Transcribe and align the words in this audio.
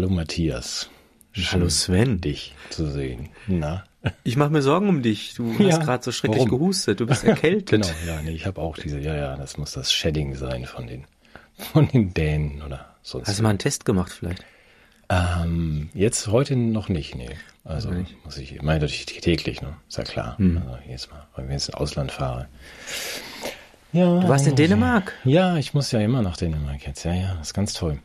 Hallo 0.00 0.08
Matthias. 0.08 0.88
Hallo 1.52 1.68
Sven. 1.68 2.22
dich 2.22 2.54
zu 2.70 2.90
sehen. 2.90 3.28
Na? 3.46 3.84
Ich 4.24 4.34
mache 4.36 4.48
mir 4.48 4.62
Sorgen 4.62 4.88
um 4.88 5.02
dich. 5.02 5.34
Du 5.34 5.52
Ja. 5.58 5.72
hast 5.76 5.80
gerade 5.84 6.02
so 6.02 6.10
schrecklich 6.10 6.38
Warum? 6.46 6.58
gehustet. 6.58 7.00
Du 7.00 7.06
bist 7.06 7.22
erkältet. 7.22 7.68
Genau, 7.82 7.86
ja, 8.06 8.22
nee, 8.22 8.30
ich 8.30 8.46
habe 8.46 8.62
auch 8.62 8.78
diese, 8.78 8.98
ja, 8.98 9.14
ja, 9.14 9.36
das 9.36 9.58
muss 9.58 9.72
das 9.72 9.92
Shedding 9.92 10.36
sein 10.36 10.64
von 10.64 10.86
den, 10.86 11.04
von 11.58 11.86
den 11.86 12.14
Dänen 12.14 12.62
oder 12.62 12.94
sonst. 13.02 13.28
Hast 13.28 13.40
du 13.40 13.42
mal 13.42 13.50
einen 13.50 13.58
Test 13.58 13.84
gemacht 13.84 14.10
vielleicht? 14.10 14.42
ähm, 15.10 15.90
jetzt 15.92 16.28
heute 16.28 16.56
noch 16.56 16.88
nicht, 16.88 17.14
nee. 17.14 17.28
Also 17.64 17.90
nicht. 17.90 18.16
muss 18.24 18.38
ich, 18.38 18.62
meine 18.62 18.80
natürlich 18.80 19.04
täglich, 19.04 19.60
ne? 19.60 19.76
Ist 19.86 19.98
ja 19.98 20.04
klar. 20.04 20.38
Hm. 20.38 20.62
Also 20.66 20.78
jedes 20.86 21.10
Mal, 21.10 21.26
wenn 21.36 21.44
ich 21.48 21.52
ins 21.52 21.68
Ausland 21.74 22.10
fahre. 22.10 22.48
Ja. 23.92 24.18
Du 24.20 24.28
warst 24.30 24.46
in 24.46 24.56
Dänemark. 24.56 25.12
Ja, 25.24 25.58
ich 25.58 25.74
muss 25.74 25.92
ja 25.92 26.00
immer 26.00 26.22
nach 26.22 26.38
Dänemark 26.38 26.86
jetzt. 26.86 27.04
Ja, 27.04 27.12
ja, 27.12 27.34
das 27.34 27.48
ist 27.48 27.54
ganz 27.54 27.74
toll. 27.74 27.98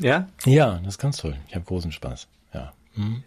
Ja? 0.00 0.28
Ja, 0.44 0.80
das 0.84 0.94
ist 0.94 0.98
ganz 0.98 1.16
toll. 1.18 1.36
Ich 1.48 1.54
habe 1.54 1.64
großen 1.64 1.92
Spaß. 1.92 2.28
Ja. 2.54 2.72
Hm. 2.94 3.22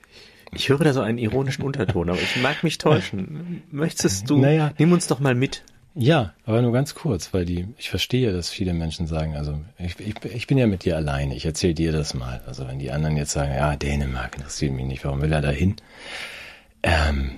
Ich 0.53 0.69
höre 0.69 0.79
da 0.79 0.93
so 0.93 1.01
einen 1.01 1.17
ironischen 1.17 1.63
Unterton, 1.63 2.09
aber 2.09 2.19
ich 2.19 2.35
mag 2.41 2.63
mich 2.63 2.77
täuschen. 2.77 3.63
Möchtest 3.71 4.29
du? 4.29 4.37
Naja. 4.37 4.73
Nimm 4.77 4.91
uns 4.91 5.07
doch 5.07 5.19
mal 5.19 5.35
mit. 5.35 5.63
Ja, 5.93 6.33
aber 6.45 6.61
nur 6.61 6.71
ganz 6.71 6.95
kurz, 6.95 7.33
weil 7.33 7.45
die, 7.45 7.67
ich 7.77 7.89
verstehe, 7.89 8.31
dass 8.31 8.49
viele 8.49 8.73
Menschen 8.73 9.07
sagen, 9.07 9.35
also 9.35 9.59
ich, 9.77 9.99
ich, 9.99 10.15
ich 10.23 10.47
bin 10.47 10.57
ja 10.57 10.67
mit 10.67 10.85
dir 10.85 10.95
alleine, 10.95 11.35
ich 11.35 11.45
erzähle 11.45 11.73
dir 11.73 11.91
das 11.91 12.13
mal. 12.13 12.41
Also 12.45 12.65
wenn 12.67 12.79
die 12.79 12.91
anderen 12.91 13.17
jetzt 13.17 13.31
sagen, 13.31 13.53
ja, 13.53 13.75
Dänemark 13.75 14.37
interessiert 14.37 14.73
mich 14.73 14.85
nicht, 14.85 15.03
warum 15.03 15.21
will 15.21 15.33
er 15.33 15.41
da 15.41 15.49
hin? 15.49 15.75
Ähm, 16.83 17.31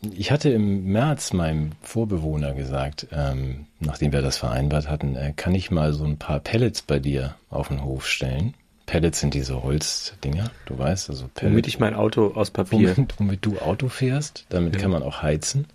ich 0.00 0.30
hatte 0.30 0.50
im 0.50 0.84
März 0.84 1.32
meinem 1.32 1.72
Vorbewohner 1.82 2.54
gesagt, 2.54 3.08
ähm, 3.12 3.66
nachdem 3.80 4.12
wir 4.12 4.22
das 4.22 4.36
vereinbart 4.36 4.88
hatten, 4.88 5.16
äh, 5.16 5.32
kann 5.34 5.54
ich 5.54 5.70
mal 5.70 5.92
so 5.92 6.04
ein 6.04 6.18
paar 6.18 6.40
Pellets 6.40 6.82
bei 6.82 6.98
dir 6.98 7.34
auf 7.50 7.68
den 7.68 7.82
Hof 7.82 8.06
stellen. 8.06 8.54
Pellets 8.86 9.20
sind 9.20 9.34
diese 9.34 9.62
Holzdinger, 9.62 10.50
du 10.66 10.78
weißt, 10.78 11.10
also 11.10 11.28
Pellets. 11.34 11.52
Womit 11.52 11.66
ich 11.66 11.78
mein 11.78 11.94
Auto 11.94 12.32
aus 12.34 12.50
Papier. 12.50 12.96
Womit, 12.96 13.14
womit 13.18 13.44
du 13.44 13.58
Auto 13.58 13.88
fährst, 13.88 14.46
damit 14.48 14.78
kann 14.78 14.90
man 14.90 15.02
auch 15.02 15.20
heizen. 15.22 15.66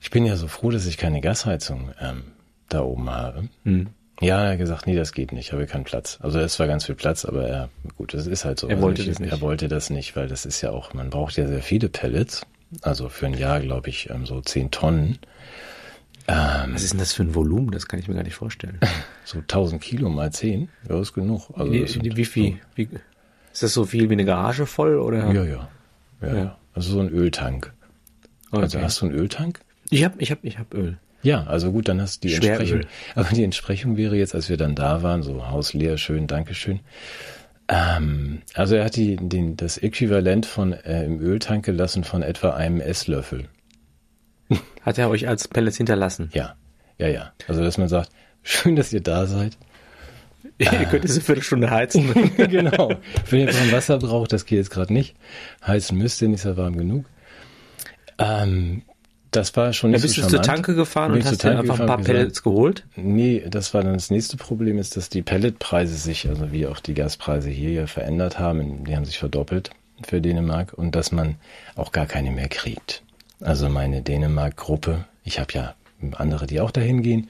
Ich 0.00 0.10
bin 0.10 0.26
ja 0.26 0.36
so 0.36 0.48
froh, 0.48 0.70
dass 0.70 0.86
ich 0.86 0.98
keine 0.98 1.20
Gasheizung 1.20 1.92
ähm, 2.00 2.24
da 2.68 2.82
oben 2.82 3.10
habe. 3.10 3.48
Hm. 3.64 3.88
Ja, 4.20 4.44
er 4.44 4.52
hat 4.52 4.58
gesagt, 4.58 4.86
nee, 4.86 4.96
das 4.96 5.12
geht 5.12 5.32
nicht, 5.32 5.52
habe 5.52 5.66
keinen 5.66 5.84
Platz. 5.84 6.18
Also 6.20 6.40
es 6.40 6.58
war 6.58 6.66
ganz 6.66 6.84
viel 6.84 6.96
Platz, 6.96 7.24
aber 7.24 7.46
er, 7.46 7.68
gut, 7.96 8.12
das 8.14 8.26
ist 8.26 8.44
halt 8.44 8.58
so. 8.58 8.66
Er 8.66 8.74
Also 8.74 8.82
wollte 8.82 9.02
ich, 9.02 9.08
das 9.08 9.20
nicht. 9.20 9.30
Er 9.30 9.40
wollte 9.40 9.68
das 9.68 9.90
nicht, 9.90 10.16
weil 10.16 10.26
das 10.26 10.44
ist 10.44 10.60
ja 10.60 10.70
auch, 10.70 10.92
man 10.92 11.10
braucht 11.10 11.36
ja 11.36 11.46
sehr 11.46 11.62
viele 11.62 11.88
Pellets. 11.88 12.44
Also 12.82 13.08
für 13.08 13.26
ein 13.26 13.34
Jahr, 13.34 13.60
glaube 13.60 13.88
ich, 13.88 14.10
ähm, 14.10 14.26
so 14.26 14.40
zehn 14.40 14.70
Tonnen. 14.70 15.18
Ähm, 16.26 16.74
Was 16.74 16.82
ist 16.82 16.92
denn 16.92 16.98
das 17.00 17.12
für 17.14 17.22
ein 17.22 17.34
Volumen? 17.34 17.70
Das 17.70 17.88
kann 17.88 17.98
ich 17.98 18.08
mir 18.08 18.14
gar 18.14 18.22
nicht 18.22 18.34
vorstellen. 18.34 18.78
so 19.24 19.38
1000 19.38 19.80
Kilo 19.82 20.10
mal 20.10 20.30
zehn, 20.30 20.68
ja, 20.88 21.00
ist 21.00 21.14
genug. 21.14 21.50
Also 21.54 21.72
wie, 21.72 21.86
sind 21.86 22.16
wie 22.16 22.24
viel? 22.24 22.58
Wie, 22.74 22.88
ist 23.52 23.62
das 23.62 23.72
so 23.72 23.84
viel 23.84 24.08
wie 24.10 24.12
eine 24.12 24.24
Garage 24.26 24.66
voll 24.66 24.98
oder? 24.98 25.32
Ja, 25.32 25.44
ja, 25.44 25.68
ja, 26.22 26.34
Ja. 26.36 26.58
Also 26.74 26.92
so 26.92 27.00
ein 27.00 27.08
Öltank. 27.08 27.72
Also 28.50 28.76
Okay. 28.76 28.84
hast 28.84 29.00
du 29.00 29.06
einen 29.06 29.14
Öltank? 29.14 29.60
Ich 29.90 30.04
hab, 30.04 30.20
ich 30.20 30.30
hab, 30.30 30.44
ich 30.44 30.58
hab 30.58 30.72
Öl. 30.74 30.98
Ja, 31.22 31.44
also 31.44 31.72
gut, 31.72 31.88
dann 31.88 32.00
hast 32.00 32.22
du 32.22 32.28
die 32.28 32.34
Schweröl. 32.34 32.60
Entsprechung. 32.60 32.90
Aber 33.16 33.28
die 33.34 33.42
Entsprechung 33.42 33.96
wäre 33.96 34.16
jetzt, 34.16 34.34
als 34.34 34.48
wir 34.48 34.56
dann 34.56 34.74
da 34.74 35.02
waren, 35.02 35.22
so 35.22 35.48
Haus 35.48 35.72
leer, 35.72 35.98
schön, 35.98 36.26
Dankeschön. 36.28 36.80
Ähm, 37.68 38.42
also 38.54 38.76
er 38.76 38.84
hat 38.86 38.96
die, 38.96 39.16
den, 39.16 39.56
das 39.56 39.76
Äquivalent 39.76 40.46
von 40.46 40.72
äh, 40.72 41.04
im 41.04 41.20
Öltank 41.20 41.64
gelassen 41.64 42.02
von 42.02 42.22
etwa 42.22 42.50
einem 42.50 42.80
Esslöffel. 42.80 43.48
Hat 44.82 44.96
er 44.96 45.10
euch 45.10 45.28
als 45.28 45.48
Pellets 45.48 45.76
hinterlassen? 45.76 46.30
Ja, 46.32 46.56
ja, 46.96 47.08
ja. 47.08 47.32
Also 47.46 47.62
dass 47.62 47.76
man 47.76 47.88
sagt, 47.88 48.10
schön, 48.42 48.74
dass 48.74 48.92
ihr 48.92 49.02
da 49.02 49.26
seid. 49.26 49.56
Ihr 50.58 50.86
könnt 50.86 51.04
diese 51.04 51.20
Viertelstunde 51.20 51.70
heizen. 51.70 52.12
genau. 52.36 52.92
Wenn 53.30 53.40
ihr 53.40 53.54
warm 53.54 53.70
Wasser 53.70 53.98
braucht, 53.98 54.32
das 54.32 54.44
geht 54.44 54.58
jetzt 54.58 54.70
gerade 54.70 54.92
nicht. 54.92 55.14
Heizen 55.64 55.98
müsst 55.98 56.20
ihr, 56.20 56.28
nicht 56.28 56.40
so 56.40 56.56
warm 56.56 56.76
genug. 56.76 57.04
Ähm, 58.18 58.82
das 59.38 59.56
war 59.56 59.72
schon 59.72 59.92
Da 59.92 59.96
nicht 59.96 60.02
bist 60.02 60.16
so 60.16 60.22
du 60.22 60.28
zur. 60.28 60.42
Tanke 60.42 60.74
gefahren 60.74 61.12
und 61.12 61.24
hast 61.24 61.42
dir 61.42 61.58
einfach 61.58 61.80
ein 61.80 61.86
paar 61.86 61.98
Pellets 61.98 62.42
geholt? 62.42 62.84
Nee, 62.96 63.44
das 63.48 63.72
war 63.72 63.82
dann 63.82 63.94
das 63.94 64.10
nächste 64.10 64.36
Problem, 64.36 64.78
ist, 64.78 64.96
dass 64.96 65.08
die 65.08 65.22
Pelletpreise 65.22 65.94
sich, 65.94 66.28
also 66.28 66.52
wie 66.52 66.66
auch 66.66 66.80
die 66.80 66.94
Gaspreise 66.94 67.48
hier 67.48 67.70
ja 67.70 67.86
verändert 67.86 68.38
haben, 68.38 68.84
die 68.84 68.96
haben 68.96 69.04
sich 69.04 69.18
verdoppelt 69.18 69.70
für 70.06 70.20
Dänemark 70.20 70.72
und 70.74 70.94
dass 70.94 71.12
man 71.12 71.36
auch 71.76 71.92
gar 71.92 72.06
keine 72.06 72.30
mehr 72.30 72.48
kriegt. 72.48 73.02
Also 73.40 73.68
meine 73.68 74.02
Dänemark-Gruppe, 74.02 75.04
ich 75.24 75.38
habe 75.38 75.52
ja 75.52 75.74
andere, 76.12 76.46
die 76.46 76.60
auch 76.60 76.70
dahin 76.70 77.02
gehen. 77.02 77.28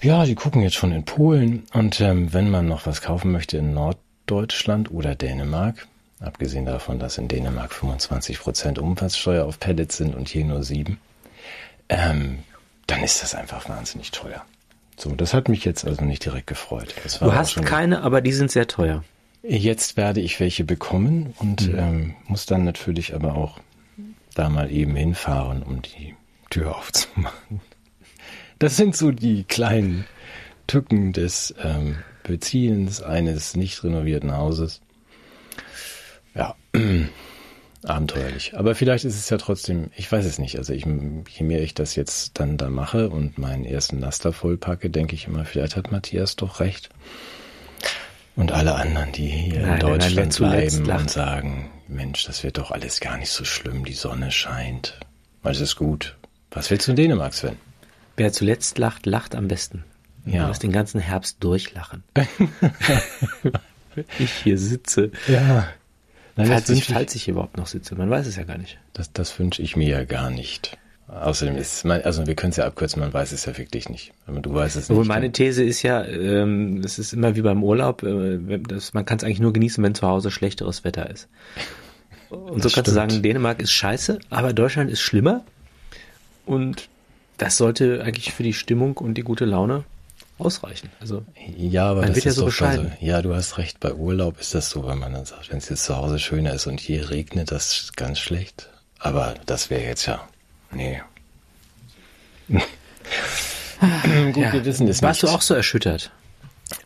Ja, 0.00 0.24
die 0.24 0.34
gucken 0.34 0.62
jetzt 0.62 0.76
schon 0.76 0.92
in 0.92 1.04
Polen 1.04 1.64
und 1.72 2.00
ähm, 2.00 2.32
wenn 2.32 2.50
man 2.50 2.68
noch 2.68 2.86
was 2.86 3.00
kaufen 3.00 3.32
möchte 3.32 3.58
in 3.58 3.74
Norddeutschland 3.74 4.90
oder 4.90 5.14
Dänemark, 5.14 5.88
abgesehen 6.20 6.66
davon, 6.66 6.98
dass 6.98 7.18
in 7.18 7.28
Dänemark 7.28 7.72
25 7.72 8.40
Prozent 8.40 8.78
Umsatzsteuer 8.78 9.44
auf 9.44 9.60
Pellets 9.60 9.96
sind 9.96 10.14
und 10.14 10.28
hier 10.28 10.44
nur 10.44 10.62
sieben, 10.62 10.98
ähm, 11.88 12.40
dann 12.86 13.02
ist 13.02 13.22
das 13.22 13.34
einfach 13.34 13.68
wahnsinnig 13.68 14.10
teuer. 14.10 14.44
So, 14.96 15.14
das 15.14 15.32
hat 15.32 15.48
mich 15.48 15.64
jetzt 15.64 15.86
also 15.86 16.04
nicht 16.04 16.24
direkt 16.24 16.48
gefreut. 16.48 16.94
Du 17.20 17.32
hast 17.32 17.62
keine, 17.62 18.02
aber 18.02 18.20
die 18.20 18.32
sind 18.32 18.50
sehr 18.50 18.66
teuer. 18.66 19.04
Jetzt 19.42 19.96
werde 19.96 20.20
ich 20.20 20.40
welche 20.40 20.64
bekommen 20.64 21.34
und 21.38 21.68
ähm, 21.68 22.16
muss 22.26 22.46
dann 22.46 22.64
natürlich 22.64 23.14
aber 23.14 23.36
auch 23.36 23.60
da 24.34 24.48
mal 24.48 24.70
eben 24.72 24.96
hinfahren, 24.96 25.62
um 25.62 25.82
die 25.82 26.16
Tür 26.50 26.76
aufzumachen. 26.76 27.60
Das 28.58 28.76
sind 28.76 28.96
so 28.96 29.12
die 29.12 29.44
kleinen 29.44 30.04
Tücken 30.66 31.12
des 31.12 31.54
ähm, 31.62 31.98
Beziehens 32.24 33.00
eines 33.00 33.54
nicht 33.54 33.84
renovierten 33.84 34.36
Hauses. 34.36 34.80
Ja, 36.34 36.54
abenteuerlich. 37.84 38.56
Aber 38.56 38.74
vielleicht 38.74 39.04
ist 39.04 39.16
es 39.16 39.30
ja 39.30 39.38
trotzdem, 39.38 39.90
ich 39.96 40.10
weiß 40.10 40.24
es 40.24 40.38
nicht. 40.38 40.58
Also 40.58 40.72
ich, 40.72 40.84
je 40.84 41.44
mehr 41.44 41.62
ich 41.62 41.74
das 41.74 41.96
jetzt 41.96 42.38
dann 42.38 42.56
da 42.56 42.68
mache 42.68 43.10
und 43.10 43.38
meinen 43.38 43.64
ersten 43.64 44.00
Laster 44.00 44.32
vollpacke, 44.32 44.90
denke 44.90 45.14
ich 45.14 45.26
immer, 45.26 45.44
vielleicht 45.44 45.76
hat 45.76 45.92
Matthias 45.92 46.36
doch 46.36 46.60
recht. 46.60 46.90
Und 48.36 48.52
alle 48.52 48.76
anderen, 48.76 49.10
die 49.12 49.26
hier 49.26 49.54
Nein, 49.54 49.54
in 49.54 49.62
nein, 49.62 49.68
nein, 49.68 49.80
Deutschland 49.80 50.32
zuletzt 50.32 50.84
bleiben 50.84 51.02
und 51.02 51.10
sagen, 51.10 51.70
Mensch, 51.88 52.24
das 52.24 52.44
wird 52.44 52.58
doch 52.58 52.70
alles 52.70 53.00
gar 53.00 53.16
nicht 53.16 53.30
so 53.30 53.44
schlimm, 53.44 53.84
die 53.84 53.94
Sonne 53.94 54.30
scheint. 54.30 54.98
Alles 55.42 55.60
ist 55.60 55.76
gut. 55.76 56.16
Was 56.50 56.70
willst 56.70 56.86
du 56.86 56.92
in 56.92 56.96
Dänemark, 56.96 57.34
Sven? 57.34 57.56
Wer 58.16 58.32
zuletzt 58.32 58.78
lacht, 58.78 59.06
lacht 59.06 59.34
am 59.34 59.48
besten. 59.48 59.84
Ja. 60.24 60.42
Du 60.42 60.48
wirst 60.50 60.62
den 60.62 60.72
ganzen 60.72 61.00
Herbst 61.00 61.38
durchlachen. 61.40 62.04
ich 64.18 64.32
hier 64.44 64.58
sitze. 64.58 65.10
Ja. 65.26 65.68
Nein, 66.38 66.46
Falls 66.46 66.68
ich, 66.68 66.84
falls 66.84 67.14
ich 67.16 67.26
überhaupt 67.26 67.56
noch 67.56 67.66
sitze. 67.66 67.96
Man 67.96 68.08
weiß 68.08 68.28
es 68.28 68.36
ja 68.36 68.44
gar 68.44 68.58
nicht. 68.58 68.78
Das, 68.92 69.12
das 69.12 69.36
wünsche 69.40 69.60
ich 69.60 69.74
mir 69.74 69.88
ja 69.88 70.04
gar 70.04 70.30
nicht. 70.30 70.78
Außerdem 71.08 71.56
ist 71.56 71.84
es, 71.84 71.90
also 72.04 72.28
wir 72.28 72.34
können 72.36 72.50
es 72.50 72.58
ja 72.58 72.66
abkürzen, 72.66 73.00
man 73.00 73.12
weiß 73.12 73.32
es 73.32 73.46
ja 73.46 73.58
wirklich 73.58 73.88
nicht. 73.88 74.12
Du 74.26 74.54
weißt 74.54 74.76
es 74.76 74.88
Obwohl 74.88 75.02
nicht. 75.02 75.08
meine 75.08 75.32
These 75.32 75.64
ist 75.64 75.82
ja, 75.82 76.04
ähm, 76.04 76.80
es 76.84 77.00
ist 77.00 77.12
immer 77.12 77.34
wie 77.34 77.40
beim 77.40 77.64
Urlaub, 77.64 78.04
äh, 78.04 78.38
das, 78.58 78.94
man 78.94 79.04
kann 79.04 79.18
es 79.18 79.24
eigentlich 79.24 79.40
nur 79.40 79.52
genießen, 79.52 79.82
wenn 79.82 79.96
zu 79.96 80.06
Hause 80.06 80.30
schlechteres 80.30 80.84
Wetter 80.84 81.10
ist. 81.10 81.28
Und 82.30 82.62
so 82.62 82.68
kannst 82.68 82.88
du 82.88 82.92
sagen, 82.92 83.20
Dänemark 83.22 83.60
ist 83.60 83.72
scheiße, 83.72 84.20
aber 84.30 84.52
Deutschland 84.52 84.90
ist 84.92 85.00
schlimmer. 85.00 85.44
Und 86.46 86.88
das 87.38 87.56
sollte 87.56 88.04
eigentlich 88.04 88.32
für 88.32 88.44
die 88.44 88.52
Stimmung 88.52 88.96
und 88.98 89.14
die 89.14 89.22
gute 89.22 89.44
Laune 89.44 89.84
ausreichen. 90.38 90.90
Also 91.00 91.24
ja, 91.56 91.90
aber 91.90 92.00
man 92.00 92.08
das 92.08 92.16
wird 92.16 92.24
ja 92.26 92.30
ist 92.30 92.36
so 92.36 92.42
doch 92.42 92.48
bescheiden. 92.48 92.92
Also, 92.92 93.04
ja, 93.04 93.22
du 93.22 93.34
hast 93.34 93.58
recht. 93.58 93.80
Bei 93.80 93.92
Urlaub 93.94 94.40
ist 94.40 94.54
das 94.54 94.70
so, 94.70 94.86
wenn 94.86 94.98
man 94.98 95.12
dann 95.12 95.24
sagt, 95.24 95.50
wenn 95.50 95.58
es 95.58 95.68
jetzt 95.68 95.84
zu 95.84 95.96
Hause 95.96 96.18
schöner 96.18 96.54
ist 96.54 96.66
und 96.66 96.80
hier 96.80 97.10
regnet, 97.10 97.50
das 97.50 97.72
ist 97.72 97.96
ganz 97.96 98.18
schlecht. 98.18 98.70
Aber 98.98 99.34
das 99.46 99.70
wäre 99.70 99.82
jetzt 99.82 100.06
ja, 100.06 100.20
nee. 100.72 101.00
Gut, 102.48 104.36
ja. 104.36 104.52
wir 104.52 104.64
wissen 104.64 104.88
es 104.88 105.02
warst 105.02 105.22
nicht. 105.22 105.32
du 105.32 105.36
auch 105.36 105.42
so 105.42 105.54
erschüttert? 105.54 106.10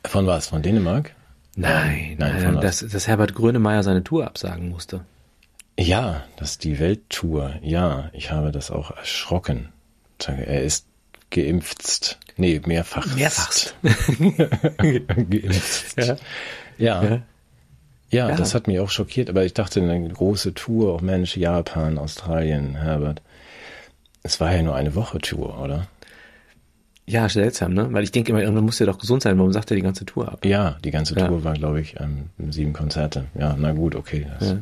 Von 0.05 0.27
was? 0.27 0.49
Von 0.49 0.63
Dänemark? 0.63 1.15
Nein, 1.55 2.17
nein, 2.19 2.35
nein, 2.35 2.45
von 2.45 2.61
dass, 2.61 2.81
dass 2.81 3.07
Herbert 3.07 3.35
Grönemeyer 3.35 3.83
seine 3.83 4.03
Tour 4.05 4.27
absagen 4.27 4.69
musste. 4.69 5.05
Ja, 5.79 6.25
das 6.37 6.53
ist 6.53 6.65
die 6.65 6.79
Welttour. 6.79 7.55
Ja, 7.63 8.11
ich 8.13 8.31
habe 8.31 8.53
das 8.53 8.71
auch 8.71 8.91
erschrocken. 8.91 9.69
Er 10.27 10.63
ist 10.63 10.87
geimpft. 11.31 12.19
Nee, 12.43 12.61
mehrfach. 12.67 13.07
Mehrfachst. 13.15 13.77
geimpft. 13.83 15.97
Ja. 15.97 16.17
Ja. 16.77 17.05
Ja. 17.05 17.23
Ja. 18.11 18.37
das 18.37 18.55
hat 18.55 18.67
mich 18.67 18.81
auch 18.81 18.91
schockiert, 18.91 19.31
aber 19.31 19.45
ich 19.45 19.55
dachte, 19.55 19.81
eine 19.81 20.09
große 20.09 20.53
Tour, 20.53 20.93
auch 20.93 21.01
Mensch, 21.01 21.37
Japan, 21.37 21.99
Australien, 21.99 22.75
Herbert. 22.75 23.23
Es 24.25 24.41
war 24.41 24.53
ja 24.53 24.63
nur 24.63 24.75
eine 24.75 24.97
Woche 24.97 25.19
Tour, 25.19 25.61
oder? 25.63 25.87
Ja, 27.07 27.29
seltsam, 27.29 27.75
ne? 27.75 27.93
Weil 27.93 28.03
ich 28.03 28.11
denke 28.11 28.33
immer, 28.33 28.43
irgendwann 28.43 28.65
muss 28.65 28.81
er 28.81 28.87
doch 28.87 28.99
gesund 28.99 29.23
sein. 29.23 29.39
Warum 29.39 29.53
sagt 29.53 29.71
er 29.71 29.77
die 29.77 29.83
ganze 29.83 30.05
Tour 30.05 30.33
ab? 30.33 30.45
Ja, 30.45 30.79
die 30.85 30.91
ganze 30.91 31.17
Ja. 31.17 31.29
Tour 31.29 31.45
war, 31.45 31.55
glaube 31.55 31.81
ich, 31.81 31.95
ähm, 32.01 32.31
sieben 32.51 32.73
Konzerte. 32.73 33.27
Ja, 33.39 33.55
na 33.57 33.71
gut, 33.71 33.95
okay. 33.95 34.27
Das, 34.41 34.51
Ja. 34.51 34.59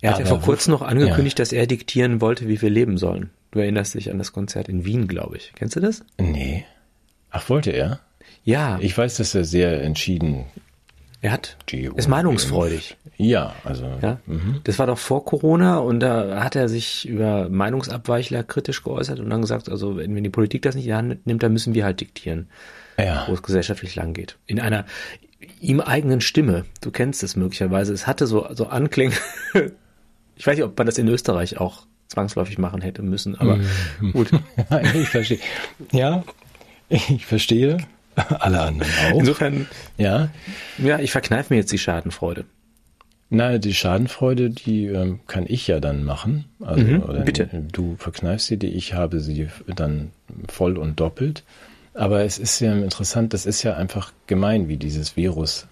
Er 0.00 0.12
hat 0.12 0.20
ja 0.20 0.26
vor 0.26 0.40
kurzem 0.40 0.70
noch 0.70 0.82
angekündigt, 0.82 1.40
ja. 1.40 1.42
dass 1.42 1.52
er 1.52 1.66
diktieren 1.66 2.20
wollte, 2.20 2.46
wie 2.46 2.62
wir 2.62 2.70
leben 2.70 2.96
sollen. 2.96 3.30
Du 3.50 3.60
erinnerst 3.60 3.94
dich 3.94 4.10
an 4.10 4.18
das 4.18 4.32
Konzert 4.32 4.68
in 4.68 4.84
Wien, 4.84 5.08
glaube 5.08 5.36
ich. 5.36 5.52
Kennst 5.54 5.76
du 5.76 5.80
das? 5.80 6.04
Nee. 6.18 6.64
Ach, 7.30 7.48
wollte 7.48 7.70
er? 7.70 8.00
Ja. 8.44 8.78
Ich 8.80 8.96
weiß, 8.96 9.16
dass 9.16 9.34
er 9.34 9.44
sehr 9.44 9.82
entschieden 9.82 10.44
Er 11.20 11.32
hat, 11.32 11.56
ist 11.72 12.08
meinungsfreudig. 12.08 12.96
Ja, 13.16 13.54
also 13.64 13.86
Ja, 14.00 14.20
mhm. 14.26 14.60
das 14.64 14.78
war 14.78 14.86
doch 14.86 14.98
vor 14.98 15.24
Corona 15.24 15.78
und 15.78 16.00
da 16.00 16.42
hat 16.44 16.56
er 16.56 16.68
sich 16.68 17.08
über 17.08 17.48
Meinungsabweichler 17.48 18.44
kritisch 18.44 18.84
geäußert 18.84 19.18
und 19.18 19.28
dann 19.30 19.40
gesagt, 19.40 19.68
also 19.68 19.96
wenn, 19.96 20.14
wenn 20.14 20.24
die 20.24 20.30
Politik 20.30 20.62
das 20.62 20.74
nicht 20.74 20.84
in 20.84 20.90
die 20.90 20.94
Hand 20.94 21.26
nimmt, 21.26 21.42
dann 21.42 21.52
müssen 21.52 21.74
wir 21.74 21.84
halt 21.84 22.00
diktieren, 22.00 22.48
ja. 22.98 23.24
wo 23.28 23.34
es 23.34 23.42
gesellschaftlich 23.42 23.96
lang 23.96 24.12
geht. 24.14 24.36
In 24.46 24.60
einer 24.60 24.84
ihm 25.60 25.80
eigenen 25.80 26.20
Stimme. 26.20 26.64
Du 26.80 26.90
kennst 26.90 27.22
es 27.22 27.36
möglicherweise. 27.36 27.92
Es 27.92 28.06
hatte 28.06 28.26
so, 28.26 28.46
so 28.54 28.66
Anklänge. 28.66 29.14
ich 30.36 30.46
weiß 30.46 30.56
nicht, 30.56 30.64
ob 30.64 30.76
man 30.76 30.86
das 30.86 30.98
in 30.98 31.08
Österreich 31.08 31.58
auch 31.58 31.86
zwangsläufig 32.08 32.58
machen 32.58 32.80
hätte 32.80 33.02
müssen, 33.02 33.36
aber 33.38 33.56
Mhm. 34.00 34.12
gut. 34.12 34.30
ich 34.94 35.08
verstehe. 35.08 35.38
Ja, 35.92 36.24
ich 36.88 37.24
verstehe. 37.26 37.78
Alle 38.16 38.60
anderen 38.60 38.90
auch. 39.12 39.18
Insofern, 39.20 39.66
Ja. 39.96 40.30
ja, 40.78 40.98
ich 40.98 41.12
verkneife 41.12 41.52
mir 41.54 41.60
jetzt 41.60 41.70
die 41.70 41.78
Schadenfreude. 41.78 42.44
Na, 43.30 43.58
die 43.58 43.74
Schadenfreude, 43.74 44.48
die 44.50 44.86
ähm, 44.86 45.20
kann 45.26 45.44
ich 45.46 45.66
ja 45.68 45.80
dann 45.80 46.02
machen. 46.02 46.46
Also, 46.60 46.82
Mhm, 46.82 47.24
bitte. 47.24 47.48
Du 47.72 47.94
verkneifst 47.98 48.46
sie, 48.46 48.56
die 48.56 48.68
ich 48.68 48.94
habe 48.94 49.20
sie 49.20 49.48
dann 49.66 50.10
voll 50.48 50.78
und 50.78 50.98
doppelt. 50.98 51.44
Aber 51.94 52.22
es 52.24 52.38
ist 52.38 52.58
ja 52.60 52.72
interessant, 52.74 53.34
das 53.34 53.44
ist 53.44 53.62
ja 53.64 53.76
einfach 53.76 54.12
gemein, 54.26 54.68
wie 54.68 54.78
dieses 54.78 55.16
Virus 55.16 55.66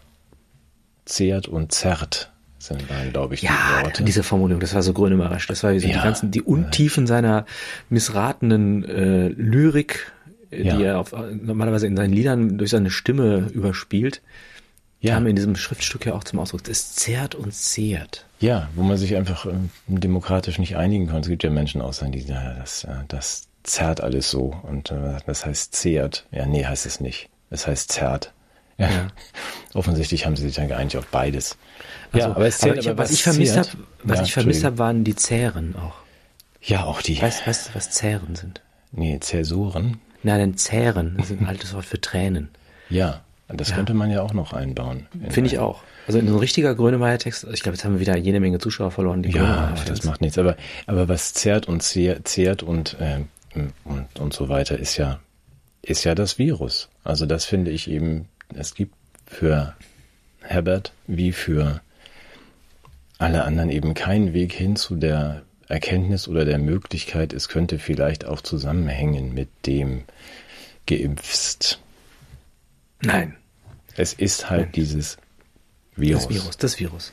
zehrt 1.04 1.48
und 1.48 1.72
zerrt, 1.72 2.30
sind 2.66 2.88
waren, 2.90 3.12
glaube 3.12 3.34
ich, 3.34 3.40
die 3.40 3.46
Ja, 3.46 3.80
Worte. 3.82 4.02
diese 4.04 4.22
Formulierung, 4.22 4.60
das 4.60 4.74
war 4.74 4.82
so 4.82 4.92
grönemarisch. 4.92 5.46
Das 5.46 5.62
war 5.62 5.72
so 5.78 5.86
die 5.86 5.92
Ja. 5.92 6.02
ganzen, 6.02 6.30
die 6.30 6.42
Untiefen 6.42 7.06
seiner 7.06 7.46
missratenen 7.88 8.84
äh, 8.84 9.28
Lyrik, 9.28 10.12
äh, 10.50 10.62
Ja. 10.62 10.76
die 10.76 10.84
er 10.84 10.98
auf, 11.00 11.12
normalerweise 11.12 11.86
in 11.86 11.96
seinen 11.96 12.12
Liedern 12.12 12.58
durch 12.58 12.70
seine 12.70 12.90
Stimme 12.90 13.48
überspielt, 13.52 14.22
ja. 15.00 15.14
kam 15.14 15.26
in 15.26 15.36
diesem 15.36 15.56
Schriftstück 15.56 16.06
ja 16.06 16.14
auch 16.14 16.24
zum 16.24 16.38
Ausdruck. 16.38 16.68
Es 16.68 16.94
zehrt 16.94 17.34
und 17.34 17.52
zehrt. 17.54 18.24
Ja, 18.40 18.68
wo 18.74 18.82
man 18.82 18.96
sich 18.98 19.16
einfach 19.16 19.46
ähm, 19.46 19.70
demokratisch 19.86 20.58
nicht 20.58 20.76
einigen 20.76 21.06
konnte. 21.06 21.22
Es 21.22 21.28
gibt 21.30 21.42
ja 21.42 21.50
Menschen 21.50 21.80
sagen, 21.92 22.12
die, 22.12 22.20
ja, 22.20 22.54
das, 22.54 22.84
äh, 22.84 22.90
das 23.08 23.48
zerrt 23.62 24.00
alles 24.00 24.30
so. 24.30 24.54
Und 24.62 24.90
äh, 24.90 25.16
das 25.26 25.46
heißt 25.46 25.74
zehrt. 25.74 26.26
Ja, 26.32 26.46
nee, 26.46 26.64
heißt 26.64 26.86
es 26.86 27.00
nicht. 27.00 27.28
Es 27.50 27.66
heißt 27.66 27.90
zerrt. 27.92 28.32
Ja. 28.78 28.90
Ja. 28.90 29.06
Offensichtlich 29.74 30.26
haben 30.26 30.36
sie 30.36 30.42
sich 30.44 30.56
dann 30.56 30.68
geeinigt 30.68 30.96
auf 30.96 31.06
beides. 31.06 31.56
Also, 32.12 32.28
aber 32.28 32.46
es 32.46 32.58
zehrt, 32.58 32.78
ich, 32.78 32.88
aber 32.88 32.98
was 32.98 33.10
ich 33.10 33.22
vermisst 33.22 33.56
habe, 33.56 33.68
was 34.02 34.18
Ja, 34.18 34.24
ich 34.24 34.32
vermisst 34.32 34.64
habe, 34.64 34.78
waren 34.78 35.04
die 35.04 35.16
Zähren 35.16 35.74
auch. 35.76 35.94
Ja, 36.62 36.84
auch 36.84 37.02
die. 37.02 37.20
Weißt, 37.20 37.46
weißt 37.46 37.68
du, 37.68 37.74
was 37.74 37.90
Zähren 37.90 38.34
sind? 38.36 38.60
Nee, 38.92 39.18
Zäsuren. 39.20 39.98
Na, 40.22 40.36
denn 40.38 40.56
Zähren, 40.56 41.16
das 41.18 41.30
ist 41.30 41.40
ein 41.40 41.46
altes 41.46 41.74
Wort 41.74 41.84
für 41.84 42.00
Tränen. 42.00 42.48
Ja, 42.88 43.20
das 43.48 43.72
könnte 43.74 43.94
man 43.94 44.10
ja 44.10 44.22
auch 44.22 44.32
noch 44.32 44.52
einbauen. 44.52 45.06
in 45.14 45.30
Finde 45.30 45.50
ich 45.50 45.58
auch. 45.58 45.82
Also 46.06 46.18
in 46.18 46.26
so 46.28 46.34
ein 46.34 46.38
richtiger 46.40 46.74
Grönemeyer-Text, 46.74 47.46
ich 47.52 47.62
glaube, 47.62 47.76
jetzt 47.76 47.84
haben 47.84 47.94
wir 47.94 48.00
wieder 48.00 48.16
jede 48.16 48.40
Menge 48.40 48.58
Zuschauer 48.58 48.90
verloren, 48.90 49.22
die 49.22 49.30
Ja, 49.30 49.74
das 49.86 50.04
macht 50.04 50.20
nichts. 50.20 50.38
Aber, 50.38 50.56
aber 50.86 51.08
was 51.08 51.34
zehrt 51.34 51.66
und 51.68 51.82
zehr- 51.82 52.24
zehrt 52.24 52.62
und, 52.62 52.96
ähm, 53.00 53.28
und, 53.84 54.06
und 54.18 54.32
so 54.32 54.48
weiter 54.48 54.78
ist 54.78 54.96
ja, 54.96 55.20
ist 55.82 56.04
ja 56.04 56.14
das 56.14 56.38
Virus. 56.38 56.88
Also 57.04 57.26
das 57.26 57.44
finde 57.44 57.70
ich 57.70 57.88
eben, 57.90 58.28
es 58.54 58.74
gibt 58.74 58.94
für 59.26 59.74
Herbert 60.42 60.92
wie 61.06 61.32
für 61.32 61.80
alle 63.18 63.44
anderen 63.44 63.70
eben 63.70 63.94
keinen 63.94 64.32
Weg 64.32 64.52
hin 64.52 64.76
zu 64.76 64.96
der 64.96 65.42
Erkenntnis 65.68 66.28
oder 66.28 66.44
der 66.44 66.58
Möglichkeit, 66.58 67.32
es 67.32 67.48
könnte 67.48 67.78
vielleicht 67.78 68.24
auch 68.24 68.40
zusammenhängen 68.40 69.34
mit 69.34 69.48
dem 69.66 70.04
geimpft. 70.86 71.80
Nein, 73.02 73.36
Es 73.96 74.12
ist 74.12 74.48
halt 74.50 74.76
dieses 74.76 75.16
Virus. 75.96 76.24
das 76.24 76.34
Virus, 76.34 76.56
das 76.56 76.78
Virus. 76.78 77.12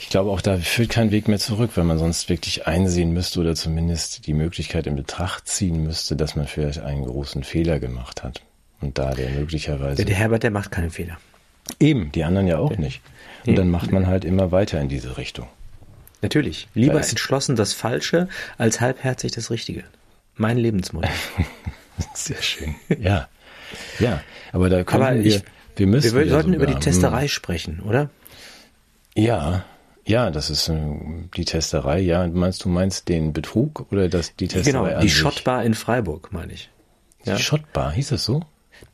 Ich 0.00 0.08
glaube 0.08 0.30
auch, 0.30 0.40
da 0.40 0.58
führt 0.58 0.90
kein 0.90 1.10
Weg 1.10 1.28
mehr 1.28 1.38
zurück, 1.38 1.70
weil 1.74 1.84
man 1.84 1.98
sonst 1.98 2.28
wirklich 2.28 2.66
einsehen 2.66 3.12
müsste 3.12 3.40
oder 3.40 3.54
zumindest 3.54 4.26
die 4.26 4.34
Möglichkeit 4.34 4.86
in 4.86 4.96
Betracht 4.96 5.48
ziehen 5.48 5.82
müsste, 5.84 6.16
dass 6.16 6.36
man 6.36 6.46
vielleicht 6.46 6.80
einen 6.80 7.04
großen 7.04 7.44
Fehler 7.44 7.78
gemacht 7.78 8.22
hat. 8.22 8.42
Und 8.80 8.98
da 8.98 9.14
der 9.14 9.30
möglicherweise. 9.30 9.96
Der, 9.96 10.04
der 10.04 10.16
Herbert, 10.16 10.42
der 10.42 10.50
macht 10.50 10.70
keinen 10.70 10.90
Fehler. 10.90 11.18
Eben, 11.80 12.12
die 12.12 12.24
anderen 12.24 12.46
ja 12.46 12.58
auch 12.58 12.76
nicht. 12.76 13.00
Und 13.46 13.52
Nee. 13.52 13.54
dann 13.56 13.70
macht 13.70 13.90
man 13.92 14.06
halt 14.06 14.24
immer 14.24 14.52
weiter 14.52 14.80
in 14.80 14.88
diese 14.88 15.16
Richtung. 15.16 15.48
Natürlich. 16.20 16.68
Lieber 16.74 17.00
ist- 17.00 17.10
entschlossen 17.10 17.56
das 17.56 17.72
Falsche 17.72 18.28
als 18.58 18.80
halbherzig 18.80 19.32
das 19.32 19.50
Richtige. 19.50 19.84
Mein 20.36 20.56
Lebensmodell. 20.58 21.10
Sehr 22.14 22.40
schön. 22.40 22.74
Ja. 23.00 23.28
Ja. 23.98 24.22
Aber 24.52 24.68
da 24.70 24.84
können 24.84 25.02
Aber 25.02 25.14
wir, 25.16 25.24
ich- 25.36 25.42
wir 25.76 25.86
müssen. 25.86 26.14
Wir 26.16 26.28
sollten 26.28 26.52
über 26.54 26.66
die 26.66 26.74
Testerei 26.76 27.26
sprechen, 27.28 27.80
oder? 27.80 28.10
Ja. 29.14 29.64
Ja, 30.04 30.30
das 30.30 30.50
ist 30.50 30.68
äh, 30.68 30.80
die 31.36 31.44
Testerei. 31.44 32.00
Ja, 32.00 32.26
meinst 32.26 32.64
du 32.64 32.68
meinst 32.68 33.08
den 33.08 33.32
Betrug 33.32 33.86
oder 33.92 34.08
das 34.08 34.34
die 34.36 34.48
Testerei 34.48 34.88
Genau, 34.90 35.00
die? 35.00 35.08
Schottbar 35.10 35.64
in 35.64 35.74
Freiburg, 35.74 36.32
meine 36.32 36.52
ich. 36.52 36.70
Ja. 37.24 37.36
Die 37.36 37.42
Schottbar, 37.42 37.92
hieß 37.92 38.08
das 38.08 38.24
so? 38.24 38.42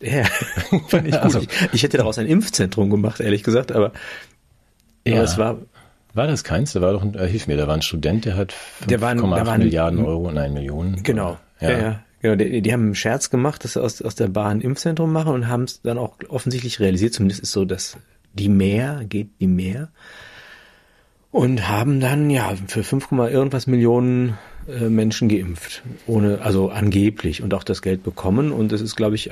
Ja, 0.01 0.25
fand 0.89 1.07
ich 1.09 1.13
gut. 1.15 1.23
Also- 1.23 1.41
ich, 1.41 1.49
ich 1.73 1.83
hätte 1.83 1.97
daraus 1.99 2.19
ein 2.19 2.27
Impfzentrum 2.27 2.91
gemacht, 2.91 3.21
ehrlich 3.21 3.43
gesagt, 3.43 3.73
aber, 3.73 3.93
Ja. 5.07 5.15
aber 5.17 5.25
es 5.25 5.39
war, 5.39 5.59
War 6.15 6.27
das 6.27 6.43
keins? 6.45 6.73
Da 6.73 6.81
war 6.81 6.93
doch, 6.93 7.03
ein, 7.03 7.15
äh, 7.15 7.27
hilf 7.29 7.47
mir, 7.47 7.57
da 7.57 7.67
war 7.69 7.75
ein 7.75 7.83
Student, 7.83 8.25
der 8.25 8.37
hat 8.37 8.55
Der 8.89 9.01
war 9.01 9.11
ein- 9.11 9.19
5,8 9.19 9.35
der 9.37 9.47
war 9.47 9.53
ein- 9.55 9.61
Milliarden 9.61 10.05
Euro, 10.05 10.31
nein, 10.33 10.53
Millionen. 10.55 11.03
genau. 11.03 11.39
Ja. 11.61 11.71
Ja, 11.71 11.79
ja. 11.79 12.01
Genau, 12.21 12.35
die, 12.35 12.63
die 12.63 12.73
haben 12.73 12.83
einen 12.83 12.95
Scherz 12.97 13.31
gemacht, 13.31 13.63
dass 13.63 13.75
sie 13.75 13.83
aus, 13.83 14.03
aus 14.03 14.17
der 14.17 14.27
Bar 14.29 14.49
ein 14.49 14.61
Impfzentrum 14.61 15.13
machen 15.13 15.33
und 15.35 15.47
haben 15.49 15.65
es 15.65 15.83
dann 15.83 15.99
auch 15.99 16.17
offensichtlich 16.29 16.81
realisiert, 16.81 17.15
zumindest 17.15 17.41
ist 17.43 17.53
so, 17.53 17.65
dass 17.65 17.97
die 18.33 18.49
Mehr 18.49 19.05
geht, 19.09 19.29
die 19.41 19.47
Mehr. 19.47 19.89
Und 21.31 21.69
haben 21.69 22.01
dann, 22.01 22.31
ja, 22.31 22.55
für 22.67 22.83
5, 22.83 23.13
irgendwas 23.13 23.67
Millionen 23.67 24.39
äh, 24.67 24.89
Menschen 24.89 25.29
geimpft. 25.29 25.83
Ohne, 26.07 26.41
also 26.41 26.71
angeblich 26.71 27.43
und 27.43 27.53
auch 27.55 27.63
das 27.65 27.83
Geld 27.83 28.03
bekommen. 28.03 28.51
Und 28.51 28.73
es 28.73 28.81
ist, 28.81 28.97
glaube 28.97 29.15
ich, 29.15 29.31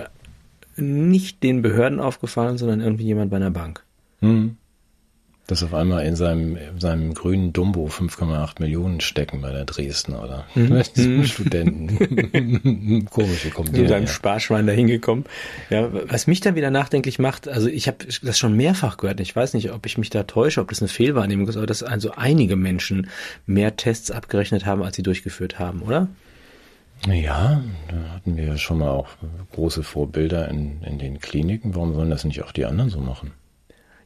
nicht 0.76 1.42
den 1.42 1.62
Behörden 1.62 2.00
aufgefallen, 2.00 2.58
sondern 2.58 2.80
irgendwie 2.80 3.04
jemand 3.04 3.30
bei 3.30 3.36
einer 3.36 3.50
Bank. 3.50 3.84
Hm. 4.20 4.56
Dass 5.48 5.62
auf 5.62 5.74
einmal 5.74 6.04
in 6.04 6.16
seinem, 6.16 6.56
in 6.56 6.80
seinem 6.80 7.14
grünen 7.14 7.52
Dumbo 7.52 7.86
5,8 7.86 8.60
Millionen 8.60 9.00
stecken 9.00 9.42
bei 9.42 9.52
der 9.52 9.64
Dresdner 9.64 10.24
oder 10.24 10.44
Mhm. 10.56 11.24
Studenten. 11.24 13.06
Komische 13.10 13.50
kommen 13.50 13.72
die 13.72 13.82
mit 13.82 13.88
seinem. 13.88 14.08
Sparschwein 14.08 14.66
da 14.66 14.72
hingekommen. 14.72 15.24
Ja, 15.70 15.88
was 16.10 16.26
mich 16.26 16.40
dann 16.40 16.56
wieder 16.56 16.72
nachdenklich 16.72 17.20
macht, 17.20 17.46
also 17.46 17.68
ich 17.68 17.86
habe 17.86 17.98
das 18.22 18.38
schon 18.38 18.56
mehrfach 18.56 18.96
gehört, 18.96 19.20
ich 19.20 19.36
weiß 19.36 19.54
nicht, 19.54 19.70
ob 19.70 19.86
ich 19.86 19.98
mich 19.98 20.10
da 20.10 20.24
täusche, 20.24 20.60
ob 20.60 20.68
das 20.68 20.82
eine 20.82 20.88
Fehlwahrnehmung 20.88 21.46
ist, 21.46 21.56
aber 21.56 21.66
dass 21.66 21.84
also 21.84 22.10
einige 22.16 22.56
Menschen 22.56 23.08
mehr 23.46 23.76
Tests 23.76 24.10
abgerechnet 24.10 24.66
haben, 24.66 24.82
als 24.82 24.96
sie 24.96 25.04
durchgeführt 25.04 25.60
haben, 25.60 25.82
oder? 25.82 26.08
Ja, 27.06 27.62
da 27.88 28.14
hatten 28.14 28.36
wir 28.36 28.44
ja 28.44 28.56
schon 28.56 28.78
mal 28.78 28.90
auch 28.90 29.08
große 29.52 29.82
Vorbilder 29.82 30.48
in, 30.48 30.82
in 30.82 30.98
den 30.98 31.20
Kliniken. 31.20 31.74
Warum 31.74 31.94
sollen 31.94 32.10
das 32.10 32.24
nicht 32.24 32.42
auch 32.42 32.52
die 32.52 32.64
anderen 32.64 32.90
so 32.90 33.00
machen? 33.00 33.32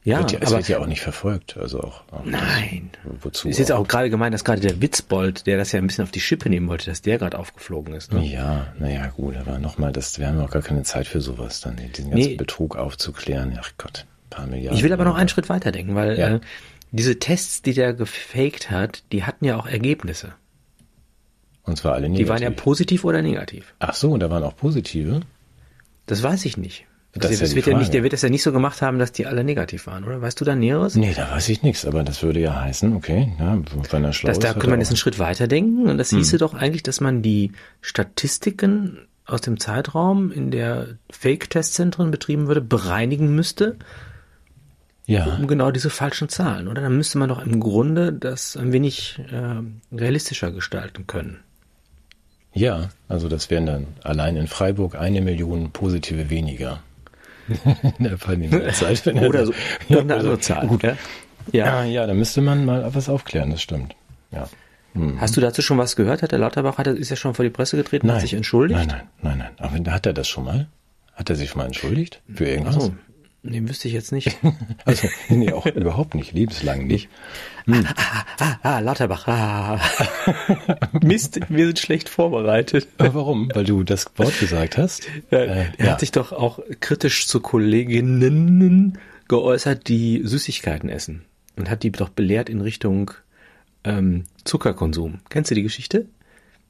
Ja, 0.03 0.17
wird 0.19 0.31
ja, 0.31 0.39
es 0.41 0.47
aber 0.49 0.57
wird 0.57 0.67
ja 0.67 0.79
auch 0.79 0.87
nicht 0.87 1.01
verfolgt. 1.01 1.57
Also 1.57 1.79
auch, 1.79 2.01
auch 2.11 2.25
nein. 2.25 2.89
Das, 3.03 3.13
wozu? 3.23 3.49
Ist 3.49 3.59
jetzt 3.59 3.71
auch 3.71 3.87
gerade 3.87 4.09
gemeint, 4.09 4.33
dass 4.33 4.43
gerade 4.43 4.59
der 4.61 4.81
Witzbold, 4.81 5.45
der 5.45 5.57
das 5.57 5.71
ja 5.71 5.79
ein 5.79 5.85
bisschen 5.87 6.03
auf 6.03 6.11
die 6.11 6.19
Schippe 6.19 6.49
nehmen 6.49 6.67
wollte, 6.67 6.87
dass 6.87 7.01
der 7.03 7.19
gerade 7.19 7.37
aufgeflogen 7.37 7.93
ist. 7.93 8.11
Ne? 8.11 8.25
Ja, 8.25 8.73
naja, 8.79 9.07
gut, 9.07 9.37
aber 9.37 9.59
nochmal, 9.59 9.91
das, 9.91 10.17
wir 10.19 10.27
haben 10.27 10.37
ja 10.39 10.45
auch 10.45 10.49
gar 10.51 10.63
keine 10.63 10.81
Zeit 10.83 11.05
für 11.07 11.21
sowas, 11.21 11.61
dann 11.61 11.75
diesen 11.77 12.09
ganzen 12.11 12.29
Nee. 12.31 12.35
Betrug 12.35 12.75
aufzuklären. 12.77 13.57
Ach 13.61 13.71
Gott, 13.77 14.05
ein 14.25 14.29
paar 14.31 14.47
Milliarden. 14.47 14.75
Ich 14.77 14.83
will 14.83 14.91
aber 14.93 15.05
noch 15.05 15.15
einen 15.15 15.29
Schritt 15.29 15.49
weiter 15.49 15.71
denken, 15.71 15.93
weil 15.95 16.17
Ja. 16.17 16.35
äh, 16.35 16.39
diese 16.91 17.19
Tests, 17.19 17.61
die 17.61 17.73
der 17.73 17.93
gefaked 17.93 18.71
hat, 18.71 19.03
die 19.11 19.23
hatten 19.23 19.45
ja 19.45 19.55
auch 19.57 19.67
Ergebnisse. 19.67 20.33
Und 21.63 21.77
zwar 21.77 21.93
alle 21.93 22.07
Die 22.07 22.09
negativ. 22.13 22.29
waren 22.29 22.41
ja 22.41 22.49
positiv 22.49 23.03
oder 23.03 23.21
negativ. 23.21 23.73
Ach 23.79 23.93
so, 23.93 24.17
da 24.17 24.29
waren 24.29 24.43
auch 24.43 24.55
positive. 24.55 25.21
Das 26.07 26.23
weiß 26.23 26.45
ich 26.45 26.57
nicht. 26.57 26.85
Das 27.13 27.29
Das, 27.29 27.41
ja 27.41 27.47
die 27.47 27.55
wird 27.55 27.67
ja 27.67 27.77
nicht, 27.77 27.93
der 27.93 28.03
wird 28.03 28.13
das 28.13 28.21
ja 28.21 28.29
nicht 28.29 28.41
so 28.41 28.51
gemacht 28.53 28.81
haben, 28.81 28.97
dass 28.97 29.11
die 29.11 29.25
alle 29.27 29.43
negativ 29.43 29.85
waren, 29.85 30.05
oder? 30.05 30.21
Weißt 30.21 30.39
du 30.39 30.45
da 30.45 30.55
Näheres? 30.55 30.95
Nee, 30.95 31.13
da 31.13 31.29
weiß 31.29 31.49
ich 31.49 31.61
nichts, 31.61 31.85
aber 31.85 32.03
das 32.03 32.23
würde 32.23 32.39
ja 32.39 32.59
heißen, 32.61 32.95
okay, 32.95 33.33
ja, 33.37 33.59
wenn 33.91 34.03
er 34.05 34.13
schlau 34.13 34.29
Das, 34.29 34.37
ist, 34.37 34.43
da 34.43 34.53
kann 34.53 34.69
man 34.69 34.79
jetzt 34.79 34.89
einen 34.89 34.97
Schritt 34.97 35.19
weiter 35.19 35.47
denken. 35.47 35.89
Und 35.89 35.97
das 35.97 36.11
Hm. 36.11 36.19
hieße 36.19 36.37
doch 36.37 36.53
eigentlich, 36.53 36.83
dass 36.83 37.01
man 37.01 37.21
die 37.21 37.51
Statistiken 37.81 38.97
aus 39.25 39.41
dem 39.41 39.59
Zeitraum, 39.59 40.31
in 40.31 40.51
der 40.51 40.87
Fake-Testzentren 41.11 42.11
betrieben 42.11 42.47
würde, 42.47 42.61
bereinigen 42.61 43.35
müsste, 43.35 43.77
Ja, 45.05 45.35
um 45.35 45.47
genau 45.47 45.71
diese 45.71 45.89
falschen 45.89 46.29
Zahlen, 46.29 46.67
oder? 46.69 46.81
Dann 46.81 46.95
müsste 46.95 47.17
man 47.17 47.27
doch 47.29 47.45
im 47.45 47.59
Grunde 47.59 48.13
das 48.13 48.55
ein 48.55 48.71
wenig 48.71 49.19
äh, 49.31 49.61
realistischer 49.95 50.51
gestalten 50.51 51.07
können. 51.07 51.39
Ja, 52.53 52.89
also 53.07 53.27
das 53.29 53.49
wären 53.49 53.65
dann 53.65 53.87
allein 54.03 54.35
in 54.35 54.47
Freiburg 54.47 54.95
eine 54.95 55.21
Million 55.21 55.71
positive 55.71 56.29
weniger. 56.29 56.79
in 57.97 58.03
der 58.05 58.17
Pandemiezeit. 58.17 59.05
er- 59.07 59.15
Oder 59.29 59.45
so, 59.45 59.51
ja, 59.51 59.57
irgendeine 59.97 60.19
andere 60.21 60.39
Zahl. 60.39 60.67
Gut. 60.67 60.83
Ja? 60.83 60.97
Ja. 61.51 61.83
Ja, 61.83 61.83
ja, 61.85 62.07
da 62.07 62.13
müsste 62.13 62.41
man 62.41 62.65
mal 62.65 62.93
was 62.93 63.09
aufklären, 63.09 63.49
das 63.51 63.61
stimmt. 63.61 63.95
Ja. 64.31 64.47
Hast 65.17 65.37
du 65.37 65.41
dazu 65.41 65.61
schon 65.61 65.77
was 65.77 65.95
gehört? 65.95 66.21
Hat 66.21 66.31
der 66.33 66.39
Lauterbach, 66.39 66.77
hat 66.77 66.85
ist 66.87 67.09
ja 67.09 67.15
schon 67.15 67.33
vor 67.33 67.43
die 67.43 67.49
Presse 67.49 67.77
getreten, 67.77 68.11
hat 68.11 68.21
sich 68.21 68.33
entschuldigt? 68.33 68.77
Nein, 68.77 68.87
nein, 68.87 69.01
nein, 69.21 69.37
nein. 69.37 69.51
Aber 69.57 69.91
hat 69.93 70.05
er 70.05 70.13
das 70.13 70.27
schon 70.27 70.43
mal? 70.43 70.67
Hat 71.13 71.29
er 71.29 71.35
sich 71.37 71.49
schon 71.49 71.59
mal 71.59 71.65
entschuldigt? 71.65 72.21
Für 72.33 72.45
irgendwas? 72.45 72.75
Ach 72.77 72.81
so. 72.81 72.95
Nee, 73.43 73.61
wüsste 73.67 73.87
ich 73.87 73.93
jetzt 73.93 74.11
nicht. 74.11 74.37
Also, 74.85 75.07
nee, 75.29 75.51
auch 75.53 75.65
überhaupt 75.65 76.13
nicht, 76.13 76.33
lebenslang 76.33 76.85
nicht. 76.87 77.09
Ah, 77.67 77.83
ah, 77.95 78.25
ah, 78.39 78.57
ah, 78.63 78.79
Lauterbach. 78.79 79.27
Ah. 79.27 79.79
Mist, 81.03 81.39
wir 81.49 81.65
sind 81.67 81.79
schlecht 81.79 82.09
vorbereitet. 82.09 82.87
Aber 82.97 83.13
warum? 83.15 83.49
Weil 83.53 83.65
du 83.65 83.83
das 83.83 84.05
Wort 84.17 84.39
gesagt 84.39 84.77
hast? 84.77 85.07
Äh, 85.31 85.45
er 85.45 85.67
ja. 85.77 85.91
hat 85.91 85.99
sich 85.99 86.11
doch 86.11 86.31
auch 86.31 86.59
kritisch 86.79 87.27
zu 87.27 87.39
Kolleginnen 87.39 88.97
geäußert, 89.27 89.87
die 89.87 90.21
Süßigkeiten 90.23 90.89
essen. 90.89 91.23
Und 91.57 91.69
hat 91.69 91.83
die 91.83 91.91
doch 91.91 92.09
belehrt 92.09 92.49
in 92.49 92.61
Richtung 92.61 93.11
ähm, 93.83 94.23
Zuckerkonsum. 94.43 95.19
Kennst 95.29 95.51
du 95.51 95.55
die 95.55 95.63
Geschichte? 95.63 96.05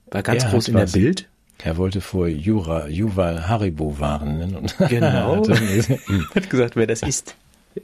War 0.10 0.24
ganz 0.24 0.44
Er 0.44 0.50
groß 0.52 0.68
in 0.70 0.74
der 0.76 0.84
was. 0.84 0.92
Bild. 0.94 1.28
Er 1.64 1.78
wollte 1.78 2.02
vor 2.02 2.28
Jura, 2.28 2.88
Juval 2.88 3.48
Haribo 3.48 4.00
warnen. 4.00 4.56
Und 4.56 4.76
Genau. 4.90 5.38
Hatte- 5.38 6.00
hat 6.36 6.50
gesagt, 6.50 6.76
wer 6.76 6.88
das 6.88 7.04
ist. 7.04 7.36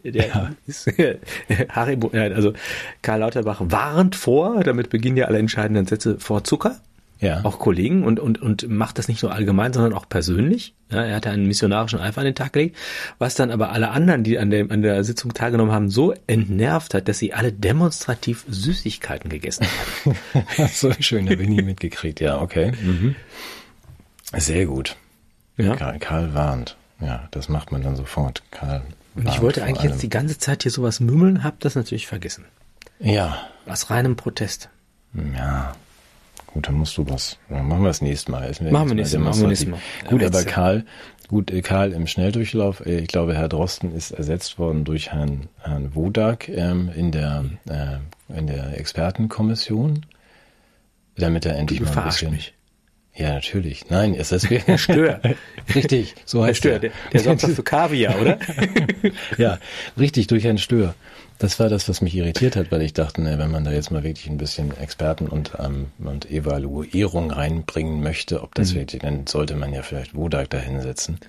Der 0.03 0.51
Haribo, 1.70 2.12
ja, 2.13 2.24
also 2.24 2.53
Karl 3.01 3.20
Lauterbach 3.22 3.62
warnt 3.63 4.15
vor, 4.15 4.63
damit 4.63 4.89
beginnen 4.89 5.17
ja 5.17 5.25
alle 5.25 5.39
entscheidenden 5.39 5.86
Sätze 5.86 6.20
vor 6.20 6.44
Zucker. 6.44 6.79
ja. 7.20 7.44
auch 7.44 7.58
Kollegen 7.60 8.03
und, 8.03 8.20
und, 8.20 8.41
und 8.41 8.70
macht 8.70 8.98
das 9.00 9.08
nicht 9.08 9.24
nur 9.24 9.34
allgemein, 9.34 9.74
sondern 9.74 9.94
auch 9.94 10.08
persönlich. 10.08 10.74
Ja, 10.91 11.03
er 11.03 11.15
hatte 11.15 11.29
einen 11.29 11.48
missionarischen 11.48 12.00
Eifer 12.00 12.20
an 12.22 12.25
den 12.25 12.36
Tag 12.36 12.53
gelegt, 12.53 12.77
was 13.17 13.36
dann 13.36 13.50
aber 13.51 13.72
alle 13.72 13.89
anderen, 13.89 14.24
die 14.24 14.38
an 14.38 14.50
der, 14.50 14.70
an 14.72 14.82
der 14.82 15.03
Sitzung 15.03 15.34
teilgenommen 15.34 15.74
haben, 15.74 15.89
so 15.89 16.13
entnervt 16.27 16.94
hat, 16.94 17.08
dass 17.08 17.17
sie 17.20 17.34
alle 17.34 17.51
demonstrativ 17.51 18.46
Süßigkeiten 18.48 19.29
gegessen 19.29 19.65
haben. 20.06 20.67
so 20.74 20.91
schön, 21.00 21.29
habe 21.29 21.41
ich 21.41 21.50
nie 21.50 21.62
mitgekriegt. 21.63 22.20
Ja, 22.20 22.39
okay. 22.41 22.72
Mhm. 22.82 23.15
Sehr 24.36 24.65
gut. 24.65 24.96
Ja. 25.58 25.75
Karl, 25.75 26.00
Karl 26.00 26.34
warnt. 26.34 26.77
Ja, 27.00 27.27
das 27.32 27.50
macht 27.50 27.72
man 27.72 27.82
dann 27.82 27.96
sofort. 27.96 28.44
Karl 28.51 28.84
Und 29.17 29.27
ich 29.27 29.41
wollte 29.41 29.63
eigentlich 29.63 29.83
jetzt 29.91 30.01
die 30.03 30.09
ganze 30.09 30.38
Zeit 30.38 30.63
hier 30.63 30.71
sowas 30.71 31.00
mümmeln, 31.00 31.43
hab 31.43 31.59
das 31.59 31.75
natürlich 31.75 32.07
vergessen. 32.07 32.45
Ja, 33.00 33.38
Aus 33.67 33.89
reinem 33.89 34.15
Protest. 34.15 34.69
ja. 35.36 35.74
Gut, 36.53 36.67
dann 36.67 36.75
musst 36.75 36.97
du 36.97 37.07
was. 37.07 37.38
Dann 37.50 37.67
machen 37.67 37.81
wir 37.83 37.89
das 37.89 38.01
nächste 38.01 38.31
Mal. 38.31 38.50
Machen 38.50 38.62
wir 38.63 38.71
jetzt 38.71 38.93
nächstes 38.95 39.19
Mal, 39.19 39.25
machen 39.25 39.41
wir 39.41 39.47
nächstes 39.50 39.69
Mal. 39.69 39.79
Gut, 40.09 40.24
aber 40.24 40.43
Karl, 40.43 40.86
gut, 41.27 41.51
äh, 41.51 41.62
Karl 41.62 41.91
im 41.91 42.07
Schnelldurchlauf, 42.07 42.83
äh, 42.86 43.00
ich 43.00 43.09
glaube, 43.09 43.36
Herr 43.36 43.50
Drosten 43.50 43.93
ist 43.93 44.12
ersetzt 44.12 44.57
worden 44.57 44.83
durch 44.83 45.12
Herrn, 45.12 45.50
Herrn 45.59 45.93
Wodak 45.93 46.47
ähm, 46.50 46.89
in 46.95 47.12
der 47.12 47.45
äh, 47.69 47.97
in 48.36 48.47
der 48.47 48.79
Expertenkommission, 48.79 50.05
damit 51.17 51.45
er 51.45 51.57
endlich 51.57 51.79
Du 51.79 51.86
mal 51.86 51.97
ein 51.97 52.05
bisschen. 52.05 52.31
mich. 52.31 52.53
Ja, 53.17 53.33
natürlich. 53.33 53.89
Nein, 53.89 54.13
ist 54.13 54.31
das 54.31 54.47
Herr 54.50 54.77
Stör. 54.77 55.19
Richtig, 55.75 56.13
so 56.25 56.41
Herr 56.41 56.47
heißt 56.50 56.59
Stör, 56.59 56.74
er. 56.74 56.79
der, 56.79 56.91
der 57.12 57.19
sorgt 57.21 57.43
doch 57.43 57.50
für 57.50 57.63
Kaviar, 57.75 58.21
oder? 58.21 58.38
Ja, 59.38 59.57
richtig, 59.97 60.27
durch 60.27 60.43
Herrn 60.43 60.57
Stör. 60.59 60.93
Das 61.39 61.59
war 61.59 61.69
das, 61.69 61.88
was 61.89 62.01
mich 62.01 62.15
irritiert 62.15 62.55
hat, 62.55 62.71
weil 62.71 62.81
ich 62.81 62.93
dachte, 62.93 63.21
ne, 63.21 63.38
wenn 63.39 63.51
man 63.51 63.63
da 63.63 63.71
jetzt 63.71 63.91
mal 63.91 64.03
wirklich 64.03 64.27
ein 64.27 64.38
bisschen 64.38 64.75
Experten 64.77 65.27
und, 65.27 65.51
ähm, 65.59 65.88
und 66.00 66.29
Evaluierung 66.31 67.31
reinbringen 67.31 68.01
möchte, 68.01 68.41
ob 68.41 68.50
Mhm. 68.50 68.53
das 68.62 68.75
wirklich, 68.75 69.01
dann 69.01 69.27
sollte 69.27 69.55
man 69.55 69.74
ja 69.74 69.81
vielleicht 69.83 70.15
Wodak 70.15 70.50
da 70.50 70.57
hinsetzen. 70.59 71.19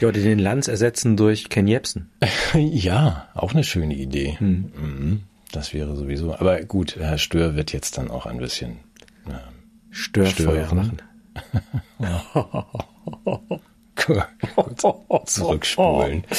Ja, 0.00 0.08
oder 0.08 0.20
den 0.20 0.38
Lanz 0.40 0.66
ersetzen 0.68 1.16
durch 1.16 1.48
Ken 1.50 1.66
Jebsen. 1.68 2.10
ja, 2.54 3.28
auch 3.34 3.52
eine 3.54 3.62
schöne 3.64 3.94
Idee. 3.94 4.34
Hm. 4.38 4.72
Mhm, 4.76 5.20
das 5.52 5.72
wäre 5.72 5.94
sowieso. 5.94 6.34
Aber 6.34 6.60
gut, 6.62 6.96
Herr 6.98 7.18
Stör 7.18 7.54
wird 7.54 7.72
jetzt 7.72 7.96
dann 7.96 8.10
auch 8.10 8.26
ein 8.26 8.38
bisschen 8.38 8.78
Störfeuer 9.90 10.64
Stören. 10.64 10.76
machen. 10.76 10.98
zurückspulen. 15.26 16.24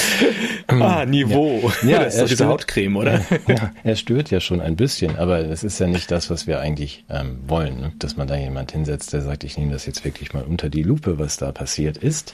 Ah, 0.67 1.05
Niveau. 1.05 1.71
Ja, 1.83 2.03
das 2.03 2.15
ist 2.15 2.21
doch 2.21 2.27
diese 2.27 2.47
Hautcreme, 2.47 2.97
oder? 2.97 3.21
Ja, 3.47 3.71
er 3.83 3.95
stört 3.95 4.31
ja 4.31 4.39
schon 4.39 4.61
ein 4.61 4.75
bisschen, 4.75 5.17
aber 5.17 5.43
das 5.43 5.63
ist 5.63 5.79
ja 5.79 5.87
nicht 5.87 6.11
das, 6.11 6.29
was 6.29 6.47
wir 6.47 6.59
eigentlich 6.59 7.05
ähm, 7.09 7.39
wollen, 7.47 7.79
ne? 7.79 7.91
dass 7.99 8.17
man 8.17 8.27
da 8.27 8.35
jemand 8.35 8.71
hinsetzt, 8.71 9.13
der 9.13 9.21
sagt, 9.21 9.43
ich 9.43 9.57
nehme 9.57 9.71
das 9.71 9.85
jetzt 9.85 10.03
wirklich 10.03 10.33
mal 10.33 10.43
unter 10.43 10.69
die 10.69 10.83
Lupe, 10.83 11.19
was 11.19 11.37
da 11.37 11.51
passiert 11.51 11.97
ist. 11.97 12.33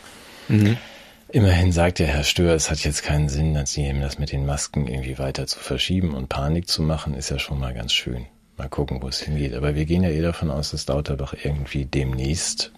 Immerhin 1.29 1.71
sagt 1.71 1.99
der 1.99 2.07
Herr 2.07 2.23
Stör, 2.23 2.55
es 2.55 2.71
hat 2.71 2.79
jetzt 2.79 3.03
keinen 3.03 3.29
Sinn, 3.29 3.53
dass 3.53 3.73
sie 3.73 3.83
eben 3.83 4.01
das 4.01 4.17
mit 4.17 4.31
den 4.31 4.45
Masken 4.45 4.87
irgendwie 4.87 5.19
weiter 5.19 5.45
zu 5.45 5.59
verschieben 5.59 6.13
und 6.13 6.29
Panik 6.29 6.67
zu 6.67 6.81
machen, 6.81 7.13
ist 7.13 7.29
ja 7.29 7.39
schon 7.39 7.59
mal 7.59 7.73
ganz 7.73 7.93
schön. 7.93 8.25
Mal 8.57 8.69
gucken, 8.69 9.01
wo 9.01 9.07
es 9.07 9.21
hingeht. 9.21 9.53
Aber 9.53 9.75
wir 9.75 9.85
gehen 9.85 10.03
ja 10.03 10.09
eh 10.09 10.21
davon 10.21 10.51
aus, 10.51 10.71
dass 10.71 10.87
Lauterbach 10.87 11.33
irgendwie 11.43 11.85
demnächst 11.85 12.71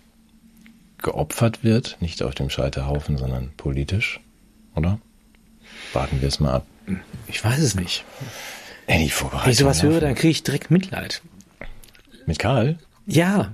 geopfert 1.02 1.64
wird, 1.64 1.98
nicht 2.00 2.24
auf 2.24 2.36
dem 2.36 2.50
Scheiterhaufen, 2.50 3.18
sondern 3.18 3.52
politisch, 3.58 4.22
oder? 4.76 5.00
Warten 5.92 6.22
wir 6.22 6.28
es 6.30 6.40
mal 6.40 6.54
ab. 6.54 6.66
Ich 7.28 7.44
weiß 7.44 7.60
es 7.60 7.76
nicht. 7.76 8.06
Wenn 8.88 9.02
ich 9.02 9.16
sowas 9.16 9.84
höre, 9.84 10.00
dann 10.00 10.16
kriege 10.16 10.32
ich 10.32 10.44
direkt 10.44 10.72
Mitleid. 10.72 11.22
Mit 12.26 12.40
Karl? 12.40 12.78
Ja. 13.06 13.54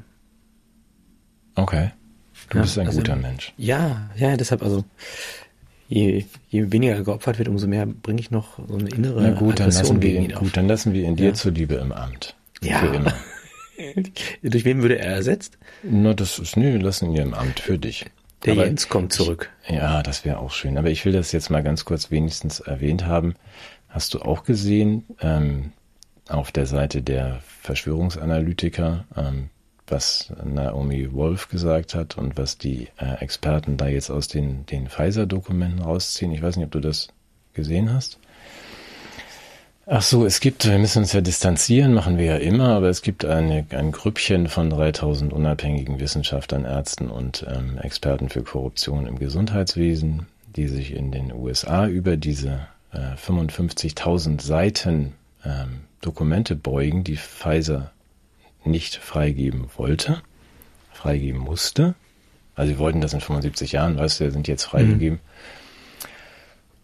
Okay. 1.56 1.92
Du 2.50 2.58
Ja, 2.58 2.64
bist 2.64 2.78
ein 2.80 2.88
also- 2.88 3.00
guter 3.00 3.16
Mensch. 3.16 3.54
Ja, 3.58 4.10
ja, 4.16 4.36
deshalb 4.38 4.62
also, 4.64 4.84
je, 5.90 6.24
je 6.50 6.72
weniger 6.72 7.04
geopfert 7.04 7.38
wird, 7.40 7.50
umso 7.50 7.68
mehr 7.68 7.86
bringe 7.86 8.22
ich 8.22 8.32
noch 8.32 8.60
so 8.68 8.78
eine 8.78 8.90
innere 8.90 9.22
Na 9.22 9.32
gut, 9.32 9.60
dann 9.60 9.68
Aggression 9.68 9.98
lassen 9.98 10.02
wir 10.02 10.14
ihn, 10.14 10.24
ihn 10.30 10.32
gut, 10.36 10.56
dann 10.56 10.68
lassen 10.68 10.94
wir 10.94 11.04
ihn 11.04 11.16
dir 11.16 11.28
Ja. 11.30 11.34
zuliebe 11.34 11.76
im 11.76 11.92
Amt. 11.92 12.36
Ja. 12.62 12.78
Für 12.80 12.96
immer. 12.96 13.14
Durch 14.44 14.66
wen 14.66 14.82
würde 14.82 15.00
er 15.00 15.14
ersetzt? 15.16 15.58
Nur 15.84 16.14
das 16.14 16.38
ist, 16.40 16.56
nö, 16.58 16.74
wir 16.74 16.82
lassen 16.82 17.12
ihn 17.12 17.22
im 17.22 17.34
Amt 17.34 17.60
für 17.60 17.78
dich. 17.78 18.06
Der 18.46 18.54
Aber 18.54 18.66
Jens 18.66 18.88
kommt 18.88 19.12
zurück. 19.12 19.50
Ja, 19.68 20.02
das 20.04 20.24
wäre 20.24 20.38
auch 20.38 20.52
schön. 20.52 20.78
Aber 20.78 20.90
ich 20.90 21.04
will 21.06 21.12
das 21.12 21.32
jetzt 21.34 21.50
mal 21.50 21.64
ganz 21.64 21.84
kurz 21.84 22.10
wenigstens 22.12 22.60
erwähnt 22.62 23.06
haben. 23.06 23.36
Hast 23.90 24.14
du 24.14 24.20
auch 24.22 24.44
gesehen, 24.44 25.04
ähm, 25.20 25.72
auf 26.30 26.52
der 26.52 26.66
Seite 26.66 27.02
der 27.02 27.42
Verschwörungsanalytiker, 27.64 29.06
ähm, 29.18 29.50
was 29.92 30.32
Naomi 30.44 31.12
Wolf 31.14 31.50
gesagt 31.50 31.96
hat 31.96 32.18
und 32.18 32.38
was 32.38 32.58
die 32.58 32.88
äh, 32.98 33.22
Experten 33.22 33.78
da 33.78 33.88
jetzt 33.88 34.10
aus 34.10 34.28
den, 34.28 34.66
den 34.66 34.88
Pfizer-Dokumenten 34.88 35.82
rausziehen? 35.82 36.32
Ich 36.32 36.42
weiß 36.42 36.58
nicht, 36.58 36.66
ob 36.66 36.72
du 36.72 36.80
das 36.80 37.10
gesehen 37.54 37.94
hast. 37.94 38.20
Ach 39.92 40.04
so, 40.04 40.24
es 40.24 40.40
gibt, 40.40 40.70
wir 40.70 40.78
müssen 40.78 41.00
uns 41.00 41.14
ja 41.14 41.22
distanzieren, 41.22 41.96
machen 41.96 42.20
wir 42.20 42.26
ja 42.26 42.36
immer, 42.36 42.76
aber 42.76 42.90
es 42.90 43.02
gibt 43.02 43.26
eine, 43.26 43.66
ein 43.72 43.92
Grüppchen 43.92 44.48
von 44.48 44.70
3000 44.70 45.34
unabhängigen 45.34 46.00
Wissenschaftlern, 46.00 46.64
Ärzten 46.64 47.10
und 47.10 47.44
ähm, 47.50 47.80
Experten 47.80 48.30
für 48.30 48.44
Korruption 48.44 49.08
im 49.08 49.18
Gesundheitswesen, 49.18 50.28
die 50.56 50.68
sich 50.68 50.94
in 50.94 51.12
den 51.12 51.34
USA 51.34 51.88
über 51.88 52.18
diese 52.18 52.68
äh, 52.92 53.16
55.000 53.16 54.42
Seiten 54.42 55.14
ähm, 55.44 55.82
Dokumente 56.02 56.56
beugen, 56.56 57.04
die 57.04 57.18
Pfizer 57.18 57.92
nicht 58.64 58.96
freigeben 58.96 59.70
wollte, 59.78 60.22
freigeben 60.92 61.40
musste. 61.40 61.96
Also 62.56 62.74
sie 62.74 62.80
wollten 62.80 63.02
das 63.02 63.14
in 63.14 63.22
75 63.22 63.72
Jahren, 63.72 63.98
weißt 63.98 64.20
du, 64.20 64.32
sind 64.32 64.48
jetzt 64.48 64.66
freigegeben. 64.66 65.20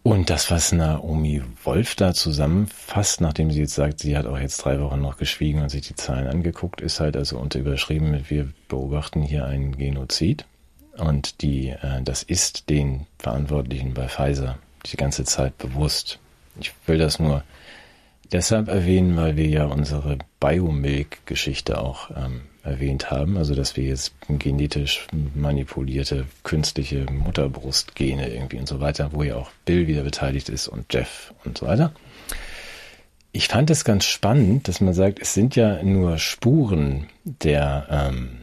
Und 0.06 0.30
das, 0.30 0.52
was 0.52 0.70
Naomi 0.70 1.42
Wolf 1.64 1.96
da 1.96 2.14
zusammenfasst, 2.14 3.20
nachdem 3.20 3.50
sie 3.50 3.62
jetzt 3.62 3.74
sagt, 3.74 3.98
sie 3.98 4.16
hat 4.16 4.24
auch 4.26 4.38
jetzt 4.38 4.58
drei 4.58 4.80
Wochen 4.80 5.00
noch 5.00 5.16
geschwiegen 5.16 5.60
und 5.62 5.68
sich 5.68 5.88
die 5.88 5.96
Zahlen 5.96 6.28
angeguckt, 6.28 6.80
ist 6.80 7.00
halt 7.00 7.16
also 7.16 7.38
unter 7.38 7.58
überschrieben 7.58 8.12
mit, 8.12 8.30
wir 8.30 8.48
beobachten 8.68 9.20
hier 9.22 9.46
einen 9.46 9.76
Genozid. 9.76 10.44
Und 10.96 11.42
die, 11.42 11.70
äh, 11.70 12.02
das 12.02 12.22
ist 12.22 12.70
den 12.70 13.06
Verantwortlichen 13.18 13.94
bei 13.94 14.08
Pfizer 14.08 14.58
die 14.86 14.96
ganze 14.96 15.24
Zeit 15.24 15.58
bewusst. 15.58 16.20
Ich 16.60 16.72
will 16.86 16.98
das 16.98 17.18
nur 17.18 17.42
deshalb 18.32 18.68
erwähnen, 18.68 19.16
weil 19.16 19.36
wir 19.36 19.46
ja 19.46 19.64
unsere 19.64 20.18
Biomilk-Geschichte 20.40 21.78
auch 21.78 22.10
ähm, 22.10 22.42
erwähnt 22.62 23.10
haben. 23.10 23.36
Also, 23.36 23.54
dass 23.54 23.76
wir 23.76 23.84
jetzt 23.84 24.14
genetisch 24.28 25.06
manipulierte 25.34 26.26
künstliche 26.42 27.06
Mutterbrustgene 27.10 28.28
irgendwie 28.28 28.58
und 28.58 28.68
so 28.68 28.80
weiter, 28.80 29.10
wo 29.12 29.22
ja 29.22 29.36
auch 29.36 29.50
Bill 29.64 29.86
wieder 29.86 30.02
beteiligt 30.02 30.48
ist 30.48 30.68
und 30.68 30.92
Jeff 30.92 31.32
und 31.44 31.58
so 31.58 31.66
weiter. 31.66 31.92
Ich 33.32 33.48
fand 33.48 33.70
es 33.70 33.84
ganz 33.84 34.04
spannend, 34.04 34.66
dass 34.66 34.80
man 34.80 34.94
sagt, 34.94 35.20
es 35.20 35.34
sind 35.34 35.56
ja 35.56 35.82
nur 35.82 36.18
Spuren 36.18 37.06
der, 37.24 37.86
ähm, 37.90 38.38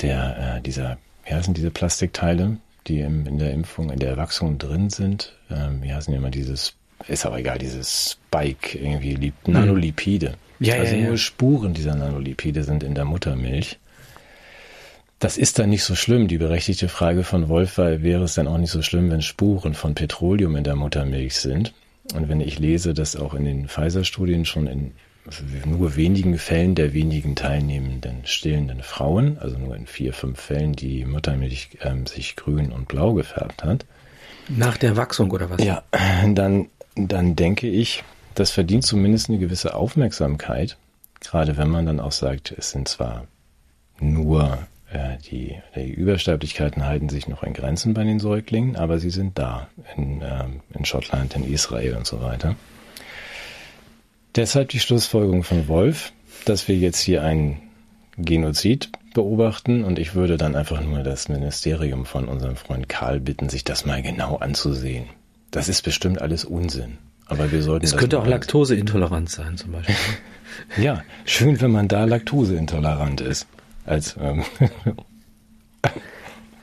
der, 0.00 0.56
äh, 0.56 0.60
dieser, 0.62 0.98
wie 1.24 1.34
heißen 1.34 1.52
diese 1.52 1.70
Plastikteile, 1.70 2.58
die 2.86 3.00
im, 3.00 3.26
in 3.26 3.38
der 3.38 3.52
Impfung, 3.52 3.90
in 3.90 3.98
der 3.98 4.10
Erwachsenen 4.10 4.58
drin 4.58 4.88
sind. 4.90 5.36
Ähm, 5.50 5.82
wie 5.82 5.92
heißen 5.92 6.12
die 6.12 6.18
immer 6.18 6.30
dieses, 6.30 6.74
ist 7.08 7.26
aber 7.26 7.38
egal, 7.38 7.58
dieses 7.58 8.12
Spike 8.12 8.78
irgendwie, 8.78 9.14
Lip- 9.14 9.46
Nanolipide. 9.46 10.34
Ja, 10.60 10.76
also 10.76 10.94
ja, 10.94 11.02
ja. 11.02 11.08
nur 11.08 11.18
Spuren 11.18 11.74
dieser 11.74 11.94
Nanolipide 11.94 12.64
sind 12.64 12.82
in 12.82 12.94
der 12.94 13.04
Muttermilch. 13.04 13.78
Das 15.18 15.38
ist 15.38 15.58
dann 15.58 15.70
nicht 15.70 15.84
so 15.84 15.94
schlimm. 15.94 16.28
Die 16.28 16.38
berechtigte 16.38 16.88
Frage 16.88 17.24
von 17.24 17.48
Wolf 17.48 17.78
war, 17.78 18.02
wäre 18.02 18.24
es 18.24 18.34
dann 18.34 18.46
auch 18.46 18.58
nicht 18.58 18.70
so 18.70 18.82
schlimm, 18.82 19.10
wenn 19.10 19.22
Spuren 19.22 19.74
von 19.74 19.94
Petroleum 19.94 20.56
in 20.56 20.64
der 20.64 20.76
Muttermilch 20.76 21.36
sind? 21.36 21.72
Und 22.14 22.28
wenn 22.28 22.40
ich 22.40 22.58
lese, 22.58 22.92
dass 22.92 23.16
auch 23.16 23.34
in 23.34 23.44
den 23.44 23.68
Pfizer-Studien 23.68 24.44
schon 24.44 24.66
in 24.66 24.92
nur 25.64 25.96
wenigen 25.96 26.36
Fällen 26.36 26.74
der 26.74 26.92
wenigen 26.92 27.34
teilnehmenden 27.34 28.26
stillenden 28.26 28.82
Frauen, 28.82 29.38
also 29.38 29.56
nur 29.56 29.74
in 29.74 29.86
vier, 29.86 30.12
fünf 30.12 30.38
Fällen, 30.38 30.74
die 30.74 31.06
Muttermilch 31.06 31.70
ähm, 31.80 32.04
sich 32.04 32.36
grün 32.36 32.70
und 32.72 32.88
blau 32.88 33.14
gefärbt 33.14 33.64
hat, 33.64 33.86
Nach 34.48 34.76
der 34.76 34.96
Wachsung 34.98 35.30
oder 35.30 35.48
was? 35.48 35.64
Ja, 35.64 35.82
dann, 36.34 36.68
dann 36.94 37.36
denke 37.36 37.68
ich, 37.68 38.04
das 38.34 38.50
verdient 38.50 38.84
zumindest 38.84 39.28
eine 39.28 39.38
gewisse 39.38 39.74
Aufmerksamkeit, 39.74 40.76
gerade 41.20 41.56
wenn 41.56 41.68
man 41.68 41.86
dann 41.86 42.00
auch 42.00 42.12
sagt, 42.12 42.54
es 42.56 42.70
sind 42.70 42.88
zwar 42.88 43.26
nur 44.00 44.58
äh, 44.92 45.18
die, 45.30 45.56
die 45.74 45.90
Übersterblichkeiten 45.90 46.84
halten 46.84 47.08
sich 47.08 47.28
noch 47.28 47.42
in 47.42 47.52
Grenzen 47.52 47.94
bei 47.94 48.04
den 48.04 48.20
Säuglingen, 48.20 48.76
aber 48.76 48.98
sie 48.98 49.10
sind 49.10 49.38
da 49.38 49.68
in, 49.96 50.22
äh, 50.22 50.44
in 50.72 50.84
Schottland, 50.84 51.34
in 51.36 51.44
Israel 51.44 51.96
und 51.96 52.06
so 52.06 52.20
weiter. 52.20 52.56
Deshalb 54.36 54.70
die 54.70 54.80
Schlussfolgerung 54.80 55.44
von 55.44 55.68
Wolf, 55.68 56.12
dass 56.44 56.66
wir 56.66 56.76
jetzt 56.76 57.00
hier 57.00 57.22
einen 57.22 57.60
Genozid 58.16 58.90
beobachten 59.14 59.84
und 59.84 59.98
ich 59.98 60.14
würde 60.14 60.36
dann 60.36 60.56
einfach 60.56 60.80
nur 60.80 61.02
das 61.02 61.28
Ministerium 61.28 62.04
von 62.04 62.26
unserem 62.26 62.56
Freund 62.56 62.88
Karl 62.88 63.20
bitten, 63.20 63.48
sich 63.48 63.64
das 63.64 63.86
mal 63.86 64.02
genau 64.02 64.36
anzusehen. 64.36 65.06
Das 65.54 65.68
ist 65.68 65.82
bestimmt 65.82 66.20
alles 66.20 66.44
Unsinn. 66.44 66.98
Aber 67.26 67.52
wir 67.52 67.62
sollten. 67.62 67.86
Es 67.86 67.96
könnte 67.96 68.18
auch 68.18 68.26
Laktoseintoleranz 68.26 69.34
sein, 69.34 69.56
zum 69.56 69.70
Beispiel. 69.70 69.94
ja, 70.82 71.04
schön, 71.24 71.60
wenn 71.60 71.70
man 71.70 71.86
da 71.86 72.04
laktoseintolerant 72.04 73.20
ist. 73.20 73.46
Als 73.86 74.16
ähm, 74.20 74.44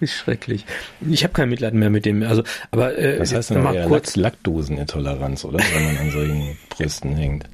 ist 0.01 0.13
schrecklich. 0.13 0.65
Ich 1.09 1.23
habe 1.23 1.31
kein 1.31 1.47
Mitleid 1.47 1.73
mehr 1.73 1.89
mit 1.89 2.03
dem. 2.03 2.21
Also, 2.23 2.43
aber 2.71 2.97
äh, 2.97 3.19
das 3.19 3.33
heißt 3.33 3.51
dann 3.51 3.63
mal 3.63 3.87
kurz 3.87 4.17
Laktosenintoleranz, 4.17 5.45
oder? 5.45 5.59
Wenn 5.59 5.85
man 5.85 5.97
an 5.97 6.11
solchen 6.11 6.57
Brüsten 6.69 7.15
hängt. 7.15 7.45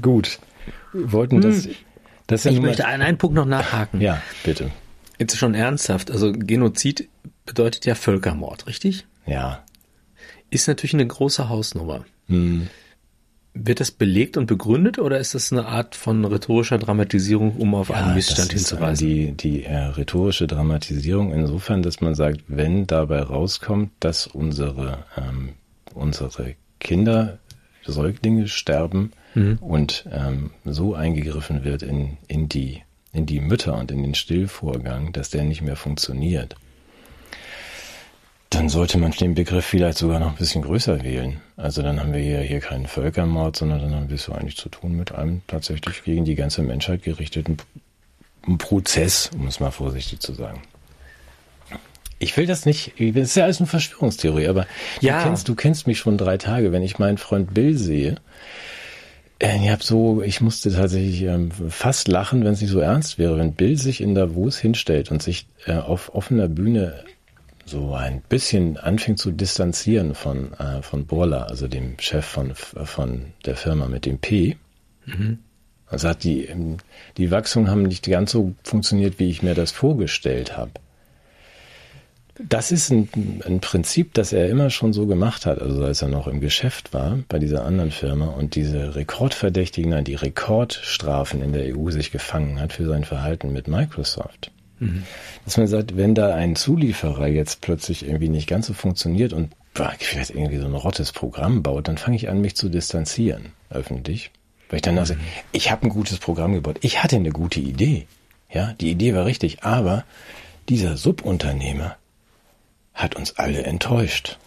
Gut. 0.00 0.40
Wir 0.92 1.12
wollten 1.12 1.40
das. 1.40 1.66
Hm. 1.66 1.74
das 2.26 2.46
ich 2.46 2.60
möchte 2.60 2.84
einen, 2.84 3.04
einen 3.04 3.16
Punkt 3.16 3.36
noch 3.36 3.46
nachhaken. 3.46 4.00
Ja, 4.00 4.20
bitte. 4.42 4.72
Jetzt 5.20 5.38
schon 5.38 5.54
ernsthaft. 5.54 6.10
Also 6.10 6.32
Genozid 6.32 7.08
bedeutet 7.46 7.86
ja 7.86 7.94
Völkermord, 7.94 8.66
richtig? 8.66 9.06
Ja. 9.26 9.64
Ist 10.50 10.68
natürlich 10.68 10.94
eine 10.94 11.06
große 11.06 11.48
Hausnummer. 11.48 12.04
Hm. 12.26 12.68
Wird 13.54 13.80
das 13.80 13.90
belegt 13.90 14.38
und 14.38 14.46
begründet 14.46 14.98
oder 14.98 15.18
ist 15.18 15.34
das 15.34 15.52
eine 15.52 15.66
Art 15.66 15.94
von 15.94 16.24
rhetorischer 16.24 16.78
Dramatisierung, 16.78 17.56
um 17.56 17.74
auf 17.74 17.90
ja, 17.90 17.96
einen 17.96 18.14
Missstand 18.14 18.52
hinzuweisen? 18.52 19.06
Die, 19.06 19.32
die 19.32 19.64
äh, 19.64 19.76
rhetorische 19.76 20.46
Dramatisierung 20.46 21.32
insofern, 21.32 21.82
dass 21.82 22.00
man 22.00 22.14
sagt, 22.14 22.40
wenn 22.48 22.86
dabei 22.86 23.20
rauskommt, 23.20 23.90
dass 24.00 24.26
unsere, 24.26 25.04
ähm, 25.16 25.50
unsere 25.94 26.54
Kinder, 26.80 27.38
Säuglinge 27.84 28.46
sterben 28.48 29.12
mhm. 29.34 29.58
und 29.60 30.06
ähm, 30.10 30.50
so 30.64 30.94
eingegriffen 30.94 31.64
wird 31.64 31.82
in, 31.82 32.16
in, 32.28 32.48
die, 32.48 32.82
in 33.12 33.26
die 33.26 33.40
Mütter 33.40 33.76
und 33.76 33.90
in 33.90 34.02
den 34.02 34.14
Stillvorgang, 34.14 35.12
dass 35.12 35.30
der 35.30 35.44
nicht 35.44 35.62
mehr 35.62 35.76
funktioniert 35.76 36.56
dann 38.54 38.68
sollte 38.68 38.98
man 38.98 39.12
den 39.12 39.34
Begriff 39.34 39.64
vielleicht 39.64 39.98
sogar 39.98 40.20
noch 40.20 40.28
ein 40.28 40.36
bisschen 40.36 40.62
größer 40.62 41.02
wählen. 41.02 41.40
Also 41.56 41.82
dann 41.82 42.00
haben 42.00 42.12
wir 42.12 42.20
hier, 42.20 42.40
hier 42.40 42.60
keinen 42.60 42.86
Völkermord, 42.86 43.56
sondern 43.56 43.80
dann 43.80 43.94
haben 43.94 44.08
wir 44.08 44.16
es 44.16 44.24
so 44.24 44.32
eigentlich 44.32 44.56
zu 44.56 44.68
tun 44.68 44.96
mit 44.96 45.12
einem 45.12 45.42
tatsächlich 45.46 46.02
gegen 46.04 46.24
die 46.24 46.34
ganze 46.34 46.62
Menschheit 46.62 47.02
gerichteten 47.02 47.56
Prozess, 48.58 49.30
um 49.34 49.46
es 49.46 49.60
mal 49.60 49.70
vorsichtig 49.70 50.20
zu 50.20 50.34
sagen. 50.34 50.62
Ich 52.18 52.36
will 52.36 52.46
das 52.46 52.66
nicht, 52.66 52.92
das 52.98 53.28
ist 53.28 53.36
ja 53.36 53.44
alles 53.44 53.58
eine 53.58 53.66
Verschwörungstheorie, 53.66 54.46
aber 54.46 54.66
ja. 55.00 55.18
du, 55.18 55.24
kennst, 55.24 55.48
du 55.48 55.54
kennst 55.54 55.86
mich 55.86 55.98
schon 55.98 56.18
drei 56.18 56.36
Tage, 56.36 56.70
wenn 56.72 56.82
ich 56.82 56.98
meinen 56.98 57.18
Freund 57.18 57.54
Bill 57.54 57.76
sehe. 57.76 58.16
Äh, 59.38 59.56
ich 59.64 59.70
habe 59.70 59.82
so, 59.82 60.22
ich 60.22 60.40
musste 60.40 60.72
tatsächlich 60.72 61.22
ähm, 61.22 61.50
fast 61.50 62.06
lachen, 62.06 62.44
wenn 62.44 62.52
es 62.52 62.60
nicht 62.60 62.70
so 62.70 62.78
ernst 62.78 63.18
wäre, 63.18 63.38
wenn 63.38 63.54
Bill 63.54 63.76
sich 63.76 64.00
in 64.00 64.14
Davos 64.14 64.58
hinstellt 64.58 65.10
und 65.10 65.22
sich 65.22 65.46
äh, 65.66 65.72
auf 65.72 66.14
offener 66.14 66.48
Bühne 66.48 67.04
so 67.72 67.94
ein 67.94 68.20
bisschen 68.28 68.76
anfing 68.76 69.16
zu 69.16 69.32
distanzieren 69.32 70.14
von, 70.14 70.52
äh, 70.54 70.82
von 70.82 71.06
Borla, 71.06 71.44
also 71.44 71.66
dem 71.68 71.98
Chef 71.98 72.24
von, 72.24 72.54
von 72.54 73.32
der 73.46 73.56
Firma 73.56 73.88
mit 73.88 74.04
dem 74.06 74.18
P. 74.18 74.56
Mhm. 75.06 75.38
Also 75.86 76.08
hat 76.10 76.22
die, 76.22 76.44
ähm, 76.44 76.76
die 77.16 77.30
Wachsungen 77.30 77.70
haben 77.70 77.82
nicht 77.82 78.04
ganz 78.04 78.30
so 78.32 78.54
funktioniert, 78.62 79.18
wie 79.18 79.30
ich 79.30 79.42
mir 79.42 79.54
das 79.54 79.72
vorgestellt 79.72 80.56
habe. 80.56 80.72
Das 82.38 82.72
ist 82.72 82.90
ein, 82.90 83.08
ein, 83.44 83.60
Prinzip, 83.60 84.14
das 84.14 84.32
er 84.32 84.48
immer 84.48 84.70
schon 84.70 84.92
so 84.92 85.06
gemacht 85.06 85.46
hat, 85.46 85.60
also 85.60 85.84
als 85.84 86.02
er 86.02 86.08
noch 86.08 86.26
im 86.26 86.40
Geschäft 86.40 86.92
war 86.92 87.18
bei 87.28 87.38
dieser 87.38 87.64
anderen 87.64 87.90
Firma 87.90 88.26
und 88.26 88.54
diese 88.54 88.94
Rekordverdächtigen, 88.96 89.90
nein, 89.90 90.04
die 90.04 90.14
Rekordstrafen 90.14 91.42
in 91.42 91.52
der 91.52 91.76
EU 91.76 91.90
sich 91.90 92.10
gefangen 92.10 92.60
hat 92.60 92.72
für 92.72 92.86
sein 92.86 93.04
Verhalten 93.04 93.52
mit 93.52 93.68
Microsoft. 93.68 94.50
Mhm. 94.82 95.04
Dass 95.44 95.56
man 95.56 95.68
sagt, 95.68 95.96
wenn 95.96 96.14
da 96.14 96.34
ein 96.34 96.56
Zulieferer 96.56 97.28
jetzt 97.28 97.60
plötzlich 97.60 98.04
irgendwie 98.04 98.28
nicht 98.28 98.48
ganz 98.48 98.66
so 98.66 98.74
funktioniert 98.74 99.32
und 99.32 99.54
vielleicht 99.74 100.30
irgendwie 100.30 100.58
so 100.58 100.66
ein 100.66 100.74
rottes 100.74 101.12
Programm 101.12 101.62
baut, 101.62 101.88
dann 101.88 101.98
fange 101.98 102.16
ich 102.16 102.28
an, 102.28 102.40
mich 102.40 102.56
zu 102.56 102.68
distanzieren, 102.68 103.52
öffentlich. 103.70 104.30
Weil 104.68 104.76
ich 104.76 104.82
dann 104.82 104.96
mhm. 104.96 105.04
sage, 105.04 105.20
ich 105.52 105.70
habe 105.70 105.86
ein 105.86 105.90
gutes 105.90 106.18
Programm 106.18 106.52
gebaut. 106.52 106.78
Ich 106.82 107.02
hatte 107.02 107.16
eine 107.16 107.30
gute 107.30 107.60
Idee. 107.60 108.06
Ja, 108.50 108.74
die 108.74 108.90
Idee 108.90 109.14
war 109.14 109.24
richtig, 109.24 109.62
aber 109.62 110.04
dieser 110.68 110.96
Subunternehmer 110.96 111.96
hat 112.92 113.14
uns 113.14 113.38
alle 113.38 113.62
enttäuscht. 113.62 114.38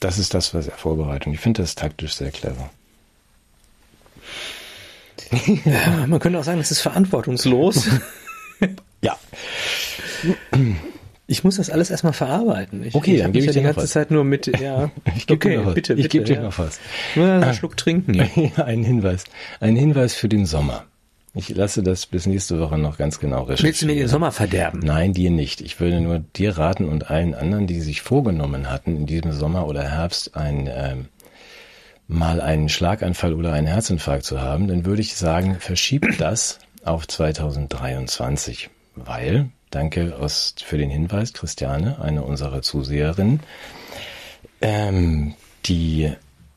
Das 0.00 0.18
ist 0.18 0.34
das, 0.34 0.52
was 0.52 0.66
er 0.66 0.76
vorbereitet. 0.76 1.28
Und 1.28 1.34
ich 1.34 1.40
finde 1.40 1.62
das 1.62 1.76
taktisch 1.76 2.14
sehr 2.14 2.32
clever. 2.32 2.70
Ja, 5.64 6.06
man 6.06 6.18
könnte 6.18 6.38
auch 6.38 6.44
sagen, 6.44 6.58
das 6.58 6.70
ist 6.70 6.80
verantwortungslos. 6.80 7.88
ja. 9.02 9.16
Ich 11.26 11.44
muss 11.44 11.56
das 11.56 11.70
alles 11.70 11.90
erstmal 11.90 12.12
verarbeiten. 12.12 12.84
Ich, 12.84 12.94
okay, 12.94 13.14
ich 13.14 13.22
dann 13.22 13.32
gebe 13.32 13.40
ich 13.40 13.46
ja 13.46 13.52
dir 13.52 13.60
die 13.60 13.64
ganze 13.64 13.82
was. 13.82 13.90
Zeit 13.90 14.10
nur 14.10 14.24
mit, 14.24 14.46
ja. 14.60 14.90
ich 15.16 15.26
gebe 15.26 15.36
okay, 15.36 15.56
dir 15.56 15.62
noch 15.62 15.74
bitte, 15.74 15.94
bitte, 15.94 16.06
ich 16.06 16.10
gebe 16.10 16.24
dir 16.24 16.36
ja. 16.36 16.42
noch 16.42 16.58
was. 16.58 16.78
Nur 17.14 17.26
einen 17.32 17.54
Schluck 17.54 17.76
trinken. 17.76 18.14
Ja, 18.14 18.64
ein 18.64 18.84
Hinweis. 18.84 19.24
Ein 19.60 19.76
Hinweis 19.76 20.14
für 20.14 20.28
den 20.28 20.46
Sommer. 20.46 20.84
Ich 21.34 21.48
lasse 21.48 21.82
das 21.82 22.04
bis 22.04 22.26
nächste 22.26 22.60
Woche 22.60 22.76
noch 22.76 22.98
ganz 22.98 23.18
genau 23.18 23.44
recherchieren. 23.44 23.68
Willst 23.68 23.82
du 23.82 23.86
mir 23.86 23.94
den 23.94 24.08
Sommer 24.08 24.32
verderben? 24.32 24.80
Nein, 24.80 25.14
dir 25.14 25.30
nicht. 25.30 25.62
Ich 25.62 25.80
würde 25.80 26.02
nur 26.02 26.18
dir 26.18 26.58
raten 26.58 26.84
und 26.84 27.08
allen 27.08 27.34
anderen, 27.34 27.66
die 27.66 27.80
sich 27.80 28.02
vorgenommen 28.02 28.70
hatten, 28.70 28.96
in 28.96 29.06
diesem 29.06 29.32
Sommer 29.32 29.66
oder 29.66 29.82
Herbst 29.82 30.36
ein, 30.36 30.68
ähm, 30.70 31.06
mal 32.06 32.42
einen 32.42 32.68
Schlaganfall 32.68 33.32
oder 33.32 33.54
einen 33.54 33.66
Herzinfarkt 33.66 34.24
zu 34.24 34.42
haben, 34.42 34.68
dann 34.68 34.84
würde 34.84 35.00
ich 35.00 35.14
sagen, 35.14 35.56
verschiebt 35.58 36.20
das 36.20 36.58
auf 36.84 37.06
2023, 37.06 38.70
weil, 38.94 39.50
danke 39.70 40.16
aus, 40.16 40.54
für 40.62 40.78
den 40.78 40.90
Hinweis, 40.90 41.32
Christiane, 41.32 42.00
eine 42.00 42.22
unserer 42.22 42.62
Zuseherinnen, 42.62 43.40
ähm, 44.60 45.34
die, 45.64 46.12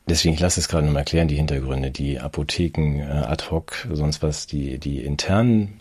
deswegen, 0.08 0.34
ich 0.34 0.40
lasse 0.40 0.60
es 0.60 0.68
gerade 0.68 0.86
nochmal 0.86 1.00
erklären, 1.00 1.28
die 1.28 1.36
Hintergründe, 1.36 1.90
die 1.90 2.18
Apotheken, 2.18 3.00
äh, 3.00 3.04
ad 3.04 3.44
hoc, 3.50 3.86
sonst 3.92 4.22
was, 4.22 4.46
die, 4.46 4.78
die 4.78 5.04
internen 5.04 5.80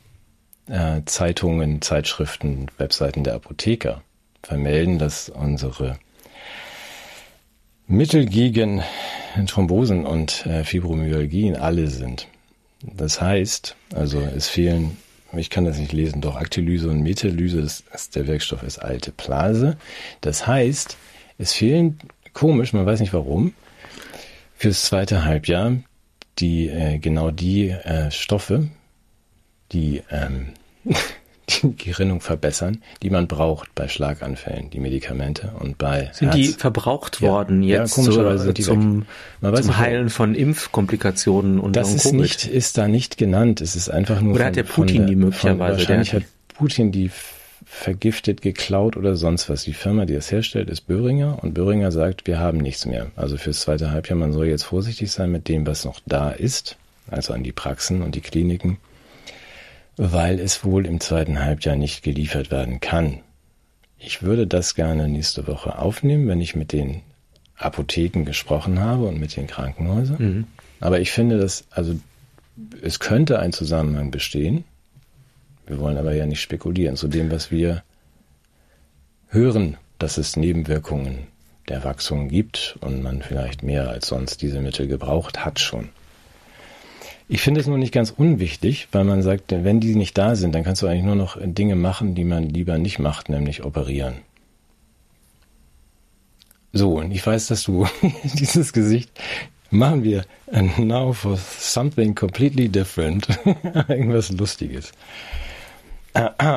äh, 0.67 1.01
Zeitungen, 1.05 1.81
Zeitschriften, 1.81 2.67
Webseiten 2.77 3.23
der 3.23 3.35
Apotheker 3.35 4.01
vermelden, 4.41 4.99
dass 4.99 5.29
unsere 5.29 5.97
Mittel 7.87 8.25
gegen 8.25 8.81
Thrombosen 9.47 10.05
und 10.05 10.45
äh, 10.45 10.63
Fibromyalgien 10.63 11.55
alle 11.55 11.87
sind. 11.87 12.27
Das 12.93 13.21
heißt, 13.21 13.75
also 13.93 14.21
es 14.21 14.47
fehlen, 14.47 14.97
ich 15.35 15.49
kann 15.49 15.65
das 15.65 15.77
nicht 15.77 15.91
lesen, 15.91 16.21
doch 16.21 16.35
Aktilyse 16.35 16.89
und 16.89 17.01
Metalyse 17.01 17.59
ist, 17.59 17.83
ist 17.93 18.15
der 18.15 18.27
Wirkstoff 18.27 18.63
ist 18.63 18.79
alte 18.79 19.11
Plase. 19.11 19.77
Das 20.21 20.47
heißt, 20.47 20.97
es 21.37 21.53
fehlen, 21.53 21.99
komisch, 22.33 22.73
man 22.73 22.85
weiß 22.85 22.99
nicht 22.99 23.13
warum, 23.13 23.53
fürs 24.55 24.85
zweite 24.85 25.25
Halbjahr 25.25 25.77
die 26.39 26.67
äh, 26.67 26.97
genau 26.97 27.31
die 27.31 27.69
äh, 27.69 28.11
Stoffe, 28.11 28.69
die 29.71 30.01
ähm, 30.11 30.49
die 31.49 31.75
Gerinnung 31.77 32.21
verbessern, 32.21 32.81
die 33.01 33.09
man 33.09 33.27
braucht 33.27 33.73
bei 33.75 33.87
Schlaganfällen, 33.87 34.69
die 34.69 34.79
Medikamente 34.79 35.51
und 35.59 35.77
bei 35.77 36.09
Sind 36.13 36.29
Herz. 36.29 36.35
die 36.35 36.47
verbraucht 36.47 37.21
worden 37.21 37.63
ja, 37.63 37.81
jetzt 37.81 37.97
ja, 37.97 38.03
komischerweise 38.03 38.45
so, 38.45 38.53
zum, 38.53 39.05
zum 39.41 39.77
Heilen 39.77 40.09
von 40.09 40.35
Impfkomplikationen 40.35 41.59
und 41.59 41.75
Das 41.75 41.93
ist 41.93 42.13
nicht, 42.13 42.45
ist 42.45 42.77
da 42.77 42.87
nicht 42.87 43.17
genannt. 43.17 43.61
Es 43.61 43.75
ist 43.75 43.89
einfach 43.89 44.21
nur. 44.21 44.33
Oder 44.33 44.39
von, 44.39 44.47
hat 44.47 44.55
der 44.55 44.63
Putin 44.63 44.97
der, 44.97 45.07
die 45.07 45.15
möglicherweise? 45.15 45.77
wahrscheinlich 45.77 46.13
hat 46.13 46.23
Putin 46.55 46.91
die 46.91 47.11
vergiftet, 47.65 48.41
geklaut 48.41 48.95
oder 48.95 49.15
sonst 49.15 49.49
was. 49.49 49.63
Die 49.63 49.73
Firma, 49.73 50.05
die 50.05 50.13
das 50.13 50.31
herstellt, 50.31 50.69
ist 50.69 50.81
Böhringer 50.81 51.39
und 51.41 51.53
Böhringer 51.53 51.91
sagt, 51.91 52.27
wir 52.27 52.39
haben 52.39 52.59
nichts 52.59 52.85
mehr. 52.85 53.11
Also 53.15 53.37
fürs 53.37 53.61
zweite 53.61 53.91
Halbjahr, 53.91 54.17
man 54.17 54.31
soll 54.31 54.47
jetzt 54.47 54.63
vorsichtig 54.63 55.11
sein 55.11 55.31
mit 55.31 55.47
dem, 55.47 55.65
was 55.67 55.83
noch 55.83 55.99
da 56.05 56.31
ist, 56.31 56.77
also 57.09 57.33
an 57.33 57.43
die 57.43 57.51
Praxen 57.51 58.01
und 58.01 58.15
die 58.15 58.21
Kliniken 58.21 58.77
weil 59.97 60.39
es 60.39 60.63
wohl 60.63 60.85
im 60.85 60.99
zweiten 60.99 61.43
Halbjahr 61.43 61.75
nicht 61.75 62.03
geliefert 62.03 62.51
werden 62.51 62.79
kann. 62.79 63.21
Ich 63.97 64.21
würde 64.21 64.45
das 64.45 64.75
gerne 64.75 65.07
nächste 65.07 65.47
Woche 65.47 65.79
aufnehmen, 65.79 66.27
wenn 66.27 66.41
ich 66.41 66.55
mit 66.55 66.73
den 66.73 67.01
Apotheken 67.57 68.23
gesprochen 68.25 68.79
habe 68.79 69.05
und 69.05 69.19
mit 69.19 69.35
den 69.35 69.47
Krankenhäusern. 69.47 70.17
Mhm. 70.19 70.47
Aber 70.81 70.99
ich 70.99 71.11
finde, 71.11 71.37
dass, 71.39 71.65
also, 71.71 71.95
es 72.81 72.99
könnte 72.99 73.39
ein 73.39 73.53
Zusammenhang 73.53 74.11
bestehen. 74.11 74.65
Wir 75.65 75.79
wollen 75.79 75.97
aber 75.97 76.13
ja 76.13 76.25
nicht 76.25 76.41
spekulieren 76.41 76.95
zu 76.95 77.07
dem, 77.07 77.31
was 77.31 77.51
wir 77.51 77.83
hören, 79.29 79.77
dass 79.97 80.17
es 80.17 80.35
Nebenwirkungen 80.35 81.27
der 81.67 81.83
Wachstum 81.83 82.29
gibt 82.29 82.77
und 82.81 83.01
man 83.01 83.21
vielleicht 83.21 83.63
mehr 83.63 83.89
als 83.89 84.07
sonst 84.07 84.41
diese 84.41 84.61
Mittel 84.61 84.87
gebraucht 84.87 85.43
hat 85.43 85.59
schon. 85.59 85.89
Ich 87.27 87.41
finde 87.41 87.59
es 87.59 87.67
nur 87.67 87.77
nicht 87.77 87.93
ganz 87.93 88.11
unwichtig, 88.11 88.87
weil 88.91 89.03
man 89.03 89.23
sagt, 89.23 89.51
wenn 89.51 89.79
die 89.79 89.95
nicht 89.95 90.17
da 90.17 90.35
sind, 90.35 90.53
dann 90.53 90.63
kannst 90.63 90.83
du 90.83 90.87
eigentlich 90.87 91.03
nur 91.03 91.15
noch 91.15 91.37
Dinge 91.41 91.75
machen, 91.75 92.13
die 92.13 92.23
man 92.23 92.49
lieber 92.49 92.77
nicht 92.77 92.99
macht, 92.99 93.29
nämlich 93.29 93.63
operieren. 93.63 94.15
So, 96.71 96.99
und 96.99 97.11
ich 97.11 97.25
weiß, 97.25 97.47
dass 97.47 97.63
du 97.63 97.87
dieses 98.23 98.73
Gesicht 98.73 99.09
machen 99.71 100.03
wir 100.03 100.25
now 100.77 101.13
for 101.13 101.37
something 101.37 102.13
completely 102.13 102.69
different. 102.69 103.27
Irgendwas 103.87 104.31
Lustiges. 104.31 104.91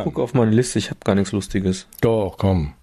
Guck 0.05 0.19
auf 0.19 0.35
meine 0.35 0.51
Liste, 0.51 0.79
ich 0.79 0.91
habe 0.91 1.01
gar 1.05 1.15
nichts 1.15 1.33
Lustiges. 1.33 1.87
Doch, 2.01 2.37
komm. 2.39 2.75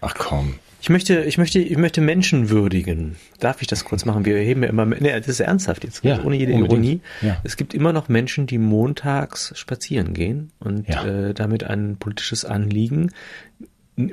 Ach 0.00 0.14
komm. 0.16 0.56
Ich 0.80 0.90
möchte, 0.90 1.24
ich 1.24 1.38
möchte, 1.38 1.58
ich 1.58 1.76
möchte 1.76 2.00
Menschen 2.00 2.50
würdigen. 2.50 3.16
Darf 3.40 3.62
ich 3.62 3.66
das 3.68 3.84
kurz 3.84 4.04
machen? 4.04 4.24
Wir 4.24 4.36
heben 4.38 4.62
ja 4.62 4.68
immer, 4.68 4.86
nee, 4.86 5.10
das 5.12 5.26
ist 5.28 5.40
ernsthaft 5.40 5.82
jetzt, 5.84 6.04
Ja, 6.04 6.22
ohne 6.22 6.36
jede 6.36 6.52
unbedingt. 6.52 6.72
Ironie. 6.84 7.00
Ja. 7.20 7.38
Es 7.42 7.56
gibt 7.56 7.74
immer 7.74 7.92
noch 7.92 8.08
Menschen, 8.08 8.46
die 8.46 8.58
montags 8.58 9.52
spazieren 9.56 10.14
gehen 10.14 10.52
und 10.60 10.88
Ja. 10.88 11.04
äh, 11.04 11.34
damit 11.34 11.64
ein 11.64 11.96
politisches 11.98 12.44
Anliegen 12.44 13.10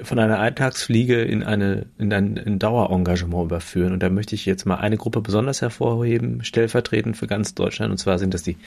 von 0.02 0.18
einer 0.18 0.40
Alltagsfliege 0.40 1.22
in 1.22 1.44
eine 1.44 1.86
in 2.00 2.12
ein 2.12 2.38
in 2.38 2.58
Dauerengagement 2.58 3.46
überführen. 3.46 3.94
Und 3.94 4.02
da 4.02 4.10
möchte 4.10 4.34
ich 4.34 4.48
jetzt 4.48 4.66
mal 4.66 4.78
eine 4.78 4.98
Gruppe 4.98 5.22
besonders 5.22 5.62
hervorheben, 5.62 6.44
stellvertretend 6.44 7.16
für 7.16 7.28
ganz 7.28 7.54
Deutschland. 7.54 7.92
Und 7.92 7.98
zwar 8.00 8.18
sind 8.18 8.34
das 8.34 8.42
die 8.42 8.58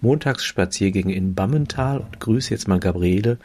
Montagsspaziergänge 0.00 1.14
in 1.14 1.34
Bammental. 1.34 1.98
Und 1.98 2.18
grüße 2.20 2.50
jetzt 2.50 2.68
mal 2.68 2.80
Gabriele 2.80 3.36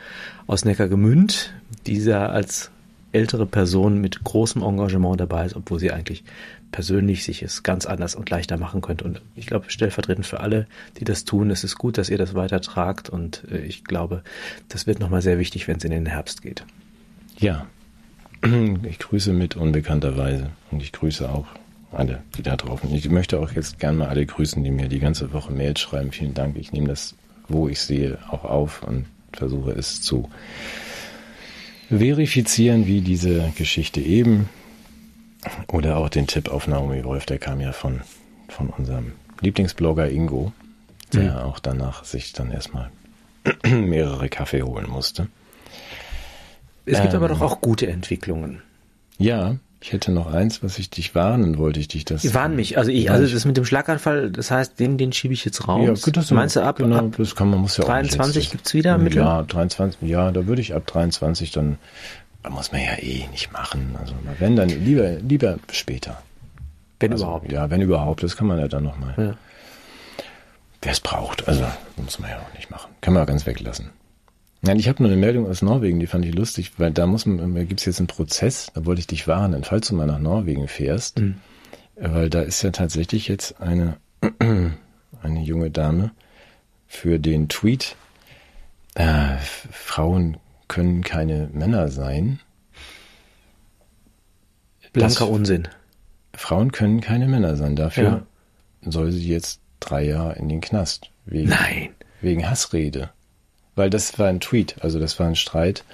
aus 0.47 0.63
Neckargemünd, 0.63 1.53
die 1.85 2.01
da 2.05 2.27
als 2.27 2.71
ältere 3.11 3.45
Person 3.45 3.99
mit 3.99 4.23
großem 4.23 4.61
Engagement 4.61 5.19
dabei 5.19 5.45
ist, 5.45 5.55
obwohl 5.55 5.79
sie 5.79 5.91
eigentlich 5.91 6.23
persönlich 6.71 7.23
sich 7.23 7.41
es 7.43 7.63
ganz 7.63 7.85
anders 7.85 8.15
und 8.15 8.29
leichter 8.29 8.57
machen 8.57 8.81
könnte. 8.81 9.05
Und 9.05 9.21
ich 9.35 9.47
glaube, 9.47 9.69
stellvertretend 9.69 10.25
für 10.25 10.41
alle, 10.41 10.67
die 10.99 11.05
das 11.05 11.25
tun, 11.25 11.49
es 11.49 11.63
ist 11.63 11.77
gut, 11.77 11.97
dass 11.97 12.09
ihr 12.09 12.17
das 12.17 12.35
weitertragt. 12.35 13.09
Und 13.09 13.43
äh, 13.49 13.59
ich 13.59 13.83
glaube, 13.83 14.23
das 14.69 14.87
wird 14.87 14.99
nochmal 14.99 15.21
sehr 15.21 15.39
wichtig, 15.39 15.67
wenn 15.67 15.77
es 15.77 15.83
in 15.83 15.91
den 15.91 16.05
Herbst 16.05 16.41
geht. 16.41 16.65
Ja. 17.37 17.65
Ich 18.83 18.99
grüße 18.99 19.33
mit 19.33 19.55
unbekannterweise 19.55 20.51
und 20.69 20.83
ich 20.83 20.91
grüße 20.91 21.27
auch 21.27 21.47
alle, 21.91 22.21
die 22.37 22.43
da 22.43 22.55
drauf 22.55 22.81
sind. 22.81 22.93
Ich 22.93 23.09
möchte 23.09 23.39
auch 23.39 23.51
jetzt 23.51 23.79
gern 23.79 23.97
mal 23.97 24.09
alle 24.09 24.25
grüßen, 24.25 24.63
die 24.63 24.69
mir 24.69 24.89
die 24.89 24.99
ganze 24.99 25.33
Woche 25.33 25.51
Mails 25.51 25.79
schreiben. 25.79 26.11
Vielen 26.11 26.35
Dank. 26.35 26.55
Ich 26.57 26.71
nehme 26.71 26.87
das, 26.87 27.15
wo 27.47 27.67
ich 27.67 27.81
sehe, 27.81 28.19
auch 28.29 28.43
auf 28.43 28.83
und 28.83 29.05
versuche 29.33 29.71
es 29.71 30.01
zu 30.01 30.29
verifizieren, 31.89 32.85
wie 32.85 33.01
diese 33.01 33.51
Geschichte 33.55 34.01
eben. 34.01 34.49
Oder 35.67 35.97
auch 35.97 36.09
den 36.09 36.27
Tipp 36.27 36.49
auf 36.49 36.67
Naomi 36.67 37.03
Wolf, 37.03 37.25
der 37.25 37.37
kam 37.37 37.61
ja 37.61 37.71
von, 37.71 38.01
von 38.49 38.69
unserem 38.69 39.13
Lieblingsblogger 39.41 40.09
Ingo, 40.09 40.51
der 41.13 41.45
auch 41.45 41.59
danach 41.59 42.03
sich 42.03 42.33
dann 42.33 42.51
erstmal 42.51 42.91
mehrere 43.65 44.29
Kaffee 44.29 44.63
holen 44.63 44.89
musste. 44.89 45.27
Es 46.85 47.01
gibt 47.01 47.13
Ähm. 47.13 47.17
aber 47.17 47.29
doch 47.29 47.41
auch 47.41 47.61
gute 47.61 47.87
Entwicklungen. 47.87 48.61
Ja, 49.17 49.57
ich 49.79 49.93
hätte 49.93 50.11
noch 50.11 50.27
eins, 50.33 50.63
was 50.63 50.79
ich 50.79 50.89
dich 50.89 51.13
warnen 51.13 51.57
wollte, 51.57 51.79
ich 51.79 51.87
dich 51.87 52.03
das. 52.03 52.21
Die 52.23 52.33
warnen 52.33 52.55
mich. 52.55 52.77
Also 52.77 52.89
ich, 52.91 53.11
also 53.11 53.31
das 53.31 53.45
mit 53.45 53.57
dem 53.57 53.65
Schlaganfall, 53.65 54.31
das 54.31 54.49
heißt, 54.49 54.79
den, 54.79 54.97
den 54.97 55.13
schiebe 55.13 55.33
ich 55.33 55.45
jetzt 55.45 55.67
raus. 55.67 55.85
Ja, 55.85 55.93
gut, 55.93 56.17
das 56.17 56.31
Meinst 56.31 56.55
du 56.55 56.61
ab, 56.61 56.77
genau, 56.77 56.97
ab 56.97 57.15
das 57.17 57.35
kann 57.35 57.49
man 57.49 57.59
muss 57.59 57.77
ja 57.77 57.83
auch 57.83 57.87
nicht 58.01 58.11
23 58.17 58.43
jetzt- 58.43 58.51
gibt's 58.51 58.73
wieder 58.73 58.97
Mittel? 58.97 59.19
Ja, 59.19 59.43
23, 59.43 60.09
ja, 60.09 60.31
da 60.31 60.47
würde 60.47 60.61
ich 60.61 60.73
ab 60.73 60.87
23 60.87 61.51
dann, 61.51 61.77
da 62.41 62.49
muss 62.49 62.71
man 62.71 62.81
ja 62.81 62.97
eh 62.99 63.27
nicht 63.31 63.51
machen. 63.51 63.95
Also 63.99 64.13
wenn 64.39 64.55
dann 64.55 64.69
lieber 64.69 65.11
lieber 65.19 65.59
später. 65.71 66.21
wenn 66.99 67.11
also, 67.11 67.25
überhaupt? 67.25 67.51
Ja, 67.51 67.69
wenn 67.69 67.81
überhaupt, 67.81 68.23
das 68.23 68.35
kann 68.35 68.47
man 68.47 68.57
ja 68.57 68.67
dann 68.67 68.83
nochmal. 68.83 69.13
Ja. 69.17 69.33
Wer 70.81 70.91
es 70.91 70.99
braucht, 70.99 71.47
also 71.47 71.65
muss 71.97 72.19
man 72.19 72.31
ja 72.31 72.37
auch 72.37 72.55
nicht 72.55 72.71
machen. 72.71 72.89
Kann 73.01 73.13
man 73.13 73.23
auch 73.23 73.27
ganz 73.27 73.45
weglassen. 73.45 73.91
Nein, 74.67 74.79
ich 74.79 74.87
habe 74.89 75.01
nur 75.01 75.11
eine 75.11 75.19
Meldung 75.19 75.47
aus 75.47 75.61
Norwegen, 75.61 75.99
die 75.99 76.07
fand 76.07 76.25
ich 76.25 76.35
lustig, 76.35 76.73
weil 76.77 76.91
da 76.91 77.07
muss 77.07 77.25
man, 77.25 77.55
da 77.55 77.63
gibt's 77.63 77.85
jetzt 77.85 77.99
einen 77.99 78.07
Prozess, 78.07 78.69
da 78.73 78.85
wollte 78.85 78.99
ich 78.99 79.07
dich 79.07 79.27
warnen, 79.27 79.63
falls 79.63 79.87
du 79.87 79.95
mal 79.95 80.05
nach 80.07 80.19
Norwegen 80.19 80.67
fährst, 80.67 81.19
Mhm. 81.19 81.35
weil 81.95 82.29
da 82.29 82.41
ist 82.41 82.61
ja 82.63 82.71
tatsächlich 82.71 83.27
jetzt 83.27 83.61
eine, 83.61 83.97
eine 84.39 85.41
junge 85.41 85.71
Dame 85.71 86.11
für 86.87 87.17
den 87.19 87.47
Tweet, 87.49 87.95
äh, 88.95 89.37
Frauen 89.71 90.37
können 90.67 91.01
keine 91.01 91.49
Männer 91.53 91.87
sein. 91.89 92.39
Blanker 94.93 95.19
Das- 95.19 95.29
Unsinn. 95.29 95.67
Frauen 96.33 96.71
können 96.71 97.01
keine 97.01 97.27
Männer 97.27 97.55
sein. 97.55 97.75
Dafür 97.75 98.25
soll 98.81 99.11
sie 99.11 99.27
jetzt 99.27 99.59
drei 99.79 100.03
Jahre 100.03 100.35
in 100.35 100.49
den 100.49 100.61
Knast. 100.61 101.09
Wegen, 101.25 101.49
Nein. 101.49 101.89
wegen 102.21 102.47
Hassrede. 102.49 103.09
Weil 103.77 103.91
das 103.91 104.17
war 104.17 104.27
ein 104.27 104.39
Tweet, 104.39 104.75
also 104.81 104.99
das 104.99 105.19
war 105.19 105.27
ein 105.27 105.35
Streit 105.35 105.85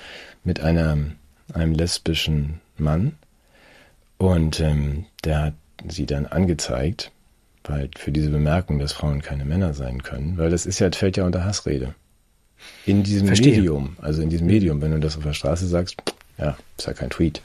mit 0.46 0.62
einem, 0.62 1.18
einem 1.54 1.74
lesbischen 1.74 2.62
Mann. 2.78 3.18
Und 4.18 4.62
ähm, 4.62 5.06
der 5.26 5.42
hat 5.42 5.54
sie 5.90 6.06
dann 6.06 6.26
angezeigt, 6.26 7.12
weil 7.66 7.90
für 7.98 8.14
diese 8.14 8.30
Bemerkung, 8.30 8.80
dass 8.80 8.94
Frauen 8.94 9.22
keine 9.22 9.44
Männer 9.44 9.74
sein 9.74 10.02
können, 10.02 10.38
weil 10.38 10.50
das 10.50 10.66
ist 10.66 10.80
ja, 10.80 10.90
fällt 10.94 11.18
ja 11.18 11.26
unter 11.26 11.44
Hassrede. 11.44 11.94
In 12.86 13.04
diesem 13.04 13.28
Verstehe. 13.28 13.58
Medium, 13.58 13.98
also 14.02 14.22
in 14.22 14.30
diesem 14.30 14.48
Medium, 14.48 14.82
wenn 14.82 14.92
du 14.92 15.00
das 15.02 15.18
auf 15.18 15.24
der 15.24 15.34
Straße 15.34 15.68
sagst, 15.68 15.98
ja, 16.38 16.58
ist 16.78 16.88
ja 16.88 16.94
kein 16.94 17.10
Tweet. 17.10 17.42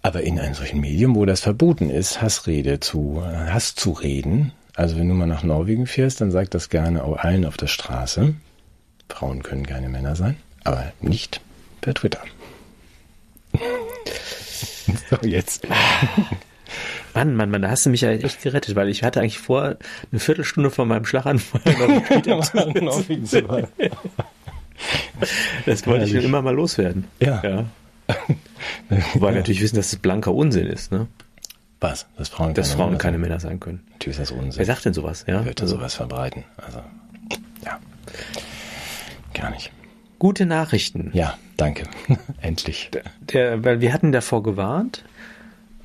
Aber 0.00 0.22
in 0.22 0.40
einem 0.40 0.54
solchen 0.54 0.80
Medium, 0.80 1.14
wo 1.14 1.26
das 1.26 1.40
verboten 1.40 1.90
ist, 1.90 2.22
Hassrede 2.22 2.80
zu, 2.80 3.22
Hass 3.22 3.74
zu 3.74 3.90
reden, 3.90 4.52
also 4.74 4.96
wenn 4.96 5.10
du 5.10 5.14
mal 5.14 5.26
nach 5.26 5.42
Norwegen 5.42 5.86
fährst, 5.86 6.22
dann 6.22 6.30
sagt 6.30 6.54
das 6.54 6.70
gerne 6.70 7.04
auch 7.04 7.18
allen 7.18 7.44
auf 7.44 7.58
der 7.58 7.66
Straße. 7.66 8.34
Frauen 9.08 9.42
können 9.42 9.66
keine 9.66 9.88
Männer 9.88 10.16
sein, 10.16 10.36
aber 10.64 10.92
nicht 11.00 11.40
per 11.80 11.94
Twitter. 11.94 12.20
so, 15.10 15.16
jetzt. 15.26 15.66
Mann, 17.14 17.34
Mann, 17.34 17.50
Mann, 17.50 17.62
da 17.62 17.70
hast 17.70 17.86
du 17.86 17.90
mich 17.90 18.02
ja 18.02 18.10
echt 18.10 18.42
gerettet, 18.42 18.76
weil 18.76 18.88
ich 18.88 19.02
hatte 19.02 19.20
eigentlich 19.20 19.38
vor, 19.38 19.76
eine 20.12 20.20
Viertelstunde 20.20 20.70
vor 20.70 20.84
meinem 20.84 21.04
Schlaganfall 21.04 21.60
noch 21.64 21.80
einen 21.80 22.04
Tweet 22.04 22.28
abzusetzen. 22.28 23.66
Das 25.66 25.86
wollte 25.86 26.04
ich 26.04 26.12
schon 26.12 26.22
immer 26.22 26.42
mal 26.42 26.54
loswerden. 26.54 27.04
Ja. 27.20 27.42
ja. 27.42 27.64
Wobei 29.14 29.32
wir 29.32 29.38
natürlich 29.38 29.60
wissen, 29.60 29.76
dass 29.76 29.92
es 29.92 29.98
blanker 29.98 30.32
Unsinn 30.34 30.66
ist, 30.66 30.92
ne? 30.92 31.08
Was? 31.80 32.06
Dass 32.16 32.28
Frauen 32.28 32.54
Dass 32.54 32.68
keine 32.68 32.76
Frauen 32.76 32.88
Männer 32.90 32.98
keine? 32.98 33.18
Männer 33.18 33.40
sein 33.40 33.60
können. 33.60 33.86
Natürlich 33.92 34.18
ist 34.18 34.30
das 34.30 34.38
Unsinn. 34.38 34.58
Wer 34.58 34.66
sagt 34.66 34.84
denn 34.84 34.94
sowas, 34.94 35.24
ja? 35.26 35.40
Wer 35.40 35.46
wird 35.46 35.60
da 35.60 35.64
Also, 35.64 35.76
sowas 35.76 35.94
verbreiten? 35.94 36.44
Also, 36.56 36.82
ja. 37.64 37.78
Gar 39.40 39.50
nicht. 39.50 39.72
gute 40.18 40.46
Nachrichten. 40.46 41.10
Ja, 41.12 41.38
danke. 41.56 41.84
Endlich. 42.40 42.90
Der, 43.32 43.64
weil 43.64 43.80
wir 43.80 43.92
hatten 43.92 44.12
davor 44.12 44.42
gewarnt 44.42 45.04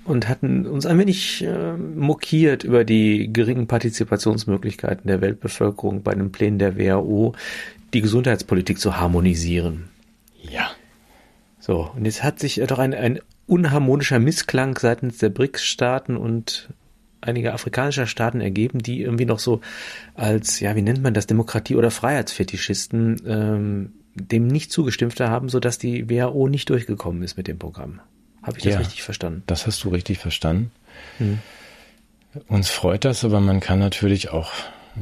und 0.05 0.27
hatten 0.27 0.65
uns 0.65 0.85
ein 0.85 0.97
wenig 0.97 1.43
äh, 1.43 1.73
mokiert 1.73 2.63
über 2.63 2.83
die 2.83 3.31
geringen 3.31 3.67
Partizipationsmöglichkeiten 3.67 5.07
der 5.07 5.21
Weltbevölkerung 5.21 6.03
bei 6.03 6.13
den 6.13 6.31
Plänen 6.31 6.59
der 6.59 6.77
WHO, 6.77 7.33
die 7.93 8.01
Gesundheitspolitik 8.01 8.79
zu 8.79 8.97
harmonisieren. 8.97 9.89
Ja. 10.41 10.71
So, 11.59 11.89
und 11.95 12.05
jetzt 12.05 12.23
hat 12.23 12.39
sich 12.39 12.61
doch 12.67 12.79
ein, 12.79 12.93
ein 12.93 13.19
unharmonischer 13.47 14.19
Missklang 14.19 14.77
seitens 14.77 15.19
der 15.19 15.29
BRICS-Staaten 15.29 16.17
und 16.17 16.69
einiger 17.23 17.53
afrikanischer 17.53 18.07
Staaten 18.07 18.41
ergeben, 18.41 18.79
die 18.79 19.01
irgendwie 19.01 19.25
noch 19.25 19.39
so 19.39 19.61
als, 20.15 20.59
ja, 20.59 20.75
wie 20.75 20.81
nennt 20.81 21.01
man 21.01 21.13
das, 21.13 21.27
Demokratie- 21.27 21.75
oder 21.75 21.91
Freiheitsfetischisten 21.91 23.21
ähm, 23.27 23.93
dem 24.15 24.47
nicht 24.47 24.71
zugestimmt 24.71 25.19
haben, 25.19 25.49
sodass 25.49 25.77
die 25.77 26.09
WHO 26.09 26.47
nicht 26.47 26.69
durchgekommen 26.69 27.23
ist 27.23 27.37
mit 27.37 27.47
dem 27.47 27.57
Programm. 27.57 27.99
Habe 28.43 28.57
ich 28.57 28.63
das 28.63 28.73
Ja. 28.73 28.79
richtig 28.79 29.03
verstanden? 29.03 29.43
Das 29.47 29.65
hast 29.65 29.83
du 29.83 29.89
richtig 29.89 30.19
verstanden. 30.19 30.71
Hm. 31.17 31.39
Uns 32.47 32.69
freut 32.69 33.05
das, 33.05 33.23
aber 33.25 33.39
man 33.39 33.59
kann 33.59 33.79
natürlich 33.79 34.29
auch 34.29 34.51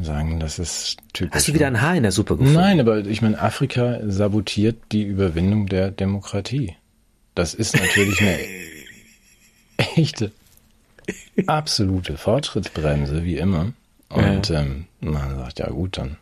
sagen, 0.01 0.39
das 0.39 0.59
ist 0.59 0.97
typisch. 1.13 1.35
Hast 1.35 1.47
du 1.47 1.53
wieder 1.53 1.67
ein 1.67 1.81
Haar 1.81 1.95
in 1.95 2.03
der 2.03 2.11
Suppe 2.11 2.37
gefunden? 2.37 2.57
Nein, 2.59 2.79
aber 2.79 2.99
ich 3.05 3.21
meine, 3.21 3.39
Afrika 3.41 3.99
sabotiert 4.05 4.77
die 4.91 5.03
Überwindung 5.03 5.67
der 5.67 5.91
Demokratie. 5.91 6.75
Das 7.35 7.53
ist 7.53 7.75
natürlich 7.75 8.21
eine 8.21 8.39
echte, 9.95 10.31
absolute 11.47 12.17
Fortschrittsbremse, 12.17 13.23
wie 13.23 13.37
immer. 13.37 13.73
Und 14.09 14.49
ähm, 14.49 14.85
man 14.99 15.37
sagt, 15.37 15.59
ja 15.59 15.69
gut, 15.69 15.97
dann 15.97 16.17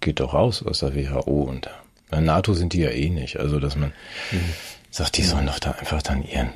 geht 0.00 0.20
doch 0.20 0.34
raus 0.34 0.62
aus 0.64 0.80
der 0.80 0.94
WHO 0.94 1.42
und 1.44 1.70
bei 2.10 2.20
NATO 2.20 2.52
sind 2.54 2.72
die 2.72 2.80
ja 2.80 2.90
eh 2.90 3.10
nicht. 3.10 3.38
Also, 3.38 3.60
dass 3.60 3.76
man 3.76 3.92
sagt, 4.90 5.16
die 5.16 5.22
sollen 5.22 5.46
doch 5.46 5.58
da 5.58 5.72
einfach 5.72 6.02
dann 6.02 6.22
ihren. 6.24 6.50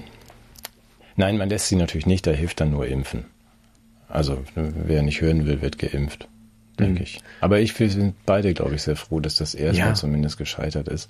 Nein, 1.17 1.37
man 1.39 1.49
lässt 1.49 1.69
sie 1.69 1.77
natürlich 1.77 2.07
nicht, 2.07 2.27
da 2.27 2.31
hilft 2.33 2.61
dann 2.61 2.71
nur 2.71 2.87
Impfen. 2.87 3.25
Also, 4.09 4.43
wer 4.55 5.03
nicht 5.03 5.21
hören 5.21 5.47
will, 5.47 5.61
wird 5.63 5.79
geimpft, 5.79 6.29
denke 6.79 7.03
ich. 7.03 7.21
Aber 7.41 7.61
ich, 7.61 7.79
wir 7.79 7.91
sind 7.91 8.15
beide, 8.25 8.55
glaube 8.55 8.75
ich, 8.75 8.83
sehr 8.83 8.97
froh, 8.97 9.21
dass 9.21 9.37
das 9.37 9.55
erstmal 9.55 9.89
Ja. 9.89 9.95
zumindest 9.95 10.39
gescheitert 10.39 10.89
ist. 10.89 11.09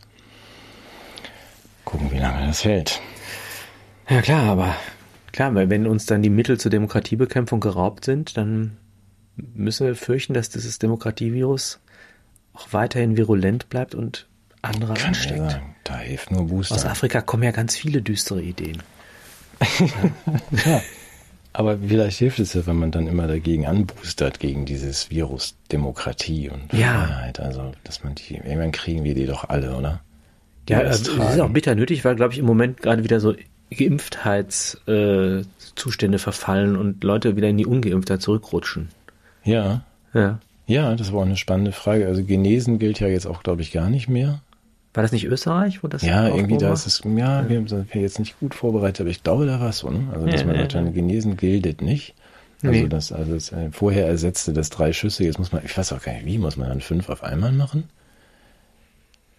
Gucken, 1.84 2.10
wie 2.10 2.18
lange 2.18 2.46
das 2.46 2.64
hält. 2.64 3.00
Ja 4.08 4.20
klar, 4.22 4.44
aber 4.50 4.74
klar, 5.32 5.54
weil 5.54 5.70
wenn 5.70 5.86
uns 5.86 6.06
dann 6.06 6.22
die 6.22 6.30
Mittel 6.30 6.58
zur 6.58 6.70
Demokratiebekämpfung 6.70 7.60
geraubt 7.60 8.04
sind, 8.04 8.36
dann 8.36 8.76
müssen 9.36 9.86
wir 9.86 9.94
fürchten, 9.94 10.34
dass 10.34 10.48
dieses 10.50 10.78
Demokratievirus 10.78 11.80
auch 12.54 12.68
weiterhin 12.72 13.16
virulent 13.16 13.68
bleibt 13.68 13.94
und 13.94 14.26
andere 14.62 14.94
Kann 14.94 15.08
ansteckt. 15.08 15.50
sagen. 15.50 15.74
Da 15.84 15.98
hilft 15.98 16.30
nur 16.30 16.48
Booster. 16.48 16.74
Aus 16.74 16.84
Afrika 16.84 17.20
kommen 17.20 17.44
ja 17.44 17.52
ganz 17.52 17.76
viele 17.76 18.02
düstere 18.02 18.42
Ideen. 18.42 18.82
Ja. 20.66 20.82
Aber 21.54 21.78
vielleicht 21.78 22.18
hilft 22.18 22.38
es 22.38 22.52
ja, 22.52 22.66
wenn 22.66 22.76
man 22.76 22.90
dann 22.92 23.08
immer 23.08 23.26
dagegen 23.26 23.66
anboostert, 23.66 24.38
gegen 24.38 24.64
dieses 24.64 25.10
Virus 25.10 25.56
Demokratie 25.72 26.48
und 26.50 26.72
Ja. 26.72 27.06
Freiheit. 27.06 27.40
Also, 27.40 27.72
dass 27.84 28.04
man 28.04 28.14
die, 28.14 28.34
irgendwann 28.34 28.70
kriegen 28.70 29.02
wir 29.02 29.14
die 29.14 29.26
doch 29.26 29.48
alle, 29.48 29.74
oder? 29.74 30.00
Die 30.68 30.74
Ja, 30.74 30.82
das 30.84 31.00
es 31.00 31.08
ist 31.08 31.40
auch 31.40 31.48
bitter 31.50 31.74
nötig, 31.74 32.04
weil, 32.04 32.14
glaube 32.14 32.32
ich, 32.34 32.38
im 32.38 32.44
Moment 32.46 32.80
gerade 32.80 33.02
wieder 33.02 33.18
so 33.18 33.34
Geimpftheitszustände 33.70 36.16
äh, 36.16 36.18
verfallen 36.18 36.76
und 36.76 37.04
Leute 37.04 37.36
wieder 37.36 37.48
in 37.48 37.58
die 37.58 37.66
Ungeimpftheit 37.66 38.22
zurückrutschen. 38.22 38.88
Ja, 39.44 39.82
Ja. 40.14 40.38
ja, 40.66 40.94
das 40.96 41.12
war 41.12 41.20
auch 41.20 41.26
eine 41.26 41.36
spannende 41.36 41.72
Frage. 41.72 42.06
Also 42.06 42.24
Genesen 42.24 42.78
gilt 42.78 42.98
ja 43.00 43.08
jetzt 43.08 43.26
auch, 43.26 43.42
glaube 43.42 43.60
ich, 43.62 43.72
gar 43.72 43.90
nicht 43.90 44.08
mehr. 44.08 44.40
War 44.94 45.02
das 45.02 45.12
nicht 45.12 45.26
Österreich, 45.26 45.82
wo 45.84 45.88
das 45.88 46.02
Ja, 46.02 46.28
irgendwie 46.28 46.56
da 46.56 46.68
war? 46.68 46.72
ist 46.72 46.86
es, 46.86 47.02
ja, 47.04 47.46
wir 47.48 47.68
sind 47.68 47.94
jetzt 47.94 48.18
nicht 48.18 48.40
gut 48.40 48.54
vorbereitet, 48.54 49.02
aber 49.02 49.10
ich 49.10 49.22
glaube, 49.22 49.44
da 49.46 49.60
war 49.60 49.68
es 49.68 49.78
so, 49.78 49.90
ne? 49.90 50.08
Also, 50.12 50.26
dass 50.26 50.40
Ja, 50.40 50.46
man 50.46 50.56
ja, 50.56 50.66
ja. 50.66 50.82
Genesen 50.90 51.36
gilt 51.36 51.82
nicht. 51.82 52.14
Also, 52.62 52.72
Nee. 52.82 52.88
das, 52.88 53.12
also, 53.12 53.34
das, 53.34 53.52
äh, 53.52 53.70
vorher 53.70 54.08
ersetzte 54.08 54.52
das 54.52 54.70
drei 54.70 54.92
Schüsse, 54.92 55.22
jetzt 55.24 55.38
muss 55.38 55.52
man, 55.52 55.62
ich 55.64 55.76
weiß 55.78 55.92
auch 55.92 56.02
gar 56.02 56.14
nicht, 56.14 56.26
wie, 56.26 56.38
muss 56.38 56.56
man 56.56 56.68
dann 56.68 56.80
fünf 56.80 57.08
auf 57.10 57.22
einmal 57.22 57.52
machen? 57.52 57.84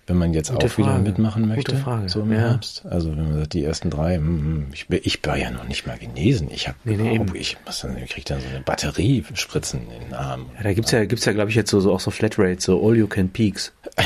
Wenn 0.10 0.18
man 0.18 0.34
jetzt 0.34 0.52
Gute 0.52 0.66
auch 0.66 0.78
wieder 0.78 0.88
Frage. 0.90 1.04
mitmachen 1.04 1.44
Gute 1.44 1.56
möchte, 1.56 1.76
Frage, 1.78 2.10
so 2.10 2.22
im 2.22 2.32
ja. 2.34 2.40
Herbst. 2.40 2.84
Also, 2.90 3.12
wenn 3.12 3.24
man 3.30 3.40
sagt, 3.40 3.54
die 3.54 3.64
ersten 3.64 3.90
drei, 3.90 4.16
hm, 4.16 4.26
hm, 4.26 4.68
ich, 4.74 4.88
bin- 4.88 5.00
ich 5.04 5.20
war 5.26 5.38
ja 5.38 5.52
noch 5.52 5.68
nicht 5.68 5.86
mal 5.88 5.98
genesen. 5.98 6.50
Ich 6.52 6.68
habe, 6.68 6.78
Nee, 6.84 6.98
nee, 6.98 7.22
ich 7.36 7.58
muss 7.66 7.80
dann, 7.82 7.96
ich 7.98 8.10
krieg 8.10 8.26
dann 8.26 8.42
so 8.42 8.48
eine 8.50 8.62
Batterie 8.62 9.24
spritzen 9.36 9.82
in 9.84 10.06
den 10.08 10.14
Arm. 10.14 10.48
Ja, 10.58 10.64
da 10.64 10.74
gibt's 10.74 10.92
ja, 10.92 11.06
gibt's 11.06 11.26
ja, 11.26 11.32
glaube 11.34 11.52
ich, 11.52 11.56
jetzt 11.56 11.70
so, 11.70 11.80
so 11.80 11.94
auch 11.94 12.00
so 12.00 12.10
Flatrates, 12.12 12.66
so 12.66 12.86
All 12.86 12.98
You 12.98 13.08
Can 13.08 13.30
Peaks. 13.30 13.72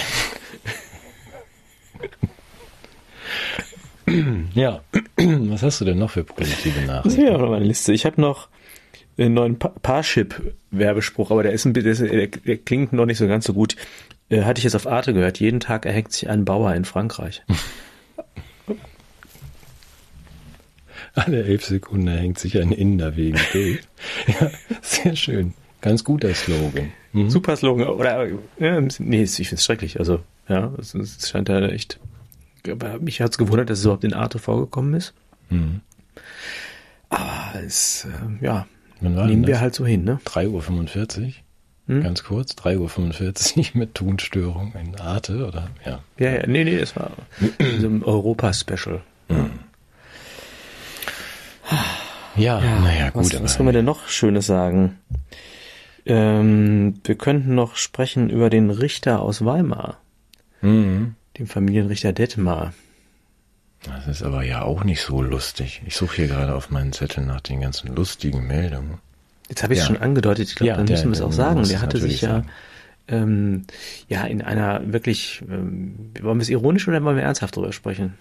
Ja. 4.53 4.81
Was 5.17 5.63
hast 5.63 5.81
du 5.81 5.85
denn 5.85 5.97
noch 5.97 6.11
für 6.11 6.23
positive 6.23 6.79
Das 6.81 6.87
Nachrichten? 6.87 7.21
wäre 7.23 7.35
auch 7.35 7.41
noch 7.41 7.49
meine 7.49 7.65
Liste. 7.65 7.93
Ich 7.93 8.05
habe 8.05 8.19
noch 8.19 8.49
einen 9.17 9.33
neuen 9.33 9.57
Pa- 9.59 9.73
Parship-Werbespruch, 9.81 11.31
aber 11.31 11.43
der 11.43 11.53
ist 11.53 11.65
ein 11.65 11.73
bisschen, 11.73 12.09
der, 12.09 12.27
der 12.27 12.57
klingt 12.57 12.93
noch 12.93 13.05
nicht 13.05 13.17
so 13.17 13.27
ganz 13.27 13.45
so 13.45 13.53
gut. 13.53 13.75
Äh, 14.29 14.43
hatte 14.43 14.59
ich 14.59 14.63
jetzt 14.63 14.75
auf 14.75 14.87
Arte 14.87 15.13
gehört. 15.13 15.39
Jeden 15.39 15.59
Tag 15.59 15.85
erhängt 15.85 16.11
sich 16.11 16.29
ein 16.29 16.45
Bauer 16.45 16.73
in 16.73 16.85
Frankreich. 16.85 17.43
Alle 21.15 21.43
elf 21.43 21.65
Sekunden 21.65 22.07
hängt 22.07 22.39
sich 22.39 22.59
ein 22.59 22.71
Inder 22.71 23.15
wegen 23.15 23.39
Bild. 23.51 23.87
ja, 24.27 24.49
sehr 24.81 25.15
schön. 25.15 25.53
Ganz 25.81 26.03
guter 26.03 26.33
Slogan. 26.33 26.91
Mhm. 27.11 27.29
Super 27.29 27.55
Slogan. 27.55 27.87
Oder, 27.89 28.27
ja, 28.57 28.81
nee, 28.81 29.23
ich 29.23 29.35
finde 29.35 29.55
es 29.55 29.63
schrecklich. 29.63 29.99
Also, 29.99 30.21
ja, 30.47 30.73
es, 30.79 30.95
es 30.95 31.29
scheint 31.29 31.49
da 31.49 31.61
echt. 31.67 31.99
Aber 32.67 32.99
mich 32.99 33.21
hat's 33.21 33.37
gewundert, 33.37 33.69
dass 33.69 33.79
es 33.79 33.85
überhaupt 33.85 34.05
in 34.05 34.13
Arte 34.13 34.39
vorgekommen 34.39 34.93
ist. 34.95 35.13
Mhm. 35.49 35.81
Aber 37.09 37.61
es, 37.63 38.05
äh, 38.05 38.43
ja, 38.45 38.65
nehmen 39.01 39.45
wir 39.45 39.53
das? 39.53 39.61
halt 39.61 39.75
so 39.75 39.85
hin, 39.85 40.03
ne? 40.03 40.19
3.45 40.25 41.21
Uhr? 41.21 41.33
Hm? 41.87 42.01
Ganz 42.03 42.23
kurz, 42.23 42.53
3.45 42.53 43.57
Uhr 43.57 43.65
mit 43.79 43.93
Tonstörung 43.95 44.73
in 44.81 44.95
Arte, 44.99 45.45
oder? 45.45 45.69
Ja. 45.85 46.01
Ja, 46.17 46.31
ja, 46.31 46.47
nee, 46.47 46.63
nee, 46.63 46.77
das 46.77 46.95
war 46.95 47.11
in 47.57 47.81
so 47.81 47.87
einem 47.87 48.03
Europa-Special. 48.03 49.01
Ja, 52.35 52.59
naja, 52.59 53.11
was, 53.13 53.29
gut, 53.31 53.33
was 53.43 53.51
aber 53.51 53.57
können 53.57 53.67
wir 53.69 53.73
denn 53.73 53.85
noch 53.85 54.07
Schönes 54.07 54.47
sagen? 54.47 54.97
Ähm, 56.05 56.95
wir 57.03 57.15
könnten 57.15 57.53
noch 57.55 57.75
sprechen 57.75 58.29
über 58.29 58.49
den 58.49 58.69
Richter 58.69 59.21
aus 59.21 59.45
Weimar, 59.45 59.97
Mhm. 60.61 61.15
den 61.37 61.47
Familienrichter 61.47 62.11
Detmar. 62.11 62.73
Das 63.85 64.07
ist 64.07 64.23
aber 64.23 64.43
ja 64.43 64.61
auch 64.63 64.83
nicht 64.83 65.01
so 65.01 65.21
lustig. 65.21 65.81
Ich 65.85 65.95
suche 65.95 66.15
hier 66.17 66.27
gerade 66.27 66.55
auf 66.55 66.69
meinen 66.71 66.93
Zettel 66.93 67.25
nach 67.25 67.41
den 67.41 67.61
ganzen 67.61 67.93
lustigen 67.95 68.47
Meldungen. 68.47 68.99
Jetzt 69.49 69.63
habe 69.63 69.73
ich 69.73 69.79
es 69.79 69.87
Ja. 69.87 69.93
schon 69.93 70.01
angedeutet, 70.01 70.49
ich 70.49 70.55
glaube, 70.55 70.69
Ja, 70.69 70.77
dann 70.77 70.85
müssen 70.85 71.05
wir 71.09 71.13
es 71.13 71.21
auch 71.21 71.31
sagen. 71.31 71.63
Der 71.63 71.81
hatte 71.81 71.97
sich 71.99 72.21
ja, 72.21 72.43
ähm, 73.07 73.63
ja 74.07 74.23
in 74.25 74.41
einer 74.41 74.81
wirklich, 74.91 75.43
ähm, 75.49 76.11
wollen 76.21 76.37
wir 76.37 76.43
es 76.43 76.49
ironisch 76.49 76.87
oder 76.87 77.03
wollen 77.03 77.17
wir 77.17 77.23
ernsthaft 77.23 77.55
drüber 77.55 77.73
sprechen? 77.73 78.13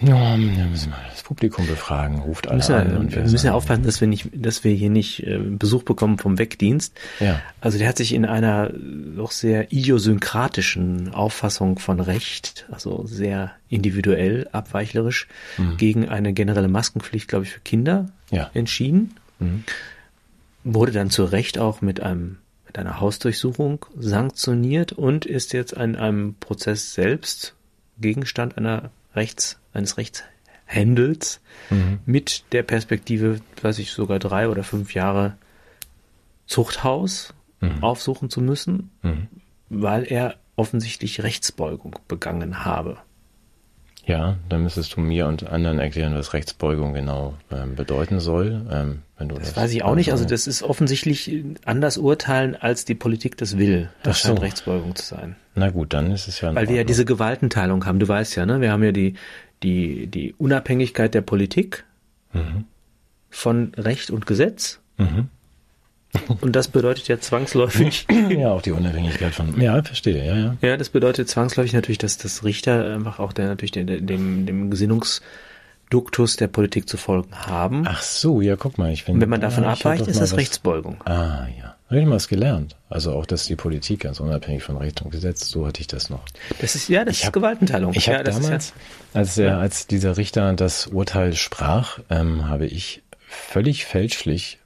Ja, 0.00 0.36
müssen 0.36 0.90
wir 0.90 0.98
das 1.10 1.22
Publikum 1.24 1.66
befragen, 1.66 2.20
ruft 2.20 2.44
Wir 2.46 2.52
alle 2.52 2.62
ja, 2.68 2.76
an. 2.76 2.96
und 2.96 3.12
wir 3.14 3.22
müssen 3.22 3.34
ja 3.34 3.38
sagen- 3.40 3.54
aufpassen, 3.56 3.82
dass 3.82 4.00
wir 4.00 4.06
nicht, 4.06 4.28
dass 4.32 4.62
wir 4.62 4.72
hier 4.72 4.90
nicht 4.90 5.26
äh, 5.26 5.38
Besuch 5.38 5.82
bekommen 5.82 6.18
vom 6.18 6.38
Wegdienst. 6.38 6.96
Ja. 7.18 7.40
Also 7.60 7.78
der 7.78 7.88
hat 7.88 7.96
sich 7.96 8.14
in 8.14 8.24
einer 8.24 8.70
doch 8.70 9.32
sehr 9.32 9.72
idiosynkratischen 9.72 11.12
Auffassung 11.14 11.78
von 11.78 12.00
Recht, 12.00 12.66
also 12.70 13.06
sehr 13.06 13.52
individuell, 13.68 14.48
abweichlerisch, 14.52 15.26
gegen 15.76 16.08
eine 16.08 16.32
generelle 16.32 16.68
Maskenpflicht, 16.68 17.28
glaube 17.28 17.44
ich, 17.44 17.52
für 17.52 17.60
Kinder 17.60 18.10
Ja. 18.30 18.50
entschieden. 18.54 19.14
Mhm. 19.40 19.64
Wurde 20.64 20.92
dann 20.92 21.10
zu 21.10 21.24
Recht 21.24 21.58
auch 21.58 21.80
mit 21.80 22.00
einem 22.00 22.38
mit 22.66 22.78
einer 22.78 23.00
Hausdurchsuchung 23.00 23.86
sanktioniert 23.98 24.92
und 24.92 25.24
ist 25.24 25.54
jetzt 25.54 25.74
an 25.74 25.96
einem 25.96 26.34
Prozess 26.38 26.92
selbst 26.92 27.54
Gegenstand 27.98 28.58
einer 28.58 28.90
Rechts, 29.18 29.58
eines 29.74 29.98
Rechtshändels 29.98 31.40
Mhm. 31.70 31.98
mit 32.06 32.44
der 32.52 32.62
Perspektive, 32.62 33.40
weiß 33.60 33.78
ich, 33.80 33.90
sogar 33.92 34.18
drei 34.18 34.48
oder 34.48 34.64
fünf 34.64 34.94
Jahre 34.94 35.36
Zuchthaus 36.46 37.34
Mhm. 37.60 37.82
aufsuchen 37.82 38.30
zu 38.30 38.40
müssen, 38.40 38.90
Mhm. 39.02 39.26
weil 39.68 40.04
er 40.04 40.36
offensichtlich 40.56 41.22
Rechtsbeugung 41.22 41.98
begangen 42.08 42.64
habe. 42.64 42.98
Ja, 44.08 44.36
dann 44.48 44.62
müsstest 44.62 44.96
du 44.96 45.00
mir 45.00 45.26
und 45.26 45.46
anderen 45.46 45.78
erklären, 45.78 46.14
was 46.14 46.32
Rechtsbeugung 46.32 46.94
genau 46.94 47.34
ähm, 47.52 47.76
bedeuten 47.76 48.20
soll. 48.20 48.66
Ähm, 48.70 49.02
wenn 49.18 49.28
du 49.28 49.34
Das 49.36 49.54
weiß 49.54 49.70
ich 49.72 49.84
auch 49.84 49.94
nicht. 49.94 50.12
Also 50.12 50.24
das 50.24 50.46
ist 50.46 50.62
offensichtlich 50.62 51.30
anders 51.66 51.98
urteilen, 51.98 52.56
als 52.56 52.86
die 52.86 52.94
Politik 52.94 53.36
das 53.36 53.58
will. 53.58 53.90
Das 54.02 54.16
Ach 54.16 54.20
so. 54.22 54.28
scheint 54.28 54.40
Rechtsbeugung 54.40 54.96
zu 54.96 55.04
sein. 55.04 55.36
Na 55.54 55.68
gut, 55.70 55.92
dann 55.92 56.10
ist 56.10 56.26
es 56.26 56.40
ja. 56.40 56.54
Weil 56.54 56.68
wir 56.70 56.76
ja 56.76 56.84
diese 56.84 57.04
Gewaltenteilung 57.04 57.84
haben. 57.84 57.98
Du 57.98 58.08
weißt 58.08 58.34
ja, 58.36 58.46
ne? 58.46 58.62
Wir 58.62 58.72
haben 58.72 58.82
ja 58.82 58.92
die, 58.92 59.12
die, 59.62 60.06
die 60.06 60.34
Unabhängigkeit 60.38 61.12
der 61.14 61.20
Politik 61.22 61.84
Mhm. 62.32 62.64
von 63.30 63.72
Recht 63.76 64.10
und 64.10 64.26
Gesetz. 64.26 64.80
Mhm. 64.96 65.28
Und 66.40 66.56
das 66.56 66.68
bedeutet 66.68 67.06
ja 67.08 67.20
zwangsläufig, 67.20 68.06
Ja, 68.30 68.48
auch 68.52 68.62
die 68.62 68.72
Unabhängigkeit 68.72 69.34
von. 69.34 69.60
Ja, 69.60 69.82
verstehe, 69.82 70.24
ja, 70.26 70.36
ja. 70.36 70.56
ja, 70.62 70.76
das 70.76 70.88
bedeutet 70.88 71.28
zwangsläufig 71.28 71.74
natürlich, 71.74 71.98
dass 71.98 72.16
das 72.16 72.44
Richter 72.44 72.94
einfach 72.94 73.18
auch 73.18 73.32
der, 73.32 73.46
natürlich 73.48 73.72
den, 73.72 74.06
dem, 74.06 74.46
dem 74.46 74.70
Gesinnungsduktus 74.70 76.36
der 76.36 76.48
Politik 76.48 76.88
zu 76.88 76.96
folgen 76.96 77.30
haben. 77.34 77.84
Ach 77.86 78.02
so, 78.02 78.40
ja, 78.40 78.56
guck 78.56 78.78
mal, 78.78 78.92
ich 78.92 79.04
finde. 79.04 79.20
wenn 79.20 79.28
man 79.28 79.40
davon 79.40 79.64
hab 79.66 79.72
abweicht, 79.78 80.06
ist 80.06 80.20
das 80.20 80.32
was- 80.32 80.38
Rechtsbeugung. 80.38 80.96
Ah, 81.04 81.46
ja. 81.60 81.74
Habe 81.88 82.00
ich 82.00 82.06
mal 82.06 82.16
was 82.16 82.28
gelernt. 82.28 82.76
Also 82.90 83.12
auch, 83.12 83.24
dass 83.24 83.46
die 83.46 83.56
Politik 83.56 84.00
ganz 84.00 84.20
unabhängig 84.20 84.62
von 84.62 84.76
Recht 84.76 85.00
und 85.00 85.10
Gesetz, 85.10 85.48
so 85.48 85.66
hatte 85.66 85.80
ich 85.80 85.86
das 85.86 86.10
noch. 86.10 86.20
Das 86.60 86.74
ist, 86.74 86.88
ja, 86.90 87.02
das 87.04 87.14
Ich 87.16 87.20
ist 87.20 87.26
hab- 87.28 87.32
Gewaltenteilung. 87.32 87.94
Ich 87.94 88.06
ja, 88.06 88.18
habe 88.18 88.28
ist 88.28 88.42
damals, 88.44 88.74
als, 89.14 89.34
der, 89.36 89.56
als 89.56 89.86
dieser 89.86 90.18
Richter 90.18 90.52
das 90.52 90.86
Urteil 90.88 91.34
sprach, 91.34 91.98
ähm, 92.10 92.46
habe 92.46 92.66
ich 92.66 93.02
völlig 93.26 93.86
fälschlich 93.86 94.58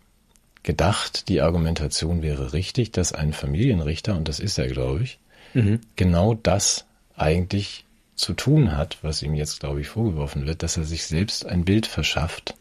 gedacht, 0.62 1.28
die 1.28 1.40
Argumentation 1.40 2.22
wäre 2.22 2.52
richtig, 2.52 2.92
dass 2.92 3.12
ein 3.12 3.32
Familienrichter, 3.32 4.14
und 4.14 4.28
das 4.28 4.40
ist 4.40 4.58
er, 4.58 4.68
glaube 4.68 5.02
ich, 5.02 5.18
mhm. 5.54 5.80
genau 5.96 6.34
das 6.34 6.84
eigentlich 7.16 7.84
zu 8.14 8.34
tun 8.34 8.76
hat, 8.76 8.98
was 9.02 9.22
ihm 9.22 9.34
jetzt, 9.34 9.60
glaube 9.60 9.80
ich, 9.80 9.88
vorgeworfen 9.88 10.46
wird, 10.46 10.62
dass 10.62 10.76
er 10.76 10.84
sich 10.84 11.04
selbst 11.04 11.46
ein 11.46 11.64
Bild 11.64 11.86
verschafft 11.86 12.54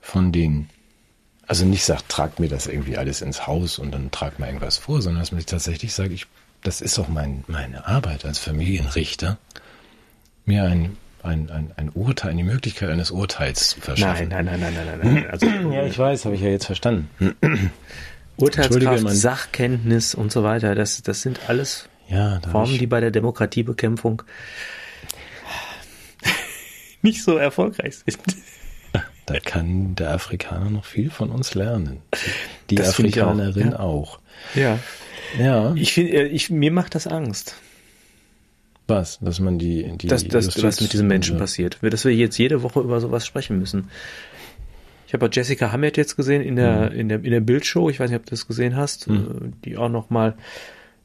von 0.00 0.30
den, 0.30 0.68
also 1.46 1.64
nicht 1.64 1.84
sagt, 1.84 2.08
tragt 2.08 2.38
mir 2.38 2.48
das 2.48 2.66
irgendwie 2.66 2.96
alles 2.96 3.22
ins 3.22 3.46
Haus 3.46 3.78
und 3.78 3.92
dann 3.92 4.10
tragt 4.10 4.38
mir 4.38 4.46
irgendwas 4.46 4.78
vor, 4.78 5.02
sondern 5.02 5.22
dass 5.22 5.32
man 5.32 5.40
sich 5.40 5.46
tatsächlich 5.46 5.92
sagt, 5.92 6.12
ich, 6.12 6.26
das 6.62 6.80
ist 6.80 6.98
auch 6.98 7.08
mein, 7.08 7.44
meine 7.48 7.86
Arbeit 7.86 8.24
als 8.24 8.38
Familienrichter, 8.38 9.38
mir 10.44 10.64
ein, 10.64 10.96
ein, 11.26 11.50
ein, 11.50 11.72
ein 11.76 11.90
Urteil, 11.90 12.34
die 12.34 12.42
Möglichkeit 12.42 12.90
eines 12.90 13.10
Urteils 13.10 13.70
zu 13.70 13.80
verschaffen. 13.80 14.28
Nein, 14.28 14.44
nein, 14.46 14.60
nein, 14.60 14.74
nein, 14.74 14.86
nein, 14.86 14.98
nein, 15.02 15.14
nein. 15.14 15.30
Also 15.30 15.46
Ja, 15.72 15.84
ich 15.84 15.98
weiß, 15.98 16.24
habe 16.24 16.34
ich 16.34 16.40
ja 16.40 16.48
jetzt 16.48 16.66
verstanden. 16.66 17.08
Urteilskraft, 18.36 19.08
Sachkenntnis 19.10 20.14
und 20.14 20.30
so 20.30 20.42
weiter, 20.42 20.74
das, 20.74 21.02
das 21.02 21.22
sind 21.22 21.40
alles 21.48 21.88
Ja, 22.08 22.40
Formen, 22.50 22.78
die 22.78 22.86
bei 22.86 23.00
der 23.00 23.10
Demokratiebekämpfung 23.10 24.22
nicht 27.02 27.22
so 27.22 27.36
erfolgreich 27.36 27.96
sind. 28.06 28.18
da 29.26 29.40
kann 29.40 29.94
der 29.94 30.10
Afrikaner 30.12 30.70
noch 30.70 30.84
viel 30.84 31.10
von 31.10 31.30
uns 31.30 31.54
lernen. 31.54 32.02
Die 32.70 32.74
Das 32.74 32.98
ich 32.98 33.22
auch, 33.22 33.28
Afrikanerin 33.28 33.70
ja. 33.72 33.78
auch. 33.78 34.18
Ja. 34.54 34.78
Ja. 35.38 35.72
Ich 35.74 35.94
finde, 35.94 36.28
ich, 36.28 36.50
mir 36.50 36.70
macht 36.70 36.94
das 36.94 37.06
Angst. 37.06 37.56
Was? 38.86 39.18
Dass 39.20 39.40
man 39.40 39.58
die, 39.58 39.96
die 39.96 40.06
Das, 40.06 40.26
das, 40.26 40.62
was 40.62 40.80
mit 40.80 40.92
diesen 40.92 41.08
Menschen 41.08 41.38
passiert. 41.38 41.78
Dass 41.82 42.04
wir 42.04 42.14
jetzt 42.14 42.38
jede 42.38 42.62
Woche 42.62 42.80
über 42.80 43.00
sowas 43.00 43.26
sprechen 43.26 43.58
müssen. 43.58 43.90
Ich 45.06 45.14
habe 45.14 45.26
auch 45.26 45.30
Jessica 45.32 45.72
Hammett 45.72 45.96
jetzt 45.96 46.16
gesehen 46.16 46.42
in 46.42 46.56
der, 46.56 46.92
in 46.92 47.08
der, 47.08 47.24
in 47.24 47.30
der 47.30 47.40
Bildshow. 47.40 47.88
Ich 47.90 48.00
weiß 48.00 48.10
nicht, 48.10 48.18
ob 48.18 48.26
du 48.26 48.30
das 48.30 48.46
gesehen 48.46 48.76
hast, 48.76 49.08
äh, 49.08 49.12
die 49.64 49.76
auch 49.76 49.88
nochmal 49.88 50.34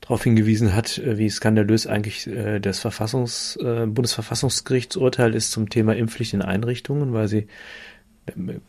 darauf 0.01 0.23
hingewiesen 0.23 0.75
hat, 0.75 0.97
äh, 0.97 1.17
wie 1.17 1.29
skandalös 1.29 1.87
eigentlich 1.87 2.27
äh, 2.27 2.59
das 2.59 2.79
Verfassungs, 2.79 3.57
äh, 3.57 3.85
Bundesverfassungsgerichtsurteil 3.85 5.35
ist 5.35 5.51
zum 5.51 5.69
Thema 5.69 5.95
Impfpflicht 5.95 6.33
in 6.33 6.41
Einrichtungen, 6.41 7.13
weil 7.13 7.27
sie 7.27 7.47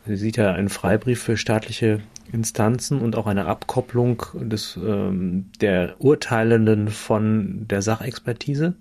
sieht 0.07 0.37
ja 0.37 0.53
einen 0.53 0.69
Freibrief 0.69 1.23
für 1.23 1.37
staatliche 1.37 2.01
Instanzen 2.33 3.01
und 3.01 3.17
auch 3.17 3.27
eine 3.27 3.47
Abkopplung 3.47 4.23
des, 4.35 4.77
ähm, 4.77 5.51
der 5.61 5.97
Urteilenden 5.99 6.89
von 6.89 7.67
der 7.69 7.83
Sachexpertise. 7.83 8.75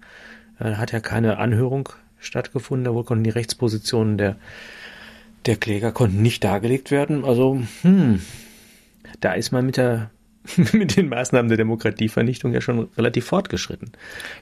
Äh, 0.60 0.76
hat 0.76 0.92
ja 0.92 1.00
keine 1.00 1.38
Anhörung 1.38 1.90
stattgefunden, 2.20 2.86
da 2.86 3.02
konnten 3.02 3.24
die 3.24 3.30
Rechtspositionen 3.32 4.18
der, 4.18 4.38
der 5.46 5.58
Kläger 5.58 5.92
konnten 5.92 6.22
nicht 6.22 6.44
dargelegt 6.44 6.92
werden. 6.92 7.26
Also, 7.26 7.62
hm, 7.82 8.22
da 9.20 9.34
ist 9.34 9.52
man 9.52 9.66
mit 9.66 9.78
der 9.78 10.12
mit 10.74 10.96
den 10.98 11.08
Maßnahmen 11.10 11.50
der 11.50 11.58
Demokratievernichtung 11.58 12.54
ja 12.54 12.62
schon 12.62 12.90
relativ 12.98 13.26
fortgeschritten. 13.26 13.92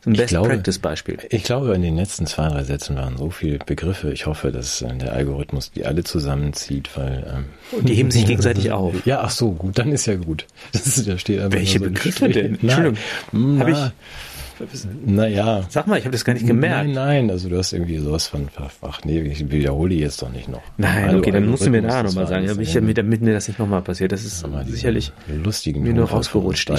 So 0.03 0.09
ein 0.09 0.15
Ich 0.15 0.25
glaube- 0.27 0.47
Best-Practice-Beispiel. 0.49 1.17
Ich 1.29 1.43
glaube, 1.43 1.73
in 1.75 1.81
den 1.81 1.95
letzten 1.97 2.25
zwei, 2.25 2.47
drei 2.47 2.63
Sätzen 2.63 2.95
waren 2.95 3.17
so 3.17 3.29
viele 3.29 3.59
Begriffe. 3.59 4.12
Ich 4.13 4.25
hoffe, 4.25 4.51
dass 4.51 4.81
äh, 4.81 4.95
der 4.95 5.13
Algorithmus 5.13 5.71
die 5.71 5.85
alle 5.85 6.03
zusammenzieht, 6.03 6.89
weil. 6.95 7.25
Ähm, 7.35 7.45
Und 7.77 7.89
die 7.89 7.93
heben 7.95 8.12
sich 8.12 8.25
gegenseitig 8.27 8.71
auf. 8.71 8.93
Ja, 9.05 9.21
ach 9.21 9.29
so, 9.31 9.51
gut, 9.51 9.77
dann 9.77 9.91
ist 9.91 10.05
ja 10.05 10.15
gut. 10.15 10.45
Das 10.71 10.85
ist, 10.88 11.07
da 11.07 11.17
steht 11.17 11.39
Welche 11.51 11.79
so 11.79 11.85
Begriffe 11.85 12.29
denn? 12.29 12.59
Entschuldigung. 12.62 12.97
Hab 13.31 13.33
Na, 13.33 13.67
ich- 13.69 13.91
naja. 15.06 15.65
Sag 15.69 15.88
mal, 15.88 15.98
ich 15.98 16.06
habe 16.06 16.12
das 16.12 16.26
gar 16.26 16.34
nicht 16.34 16.45
gemerkt. 16.48 16.86
Nein, 16.89 16.93
nein, 16.93 17.30
also 17.32 17.50
du 17.50 17.58
hast 17.58 17.74
irgendwie 17.74 17.98
sowas 18.00 18.28
von, 18.28 18.50
ach 18.82 19.02
nee, 19.04 19.22
ich 19.22 19.52
wiederhole 19.52 19.89
die 19.89 20.00
jetzt 20.00 20.22
doch 20.22 20.32
nicht 20.32 20.48
noch. 20.48 20.62
Nein, 20.78 21.06
Also 21.06 21.17
okay, 21.19 21.32
dann 21.32 21.48
musst 21.48 21.65
du 21.65 21.69
mir 21.69 21.82
da 21.82 22.04
nochmal 22.04 22.28
sagen, 22.28 22.48
damit, 22.48 22.62
ich, 22.62 22.69
alles, 22.69 22.74
damit, 22.76 22.98
damit 22.98 23.22
mir 23.22 23.34
das 23.34 23.48
nicht 23.48 23.60
nochmal 23.60 23.82
passiert. 23.82 24.12
Das 24.12 24.24
ist 24.24 24.45
diese 24.45 24.72
sicherlich 24.72 25.12
lustigen 25.28 25.82
mir 25.84 25.93
nur 25.93 26.10
rausgerutscht. 26.10 26.72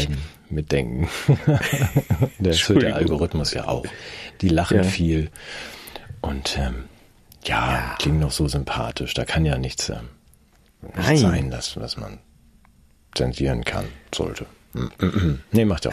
mitdenken. 0.48 1.08
der 2.38 2.96
Algorithmus 2.96 3.54
ja 3.54 3.68
auch. 3.68 3.84
Die 4.40 4.48
lachen 4.48 4.78
Ja. 4.78 4.82
viel 4.84 5.30
und 6.20 6.58
ähm, 6.58 6.84
ja, 7.44 7.96
klingen 7.98 8.20
noch 8.20 8.30
so 8.30 8.48
sympathisch. 8.48 9.14
Da 9.14 9.24
kann 9.24 9.44
ja 9.44 9.58
nichts, 9.58 9.88
ähm, 9.88 10.08
nichts 10.96 11.20
sein, 11.20 11.50
dass, 11.50 11.76
was 11.78 11.96
man 11.96 12.18
zensieren 13.14 13.64
kann, 13.64 13.86
sollte. 14.14 14.46
nee, 15.52 15.64
macht 15.64 15.86
auch. 15.86 15.92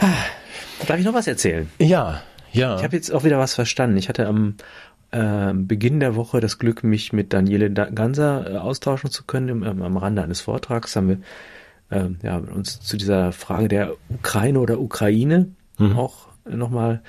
Darf 0.86 0.98
ich 0.98 1.04
noch 1.04 1.14
was 1.14 1.26
erzählen? 1.26 1.68
Ja, 1.78 2.22
ja. 2.52 2.76
Ich 2.76 2.84
habe 2.84 2.96
jetzt 2.96 3.12
auch 3.12 3.24
wieder 3.24 3.38
was 3.38 3.54
verstanden. 3.54 3.96
Ich 3.96 4.08
hatte 4.08 4.26
am 4.26 4.54
äh, 5.10 5.52
Beginn 5.54 6.00
der 6.00 6.16
Woche 6.16 6.40
das 6.40 6.58
Glück, 6.58 6.84
mich 6.84 7.12
mit 7.12 7.32
Daniele 7.32 7.70
Da- 7.70 7.90
Ganser 7.90 8.50
äh, 8.54 8.56
austauschen 8.56 9.10
zu 9.10 9.24
können. 9.24 9.48
Im, 9.48 9.62
ähm, 9.64 9.82
am 9.82 9.96
Rande 9.96 10.22
eines 10.22 10.40
Vortrags 10.40 10.94
haben 10.96 11.08
wir 11.08 11.18
ähm, 11.90 12.18
ja, 12.22 12.36
uns 12.36 12.80
zu 12.80 12.96
dieser 12.96 13.32
Frage 13.32 13.68
der 13.68 13.94
Ukraine 14.10 14.60
oder 14.60 14.78
Ukraine 14.80 15.48
auch 15.96 16.26
nochmal 16.44 17.02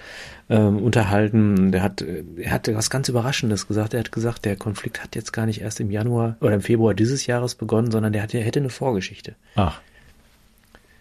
ähm, 0.47 0.77
unterhalten. 0.77 1.71
Der 1.71 1.81
hat, 1.81 2.03
er 2.37 2.51
hatte 2.51 2.75
was 2.75 2.91
ganz 2.91 3.09
Überraschendes 3.09 3.67
gesagt. 3.67 3.95
Er 3.95 4.01
hat 4.01 4.11
gesagt, 4.11 4.45
der 4.45 4.55
Konflikt 4.57 5.01
hat 5.03 5.15
jetzt 5.15 5.33
gar 5.33 5.47
nicht 5.47 5.61
erst 5.61 5.79
im 5.79 5.89
Januar 5.89 6.35
oder 6.39 6.53
im 6.53 6.61
Februar 6.61 6.93
dieses 6.93 7.25
Jahres 7.25 7.55
begonnen, 7.55 7.89
sondern 7.89 8.13
der 8.13 8.21
hatte, 8.21 8.37
hätte 8.39 8.59
eine 8.59 8.69
Vorgeschichte. 8.69 9.33
Ach, 9.55 9.81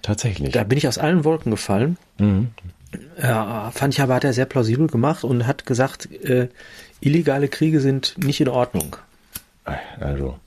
tatsächlich. 0.09 0.53
Da 0.53 0.65
bin 0.65 0.77
ich 0.79 0.89
aus 0.89 0.99
allen 0.99 1.25
Wolken 1.25 1.51
gefallen. 1.51 1.97
Mhm. 2.19 2.49
Ja, 3.23 3.71
fand 3.73 3.95
ich 3.95 4.01
aber, 4.01 4.15
hat 4.15 4.25
er 4.25 4.33
sehr 4.33 4.47
plausibel 4.47 4.87
gemacht 4.89 5.23
und 5.23 5.47
hat 5.47 5.67
gesagt, 5.67 6.11
äh, 6.25 6.49
illegale 7.01 7.49
Kriege 7.49 7.81
sind 7.81 8.17
nicht 8.19 8.41
in 8.41 8.49
Ordnung. 8.49 8.97
Also, 10.01 10.39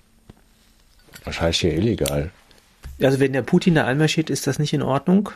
was 1.24 1.40
heißt 1.40 1.60
hier 1.62 1.74
illegal? 1.76 2.32
Also 3.02 3.20
wenn 3.20 3.34
der 3.34 3.44
Putin 3.44 3.76
da 3.76 3.86
einmarschiert, 3.86 4.30
ist 4.32 4.48
das 4.48 4.58
nicht 4.60 4.74
in 4.74 4.82
Ordnung. 4.82 5.30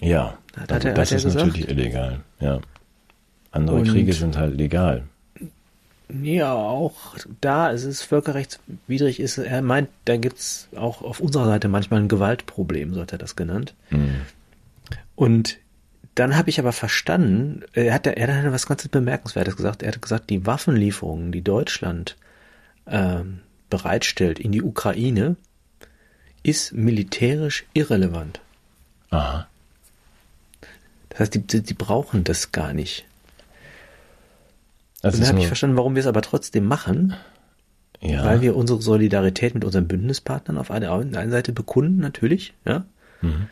Ja, 0.00 0.38
Hat 0.58 0.72
also 0.72 0.88
er- 0.88 0.94
das 0.94 1.08
hat 1.08 1.12
er 1.12 1.16
ist 1.18 1.24
gesagt? 1.24 1.46
natürlich 1.46 1.68
illegal. 1.68 2.20
Ja. 2.40 2.60
Andere 3.52 3.76
Und- 3.76 3.88
Kriege 3.88 4.12
sind 4.14 4.36
halt 4.38 4.56
legal. 4.56 5.04
Ja, 6.08 6.54
auch 6.54 7.16
da 7.40 7.72
es 7.72 7.84
ist 7.84 8.02
völkerrechtswidrig 8.02 9.18
ist. 9.18 9.38
Er 9.38 9.60
meint, 9.62 9.88
da 10.04 10.16
gibt's 10.16 10.68
auch 10.76 11.02
auf 11.02 11.20
unserer 11.20 11.46
Seite 11.46 11.68
manchmal 11.68 12.00
ein 12.00 12.08
Gewaltproblem, 12.08 12.94
so 12.94 13.00
hat 13.00 13.12
er 13.12 13.18
das 13.18 13.34
genannt. 13.34 13.74
Mhm. 13.90 14.20
Und 15.16 15.58
dann 16.14 16.36
habe 16.36 16.48
ich 16.48 16.60
aber 16.60 16.72
verstanden, 16.72 17.62
er 17.72 17.92
hat, 17.92 18.06
er 18.06 18.36
hat 18.36 18.52
was 18.52 18.66
ganz 18.66 18.86
Bemerkenswertes 18.86 19.56
gesagt. 19.56 19.82
Er 19.82 19.92
hat 19.92 20.00
gesagt, 20.00 20.30
die 20.30 20.46
Waffenlieferungen, 20.46 21.32
die 21.32 21.42
Deutschland 21.42 22.16
ähm, 22.86 23.40
bereitstellt 23.68 24.38
in 24.38 24.52
die 24.52 24.62
Ukraine, 24.62 25.36
ist 26.42 26.72
militärisch 26.72 27.64
irrelevant. 27.74 28.40
Aha. 29.10 29.48
Das 31.10 31.20
heißt, 31.20 31.34
die, 31.34 31.62
die 31.62 31.74
brauchen 31.74 32.22
das 32.22 32.52
gar 32.52 32.72
nicht. 32.72 33.04
Das 35.06 35.14
Und 35.14 35.20
dann 35.22 35.28
habe 35.30 35.40
ich 35.40 35.46
verstanden, 35.46 35.76
warum 35.76 35.94
wir 35.94 36.00
es 36.00 36.06
aber 36.06 36.22
trotzdem 36.22 36.66
machen, 36.66 37.14
ja. 38.00 38.24
weil 38.24 38.40
wir 38.40 38.56
unsere 38.56 38.80
Solidarität 38.82 39.54
mit 39.54 39.64
unseren 39.64 39.88
Bündnispartnern 39.88 40.58
auf 40.58 40.70
einer, 40.70 40.92
einen 40.92 41.30
Seite 41.30 41.52
bekunden, 41.52 41.98
natürlich, 41.98 42.54
ja. 42.64 42.84
Mhm. 43.22 43.46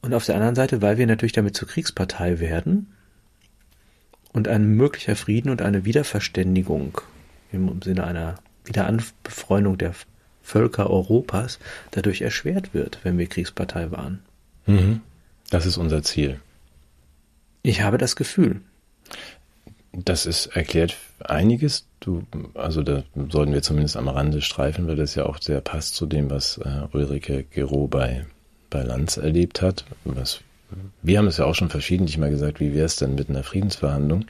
Und 0.00 0.14
auf 0.14 0.26
der 0.26 0.36
anderen 0.36 0.54
Seite, 0.54 0.80
weil 0.80 0.98
wir 0.98 1.06
natürlich 1.06 1.32
damit 1.32 1.56
zur 1.56 1.68
Kriegspartei 1.68 2.38
werden 2.38 2.88
und 4.32 4.46
ein 4.46 4.68
möglicher 4.68 5.16
Frieden 5.16 5.50
und 5.50 5.62
eine 5.62 5.84
Wiederverständigung 5.84 7.00
im 7.50 7.82
Sinne 7.82 8.04
einer 8.04 8.36
Wiederanbefreundung 8.64 9.78
der 9.78 9.94
Völker 10.42 10.88
Europas 10.88 11.58
dadurch 11.90 12.22
erschwert 12.22 12.74
wird, 12.74 13.00
wenn 13.02 13.18
wir 13.18 13.26
Kriegspartei 13.26 13.90
waren. 13.90 14.20
Mhm. 14.66 15.00
Das 15.50 15.66
ist 15.66 15.76
unser 15.76 16.02
Ziel. 16.02 16.40
Ich 17.62 17.82
habe 17.82 17.98
das 17.98 18.16
Gefühl. 18.16 18.60
Das 19.92 20.26
ist 20.26 20.46
erklärt 20.46 20.96
einiges. 21.24 21.86
Du, 22.00 22.22
also 22.54 22.82
da 22.82 23.02
sollten 23.30 23.52
wir 23.52 23.62
zumindest 23.62 23.96
am 23.96 24.08
Rande 24.08 24.40
streifen, 24.40 24.86
weil 24.86 24.96
das 24.96 25.14
ja 25.14 25.26
auch 25.26 25.40
sehr 25.40 25.60
passt 25.60 25.96
zu 25.96 26.06
dem, 26.06 26.30
was 26.30 26.58
äh, 26.58 26.86
Ulrike 26.92 27.44
Gero 27.44 27.88
bei, 27.88 28.26
bei 28.70 28.82
Lanz 28.82 29.16
erlebt 29.16 29.62
hat. 29.62 29.84
Was, 30.04 30.40
wir 31.02 31.18
haben 31.18 31.26
es 31.26 31.38
ja 31.38 31.46
auch 31.46 31.54
schon 31.54 31.70
verschiedentlich 31.70 32.18
mal 32.18 32.30
gesagt, 32.30 32.60
wie 32.60 32.74
wäre 32.74 32.86
es 32.86 32.96
denn 32.96 33.14
mit 33.14 33.30
einer 33.30 33.42
Friedensverhandlung? 33.42 34.26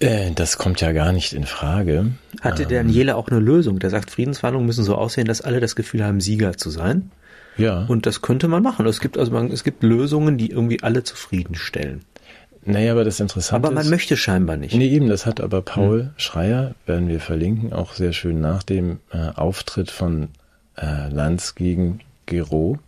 Äh, 0.00 0.32
das 0.32 0.58
kommt 0.58 0.80
ja 0.80 0.92
gar 0.92 1.12
nicht 1.12 1.32
in 1.32 1.44
Frage. 1.44 2.12
Hatte 2.40 2.66
Daniele 2.66 3.16
auch 3.16 3.28
eine 3.28 3.38
Lösung? 3.40 3.78
Der 3.78 3.90
sagt, 3.90 4.10
Friedensverhandlungen 4.10 4.66
müssen 4.66 4.84
so 4.84 4.96
aussehen, 4.96 5.26
dass 5.26 5.40
alle 5.40 5.60
das 5.60 5.76
Gefühl 5.76 6.04
haben, 6.04 6.20
Sieger 6.20 6.56
zu 6.56 6.70
sein. 6.70 7.10
Ja. 7.56 7.84
Und 7.86 8.06
das 8.06 8.22
könnte 8.22 8.48
man 8.48 8.62
machen. 8.62 8.86
Es 8.86 9.00
gibt 9.00 9.18
also 9.18 9.30
man, 9.30 9.50
es 9.50 9.62
gibt 9.62 9.82
Lösungen, 9.82 10.38
die 10.38 10.50
irgendwie 10.50 10.82
alle 10.82 11.04
zufriedenstellen. 11.04 12.00
Naja, 12.64 12.92
aber 12.92 13.04
das 13.04 13.18
Interessante 13.20 13.66
Aber 13.66 13.74
man 13.74 13.84
ist, 13.84 13.90
möchte 13.90 14.16
scheinbar 14.16 14.56
nicht. 14.56 14.74
Nee, 14.74 14.88
eben, 14.88 15.08
das 15.08 15.26
hat 15.26 15.40
aber 15.40 15.62
Paul 15.62 16.10
Schreier, 16.16 16.74
werden 16.86 17.08
wir 17.08 17.20
verlinken, 17.20 17.72
auch 17.72 17.94
sehr 17.94 18.12
schön 18.12 18.40
nach 18.40 18.62
dem 18.62 19.00
äh, 19.12 19.30
Auftritt 19.34 19.90
von 19.90 20.28
äh, 20.76 21.08
Lanz 21.08 21.54
gegen 21.54 22.00
Gero. 22.26 22.78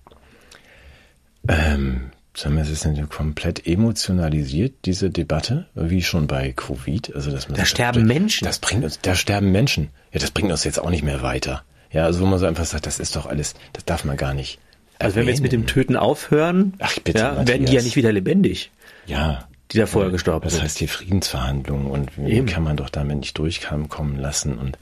Ähm, 1.48 2.10
sagen 2.36 2.56
wir, 2.56 2.62
es 2.62 2.70
ist 2.70 2.86
eine 2.86 3.06
komplett 3.06 3.66
emotionalisiert, 3.66 4.74
diese 4.84 5.10
Debatte, 5.10 5.66
wie 5.74 6.02
schon 6.02 6.26
bei 6.26 6.52
Covid. 6.52 7.14
Also 7.14 7.30
das, 7.30 7.46
Da 7.48 7.64
sterben 7.64 8.06
Menschen. 8.06 8.44
Das 8.44 8.58
bringt 8.58 8.84
uns, 8.84 9.00
da 9.00 9.14
sterben 9.14 9.52
Menschen. 9.52 9.88
Ja, 10.12 10.20
das 10.20 10.30
bringt 10.30 10.50
uns 10.50 10.64
jetzt 10.64 10.78
auch 10.78 10.90
nicht 10.90 11.02
mehr 11.02 11.22
weiter. 11.22 11.64
Ja, 11.90 12.04
also 12.04 12.20
wo 12.20 12.26
man 12.26 12.38
so 12.38 12.46
einfach 12.46 12.64
sagt, 12.64 12.86
das 12.86 12.98
ist 12.98 13.14
doch 13.16 13.26
alles, 13.26 13.54
das 13.72 13.84
darf 13.84 14.04
man 14.04 14.16
gar 14.16 14.34
nicht. 14.34 14.58
Also 14.98 15.16
wenn 15.16 15.26
wir 15.26 15.32
jetzt 15.32 15.42
mit 15.42 15.52
dem 15.52 15.62
erwähnen. 15.62 15.74
Töten 15.74 15.96
aufhören, 15.96 16.74
Ach, 16.78 16.98
bitte, 17.00 17.18
ja, 17.18 17.46
werden 17.46 17.66
die 17.66 17.72
ja 17.72 17.82
nicht 17.82 17.96
wieder 17.96 18.12
lebendig, 18.12 18.70
Ja, 19.06 19.46
die 19.72 19.78
da 19.78 19.86
vorher 19.86 20.10
gestorben 20.10 20.44
Das 20.44 20.54
sind. 20.54 20.62
heißt 20.62 20.78
hier 20.78 20.88
Friedensverhandlungen 20.88 21.86
und 21.90 22.16
wie 22.18 22.30
Eben. 22.32 22.46
kann 22.46 22.62
man 22.62 22.76
doch 22.76 22.90
damit 22.90 23.18
nicht 23.18 23.38
durchkommen 23.38 24.16
lassen 24.18 24.58
und 24.58 24.78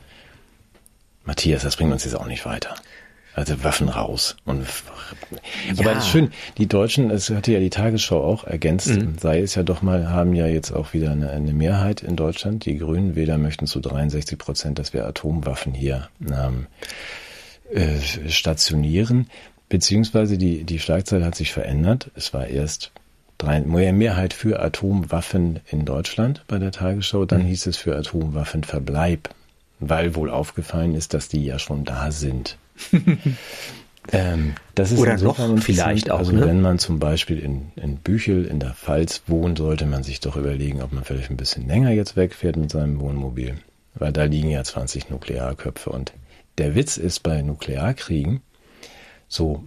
Matthias, 1.24 1.62
das 1.62 1.76
bringt 1.76 1.92
uns 1.92 2.04
jetzt 2.04 2.14
auch 2.16 2.26
nicht 2.26 2.44
weiter. 2.44 2.74
Also 3.34 3.64
Waffen 3.64 3.88
raus. 3.88 4.36
Und 4.44 4.66
aber 5.70 5.82
Ja. 5.84 5.94
das 5.94 6.04
ist 6.04 6.10
schön. 6.10 6.32
Die 6.58 6.66
Deutschen, 6.66 7.10
es 7.10 7.30
hatte 7.30 7.52
ja 7.52 7.60
die 7.60 7.70
Tagesschau 7.70 8.22
auch 8.22 8.44
ergänzt, 8.44 8.88
Mhm. 8.88 9.16
sei 9.18 9.40
es 9.40 9.54
ja 9.54 9.62
doch 9.62 9.80
mal, 9.80 10.10
haben 10.10 10.34
ja 10.34 10.46
jetzt 10.46 10.70
auch 10.70 10.92
wieder 10.92 11.12
eine, 11.12 11.30
eine 11.30 11.54
Mehrheit 11.54 12.02
in 12.02 12.14
Deutschland. 12.16 12.66
Die 12.66 12.76
Grünen 12.76 13.14
Wähler 13.16 13.38
möchten 13.38 13.66
zu 13.66 13.80
63 13.80 14.36
Prozent, 14.36 14.78
dass 14.78 14.92
wir 14.92 15.06
Atomwaffen 15.06 15.72
hier 15.72 16.08
ähm, 16.30 16.66
äh, 17.72 17.98
stationieren. 18.28 19.30
Beziehungsweise 19.70 20.36
die, 20.36 20.64
die 20.64 20.78
Schlagzeile 20.78 21.24
hat 21.24 21.34
sich 21.34 21.52
verändert. 21.52 22.10
Es 22.14 22.34
war 22.34 22.46
erst 22.48 22.92
drei, 23.42 23.60
Mehrheit 23.92 24.32
für 24.32 24.60
Atomwaffen 24.60 25.60
in 25.66 25.84
Deutschland 25.84 26.44
bei 26.48 26.58
der 26.58 26.72
Tagesschau. 26.72 27.24
Dann 27.24 27.42
hieß 27.42 27.66
es 27.66 27.76
für 27.76 27.96
Atomwaffenverbleib, 27.96 29.30
weil 29.80 30.14
wohl 30.14 30.30
aufgefallen 30.30 30.94
ist, 30.94 31.14
dass 31.14 31.28
die 31.28 31.44
ja 31.44 31.58
schon 31.58 31.84
da 31.84 32.10
sind. 32.10 32.58
Ähm, 34.10 34.54
das 34.74 34.90
ist 34.90 34.98
Oder 34.98 35.16
noch 35.18 35.38
vielleicht 35.60 36.10
auch, 36.10 36.18
Also 36.18 36.32
ne? 36.32 36.44
wenn 36.44 36.60
man 36.60 36.80
zum 36.80 36.98
Beispiel 36.98 37.38
in, 37.38 37.70
in 37.76 37.98
Büchel 37.98 38.44
in 38.46 38.58
der 38.58 38.74
Pfalz 38.74 39.22
wohnt, 39.28 39.58
sollte 39.58 39.86
man 39.86 40.02
sich 40.02 40.18
doch 40.18 40.36
überlegen, 40.36 40.82
ob 40.82 40.92
man 40.92 41.04
vielleicht 41.04 41.30
ein 41.30 41.36
bisschen 41.36 41.68
länger 41.68 41.90
jetzt 41.90 42.16
wegfährt 42.16 42.56
mit 42.56 42.70
seinem 42.70 42.98
Wohnmobil. 42.98 43.58
Weil 43.94 44.12
da 44.12 44.24
liegen 44.24 44.50
ja 44.50 44.64
20 44.64 45.10
Nuklearköpfe. 45.10 45.90
Und 45.90 46.12
der 46.58 46.74
Witz 46.74 46.96
ist 46.96 47.22
bei 47.22 47.42
Nuklearkriegen 47.42 48.40
so 49.28 49.62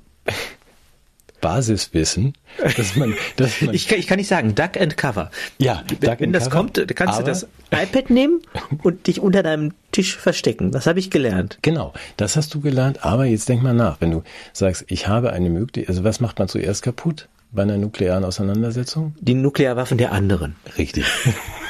Basiswissen, 1.45 2.33
dass 2.75 2.95
man, 2.95 3.13
dass 3.35 3.61
man 3.61 3.75
Ich 3.75 3.87
kann, 3.87 3.99
ich 3.99 4.07
kann 4.07 4.17
nicht 4.17 4.27
sagen, 4.27 4.55
Duck 4.55 4.81
and 4.81 4.97
Cover. 4.97 5.29
ja, 5.59 5.83
Wenn, 5.87 5.99
Duck 5.99 6.19
wenn 6.19 6.33
das 6.33 6.49
Cover, 6.49 6.71
kommt, 6.71 6.95
kannst 6.95 7.19
du 7.19 7.23
das 7.23 7.47
iPad 7.69 8.09
nehmen 8.09 8.41
und 8.81 9.05
dich 9.05 9.19
unter 9.19 9.43
deinem 9.43 9.73
Tisch 9.91 10.17
verstecken. 10.17 10.71
Das 10.71 10.87
habe 10.87 10.97
ich 10.97 11.11
gelernt. 11.11 11.59
Genau, 11.61 11.93
das 12.17 12.35
hast 12.35 12.51
du 12.55 12.61
gelernt, 12.61 13.05
aber 13.05 13.25
jetzt 13.25 13.47
denk 13.47 13.61
mal 13.61 13.75
nach, 13.75 14.01
wenn 14.01 14.09
du 14.09 14.23
sagst, 14.53 14.85
ich 14.87 15.07
habe 15.07 15.33
eine 15.33 15.51
Möglichkeit, 15.51 15.89
also 15.89 16.03
was 16.03 16.19
macht 16.19 16.39
man 16.39 16.47
zuerst 16.47 16.81
kaputt 16.81 17.29
bei 17.51 17.61
einer 17.61 17.77
nuklearen 17.77 18.23
Auseinandersetzung? 18.23 19.13
Die 19.19 19.35
Nuklearwaffen 19.35 19.99
der 19.99 20.13
anderen. 20.13 20.55
Richtig. 20.79 21.05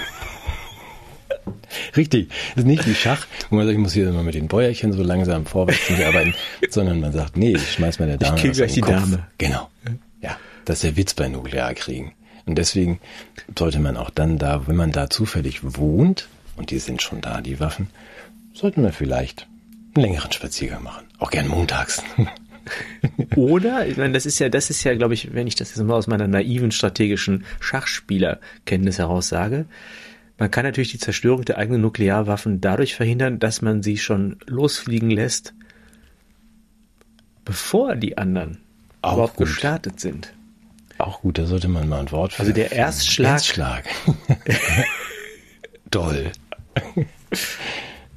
Richtig. 1.96 2.30
Das 2.56 2.64
ist 2.64 2.68
nicht 2.68 2.86
wie 2.88 2.96
Schach, 2.96 3.28
wo 3.50 3.56
man 3.56 3.66
sagt, 3.66 3.76
ich 3.76 3.82
muss 3.82 3.94
hier 3.94 4.10
immer 4.10 4.24
mit 4.24 4.36
den 4.36 4.48
Bäuerchen 4.48 4.94
so 4.94 5.04
langsam 5.04 5.46
vorwärts 5.46 5.90
arbeiten, 5.92 6.34
sondern 6.70 7.00
man 7.00 7.12
sagt, 7.12 7.38
nee, 7.38 7.56
ich 7.56 7.72
schmeiß 7.74 8.00
mal 8.00 8.08
der 8.08 8.18
Dame. 8.18 8.40
kill 8.40 8.52
was 8.52 8.58
gleich 8.58 8.74
die 8.74 8.82
Kopf. 8.82 8.94
Dame. 8.94 9.28
Genau. 9.38 9.70
Ja, 10.22 10.38
das 10.66 10.78
ist 10.78 10.84
der 10.84 10.98
Witz 10.98 11.14
bei 11.14 11.28
Nuklearkriegen. 11.28 12.12
Und 12.46 12.58
deswegen 12.58 13.00
sollte 13.58 13.80
man 13.80 13.98
auch 13.98 14.10
dann 14.10 14.38
da, 14.38 14.68
wenn 14.68 14.76
man 14.76 14.92
da 14.92 15.10
zufällig 15.10 15.60
wohnt, 15.64 16.28
und 16.58 16.72
die 16.72 16.80
sind 16.80 17.02
schon 17.02 17.22
da, 17.22 17.42
die 17.42 17.60
Waffen, 17.60 17.90
sollten 18.54 18.84
wir 18.84 18.94
vielleicht 18.94 19.48
einen 19.96 20.06
längeren 20.06 20.32
Spaziergang 20.32 20.84
machen. 20.84 21.06
Auch 21.20 21.32
gern 21.32 21.48
montags. 21.48 22.04
Oder, 23.36 23.88
ich 23.88 23.98
meine, 23.98 24.14
das 24.14 24.26
ist 24.26 24.40
ja, 24.40 24.50
das 24.50 24.70
ist 24.70 24.84
ja, 24.84 24.96
glaube 24.96 25.14
ich, 25.14 25.34
wenn 25.34 25.48
ich 25.48 25.56
das 25.56 25.70
jetzt 25.70 25.84
mal 25.84 25.96
aus 25.96 26.08
meiner 26.08 26.28
naiven 26.28 26.72
strategischen 26.72 27.46
Schachspielerkenntnis 27.60 28.98
heraus 28.98 29.28
sage, 29.28 29.66
man 30.38 30.52
kann 30.52 30.66
natürlich 30.66 30.92
die 30.92 30.98
Zerstörung 31.00 31.46
der 31.46 31.58
eigenen 31.58 31.82
Nuklearwaffen 31.82 32.60
dadurch 32.62 32.96
verhindern, 32.96 33.40
dass 33.40 33.62
man 33.62 33.82
sie 33.84 33.98
schon 33.98 34.38
losfliegen 34.48 35.10
lässt, 35.10 35.54
bevor 37.46 37.96
die 37.96 38.18
anderen 38.18 38.60
Auch 39.02 39.14
überhaupt 39.14 39.38
gut. 39.38 39.48
gestartet 39.48 40.00
sind. 40.00 40.34
Auch 40.98 41.22
gut, 41.22 41.38
da 41.38 41.46
sollte 41.46 41.68
man 41.68 41.88
mal 41.90 42.00
ein 42.02 42.12
Wort 42.12 42.34
für. 42.34 42.40
Also 42.42 42.54
der 42.54 42.72
Erstschlag- 42.72 43.26
Erstschlag. 43.34 43.86
Doll. 45.92 46.32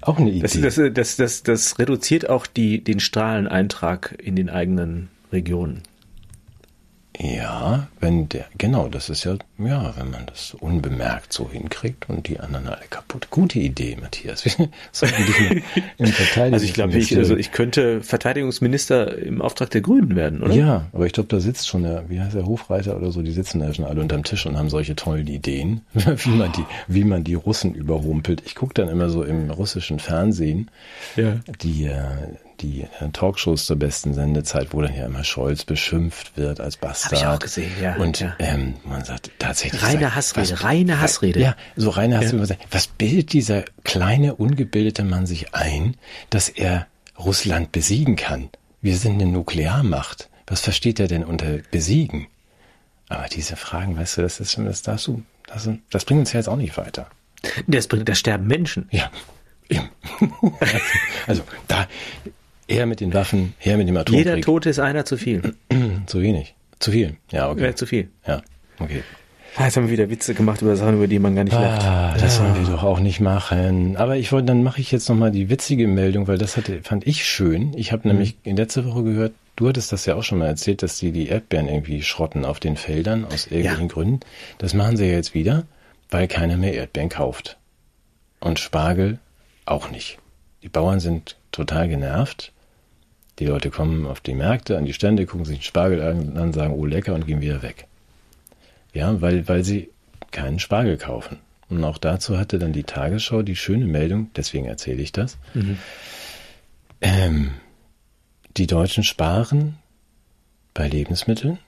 Auch 0.01 0.19
eine 0.19 0.31
Idee. 0.31 0.41
Das, 0.61 0.77
das, 0.77 0.93
das, 0.95 1.17
das, 1.17 1.43
das 1.43 1.79
reduziert 1.79 2.29
auch 2.29 2.47
die, 2.47 2.83
den 2.83 3.01
Strahleneintrag 3.01 4.17
in 4.23 4.37
den 4.37 4.49
eigenen 4.49 5.09
Regionen. 5.33 5.83
Ja, 7.21 7.89
wenn 7.99 8.29
der, 8.29 8.45
genau, 8.59 8.89
das 8.89 9.09
ist 9.09 9.25
ja, 9.25 9.35
ja, 9.59 9.93
wenn 9.97 10.11
man 10.11 10.27
das 10.27 10.55
unbemerkt 10.55 11.33
so 11.33 11.51
hinkriegt 11.51 12.09
und 12.09 12.29
die 12.29 12.39
anderen 12.39 12.69
alle 12.69 12.85
kaputt. 12.89 13.27
Gute 13.31 13.59
Idee, 13.59 13.97
Matthias. 14.01 14.45
Sollten 14.93 15.27
dich 15.27 15.41
mal 15.41 15.63
im 15.99 16.07
Verteidigungs- 16.07 16.53
Also 16.53 16.65
ich 16.65 16.75
glaube, 16.75 16.97
ich, 16.97 17.17
also 17.17 17.37
ich 17.37 17.51
könnte 17.51 18.03
Verteidigungsminister 18.03 19.19
im 19.19 19.43
Auftrag 19.43 19.71
der 19.71 19.81
Grünen 19.81 20.15
werden, 20.15 20.43
oder? 20.45 20.55
Ja, 20.55 20.87
aber 20.93 21.07
ich 21.07 21.13
glaube, 21.13 21.29
da 21.29 21.41
sitzt 21.41 21.67
schon 21.67 21.83
der, 21.83 22.09
wie 22.09 22.21
heißt 22.21 22.37
der 22.37 22.47
Hofreiter 22.47 22.97
oder 22.97 23.11
so, 23.11 23.21
die 23.23 23.33
sitzen 23.33 23.59
da 23.59 23.75
schon 23.75 23.85
alle 23.85 24.01
unterm 24.01 24.23
Tisch 24.23 24.47
und 24.47 24.57
haben 24.57 24.71
solche 24.71 24.95
tollen 24.95 25.27
Ideen, 25.27 25.81
wie 25.95 26.31
man 26.31 26.53
die, 26.53 26.65
wie 26.87 27.03
man 27.05 27.25
die 27.25 27.35
Russen 27.35 27.75
überrumpelt. 27.75 28.43
Ich 28.47 28.55
gucke 28.55 28.75
dann 28.75 28.89
immer 28.89 29.11
so 29.11 29.25
im 29.25 29.51
russischen 29.51 29.99
Fernsehen 29.99 30.71
Ja. 31.17 31.41
die, 31.63 31.87
äh, 31.87 32.05
die 32.61 32.83
äh, 32.83 33.09
Talkshows 33.13 33.67
zur 33.67 33.77
besten 33.77 34.15
Sendezeit, 34.15 34.73
wo 34.73 34.81
dann 34.83 34.95
ja 34.95 35.07
immer 35.07 35.25
Scholz 35.25 35.65
beschimpft 35.65 36.37
wird 36.37 36.61
als 36.61 36.77
Bastard. 36.77 37.13
ich 37.21 37.27
auch 37.27 37.39
gesehen, 37.39 37.71
ja, 37.81 37.97
Und 37.97 38.21
ja. 38.21 38.35
Ähm, 38.39 38.75
man 38.85 39.05
sagt 39.05 39.31
tatsächlich. 39.39 39.83
Reine 39.83 40.01
sagt, 40.01 40.15
Hassrede, 40.17 40.53
was- 40.53 40.65
reine 40.65 41.01
Hassrede. 41.01 41.41
Ja, 41.41 41.57
so 41.77 41.91
reine 41.91 42.19
Hassrede. 42.19 42.59
Was 42.71 42.87
bildet 42.87 43.33
dieser 43.33 43.65
kleine, 43.85 44.35
ungebildete 44.37 45.05
Mann 45.05 45.27
sich 45.27 45.55
ein, 45.55 45.97
dass 46.31 46.49
er 46.49 46.87
Russland 47.19 47.73
besiegen 47.73 48.17
kann? 48.17 48.49
Wir 48.81 48.97
sind 48.97 49.15
eine 49.21 49.27
Nuklearmacht. 49.31 50.29
Was 50.47 50.61
versteht 50.61 51.01
er 51.01 51.09
denn 51.09 51.25
unter 51.25 51.59
besiegen? 51.71 52.27
Aber 53.09 53.27
diese 53.27 53.57
Fragen, 53.57 53.97
weißt 53.97 54.19
du, 54.19 54.23
das 54.23 54.41
ist 54.41 54.53
schon, 54.53 54.67
das 54.67 54.83
darfst 54.83 55.07
du, 55.07 55.23
das, 55.47 55.69
das 55.91 56.05
bringt 56.05 56.21
uns 56.21 56.33
ja 56.33 56.41
jetzt 56.41 56.49
auch 56.49 56.57
nicht 56.57 56.77
weiter. 56.77 57.07
Das 57.67 57.87
bringt, 57.87 58.09
da 58.09 58.15
sterben 58.15 58.47
Menschen. 58.47 58.89
Ja, 58.91 59.11
also 61.27 61.43
da, 61.67 61.87
her 62.69 62.87
mit 62.87 63.01
den 63.01 63.13
Waffen, 63.15 63.55
her 63.59 63.77
mit 63.77 63.89
dem 63.89 63.97
Atomkrieg. 63.97 64.27
Jeder 64.27 64.41
Tote 64.41 64.69
ist 64.71 64.79
einer 64.79 65.05
zu 65.05 65.17
viel. 65.17 65.55
Zu 66.07 66.21
wenig. 66.23 66.55
Zu 66.79 66.93
viel. 66.93 67.17
Ja, 67.31 67.51
okay. 67.51 67.61
Wäre 67.61 67.75
zu 67.75 67.87
viel. 67.87 68.09
Ja, 68.27 68.43
okay. 68.79 69.03
Ah, 69.57 69.65
Jetzt 69.65 69.77
haben 69.77 69.87
wir 69.87 69.93
wieder 69.93 70.09
Witze 70.11 70.35
gemacht 70.35 70.63
über 70.63 70.77
Sachen, 70.77 70.95
über 70.97 71.09
die 71.09 71.19
man 71.19 71.35
gar 71.35 71.43
nicht 71.43 71.53
lacht. 71.53 71.83
Ah, 71.85 72.15
das 72.19 72.37
sollen 72.37 72.55
wir 72.55 72.71
doch 72.71 72.85
auch 72.85 73.01
nicht 73.01 73.19
machen. 73.21 73.97
Aber 73.97 74.17
ich 74.17 74.31
wollte, 74.31 74.47
dann 74.47 74.63
mache 74.63 74.81
ich 74.81 74.93
jetzt 74.93 75.09
nochmal 75.09 75.33
die 75.33 75.51
witzige 75.51 75.89
Meldung, 75.89 76.29
weil 76.29 76.39
das 76.39 76.57
hatte, 76.57 76.81
fand 76.83 77.07
ich 77.07 77.25
schön. 77.25 77.73
Ich 77.77 77.91
habe 77.91 78.07
nämlich 78.07 78.37
in 78.45 78.57
letzter 78.57 78.85
Woche 78.85 79.03
gehört, 79.03 79.33
du 79.57 79.67
hattest 79.69 79.91
das 79.91 80.07
ja 80.07 80.15
auch 80.15 80.23
schon 80.23 80.39
mal 80.39 80.47
erzählt, 80.47 80.83
dass 80.85 80.99
die 80.99 81.11
die 81.11 81.27
Erdbeeren 81.29 81.67
irgendwie 81.69 82.03
schrotten 82.03 82.45
auf 82.45 82.61
den 82.61 82.77
Feldern 82.77 83.25
aus 83.25 83.47
irgendwelchen 83.47 83.89
Ja. 83.89 83.93
Gründen. 83.93 84.21
Das 84.59 84.75
machen 84.75 84.97
sie 84.97 85.07
ja 85.07 85.13
jetzt 85.15 85.35
wieder, 85.35 85.65
weil 86.11 86.29
keiner 86.29 86.57
mehr 86.57 86.75
Erdbeeren 86.75 87.09
kauft. 87.09 87.57
Und 88.39 88.61
Spargel 88.61 89.19
auch 89.67 89.91
nicht. 89.91 90.19
Die 90.63 90.69
Bauern 90.69 91.01
sind 91.01 91.37
total 91.51 91.89
genervt. 91.89 92.53
Die 93.39 93.47
Leute 93.47 93.71
kommen 93.71 94.07
auf 94.07 94.21
die 94.21 94.35
Märkte, 94.35 94.77
an 94.77 94.85
die 94.85 94.93
Stände, 94.93 95.27
gucken 95.27 95.45
sich 95.45 95.59
den 95.59 95.65
Spargel 95.65 96.03
an, 96.03 96.35
dann 96.35 96.53
sagen, 96.53 96.75
oh 96.75 96.85
lecker 96.85 97.15
und 97.15 97.27
gehen 97.27 97.41
wieder 97.41 97.63
weg. 97.63 97.87
Ja, 98.93 99.21
weil, 99.21 99.47
weil 99.49 99.65
sie 99.65 99.91
keinen 100.31 100.59
Spargel 100.59 100.97
kaufen. 100.97 101.39
Und 101.69 101.85
auch 101.85 101.99
dazu 101.99 102.39
hatte 102.39 102.59
dann 102.59 102.73
die 102.73 102.85
Tagesschau 102.85 103.43
die 103.43 103.57
schöne 103.57 103.85
Meldung, 103.85 104.31
deswegen 104.35 104.65
erzähle 104.67 105.03
ich 105.03 105.13
das. 105.13 105.37
Ähm, 107.01 107.53
die 108.57 108.67
Deutschen 108.67 109.05
sparen 109.05 109.77
bei 110.75 110.89
Lebensmitteln 110.89 111.59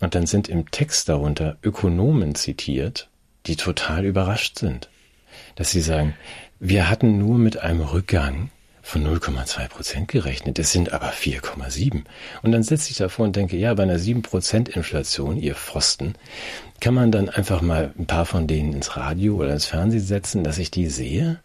und 0.00 0.14
dann 0.14 0.26
sind 0.26 0.48
im 0.48 0.70
Text 0.70 1.08
darunter 1.08 1.56
Ökonomen 1.62 2.34
zitiert, 2.34 3.08
die 3.46 3.56
total 3.56 4.04
überrascht 4.04 4.58
sind, 4.58 4.90
dass 5.56 5.70
sie 5.70 5.80
sagen, 5.80 6.14
wir 6.60 6.88
hatten 6.88 7.18
nur 7.18 7.38
mit 7.38 7.56
einem 7.58 7.80
Rückgang 7.80 8.50
von 8.82 9.06
0,2 9.06 9.68
Prozent 9.68 10.08
gerechnet. 10.08 10.58
Es 10.58 10.72
sind 10.72 10.92
aber 10.92 11.10
4,7. 11.12 12.02
Und 12.42 12.52
dann 12.52 12.62
sitze 12.62 12.90
ich 12.90 12.96
davor 12.96 13.24
und 13.26 13.36
denke, 13.36 13.56
ja, 13.56 13.72
bei 13.74 13.84
einer 13.84 13.98
7 13.98 14.22
Prozent 14.22 14.68
Inflation, 14.68 15.36
ihr 15.36 15.54
Pfosten, 15.54 16.14
kann 16.80 16.94
man 16.94 17.12
dann 17.12 17.28
einfach 17.28 17.62
mal 17.62 17.92
ein 17.98 18.06
paar 18.06 18.26
von 18.26 18.46
denen 18.48 18.72
ins 18.72 18.96
Radio 18.96 19.36
oder 19.36 19.52
ins 19.52 19.66
Fernsehen 19.66 20.02
setzen, 20.02 20.42
dass 20.44 20.58
ich 20.58 20.70
die 20.70 20.88
sehe? 20.88 21.38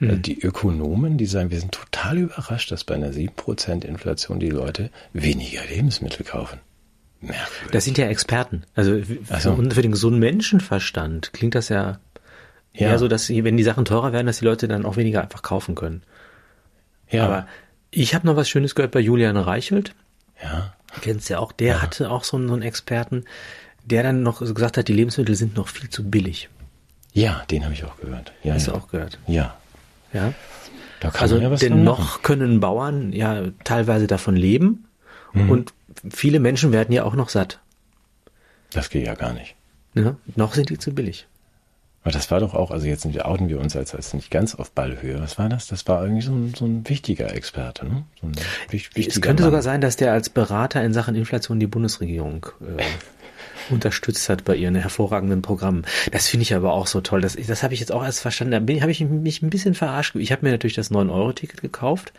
Also 0.00 0.16
Die 0.16 0.40
Ökonomen, 0.40 1.18
die 1.18 1.26
sagen, 1.26 1.50
wir 1.50 1.60
sind 1.60 1.72
total 1.72 2.16
überrascht, 2.18 2.70
dass 2.70 2.84
bei 2.84 2.94
einer 2.94 3.12
7 3.12 3.34
Prozent 3.34 3.84
Inflation 3.84 4.40
die 4.40 4.48
Leute 4.48 4.88
weniger 5.12 5.60
Lebensmittel 5.68 6.24
kaufen. 6.24 6.58
Merkwürdig. 7.20 7.70
Das 7.72 7.84
sind 7.84 7.98
ja 7.98 8.06
Experten. 8.06 8.62
Also 8.74 8.94
f- 8.94 9.08
Ach 9.28 9.40
so. 9.42 9.56
für, 9.56 9.70
für 9.72 9.82
den 9.82 9.90
gesunden 9.92 10.20
Menschenverstand 10.20 11.34
klingt 11.34 11.54
das 11.54 11.68
ja, 11.68 11.98
Ja. 12.72 12.88
eher 12.88 12.98
so, 12.98 13.08
dass 13.08 13.28
wenn 13.28 13.58
die 13.58 13.62
Sachen 13.62 13.84
teurer 13.84 14.14
werden, 14.14 14.26
dass 14.26 14.38
die 14.38 14.46
Leute 14.46 14.68
dann 14.68 14.86
auch 14.86 14.96
weniger 14.96 15.20
einfach 15.20 15.42
kaufen 15.42 15.74
können. 15.74 16.02
Ja, 17.10 17.24
Aber 17.26 17.46
ich 17.90 18.14
habe 18.14 18.26
noch 18.26 18.36
was 18.36 18.48
Schönes 18.48 18.74
gehört 18.74 18.92
bei 18.92 19.00
Julian 19.00 19.36
Reichelt. 19.36 19.94
ja, 20.42 20.72
Kennst 21.02 21.28
ja 21.28 21.38
auch. 21.38 21.52
Der 21.52 21.82
hatte 21.82 22.10
auch 22.10 22.24
so 22.24 22.36
einen, 22.36 22.48
so 22.48 22.54
einen 22.54 22.62
Experten, 22.62 23.24
der 23.84 24.02
dann 24.02 24.22
noch 24.22 24.40
gesagt 24.40 24.76
hat, 24.76 24.88
die 24.88 24.92
Lebensmittel 24.92 25.34
sind 25.36 25.56
noch 25.56 25.68
viel 25.68 25.88
zu 25.88 26.08
billig. 26.10 26.48
ja, 27.12 27.42
den 27.50 27.64
habe 27.64 27.74
ich 27.74 27.84
auch 27.84 27.96
gehört. 27.98 28.32
Ja, 28.42 28.54
Hast 28.54 28.66
ja. 28.66 28.72
du 28.72 28.78
auch 28.78 28.88
gehört? 28.88 29.18
ja. 29.26 29.56
Ja. 30.12 30.34
Also 31.14 31.38
ja 31.38 31.50
was 31.50 31.60
dran 31.60 31.68
denn 31.70 31.84
machen. 31.84 32.02
noch 32.02 32.22
können 32.22 32.60
Bauern 32.60 33.12
ja 33.12 33.44
teilweise 33.64 34.06
davon 34.06 34.36
leben 34.36 34.84
Mhm. 35.32 35.48
und 35.50 35.72
viele 36.10 36.40
Menschen 36.40 36.72
werden 36.72 36.92
ja 36.92 37.04
auch 37.04 37.14
noch 37.14 37.28
satt. 37.28 37.60
Das 38.72 38.90
geht 38.90 39.06
ja 39.06 39.14
gar 39.14 39.32
nicht. 39.32 39.54
Ne? 39.94 40.16
Noch 40.36 40.54
sind 40.54 40.68
die 40.70 40.78
zu 40.78 40.92
billig. 40.92 41.26
Aber 42.02 42.12
das 42.12 42.30
war 42.30 42.40
doch 42.40 42.54
auch, 42.54 42.70
also 42.70 42.86
jetzt 42.86 43.04
outen 43.04 43.48
wir 43.50 43.60
uns 43.60 43.76
als, 43.76 43.94
als 43.94 44.14
nicht 44.14 44.30
ganz 44.30 44.54
auf 44.54 44.70
Ballhöhe. 44.70 45.20
Was 45.20 45.38
war 45.38 45.48
das? 45.50 45.66
Das 45.66 45.86
war 45.86 46.02
irgendwie 46.02 46.22
so 46.22 46.32
ein, 46.32 46.54
so 46.56 46.64
ein 46.64 46.88
wichtiger 46.88 47.34
Experte, 47.34 47.84
ne? 47.84 48.04
So 48.20 48.26
ein 48.28 48.32
wich- 48.70 48.96
wichtiger 48.96 49.08
Es 49.16 49.20
könnte 49.20 49.42
Mann. 49.42 49.50
sogar 49.50 49.62
sein, 49.62 49.80
dass 49.82 49.96
der 49.96 50.12
als 50.12 50.30
Berater 50.30 50.82
in 50.82 50.94
Sachen 50.94 51.14
Inflation 51.14 51.60
die 51.60 51.66
Bundesregierung 51.66 52.46
äh, 52.62 52.82
unterstützt 53.70 54.28
hat 54.28 54.44
bei 54.44 54.56
ihren 54.56 54.74
hervorragenden 54.74 55.42
Programmen. 55.42 55.84
Das 56.12 56.28
finde 56.28 56.42
ich 56.42 56.54
aber 56.54 56.72
auch 56.72 56.86
so 56.86 57.00
toll. 57.00 57.20
Das, 57.20 57.36
das 57.36 57.62
habe 57.62 57.74
ich 57.74 57.80
jetzt 57.80 57.92
auch 57.92 58.04
erst 58.04 58.20
verstanden. 58.20 58.66
Da 58.66 58.80
habe 58.80 58.90
ich 58.90 59.00
mich 59.00 59.42
ein 59.42 59.50
bisschen 59.50 59.74
verarscht. 59.74 60.16
Ich 60.16 60.32
habe 60.32 60.44
mir 60.44 60.52
natürlich 60.52 60.76
das 60.76 60.90
9-Euro-Ticket 60.90 61.60
gekauft 61.60 62.12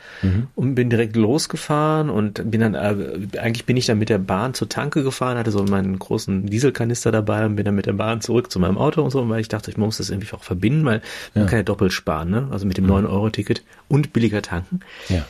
und 0.55 0.75
bin 0.75 0.89
direkt 0.89 1.15
losgefahren 1.15 2.09
und 2.09 2.49
bin 2.49 2.61
dann, 2.61 2.75
äh, 2.75 3.37
eigentlich 3.39 3.65
bin 3.65 3.77
ich 3.77 3.85
dann 3.85 3.99
mit 3.99 4.09
der 4.09 4.17
Bahn 4.17 4.53
zur 4.53 4.69
Tanke 4.69 5.03
gefahren, 5.03 5.37
hatte 5.37 5.51
so 5.51 5.63
meinen 5.63 5.97
großen 5.99 6.45
Dieselkanister 6.47 7.11
dabei 7.11 7.45
und 7.45 7.55
bin 7.55 7.65
dann 7.65 7.75
mit 7.75 7.85
der 7.85 7.93
Bahn 7.93 8.21
zurück 8.21 8.51
zu 8.51 8.59
meinem 8.59 8.77
Auto 8.77 9.01
und 9.01 9.11
so, 9.11 9.27
weil 9.29 9.41
ich 9.41 9.47
dachte, 9.47 9.71
ich 9.71 9.77
muss 9.77 9.97
das 9.97 10.09
irgendwie 10.09 10.31
auch 10.33 10.43
verbinden, 10.43 10.85
weil 10.85 11.01
man 11.33 11.45
kann 11.45 11.59
ja 11.59 11.63
doppelt 11.63 11.93
sparen, 11.93 12.29
ne? 12.29 12.47
Also 12.51 12.65
mit 12.65 12.77
dem 12.77 12.87
9-Euro-Ticket 12.87 13.63
und 13.87 14.13
billiger 14.13 14.41
tanken. 14.41 14.81
Ja. 15.09 15.25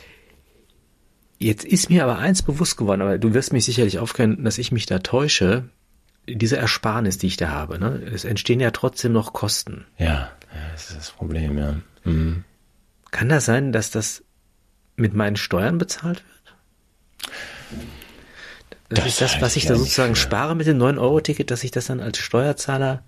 Jetzt 1.42 1.64
ist 1.64 1.90
mir 1.90 2.04
aber 2.04 2.18
eins 2.18 2.42
bewusst 2.42 2.76
geworden, 2.76 3.02
aber 3.02 3.18
du 3.18 3.34
wirst 3.34 3.52
mich 3.52 3.64
sicherlich 3.64 3.98
aufkennen, 3.98 4.44
dass 4.44 4.58
ich 4.58 4.70
mich 4.70 4.86
da 4.86 5.00
täusche. 5.00 5.64
Diese 6.28 6.56
Ersparnis, 6.56 7.18
die 7.18 7.26
ich 7.26 7.36
da 7.36 7.48
habe, 7.48 7.78
ne? 7.78 8.00
es 8.14 8.24
entstehen 8.24 8.60
ja 8.60 8.70
trotzdem 8.70 9.12
noch 9.12 9.32
Kosten. 9.32 9.86
Ja, 9.98 10.30
das 10.72 10.90
ist 10.90 10.98
das 10.98 11.10
Problem, 11.10 11.58
ja. 11.58 11.76
Mhm. 12.04 12.44
Kann 13.10 13.28
das 13.28 13.44
sein, 13.44 13.72
dass 13.72 13.90
das 13.90 14.22
mit 14.96 15.14
meinen 15.14 15.36
Steuern 15.36 15.78
bezahlt 15.78 16.22
wird? 16.22 17.32
Das, 18.88 18.98
Das 18.98 19.06
ist 19.06 19.20
das, 19.20 19.40
was 19.40 19.56
ich 19.56 19.64
ich 19.64 19.68
da 19.68 19.76
sozusagen 19.76 20.14
spare 20.14 20.54
mit 20.54 20.66
dem 20.66 20.78
9-Euro-Ticket, 20.78 21.50
dass 21.50 21.64
ich 21.64 21.70
das 21.70 21.86
dann 21.86 22.00
als 22.00 22.18
Steuerzahler 22.18 23.02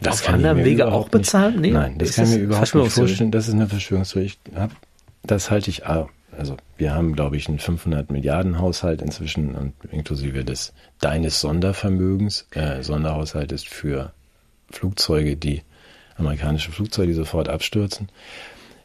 Das 0.00 0.22
auf 0.22 0.28
anderem 0.28 0.64
Wege 0.64 0.86
auch 0.86 1.08
bezahlen? 1.08 1.60
Nicht, 1.60 1.72
nein, 1.72 1.98
das 1.98 2.14
kann 2.14 2.24
ich 2.26 2.36
mir 2.36 2.42
überhaupt 2.42 2.74
nicht 2.74 2.92
vorstellen. 2.92 3.30
Das 3.30 3.48
ist 3.48 3.54
eine 3.54 3.68
Verschwörungstheorie. 3.68 4.34
Das 5.22 5.50
halte 5.50 5.70
ich, 5.70 5.86
ah, 5.86 6.08
also 6.38 6.56
wir 6.76 6.94
haben, 6.94 7.14
glaube 7.14 7.36
ich, 7.36 7.48
einen 7.48 7.58
500 7.58 8.10
Milliarden 8.10 8.58
Haushalt 8.58 9.02
inzwischen 9.02 9.54
und 9.54 9.72
inklusive 9.90 10.44
des 10.44 10.72
deines 11.00 11.40
Sondervermögens. 11.40 12.46
Äh, 12.50 12.82
Sonderhaushalt 12.82 13.52
ist 13.52 13.68
für 13.68 14.12
Flugzeuge, 14.70 15.36
die 15.36 15.62
amerikanische 16.16 16.72
Flugzeuge, 16.72 17.08
die 17.08 17.14
sofort 17.14 17.48
abstürzen. 17.48 18.08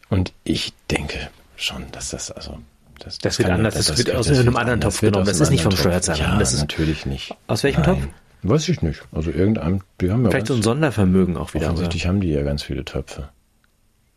Und 0.09 0.33
ich 0.43 0.73
denke 0.89 1.29
schon, 1.55 1.83
dass 1.91 2.09
das 2.09 2.31
also 2.31 2.57
das, 2.99 3.17
Das 3.17 3.39
wird 3.39 3.47
kann- 3.49 3.57
anders, 3.57 3.73
das 3.75 3.97
wird 3.97 4.13
aus 4.15 4.29
einem 4.29 4.55
anderen 4.57 4.81
Topf 4.81 5.01
wird 5.01 5.13
genommen. 5.13 5.27
Das 5.27 5.39
ist 5.39 5.49
nicht 5.49 5.63
vom. 5.63 5.71
Steuerzahler. 5.71 6.19
Ja, 6.19 6.37
Das 6.39 6.53
ist- 6.53 6.59
natürlich 6.61 7.05
nicht. 7.05 7.33
Aus 7.47 7.63
welchem 7.63 7.81
Nein. 7.81 8.01
Topf? 8.01 8.07
Weiß 8.43 8.69
ich 8.69 8.81
nicht. 8.81 9.01
Also 9.11 9.29
irgendeinem, 9.31 9.81
die 10.01 10.11
haben 10.11 10.23
ja 10.23 10.31
Vielleicht 10.31 10.47
so 10.47 10.55
ein 10.55 10.63
Sondervermögen 10.63 11.37
auch 11.37 11.53
wieder. 11.53 11.67
Offensichtlich 11.67 12.07
haben 12.07 12.21
die 12.21 12.29
ja 12.29 12.41
ganz 12.43 12.63
viele 12.63 12.83
Töpfe. 12.85 13.29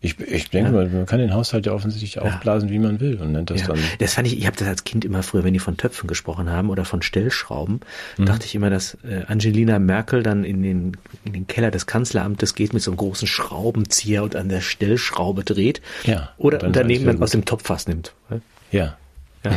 Ich, 0.04 0.20
ich 0.20 0.50
denke 0.50 0.70
mal, 0.70 0.86
man 0.88 1.06
kann 1.06 1.18
den 1.18 1.32
Haushalt 1.32 1.64
ja 1.64 1.72
offensichtlich 1.72 2.18
aufblasen, 2.18 2.68
wie 2.68 2.78
man 2.78 3.00
will 3.00 3.16
und 3.20 3.32
nennt 3.32 3.48
das 3.48 3.62
Ja, 3.62 3.68
dann. 3.68 3.78
das 3.98 4.12
fand 4.14 4.26
ich, 4.28 4.36
ich 4.38 4.46
habe 4.46 4.54
das 4.56 4.68
als 4.68 4.84
Kind 4.84 5.04
immer 5.04 5.22
früher, 5.22 5.44
wenn 5.44 5.54
die 5.54 5.58
von 5.58 5.78
Töpfen 5.78 6.06
gesprochen 6.08 6.50
haben 6.50 6.68
oder 6.68 6.84
von 6.84 7.00
Stellschrauben, 7.00 7.80
Mhm. 8.18 8.26
dachte 8.26 8.44
ich 8.44 8.54
immer, 8.54 8.68
dass 8.68 8.98
äh, 9.02 9.22
Angelina 9.26 9.78
Merkel 9.78 10.22
dann 10.22 10.44
in 10.44 10.62
den, 10.62 10.96
in 11.24 11.32
den 11.32 11.46
Keller 11.46 11.70
des 11.70 11.86
Kanzleramtes 11.86 12.54
geht 12.54 12.74
mit 12.74 12.82
so 12.82 12.90
einem 12.90 12.98
großen 12.98 13.26
Schraubenzieher 13.26 14.22
und 14.22 14.36
an 14.36 14.48
der 14.50 14.60
Stellschraube 14.60 15.42
dreht. 15.42 15.80
Ja, 16.04 16.30
Oder 16.36 16.58
dann 16.58 16.72
daneben 16.74 17.06
dann 17.06 17.22
aus 17.22 17.30
dem 17.30 17.46
Topf 17.46 17.68
was 17.70 17.88
nimmt. 17.88 18.12
ne? 18.28 18.42
Ja. 18.72 18.96
Ja, 19.44 19.52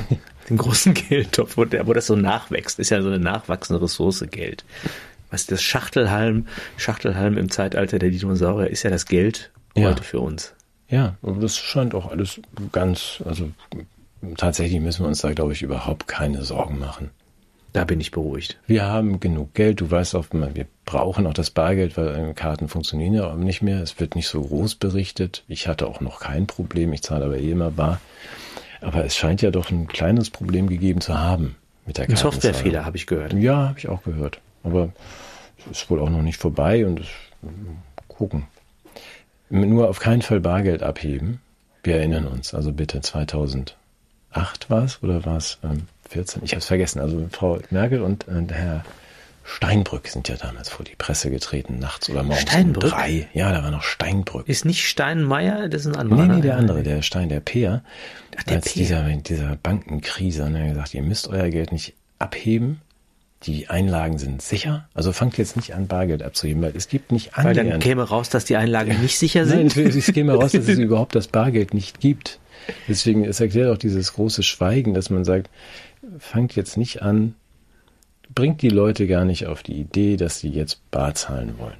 den 0.49 0.57
großen 0.57 0.93
Geldtopf, 1.09 1.57
wo, 1.57 1.65
der, 1.65 1.87
wo 1.87 1.93
das 1.93 2.07
so 2.07 2.15
nachwächst, 2.15 2.79
ist 2.79 2.89
ja 2.89 3.01
so 3.01 3.07
eine 3.09 3.19
nachwachsende 3.19 3.81
Ressource 3.81 4.23
Geld. 4.31 4.63
Was 5.29 5.45
das 5.45 5.61
Schachtelhalm, 5.61 6.47
Schachtelhalm 6.77 7.37
im 7.37 7.49
Zeitalter 7.51 7.99
der 7.99 8.09
Dinosaurier 8.11 8.69
ist 8.69 8.83
ja 8.83 8.89
das 8.89 9.05
Geld 9.05 9.51
Ja. 9.77 9.89
heute 9.89 10.03
für 10.03 10.19
uns. 10.19 10.53
Ja, 10.89 11.15
aber 11.21 11.41
das 11.41 11.57
scheint 11.57 11.93
auch 11.93 12.09
alles 12.09 12.39
ganz, 12.71 13.21
also 13.25 13.49
tatsächlich 14.37 14.79
müssen 14.79 15.03
wir 15.03 15.07
uns 15.07 15.21
da, 15.21 15.33
glaube 15.33 15.53
ich, 15.53 15.61
überhaupt 15.61 16.07
keine 16.07 16.43
Sorgen 16.43 16.79
machen. 16.79 17.11
Da 17.73 17.83
bin 17.83 17.99
ich 17.99 18.11
beruhigt. 18.11 18.57
Wir 18.65 18.85
haben 18.85 19.19
genug 19.19 19.53
Geld. 19.53 19.81
Du 19.81 19.91
weißt 19.91 20.15
auch, 20.15 20.25
wir 20.31 20.65
brauchen 20.85 21.27
auch 21.27 21.33
das 21.33 21.51
Bargeld, 21.51 21.97
weil 21.97 22.29
äh, 22.29 22.33
Karten 22.33 22.69
funktionieren 22.69 23.13
ja 23.13 23.29
auch 23.29 23.35
nicht 23.35 23.61
mehr. 23.61 23.83
Es 23.83 23.99
wird 23.99 24.15
nicht 24.15 24.27
so 24.29 24.41
groß 24.41 24.75
berichtet. 24.75 25.43
Ich 25.47 25.67
hatte 25.67 25.85
auch 25.85 25.99
noch 25.99 26.19
kein 26.19 26.47
Problem. 26.47 26.93
Ich 26.93 27.03
zahle 27.03 27.25
aber 27.25 27.37
eh 27.37 27.51
immer 27.51 27.69
bar. 27.69 27.99
Aber 28.81 29.03
es 29.03 29.15
scheint 29.15 29.41
ja 29.41 29.51
doch 29.51 29.69
ein 29.69 29.87
kleines 29.87 30.29
Problem 30.29 30.69
gegeben 30.69 31.01
zu 31.01 31.19
haben 31.19 31.55
mit 31.85 31.97
der 31.97 32.05
Ein 32.05 32.15
Kartenzahlung. 32.15 32.33
Softwarefehler 32.33 32.85
habe 32.85 32.97
ich 32.97 33.05
gehört. 33.05 33.33
Ja, 33.33 33.67
habe 33.69 33.79
ich 33.79 33.89
auch 33.89 34.01
gehört. 34.03 34.39
Aber 34.63 34.89
es 35.69 35.81
ist 35.81 35.89
wohl 35.89 35.99
auch 35.99 36.09
noch 36.09 36.21
nicht 36.21 36.37
vorbei 36.39 36.85
und 36.85 37.01
es, 37.01 37.07
gucken. 38.07 38.47
Nur 39.49 39.89
auf 39.89 39.99
keinen 39.99 40.21
Fall 40.21 40.39
Bargeld 40.39 40.83
abheben. 40.83 41.39
Wir 41.83 41.97
erinnern 41.97 42.27
uns. 42.27 42.53
Also 42.53 42.71
bitte 42.71 43.01
2008 43.01 43.75
war 44.69 44.83
es 44.83 45.01
oder 45.01 45.25
war 45.25 45.37
es 45.37 45.57
ähm, 45.63 45.87
14? 46.09 46.43
Ich 46.43 46.51
habe 46.51 46.59
es 46.59 46.65
vergessen. 46.65 46.99
Also 46.99 47.27
Frau 47.31 47.59
Merkel 47.69 48.01
und 48.01 48.27
äh, 48.27 48.53
Herr 48.53 48.83
Steinbrück 49.47 50.09
sind 50.09 50.27
ja 50.27 50.35
damals 50.35 50.67
vor 50.67 50.83
die 50.83 50.95
Presse 50.97 51.31
getreten, 51.31 51.79
nachts 51.79 52.09
oder 52.09 52.21
morgens 52.21 52.41
Steinbrück? 52.41 52.83
um 52.83 52.89
drei. 52.89 53.29
Ja, 53.33 53.53
da 53.53 53.63
war 53.63 53.71
noch 53.71 53.81
Steinbrück. 53.81 54.47
Ist 54.49 54.65
nicht 54.65 54.85
Steinmeier, 54.85 55.69
das 55.69 55.85
ist 55.85 55.87
ein 55.87 55.95
anderer. 55.95 56.23
Nee, 56.23 56.27
nee, 56.27 56.35
ne? 56.35 56.41
der 56.41 56.57
andere, 56.57 56.83
der 56.83 57.01
Stein, 57.01 57.29
der 57.29 57.39
Peer. 57.39 57.81
Ach, 58.37 58.43
der 58.43 58.57
als 58.57 58.73
Peer. 58.73 58.83
dieser, 58.83 59.03
dieser 59.03 59.55
Bankenkrise, 59.55 60.43
und 60.43 60.55
er 60.55 60.63
hat 60.63 60.69
gesagt, 60.71 60.93
ihr 60.93 61.01
müsst 61.01 61.29
euer 61.29 61.47
Geld 61.49 61.71
nicht 61.71 61.93
abheben. 62.19 62.81
Die 63.43 63.69
Einlagen 63.69 64.17
sind 64.17 64.41
sicher. 64.41 64.89
Also 64.95 65.13
fangt 65.13 65.37
jetzt 65.37 65.55
nicht 65.55 65.75
an, 65.75 65.87
Bargeld 65.87 66.23
abzuheben, 66.23 66.63
weil 66.63 66.75
es 66.75 66.87
gibt 66.87 67.11
nicht 67.11 67.37
Weil 67.37 67.53
dann 67.53 67.79
käme 67.79 68.03
raus, 68.03 68.29
dass 68.29 68.45
die 68.45 68.55
Einlagen 68.55 68.99
nicht 69.01 69.17
sicher 69.17 69.45
Nein, 69.45 69.69
sind. 69.69 69.87
es, 69.87 69.95
es 69.95 70.13
käme 70.13 70.33
raus, 70.33 70.53
dass 70.53 70.67
es 70.67 70.79
überhaupt 70.79 71.13
das 71.13 71.27
Bargeld 71.27 71.73
nicht 71.73 71.99
gibt. 71.99 72.39
Deswegen, 72.87 73.23
es 73.23 73.39
erklärt 73.39 73.71
auch 73.71 73.77
dieses 73.77 74.13
große 74.13 74.41
Schweigen, 74.41 74.93
dass 74.93 75.09
man 75.11 75.23
sagt, 75.23 75.49
fangt 76.17 76.55
jetzt 76.55 76.77
nicht 76.77 77.03
an, 77.03 77.35
bringt 78.33 78.61
die 78.61 78.69
Leute 78.69 79.07
gar 79.07 79.23
nicht 79.23 79.45
auf 79.45 79.63
die 79.63 79.79
Idee, 79.79 80.17
dass 80.17 80.39
sie 80.39 80.49
jetzt 80.49 80.89
bar 80.89 81.13
zahlen 81.13 81.55
wollen. 81.59 81.77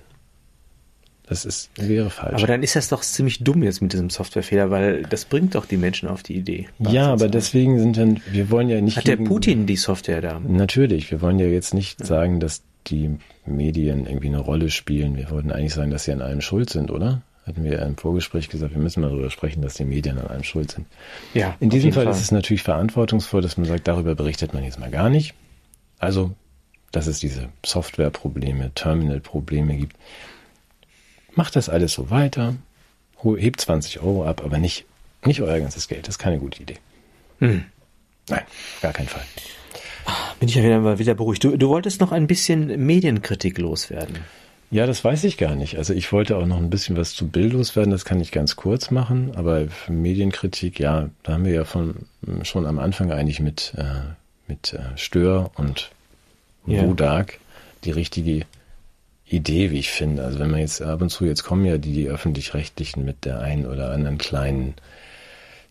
Das 1.30 1.44
ist, 1.44 1.70
wäre 1.76 2.10
falsch. 2.10 2.36
Aber 2.38 2.48
dann 2.48 2.64
ist 2.64 2.76
das 2.78 2.88
doch 2.88 3.02
ziemlich 3.02 3.44
dumm 3.44 3.62
jetzt 3.62 3.82
mit 3.82 3.92
diesem 3.92 4.10
Softwarefehler, 4.10 4.72
weil 4.72 5.04
das 5.04 5.26
bringt 5.26 5.56
doch 5.56 5.66
die 5.66 5.76
Menschen 5.76 6.08
auf 6.08 6.24
die 6.24 6.36
Idee. 6.36 6.68
ja, 6.80 7.12
aber 7.12 7.28
deswegen 7.28 7.78
sind 7.80 7.98
dann, 7.98 8.22
wir 8.32 8.50
wollen 8.50 8.70
ja 8.70 8.80
nicht. 8.80 8.96
Hat 8.98 9.08
der 9.08 9.18
gegen- 9.18 9.28
Putin 9.28 9.66
die 9.66 9.76
Software 9.76 10.22
da? 10.22 10.40
Natürlich, 10.40 11.12
wir 11.12 11.22
wollen 11.22 11.38
ja 11.40 11.48
jetzt 11.48 11.74
nicht 11.74 12.06
sagen, 12.06 12.40
dass 12.40 12.62
die 12.88 13.18
Medien 13.46 14.06
irgendwie 14.06 14.28
eine 14.28 14.40
Rolle 14.40 14.70
spielen. 14.70 15.18
Wir 15.18 15.30
wollten 15.30 15.52
eigentlich 15.52 15.74
sagen, 15.74 15.92
dass 15.92 16.06
sie 16.06 16.14
an 16.14 16.22
allem 16.22 16.40
schuld 16.40 16.70
sind, 16.70 16.92
oder? 16.92 17.22
Hatten 17.46 17.64
wir 17.66 17.82
im 17.82 17.98
Vorgespräch 17.98 18.48
gesagt, 18.48 18.74
wir 18.74 18.82
müssen 18.82 19.02
mal 19.02 19.10
darüber 19.10 19.30
sprechen, 19.30 19.62
dass 19.62 19.74
die 19.74 19.86
Medien 19.86 20.18
an 20.20 20.28
allem 20.28 20.44
schuld 20.44 20.72
sind. 20.72 20.86
Ja, 21.34 21.56
In 21.60 21.70
diesem 21.70 21.90
jeden 21.92 21.96
Fall, 22.04 22.08
ist 22.14 22.22
es 22.22 22.32
natürlich 22.32 22.64
verantwortungsvoll, 22.64 23.42
dass 23.42 23.58
man 23.58 23.66
sagt, 23.66 23.88
darüber 23.88 24.16
berichtet 24.16 24.54
man 24.54 24.64
jetzt 24.64 24.80
mal 24.80 24.90
gar 24.92 25.10
nicht. 25.10 25.34
Also, 26.00 26.32
dass 26.94 27.08
es 27.08 27.20
diese 27.20 27.50
Softwareprobleme, 27.66 28.72
Terminal-Probleme 28.76 29.76
gibt. 29.76 29.96
Macht 31.38 31.56
das 31.56 31.70
alles 31.70 31.94
so 31.94 32.10
weiter, 32.10 32.56
hebt 33.24 33.62
20 33.62 34.00
Euro 34.02 34.26
ab, 34.26 34.42
aber 34.44 34.58
nicht, 34.58 34.86
nicht 35.24 35.40
euer 35.42 35.60
ganzes 35.60 35.88
Geld. 35.88 36.08
Das 36.08 36.16
ist 36.16 36.20
keine 36.20 36.40
gute 36.40 36.64
Idee. 36.64 36.78
Hm. 37.38 37.64
Nein, 38.28 38.42
gar 38.82 38.92
keinen 38.92 39.08
Fall. 39.08 39.22
Bin 40.40 40.50
ich 40.50 40.56
ja 40.56 40.64
wieder 40.64 40.80
mal 40.80 40.98
wieder 40.98 41.14
beruhigt. 41.14 41.44
Du, 41.44 41.56
du 41.56 41.70
wolltest 41.70 42.02
noch 42.02 42.12
ein 42.12 42.26
bisschen 42.26 42.84
Medienkritik 42.84 43.60
loswerden. 43.60 44.18
Ja, 44.72 44.88
das 44.88 45.04
weiß 45.04 45.26
ich 45.26 45.38
gar 45.38 45.54
nicht. 45.56 45.78
Also 45.78 45.94
ich 45.94 46.12
wollte 46.12 46.38
auch 46.38 46.48
noch 46.48 46.58
ein 46.58 46.72
bisschen 46.72 46.98
was 46.98 47.14
zu 47.14 47.28
Bild 47.28 47.54
loswerden, 47.54 47.92
das 47.92 48.04
kann 48.04 48.20
ich 48.20 48.32
ganz 48.32 48.56
kurz 48.56 48.90
machen, 48.90 49.36
aber 49.36 49.68
für 49.68 49.94
Medienkritik, 49.94 50.80
ja, 50.80 51.10
da 51.22 51.34
haben 51.34 51.46
wir 51.46 51.54
ja 51.54 51.66
von, 51.66 52.08
schon 52.42 52.66
am 52.66 52.80
Anfang 52.80 53.12
eigentlich 53.12 53.40
mit, 53.40 53.74
äh, 53.78 53.84
mit 54.48 54.74
äh, 54.74 54.98
Stör 54.98 55.52
und 55.56 55.92
Ja. 56.66 56.84
Die 57.84 57.92
richtige 57.92 58.46
Idee, 59.30 59.72
wie 59.72 59.80
ich 59.80 59.92
finde. 59.92 60.24
Also 60.24 60.40
wenn 60.40 60.52
man 60.52 60.60
jetzt 60.60 60.82
ab 60.82 61.02
und 61.02 61.10
zu, 61.10 61.26
jetzt 61.26 61.44
kommen 61.44 61.66
ja 61.66 61.78
die, 61.78 61.94
die 61.94 62.08
öffentlich-rechtlichen 62.08 63.04
mit 63.04 63.26
der 63.26 63.42
einen 63.42 63.66
oder 63.66 63.92
anderen 63.92 64.18
kleinen 64.18 64.76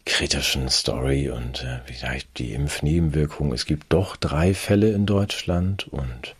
kritischen 0.04 0.68
Story 0.68 1.30
und 1.30 1.64
äh, 1.64 1.80
vielleicht 1.84 2.38
die 2.38 2.52
Impfnebenwirkungen. 2.52 3.52
Es 3.52 3.66
gibt 3.66 3.92
doch 3.92 4.16
drei 4.16 4.54
Fälle 4.54 4.92
in 4.92 5.04
Deutschland 5.04 5.88
und 5.88 6.34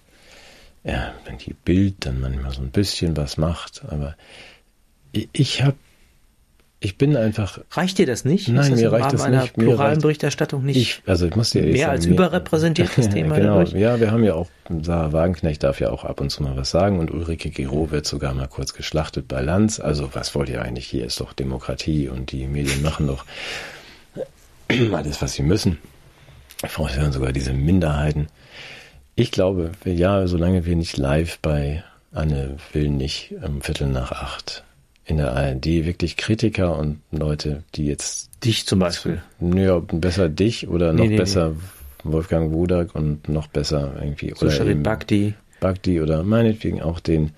ja, 0.85 1.13
wenn 1.25 1.39
die 1.39 1.53
Bild 1.53 2.07
dann 2.07 2.21
manchmal 2.21 2.53
so 2.53 2.63
ein 2.63 2.71
bisschen 2.71 3.17
was 3.17 3.37
macht, 3.37 3.83
aber 3.89 4.17
ich, 5.11 5.29
ich 5.33 5.63
habe, 5.63 5.77
ich 6.79 6.99
bin 6.99 7.17
einfach, 7.17 7.59
Reicht 7.71 7.97
dir 7.99 8.07
das 8.07 8.25
nicht? 8.27 8.49
Nein, 8.49 8.71
das 8.71 8.81
mir 8.81 8.93
reicht 8.93 9.13
das 9.13 9.27
nicht. 9.29 9.55
Pluralen 9.55 9.79
reicht- 9.93 10.03
Berichterstattung 10.03 10.65
nicht 10.65 10.77
ich, 10.77 11.03
also 11.07 11.27
ich 11.27 11.35
muss 11.35 11.51
dir 11.51 11.63
mehr 11.63 11.79
sagen, 11.79 11.91
als 11.93 12.07
mir- 12.07 12.13
überrepräsentiertes 12.15 13.09
Thema 13.11 13.37
genau, 13.37 13.59
dadurch? 13.61 13.73
ja, 13.73 13.99
wir 13.99 14.11
haben 14.11 14.25
ja 14.25 14.35
auch, 14.35 14.49
Sarah 14.83 15.13
Wagenknecht 15.13 15.63
darf 15.63 15.81
ja 15.81 15.91
auch 15.91 16.05
ab 16.05 16.21
und 16.21 16.31
zu 16.31 16.43
mal 16.43 16.57
was 16.57 16.71
sagen 16.71 16.99
und 16.99 17.11
Ulrike 17.11 17.51
Gero 17.51 17.91
wird 17.91 18.07
sogar 18.07 18.35
mal 18.35 18.47
kurz 18.49 18.75
geschlachtet 18.75 19.27
bei 19.27 19.41
Lanz. 19.41 19.81
Also 19.81 20.11
was 20.15 20.35
wollt 20.35 20.49
ihr 20.51 20.61
eigentlich? 20.61 20.87
Hier 20.87 21.07
ist 21.07 21.21
doch 21.21 21.33
Demokratie 21.33 22.09
und 22.09 22.31
die 22.33 22.47
Medien 22.47 22.83
machen 22.83 23.07
doch 23.07 23.25
alles, 24.93 25.23
was 25.23 25.33
sie 25.35 25.43
müssen. 25.43 25.79
Vorstellen 26.67 27.13
sogar 27.13 27.33
diese 27.33 27.53
Minderheiten. 27.53 28.27
Ich 29.15 29.31
glaube, 29.31 29.73
ja, 29.85 30.27
solange 30.27 30.67
wir 30.67 30.77
nicht 30.77 30.97
live 30.99 31.39
bei 31.41 31.85
Anne 32.13 32.57
will 32.73 32.91
nicht 32.91 33.35
um 33.43 33.63
Viertel 33.63 33.89
nach 33.89 34.13
acht 34.13 34.63
in 35.07 35.19
der 35.19 35.33
ARD 35.35 35.65
wirklich 35.65 36.17
Kritiker 36.17 36.77
und 36.77 37.01
Leute, 37.13 37.63
die 37.75 37.87
jetzt, 37.87 38.31
Dich 38.45 38.67
zum 38.67 38.81
Beispiel. 38.81 39.23
naja, 39.41 39.79
besser 39.79 40.29
dich 40.29 40.69
oder 40.69 40.93
noch 40.93 41.05
Nee, 41.05 41.11
nee, 41.11 41.17
besser 41.17 41.55
Wolfgang 42.03 42.53
Wodak 42.53 42.95
und 42.95 43.29
noch 43.29 43.47
besser 43.47 43.95
irgendwie 44.01 44.35
So 44.37 44.47
oder 44.47 44.75
Bhakti. 44.75 45.35
Bhakti 45.61 46.01
oder 46.01 46.23
meinetwegen 46.23 46.83
auch 46.83 47.01
den 47.01 47.31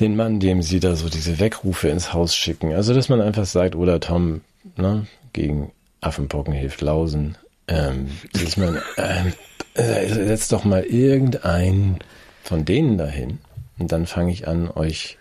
den 0.00 0.16
Mann, 0.16 0.40
dem 0.40 0.62
sie 0.62 0.80
da 0.80 0.96
so 0.96 1.10
diese 1.10 1.38
Wegrufe 1.40 1.88
ins 1.88 2.14
Haus 2.14 2.34
schicken. 2.34 2.72
Also 2.72 2.94
dass 2.94 3.10
man 3.10 3.20
einfach 3.20 3.44
sagt, 3.44 3.76
oder 3.76 4.00
Tom, 4.00 4.40
ne, 4.76 5.06
gegen 5.34 5.72
Affenpocken 6.00 6.54
hilft 6.54 6.80
Lausen. 6.80 7.36
Ähm, 7.68 8.08
dass 8.32 8.56
man 8.56 8.80
ähm, 8.96 9.32
äh, 9.74 10.08
setzt 10.08 10.52
doch 10.52 10.64
mal 10.64 10.82
irgendeinen 10.82 11.98
von 12.42 12.64
denen 12.64 12.98
dahin 12.98 13.38
und 13.78 13.92
dann 13.92 14.06
fange 14.06 14.32
ich 14.32 14.48
an, 14.48 14.68
euch 14.70 15.18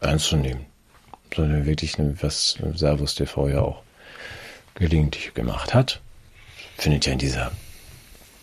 ernst 0.00 0.26
zu 0.26 0.36
nehmen. 0.36 0.66
Sondern 1.34 1.66
wirklich, 1.66 1.96
ne, 1.98 2.16
was 2.20 2.58
Servus 2.74 3.14
TV 3.14 3.48
ja 3.48 3.60
auch 3.60 3.82
gelegentlich 4.74 5.34
gemacht 5.34 5.74
hat. 5.74 6.00
findet 6.78 7.06
ja 7.06 7.12
in 7.12 7.18
dieser 7.18 7.52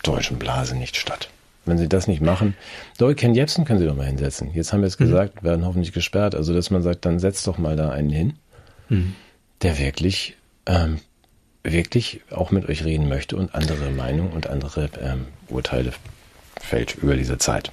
deutschen 0.02 0.38
Blase 0.38 0.76
nicht 0.76 0.96
statt. 0.96 1.28
Wenn 1.66 1.76
sie 1.76 1.88
das 1.88 2.06
nicht 2.06 2.22
machen, 2.22 2.56
Doi 2.96 3.14
Ken 3.14 3.34
Jebsen 3.34 3.64
können 3.64 3.78
sie 3.78 3.84
doch 3.84 3.96
mal 3.96 4.06
hinsetzen. 4.06 4.54
Jetzt 4.54 4.72
haben 4.72 4.80
wir 4.80 4.86
es 4.86 4.98
mhm. 4.98 5.04
gesagt, 5.04 5.42
werden 5.42 5.66
hoffentlich 5.66 5.92
gesperrt. 5.92 6.34
Also, 6.34 6.54
dass 6.54 6.70
man 6.70 6.82
sagt, 6.82 7.04
dann 7.04 7.18
setzt 7.18 7.46
doch 7.46 7.58
mal 7.58 7.76
da 7.76 7.90
einen 7.90 8.10
hin, 8.10 8.34
mhm. 8.88 9.14
der 9.60 9.78
wirklich, 9.78 10.36
ähm, 10.64 11.00
wirklich 11.62 12.22
auch 12.30 12.52
mit 12.52 12.68
euch 12.68 12.84
reden 12.84 13.08
möchte 13.08 13.36
und 13.36 13.54
andere 13.54 13.90
Meinungen 13.90 14.32
und 14.32 14.46
andere 14.46 14.88
ähm, 15.02 15.26
Urteile 15.48 15.92
fällt 16.58 16.94
über 16.94 17.16
diese 17.16 17.36
Zeit. 17.36 17.70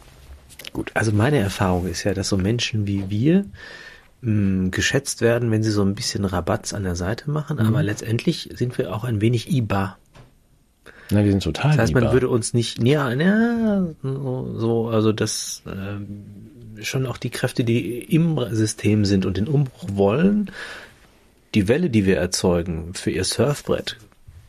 Gut. 0.74 0.91
Also 0.93 1.12
meine 1.12 1.38
Erfahrung 1.38 1.88
ist 1.88 2.03
ja, 2.03 2.14
dass 2.14 2.30
so 2.30 2.38
Menschen 2.38 2.88
wie 2.88 3.10
wir 3.10 3.45
mh, 4.22 4.32
hm, 4.32 4.72
geschätzt 4.72 5.22
werden, 5.22 5.51
wenn 5.51 5.64
sie 5.64 5.72
so 5.72 5.84
ein 5.84 5.95
bisschen 5.95 6.26
Rabatz 6.26 6.74
an 6.74 6.84
der 6.84 6.95
Seite 6.95 7.30
machen, 7.30 7.58
mhm. 7.58 7.66
aber 7.66 7.84
letztendlich 7.84 8.49
sind 8.53 8.78
wir 8.78 8.93
auch 8.93 9.03
ein 9.03 9.22
wenig 9.22 9.51
IBA. 9.51 9.97
Na, 11.12 11.24
wir 11.24 11.32
sind 11.32 11.43
total. 11.43 11.72
Das 11.72 11.80
heißt, 11.80 11.93
man 11.93 12.12
würde 12.12 12.30
uns 12.30 12.53
nicht 12.53 12.82
näher, 12.82 13.16
ja, 13.20 13.88
so, 14.01 14.89
also 14.89 15.12
das 15.12 15.62
äh, 15.68 16.84
schon 16.84 17.06
auch 17.06 17.18
die 17.18 17.30
Kräfte, 17.30 17.64
die 17.64 17.99
im 17.99 18.39
System 18.51 19.06
sind 19.06 19.26
und 19.26 19.38
den 19.38 19.47
Umbruch 19.47 19.88
wollen, 19.93 20.51
die 21.53 21.68
Welle, 21.68 21.89
die 21.89 22.06
wir 22.06 22.18
erzeugen 22.18 22.93
für 22.95 23.12
ihr 23.12 23.24
Surfbrett, 23.24 23.97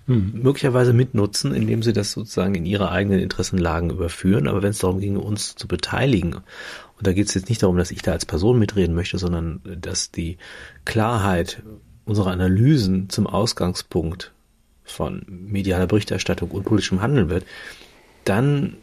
hm. 0.07 0.41
möglicherweise 0.43 0.93
mitnutzen, 0.93 1.55
indem 1.55 1.83
sie 1.83 1.93
das 1.93 2.13
sozusagen 2.13 2.55
in 2.55 2.67
ihre 2.67 2.91
eigenen 2.91 3.21
Interessenlagen 3.21 3.91
überführen. 3.91 4.49
Aber 4.49 4.63
wenn 4.63 4.71
es 4.71 4.79
darum 4.79 5.01
ginge, 5.01 5.21
uns 5.21 5.55
zu 5.55 5.69
beteiligen, 5.69 6.35
und 6.35 7.07
da 7.07 7.13
geht 7.13 7.29
es 7.29 7.35
jetzt 7.35 7.49
nicht 7.49 7.63
darum, 7.63 7.77
dass 7.77 7.91
ich 7.91 8.03
da 8.03 8.13
als 8.13 8.25
Person 8.25 8.59
mitreden 8.59 8.95
möchte, 8.95 9.19
sondern 9.19 9.61
dass 9.65 10.11
die 10.11 10.39
Klarheit 10.85 11.63
unserer 12.05 12.31
Analysen 12.31 13.11
zum 13.11 13.27
Ausgangspunkt 13.27 14.33
von 14.85 15.23
medialer 15.29 15.87
Berichterstattung 15.87 16.51
und 16.53 16.65
politischem 16.65 17.03
Handeln 17.03 17.29
wird, 17.29 17.45
dann 18.25 18.77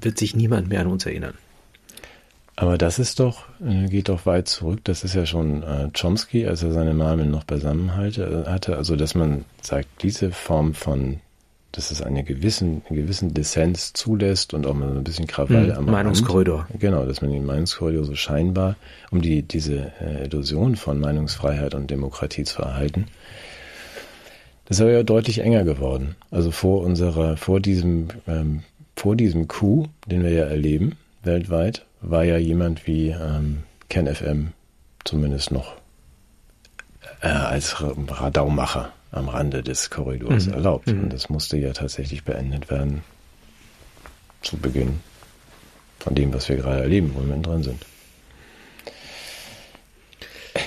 wird 0.00 0.18
sich 0.18 0.34
niemand 0.36 0.68
mehr 0.68 0.80
an 0.80 0.86
uns 0.86 1.04
erinnern. 1.04 1.34
Aber 2.60 2.76
das 2.76 2.98
ist 2.98 3.20
doch, 3.20 3.46
äh, 3.66 3.86
geht 3.86 4.10
doch 4.10 4.26
weit 4.26 4.46
zurück. 4.46 4.80
Das 4.84 5.02
ist 5.02 5.14
ja 5.14 5.24
schon 5.24 5.62
äh, 5.62 5.88
Chomsky, 5.98 6.46
als 6.46 6.62
er 6.62 6.72
seine 6.72 6.92
Marmeln 6.92 7.30
noch 7.30 7.44
beisammen 7.44 7.96
hatte. 7.96 8.76
Also, 8.76 8.96
dass 8.96 9.14
man 9.14 9.46
sagt, 9.62 9.88
diese 10.02 10.30
Form 10.30 10.74
von, 10.74 11.20
dass 11.72 11.90
es 11.90 12.02
eine 12.02 12.22
gewissen, 12.22 12.82
einen 12.90 12.98
gewissen 13.00 13.32
Dissens 13.32 13.94
zulässt 13.94 14.52
und 14.52 14.66
auch 14.66 14.74
mal 14.74 14.90
so 14.90 14.98
ein 14.98 15.04
bisschen 15.04 15.26
Krawall 15.26 15.68
mhm, 15.68 15.72
am 15.72 15.84
Meinungskorridor. 15.86 16.66
Rand. 16.68 16.80
Genau, 16.80 17.06
dass 17.06 17.22
man 17.22 17.32
den 17.32 17.46
Meinungskorridor 17.46 18.04
so 18.04 18.14
scheinbar, 18.14 18.76
um 19.10 19.22
die, 19.22 19.40
diese 19.40 19.92
äh, 19.98 20.26
Illusion 20.26 20.76
von 20.76 21.00
Meinungsfreiheit 21.00 21.74
und 21.74 21.90
Demokratie 21.90 22.44
zu 22.44 22.60
erhalten, 22.60 23.06
das 24.66 24.76
ist 24.76 24.82
aber 24.82 24.92
ja 24.92 25.02
deutlich 25.02 25.38
enger 25.38 25.64
geworden. 25.64 26.14
Also 26.30 26.50
vor 26.50 26.82
unserer, 26.82 27.38
vor 27.38 27.58
diesem, 27.58 28.08
ähm, 28.28 28.64
vor 28.96 29.16
diesem 29.16 29.48
Coup, 29.48 29.88
den 30.04 30.22
wir 30.22 30.30
ja 30.30 30.44
erleben, 30.44 30.98
weltweit, 31.22 31.86
war 32.00 32.24
ja 32.24 32.36
jemand 32.36 32.86
wie 32.86 33.08
ähm, 33.08 33.64
Ken 33.88 34.12
FM 34.12 34.52
zumindest 35.04 35.50
noch 35.50 35.76
äh, 37.20 37.28
als 37.28 37.76
Radaumacher 37.80 38.92
am 39.12 39.28
Rande 39.28 39.62
des 39.62 39.90
Korridors 39.90 40.46
mhm. 40.46 40.54
erlaubt. 40.54 40.86
Mhm. 40.86 41.04
Und 41.04 41.12
das 41.12 41.28
musste 41.28 41.56
ja 41.56 41.72
tatsächlich 41.72 42.24
beendet 42.24 42.70
werden 42.70 43.02
zu 44.42 44.56
Beginn 44.56 45.00
von 45.98 46.14
dem, 46.14 46.32
was 46.32 46.48
wir 46.48 46.56
gerade 46.56 46.82
erleben, 46.82 47.12
wo 47.14 47.26
wir 47.26 47.36
drin 47.36 47.62
sind. 47.62 47.84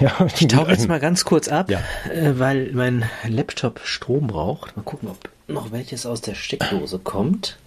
Ja, 0.00 0.26
ich 0.40 0.48
tauche 0.48 0.72
jetzt 0.72 0.88
mal 0.88 0.98
ganz 0.98 1.24
kurz 1.24 1.46
ab, 1.46 1.70
ja. 1.70 1.80
äh, 2.10 2.36
weil 2.36 2.72
mein 2.72 3.08
Laptop 3.28 3.80
Strom 3.84 4.26
braucht. 4.26 4.76
Mal 4.76 4.82
gucken, 4.82 5.08
ob 5.08 5.28
noch 5.46 5.70
welches 5.70 6.06
aus 6.06 6.20
der 6.20 6.34
Steckdose 6.34 6.98
kommt. 6.98 7.58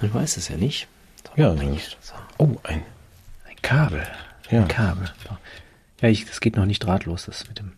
Man 0.00 0.12
weiß 0.12 0.36
es 0.36 0.48
ja 0.48 0.56
nicht. 0.56 0.88
Ja, 1.36 1.54
so. 1.54 2.14
Oh, 2.38 2.56
ein, 2.64 2.82
ein 3.48 3.56
Kabel. 3.62 4.06
Ja. 4.50 4.62
Ein 4.62 4.68
Kabel. 4.68 5.10
Ja, 6.00 6.08
ich, 6.08 6.26
das 6.26 6.40
geht 6.40 6.56
noch 6.56 6.66
nicht 6.66 6.80
drahtlos, 6.80 7.26
das 7.26 7.48
mit 7.48 7.58
dem, 7.58 7.72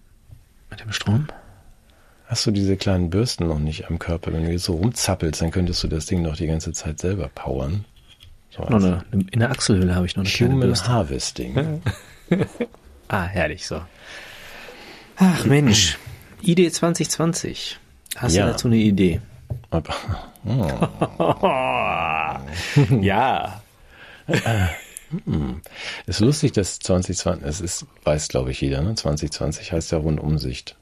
mit 0.70 0.80
dem 0.80 0.92
Strom. 0.92 1.28
Hast 2.26 2.46
du 2.46 2.50
diese 2.50 2.76
kleinen 2.76 3.11
Bürsten 3.11 3.46
noch 3.46 3.59
nicht 3.59 3.88
am 3.88 3.98
Körper? 3.98 4.32
Wenn 4.32 4.44
du 4.44 4.50
jetzt 4.50 4.64
so 4.64 4.74
rumzappelst, 4.74 5.42
dann 5.42 5.50
könntest 5.50 5.82
du 5.84 5.88
das 5.88 6.07
Ding 6.07 6.22
noch 6.22 6.36
die 6.36 6.46
ganze 6.46 6.72
Zeit 6.72 6.98
selber 6.98 7.28
powern. 7.28 7.84
So 8.50 8.62
noch 8.62 8.82
eine, 8.82 9.05
in 9.11 9.40
der 9.40 9.50
Achselhöhle 9.50 9.94
habe 9.94 10.07
ich 10.07 10.16
noch 10.16 10.24
eine 10.24 10.32
Human 10.32 10.48
kleine 10.48 10.66
Bürste. 10.66 10.88
Harvesting. 10.88 11.82
Ah, 13.07 13.26
herrlich 13.26 13.66
so. 13.66 13.82
Ach 15.16 15.44
Mensch, 15.46 15.98
Idee 16.40 16.70
2020. 16.70 17.78
Hast 18.16 18.34
ja. 18.34 18.46
du 18.46 18.52
dazu 18.52 18.66
eine 18.66 18.76
Idee? 18.76 19.20
Ja. 23.01 23.62
ist 26.07 26.20
lustig, 26.20 26.53
dass 26.53 26.79
2020, 26.79 27.47
es 27.47 27.61
ist, 27.61 27.87
weiß 28.05 28.29
glaube 28.29 28.51
ich 28.51 28.61
jeder, 28.61 28.83
ne? 28.83 28.95
2020 28.95 29.72
heißt 29.72 29.93
ja 29.93 29.99
Rundumsicht. 29.99 30.77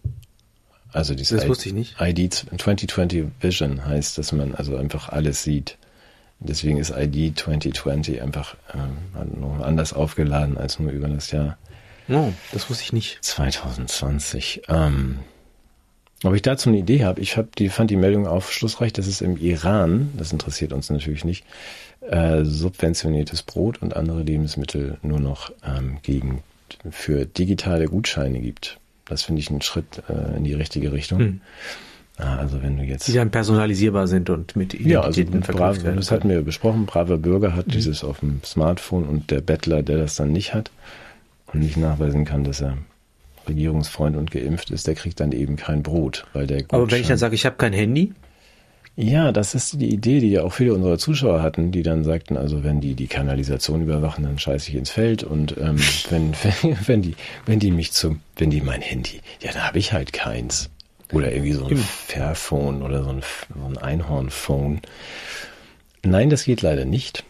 Also 0.93 1.15
dieses 1.15 1.41
das 1.41 1.49
wusste 1.49 1.69
ich 1.69 1.75
nicht. 1.75 1.97
ID 2.01 2.35
2020 2.35 3.27
Vision 3.41 3.85
heißt, 3.85 4.19
dass 4.19 4.33
man 4.33 4.55
also 4.55 4.77
einfach 4.77 5.09
alles 5.09 5.43
sieht. 5.43 5.79
Deswegen 6.39 6.79
ist 6.79 6.91
ID 6.91 7.39
2020 7.39 8.21
einfach 8.21 8.57
ähm, 8.75 9.63
anders 9.63 9.93
aufgeladen 9.93 10.59
als 10.59 10.79
nur 10.79 10.91
über 10.91 11.09
das 11.09 11.31
Jahr. 11.31 11.57
Oh, 12.09 12.33
das 12.53 12.69
wusste 12.69 12.85
ich 12.85 12.93
nicht. 12.93 13.19
2020. 13.23 14.63
Ähm, 14.69 15.21
ob 16.25 16.35
ich 16.35 16.43
dazu 16.43 16.69
eine 16.69 16.79
Idee 16.79 17.05
habe, 17.05 17.21
ich 17.21 17.37
hab 17.37 17.57
die, 17.57 17.69
fand 17.69 17.91
die 17.91 17.97
Meldung 17.97 18.27
aufschlussreich, 18.27 18.93
dass 18.93 19.07
es 19.07 19.21
im 19.21 19.37
Iran, 19.37 20.11
das 20.17 20.33
interessiert 20.33 20.73
uns 20.73 20.91
natürlich 20.91 21.25
nicht, 21.25 21.45
äh, 22.09 22.45
subventioniertes 22.45 23.43
Brot 23.43 23.81
und 23.83 23.97
andere 23.97 24.23
Lebensmittel 24.23 24.99
nur 25.03 25.21
noch 25.21 25.53
ähm, 25.65 25.99
gegen 26.03 26.43
für 26.91 27.27
digitale 27.27 27.87
Gutscheine 27.87 28.41
gibt. 28.41 28.79
Das 29.05 29.23
finde 29.23 29.41
ich 29.41 29.51
einen 29.51 29.63
Schritt 29.63 30.03
äh, 30.09 30.37
in 30.37 30.45
die 30.45 30.55
richtige 30.55 30.93
Richtung. 30.93 31.19
Hm. 31.19 31.41
Ah, 32.19 32.37
also 32.37 32.63
wenn 32.63 32.77
du 32.77 32.85
jetzt 32.85 33.09
die 33.09 33.13
dann 33.13 33.31
personalisierbar 33.31 34.07
sind 34.07 34.29
und 34.31 34.55
mit 34.55 34.75
Identitäten 34.75 35.33
ja, 35.33 35.39
also 35.39 35.45
verkauft 35.45 35.83
werden. 35.83 35.97
Das 35.97 36.11
hatten 36.11 36.29
wir 36.29 36.43
besprochen. 36.43 36.87
Braver 36.87 37.17
Bürger 37.17 37.57
hat 37.57 37.69
mhm. 37.69 37.73
dieses 37.73 38.05
auf 38.05 38.21
dem 38.21 38.43
Smartphone 38.45 39.05
und 39.05 39.31
der 39.31 39.41
Bettler, 39.41 39.83
der 39.83 39.99
das 39.99 40.17
dann 40.17 40.31
nicht 40.31 40.55
hat, 40.55 40.71
und 41.53 41.61
nicht 41.61 41.77
nachweisen 41.77 42.25
kann, 42.25 42.45
dass 42.45 42.61
er 42.61 42.79
Regierungsfreund 43.49 44.17
und 44.17 44.31
geimpft 44.31 44.71
ist, 44.71 44.87
der 44.87 44.95
kriegt 44.95 45.21
dann 45.21 45.33
eben 45.33 45.57
kein 45.57 45.83
Brot, 45.83 46.25
weil 46.33 46.47
der 46.47 46.65
Aber 46.69 46.91
wenn 46.91 47.01
ich 47.01 47.09
dann 47.09 47.19
sage, 47.19 47.35
ich 47.35 47.47
habe 47.47 47.57
kein 47.57 47.73
Handy? 47.73 48.13
Ja, 48.95 49.33
das 49.33 49.55
ist 49.55 49.81
die 49.81 49.89
Idee, 49.89 50.21
die 50.21 50.31
ja 50.31 50.43
auch 50.43 50.53
viele 50.53 50.75
unserer 50.75 50.99
Zuschauer 50.99 51.41
hatten, 51.41 51.73
die 51.73 51.83
dann 51.83 52.05
sagten, 52.05 52.37
also 52.37 52.63
wenn 52.63 52.83
die 52.83 52.95
die 52.95 53.07
Kanalisation 53.07 53.81
überwachen, 53.83 54.25
dann 54.25 54.39
scheiße 54.39 54.69
ich 54.69 54.77
ins 54.77 54.91
Feld 54.91 55.25
und 55.25 55.57
ähm, 55.57 55.79
wenn, 56.11 56.35
wenn, 56.43 56.77
wenn 56.87 57.03
die 57.03 57.15
wenn 57.47 57.59
die 57.59 57.71
mich 57.71 57.93
zum 57.93 58.21
wenn 58.37 58.51
die 58.51 58.61
mein 58.61 58.83
Handy, 58.83 59.21
ja, 59.41 59.53
dann 59.53 59.67
habe 59.67 59.79
ich 59.79 59.93
halt 59.93 60.13
keins 60.13 60.69
oder 61.13 61.33
irgendwie 61.33 61.53
so 61.53 61.67
ein 61.67 61.77
Fairphone 61.77 62.83
oder 62.83 63.05
so 63.05 63.11
ein, 63.11 63.23
so 63.55 63.67
ein 63.67 63.79
Einhornphone. 63.79 64.81
Nein, 66.03 66.31
das 66.31 66.45
geht 66.45 66.63
leider 66.63 66.85
nicht. 66.85 67.25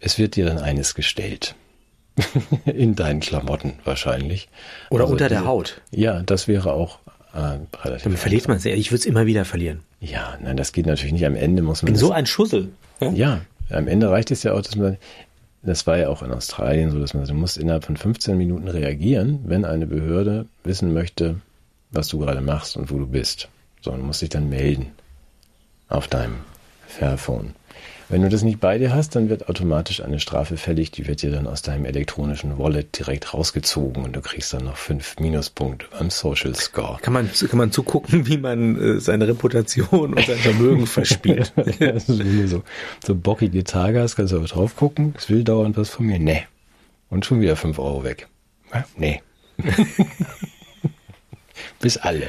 Es 0.00 0.18
wird 0.18 0.36
dir 0.36 0.46
dann 0.46 0.58
eines 0.58 0.94
gestellt. 0.94 1.54
In 2.64 2.94
deinen 2.94 3.20
Klamotten 3.20 3.74
wahrscheinlich. 3.84 4.48
Oder 4.90 5.04
also 5.04 5.12
unter 5.12 5.28
der 5.28 5.44
Haut. 5.44 5.80
Ja, 5.90 6.22
das 6.22 6.48
wäre 6.48 6.72
auch 6.72 6.98
äh, 7.34 7.58
relativ. 7.84 8.04
Dann 8.04 8.16
verliert 8.16 8.48
man 8.48 8.56
es. 8.56 8.64
Ich 8.64 8.90
würde 8.90 9.00
es 9.00 9.06
immer 9.06 9.26
wieder 9.26 9.44
verlieren. 9.44 9.80
Ja, 10.00 10.38
nein, 10.42 10.56
das 10.56 10.72
geht 10.72 10.86
natürlich 10.86 11.12
nicht. 11.12 11.26
Am 11.26 11.36
Ende 11.36 11.62
muss 11.62 11.82
man. 11.82 11.92
In 11.92 11.98
so 11.98 12.12
ein 12.12 12.26
Schussel. 12.26 12.70
Ja? 13.00 13.10
ja, 13.12 13.40
am 13.70 13.88
Ende 13.88 14.10
reicht 14.10 14.30
es 14.30 14.42
ja 14.42 14.52
auch, 14.52 14.62
dass 14.62 14.76
man. 14.76 14.96
Das 15.62 15.86
war 15.86 15.98
ja 15.98 16.08
auch 16.08 16.22
in 16.22 16.30
Australien 16.30 16.92
so, 16.92 17.00
dass 17.00 17.12
man, 17.12 17.24
du 17.24 17.34
musst 17.34 17.58
innerhalb 17.58 17.84
von 17.84 17.96
15 17.96 18.38
Minuten 18.38 18.68
reagieren, 18.68 19.40
wenn 19.46 19.64
eine 19.64 19.86
Behörde 19.86 20.46
wissen 20.62 20.94
möchte, 20.94 21.40
was 21.90 22.06
du 22.06 22.20
gerade 22.20 22.40
machst 22.40 22.76
und 22.76 22.90
wo 22.90 22.98
du 22.98 23.06
bist. 23.06 23.48
So, 23.80 23.90
du 23.90 23.98
musst 23.98 24.22
dich 24.22 24.28
dann 24.28 24.48
melden 24.48 24.92
auf 25.88 26.06
deinem 26.06 26.36
Fairphone. 26.86 27.54
Wenn 28.08 28.22
du 28.22 28.28
das 28.28 28.42
nicht 28.42 28.60
bei 28.60 28.78
dir 28.78 28.94
hast, 28.94 29.16
dann 29.16 29.28
wird 29.28 29.48
automatisch 29.48 30.00
eine 30.00 30.20
Strafe 30.20 30.56
fällig, 30.56 30.92
die 30.92 31.08
wird 31.08 31.22
dir 31.22 31.32
dann 31.32 31.48
aus 31.48 31.62
deinem 31.62 31.84
elektronischen 31.84 32.56
Wallet 32.56 32.96
direkt 32.96 33.34
rausgezogen 33.34 34.04
und 34.04 34.14
du 34.14 34.20
kriegst 34.20 34.52
dann 34.52 34.64
noch 34.64 34.76
fünf 34.76 35.18
Minuspunkte 35.18 35.86
beim 35.90 36.10
Social 36.10 36.54
Score. 36.54 36.98
Kann 37.02 37.12
man, 37.12 37.28
kann 37.32 37.58
man 37.58 37.72
zugucken, 37.72 38.28
wie 38.28 38.38
man 38.38 38.80
äh, 38.80 39.00
seine 39.00 39.26
Reputation 39.26 40.14
und 40.14 40.24
sein 40.24 40.38
Vermögen 40.38 40.86
verspielt. 40.86 41.52
also 41.80 42.14
so, 42.46 42.62
so 43.04 43.14
bockige 43.16 43.64
Tage 43.64 44.00
hast, 44.00 44.14
kannst 44.14 44.32
du 44.32 44.36
aber 44.36 44.46
drauf 44.46 44.76
gucken, 44.76 45.14
es 45.18 45.28
will 45.28 45.42
dauernd 45.42 45.76
was 45.76 45.90
von 45.90 46.06
mir. 46.06 46.20
Nee. 46.20 46.44
Und 47.10 47.26
schon 47.26 47.40
wieder 47.40 47.56
fünf 47.56 47.80
Euro 47.80 48.04
weg. 48.04 48.28
Ja, 48.72 48.84
nee. 48.96 49.20
Bis 51.80 51.96
alle. 51.96 52.28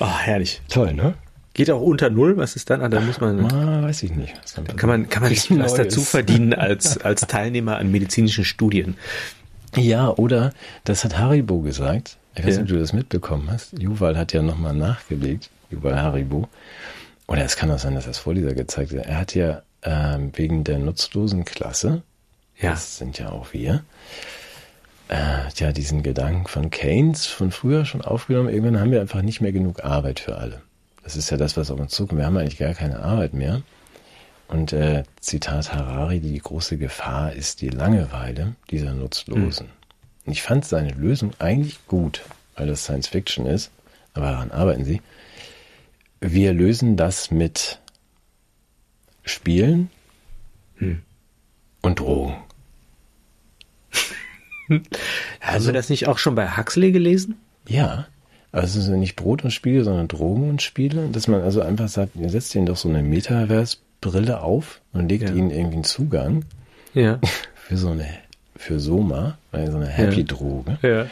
Oh, 0.00 0.06
herrlich. 0.06 0.62
Toll, 0.68 0.94
ne? 0.94 1.14
Geht 1.54 1.70
auch 1.70 1.82
unter 1.82 2.08
Null? 2.08 2.36
Was 2.38 2.56
ist 2.56 2.70
dann? 2.70 2.80
Ah, 2.80 2.88
da 2.88 3.00
muss 3.00 3.20
man. 3.20 3.44
Ah, 3.52 3.82
weiß 3.82 4.02
ich 4.04 4.12
nicht. 4.14 4.34
Kann 4.76 4.88
man, 4.88 5.08
kann 5.08 5.22
man 5.22 5.34
sich 5.34 5.50
was 5.58 5.74
dazu 5.74 6.00
verdienen 6.00 6.54
als, 6.54 6.98
als 6.98 7.22
Teilnehmer 7.26 7.76
an 7.76 7.90
medizinischen 7.90 8.44
Studien? 8.44 8.96
Ja, 9.76 10.08
oder, 10.10 10.52
das 10.84 11.04
hat 11.04 11.18
Haribo 11.18 11.60
gesagt. 11.60 12.16
Ich 12.34 12.40
weiß 12.46 12.54
nicht, 12.56 12.62
ob 12.62 12.68
du 12.68 12.78
das 12.78 12.92
mitbekommen 12.94 13.48
hast. 13.50 13.78
Juval 13.78 14.16
hat 14.16 14.32
ja 14.32 14.42
nochmal 14.42 14.74
nachgelegt, 14.74 15.50
Juval 15.70 16.00
Haribo. 16.00 16.48
oder 17.26 17.44
es 17.44 17.56
kann 17.56 17.70
auch 17.70 17.78
sein, 17.78 17.94
dass 17.94 18.06
das 18.06 18.18
Vorleser 18.18 18.54
gezeigt 18.54 18.92
hat, 18.92 19.04
er 19.06 19.18
hat 19.18 19.34
ja 19.34 19.62
ähm, 19.82 20.32
wegen 20.34 20.64
der 20.64 20.78
nutzlosen 20.78 21.44
Klasse, 21.44 22.02
Ja. 22.58 22.70
das 22.70 22.96
sind 22.98 23.18
ja 23.18 23.30
auch 23.30 23.52
wir, 23.52 23.82
äh, 25.08 25.16
ja 25.56 25.72
diesen 25.72 26.02
Gedanken 26.02 26.46
von 26.46 26.70
Keynes 26.70 27.26
von 27.26 27.50
früher 27.50 27.84
schon 27.84 28.00
aufgenommen. 28.02 28.48
Irgendwann 28.48 28.80
haben 28.80 28.90
wir 28.92 29.00
einfach 29.02 29.20
nicht 29.22 29.40
mehr 29.42 29.52
genug 29.52 29.84
Arbeit 29.84 30.20
für 30.20 30.36
alle. 30.36 30.62
Das 31.02 31.16
ist 31.16 31.30
ja 31.30 31.36
das, 31.36 31.56
was 31.56 31.70
auf 31.70 31.80
uns 31.80 31.92
zukommt. 31.92 32.20
Wir 32.20 32.26
haben 32.26 32.36
eigentlich 32.36 32.58
gar 32.58 32.74
keine 32.74 33.00
Arbeit 33.00 33.34
mehr. 33.34 33.62
Und 34.48 34.72
äh, 34.72 35.04
Zitat 35.20 35.72
Harari, 35.72 36.20
die 36.20 36.38
große 36.38 36.76
Gefahr 36.76 37.32
ist 37.32 37.60
die 37.60 37.70
Langeweile 37.70 38.54
dieser 38.70 38.92
Nutzlosen. 38.92 39.68
Und 40.26 40.32
ich 40.32 40.42
fand 40.42 40.64
seine 40.64 40.90
Lösung 40.90 41.32
eigentlich 41.38 41.86
gut, 41.86 42.22
weil 42.56 42.66
das 42.66 42.84
Science 42.84 43.08
Fiction 43.08 43.46
ist, 43.46 43.70
aber 44.14 44.26
daran 44.26 44.50
arbeiten 44.50 44.84
sie. 44.84 45.00
Wir 46.20 46.52
lösen 46.52 46.96
das 46.96 47.30
mit 47.30 47.80
Spielen 49.24 49.90
und 51.80 51.98
Drogen. 51.98 52.36
Haben 55.40 55.66
wir 55.66 55.72
das 55.72 55.88
nicht 55.88 56.08
auch 56.08 56.18
schon 56.18 56.34
bei 56.34 56.56
Huxley 56.56 56.92
gelesen? 56.92 57.36
Ja, 57.66 58.06
also 58.52 58.78
es 58.78 58.84
sind 58.84 59.00
nicht 59.00 59.16
Brot 59.16 59.44
und 59.44 59.50
Spiele, 59.50 59.82
sondern 59.84 60.08
Drogen 60.08 60.48
und 60.50 60.62
Spiele. 60.62 61.08
Dass 61.10 61.26
man 61.26 61.40
also 61.42 61.62
einfach 61.62 61.88
sagt, 61.88 62.16
ihr 62.16 62.28
setzt 62.30 62.54
ihnen 62.54 62.66
doch 62.66 62.76
so 62.76 62.88
eine 62.88 63.02
Metaverse-Brille 63.02 64.40
auf 64.42 64.80
und 64.92 65.08
legt 65.08 65.28
Ja. 65.30 65.34
ihnen 65.34 65.50
irgendwie 65.50 65.74
einen 65.76 65.84
Zugang 65.84 66.44
Ja. 66.94 67.18
für 67.54 67.76
so 67.76 67.90
eine, 67.90 68.06
für 68.56 68.78
Soma, 68.78 69.38
also 69.52 69.72
so 69.72 69.78
eine 69.78 69.86
Happy-Droge. 69.88 70.78
Ja. 70.82 71.06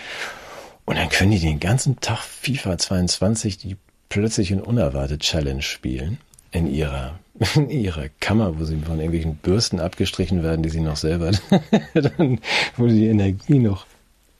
Und 0.84 0.96
dann 0.98 1.08
können 1.08 1.30
die 1.30 1.38
den 1.38 1.60
ganzen 1.60 2.00
Tag 2.00 2.18
FIFA 2.18 2.76
22 2.78 3.58
die 3.58 3.76
plötzlich 4.08 4.52
und 4.52 4.60
unerwartet 4.60 5.20
Challenge 5.20 5.62
spielen. 5.62 6.18
In 6.52 6.66
ihrer, 6.72 7.18
in 7.54 7.70
ihrer 7.70 8.08
Kammer, 8.18 8.58
wo 8.58 8.64
sie 8.64 8.76
von 8.78 8.98
irgendwelchen 8.98 9.36
Bürsten 9.36 9.78
abgestrichen 9.80 10.42
werden, 10.42 10.62
die 10.62 10.68
sie 10.68 10.80
noch 10.80 10.96
selber, 10.96 11.30
dann, 11.94 12.40
wo 12.76 12.88
sie 12.88 13.00
die 13.00 13.06
Energie 13.06 13.60
noch 13.60 13.86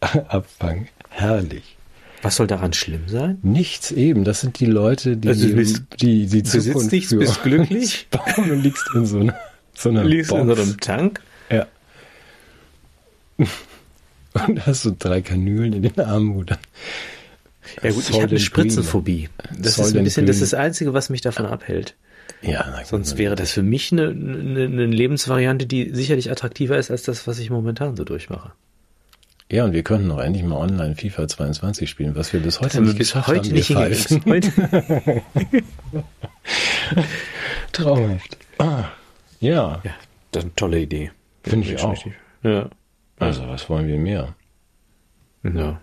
abfangen. 0.01 0.89
Herrlich. 1.09 1.77
Was 2.23 2.37
soll 2.37 2.47
daran 2.47 2.73
schlimm 2.75 3.09
sein? 3.09 3.39
Nichts 3.43 3.93
eben. 3.93 4.25
Das 4.25 4.41
sind 4.43 4.61
die 4.61 4.67
Leute, 4.67 5.17
die 5.17 5.29
Also 5.29 5.49
du 5.49 5.55
bist- 5.55 5.83
die, 6.01 6.27
die 6.27 6.29
sitzt 6.29 6.53
Zukunft 6.53 6.93
nichts, 6.93 7.17
bist 7.17 7.43
glücklich? 7.43 8.09
bauen 8.11 8.51
und 8.51 8.63
liegst 8.63 8.85
in 8.95 9.07
so 9.07 9.21
einer, 9.21 9.35
so 9.75 9.89
einer 9.89 10.05
Liest 10.05 10.31
in 10.33 10.47
Box. 10.47 10.57
so 10.59 10.63
einem 10.65 10.81
Tank? 10.81 11.21
Ja. 11.51 11.67
Und 14.47 14.65
hast 14.67 14.83
so 14.83 14.95
drei 14.97 15.23
Kanülen 15.23 15.73
in 15.73 15.83
den 15.83 15.99
Armen, 16.01 16.35
wo 16.37 16.45
dann 16.45 16.59
Ja 17.83 17.91
gut, 17.91 18.01
ich 18.01 18.07
Soll 18.11 18.23
habe 18.23 18.31
eine 18.31 18.39
Spritzenphobie. 18.41 19.29
Das 19.59 19.75
Soll 19.75 19.87
ist 19.87 19.97
ein 19.97 20.05
bisschen, 20.05 20.27
das 20.27 20.37
ist 20.41 20.53
das 20.53 20.55
Einzige, 20.61 20.95
was 20.95 21.11
mich 21.11 21.21
davon 21.21 21.47
abhält. 21.47 21.97
Ja, 22.43 22.81
Sonst 22.85 23.19
wäre 23.19 23.35
das 23.35 23.51
für 23.53 23.63
mich 23.63 23.91
eine, 23.93 24.09
eine, 24.09 24.65
eine 24.65 24.87
Lebensvariante, 24.87 25.67
die 25.67 25.91
sicherlich 25.95 26.31
attraktiver 26.31 26.79
ist 26.79 26.91
als 26.91 27.03
das, 27.03 27.27
was 27.27 27.39
ich 27.39 27.51
momentan 27.51 27.97
so 27.97 28.05
durchmache. 28.05 28.53
Ja, 29.51 29.65
und 29.65 29.73
wir 29.73 29.83
könnten 29.83 30.11
auch 30.13 30.21
endlich 30.21 30.45
mal 30.45 30.57
online 30.57 30.95
FIFA 30.95 31.27
22 31.27 31.91
spielen, 31.91 32.15
was 32.15 32.33
wir 32.33 32.41
bis 32.41 32.61
heute 32.61 32.75
wir 32.75 32.83
nicht 32.83 32.99
geschafft 32.99 33.27
heute 33.27 33.49
haben. 33.49 33.55
nicht 33.55 33.67
hingekriegt. 33.67 34.27
Heute, 34.27 35.23
Traumhaft. 37.73 38.37
Ah, 38.59 38.85
ja, 39.41 39.81
ja, 39.83 39.95
das 40.31 40.45
ist 40.45 40.47
eine 40.47 40.55
tolle 40.55 40.81
Idee. 40.81 41.11
Finde 41.43 41.69
ich 41.69 41.83
auch. 41.83 41.93
Richtig. 41.93 42.13
Ja. 42.43 42.71
also 43.19 43.49
was 43.49 43.69
wollen 43.69 43.89
wir 43.89 43.99
mehr? 43.99 44.35
ja. 45.43 45.81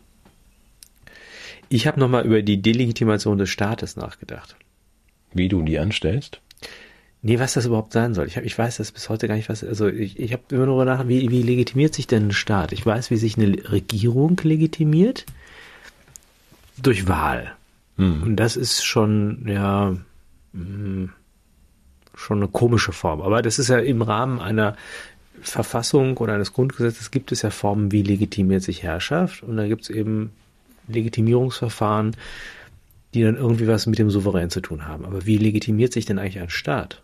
Ich 1.69 1.85
habe 1.85 1.99
nochmal 1.99 2.25
über 2.25 2.41
die 2.43 2.61
Delegitimation 2.61 3.37
des 3.37 3.49
Staates 3.49 3.97
nachgedacht. 3.97 4.55
Wie 5.33 5.49
du 5.49 5.61
die 5.63 5.77
anstellst? 5.77 6.39
Nee, 7.27 7.39
was 7.39 7.55
das 7.55 7.65
überhaupt 7.65 7.91
sein 7.91 8.13
soll. 8.13 8.25
Ich, 8.25 8.37
hab, 8.37 8.45
ich 8.45 8.57
weiß 8.57 8.77
das 8.77 8.93
bis 8.93 9.09
heute 9.09 9.27
gar 9.27 9.35
nicht, 9.35 9.49
was. 9.49 9.61
Also 9.61 9.89
ich, 9.89 10.17
ich 10.17 10.31
habe 10.31 10.43
immer 10.47 10.65
nur 10.65 10.85
nach, 10.85 11.09
wie, 11.09 11.29
wie 11.29 11.41
legitimiert 11.41 11.93
sich 11.93 12.07
denn 12.07 12.27
ein 12.27 12.31
Staat? 12.31 12.71
Ich 12.71 12.85
weiß, 12.85 13.11
wie 13.11 13.17
sich 13.17 13.37
eine 13.37 13.69
Regierung 13.69 14.39
legitimiert. 14.41 15.25
Durch 16.81 17.09
Wahl. 17.09 17.51
Hm. 17.97 18.23
Und 18.23 18.37
das 18.37 18.55
ist 18.55 18.85
schon, 18.85 19.45
ja, 19.45 19.93
mh, 20.53 21.09
schon 22.15 22.37
eine 22.37 22.47
komische 22.47 22.93
Form. 22.93 23.21
Aber 23.21 23.41
das 23.41 23.59
ist 23.59 23.67
ja 23.67 23.79
im 23.79 24.01
Rahmen 24.03 24.39
einer 24.39 24.77
Verfassung 25.41 26.15
oder 26.15 26.33
eines 26.33 26.53
Grundgesetzes 26.53 27.11
gibt 27.11 27.33
es 27.33 27.41
ja 27.41 27.49
Formen, 27.49 27.91
wie 27.91 28.03
legitimiert 28.03 28.63
sich 28.63 28.83
Herrschaft. 28.83 29.43
Und 29.43 29.57
da 29.57 29.67
gibt 29.67 29.81
es 29.81 29.89
eben 29.89 30.31
Legitimierungsverfahren, 30.87 32.15
die 33.13 33.23
dann 33.23 33.35
irgendwie 33.35 33.67
was 33.67 33.85
mit 33.85 33.99
dem 33.99 34.11
Souverän 34.11 34.49
zu 34.49 34.61
tun 34.61 34.87
haben. 34.87 35.03
Aber 35.03 35.25
wie 35.25 35.37
legitimiert 35.37 35.91
sich 35.91 36.05
denn 36.05 36.19
eigentlich 36.19 36.39
ein 36.39 36.49
Staat? 36.49 37.03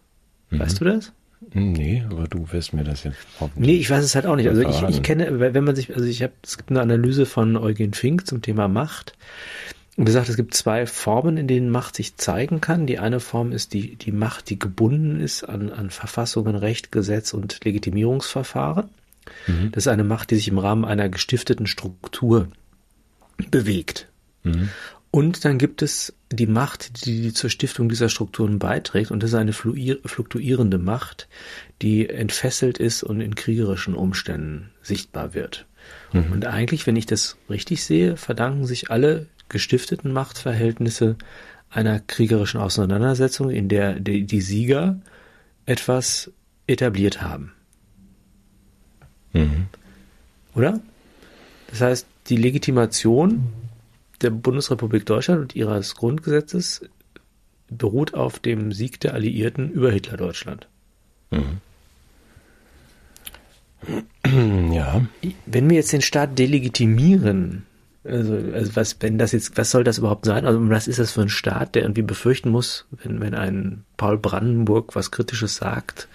Weißt 0.59 0.79
du 0.79 0.85
das? 0.85 1.11
Nee, 1.53 2.03
aber 2.09 2.27
du 2.27 2.51
wirst 2.51 2.73
mir 2.73 2.83
das 2.83 3.03
jetzt 3.03 3.17
hoffentlich. 3.39 3.67
Nee, 3.67 3.79
ich 3.79 3.89
weiß 3.89 4.03
es 4.03 4.15
halt 4.15 4.25
auch 4.25 4.35
nicht. 4.35 4.47
Also 4.47 4.61
ich, 4.61 4.81
ich 4.83 5.03
kenne, 5.03 5.39
wenn 5.39 5.63
man 5.63 5.75
sich, 5.75 5.93
also 5.93 6.05
ich 6.05 6.23
habe, 6.23 6.33
es 6.41 6.57
gibt 6.57 6.71
eine 6.71 6.81
Analyse 6.81 7.25
von 7.25 7.57
Eugen 7.57 7.93
Fink 7.93 8.25
zum 8.27 8.41
Thema 8.41 8.67
Macht. 8.67 9.13
Und 9.95 10.07
er 10.07 10.13
sagt, 10.13 10.29
es 10.29 10.37
gibt 10.37 10.55
zwei 10.55 10.87
Formen, 10.87 11.37
in 11.37 11.47
denen 11.47 11.69
Macht 11.69 11.95
sich 11.95 12.15
zeigen 12.15 12.61
kann. 12.61 12.87
Die 12.87 12.97
eine 12.97 13.19
Form 13.19 13.51
ist 13.51 13.73
die, 13.73 13.95
die 13.95 14.11
Macht, 14.11 14.49
die 14.49 14.57
gebunden 14.57 15.19
ist 15.19 15.43
an, 15.43 15.69
an 15.69 15.91
Verfassungen, 15.91 16.55
Recht, 16.55 16.91
Gesetz 16.91 17.33
und 17.33 17.63
Legitimierungsverfahren. 17.63 18.89
Das 19.71 19.83
ist 19.83 19.87
eine 19.87 20.03
Macht, 20.03 20.31
die 20.31 20.35
sich 20.35 20.47
im 20.47 20.57
Rahmen 20.57 20.83
einer 20.85 21.09
gestifteten 21.09 21.67
Struktur 21.67 22.47
bewegt. 23.51 24.09
Und 25.15 25.45
dann 25.45 25.59
gibt 25.59 25.83
es 25.83 26.15
die 26.31 26.47
Macht, 26.47 27.05
die 27.05 27.33
zur 27.33 27.51
Stiftung 27.51 27.87
dieser 27.87 28.09
Strukturen 28.09 28.57
beiträgt. 28.57 29.11
Und 29.11 29.21
das 29.21 29.29
ist 29.29 29.35
eine 29.35 29.53
fluktuierende 29.53 30.79
Macht, 30.79 31.27
die 31.83 32.09
entfesselt 32.09 32.79
ist 32.79 33.03
und 33.03 33.21
in 33.21 33.35
kriegerischen 33.35 33.93
Umständen 33.93 34.71
sichtbar 34.81 35.35
wird. 35.35 35.67
Und 36.13 36.47
eigentlich, 36.47 36.87
wenn 36.87 36.95
ich 36.95 37.05
das 37.05 37.37
richtig 37.47 37.83
sehe, 37.83 38.17
verdanken 38.17 38.65
sich 38.65 38.89
alle 38.89 39.27
gestifteten 39.49 40.13
Machtverhältnisse 40.13 41.15
einer 41.69 41.99
kriegerischen 41.99 42.59
Auseinandersetzung, 42.59 43.51
in 43.51 43.69
der 43.69 43.99
die, 43.99 44.23
die 44.23 44.41
Sieger 44.41 44.99
etwas 45.67 46.31
etabliert 46.65 47.21
haben. 47.21 47.51
Mhm. 49.33 49.67
Oder? 50.55 50.79
Das 51.67 51.81
heißt, 51.81 52.07
die 52.29 52.37
Legitimation 52.37 53.53
der 54.23 54.31
Bundesrepublik 54.31 55.05
Deutschland 55.05 55.41
und 55.41 55.55
ihres 55.55 55.95
Grundgesetzes 55.95 56.81
beruht 57.69 58.13
auf 58.13 58.39
dem 58.39 58.71
Sieg 58.71 58.99
der 58.99 59.13
Alliierten 59.13 59.69
über 59.71 59.91
Hitler-Deutschland. 59.91 60.67
Ja, 64.71 65.05
Wenn 65.45 65.69
wir 65.69 65.75
jetzt 65.75 65.91
den 65.91 66.01
Staat 66.01 66.39
delegitimieren, 66.39 67.65
also, 68.05 68.33
also 68.53 68.75
was, 68.75 68.97
wenn 69.01 69.17
das 69.17 69.31
jetzt, 69.31 69.57
was 69.57 69.71
soll 69.71 69.83
das 69.83 69.97
überhaupt 69.97 70.25
sein? 70.25 70.45
Also 70.45 70.69
was 70.69 70.87
ist 70.87 70.99
das 70.99 71.11
für 71.11 71.21
ein 71.21 71.29
Staat, 71.29 71.75
der 71.75 71.83
irgendwie 71.83 72.01
befürchten 72.01 72.49
muss, 72.49 72.85
wenn, 73.03 73.21
wenn 73.21 73.33
ein 73.33 73.83
Paul 73.97 74.17
Brandenburg 74.17 74.95
was 74.95 75.11
Kritisches 75.11 75.57
sagt, 75.57 76.07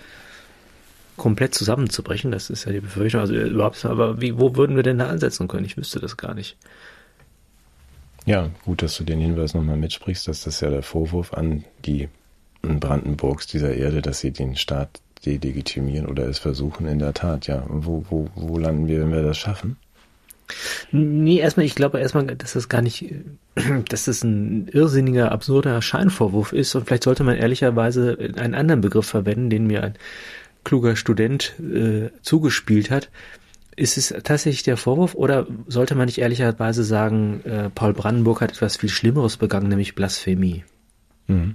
komplett 1.16 1.54
zusammenzubrechen? 1.54 2.30
Das 2.30 2.50
ist 2.50 2.64
ja 2.64 2.72
die 2.72 2.80
Befürchtung. 2.80 3.20
Also 3.20 3.34
überhaupt, 3.34 3.84
aber 3.84 4.20
wie, 4.20 4.38
wo 4.38 4.56
würden 4.56 4.76
wir 4.76 4.82
denn 4.82 4.98
da 4.98 5.08
ansetzen 5.08 5.48
können? 5.48 5.64
Ich 5.64 5.76
wüsste 5.76 6.00
das 6.00 6.16
gar 6.16 6.34
nicht. 6.34 6.56
Ja, 8.28 8.50
gut, 8.66 8.82
dass 8.82 8.98
du 8.98 9.04
den 9.04 9.20
Hinweis 9.20 9.54
nochmal 9.54 9.78
mitsprichst, 9.78 10.28
dass 10.28 10.44
das 10.44 10.60
ja 10.60 10.68
der 10.68 10.82
Vorwurf 10.82 11.32
an 11.32 11.64
die 11.86 12.08
Brandenburgs 12.60 13.46
dieser 13.46 13.74
Erde, 13.74 14.02
dass 14.02 14.20
sie 14.20 14.32
den 14.32 14.54
Staat 14.54 15.00
delegitimieren 15.24 16.06
oder 16.06 16.28
es 16.28 16.38
versuchen 16.38 16.86
in 16.86 16.98
der 16.98 17.14
Tat, 17.14 17.46
ja. 17.46 17.64
Wo, 17.68 18.04
wo, 18.10 18.28
wo 18.34 18.58
landen 18.58 18.86
wir, 18.86 19.00
wenn 19.00 19.12
wir 19.12 19.22
das 19.22 19.38
schaffen? 19.38 19.78
Nee, 20.92 21.38
erstmal, 21.38 21.64
ich 21.64 21.74
glaube 21.74 22.00
erstmal, 22.00 22.26
dass 22.26 22.52
das 22.52 22.68
gar 22.68 22.82
nicht, 22.82 23.14
dass 23.88 24.04
das 24.04 24.22
ein 24.22 24.68
irrsinniger, 24.68 25.32
absurder 25.32 25.80
Scheinvorwurf 25.80 26.52
ist 26.52 26.74
und 26.74 26.86
vielleicht 26.86 27.04
sollte 27.04 27.24
man 27.24 27.36
ehrlicherweise 27.36 28.18
einen 28.36 28.54
anderen 28.54 28.82
Begriff 28.82 29.06
verwenden, 29.06 29.48
den 29.48 29.66
mir 29.66 29.82
ein 29.82 29.94
kluger 30.64 30.96
Student 30.96 31.54
äh, 31.60 32.10
zugespielt 32.20 32.90
hat. 32.90 33.08
Ist 33.78 33.96
es 33.96 34.08
tatsächlich 34.08 34.64
der 34.64 34.76
Vorwurf 34.76 35.14
oder 35.14 35.46
sollte 35.68 35.94
man 35.94 36.06
nicht 36.06 36.18
ehrlicherweise 36.18 36.82
sagen, 36.82 37.42
äh, 37.44 37.70
Paul 37.70 37.92
Brandenburg 37.92 38.40
hat 38.40 38.50
etwas 38.50 38.76
viel 38.76 38.88
Schlimmeres 38.88 39.36
begangen, 39.36 39.68
nämlich 39.68 39.94
Blasphemie? 39.94 40.64
Mhm. 41.28 41.54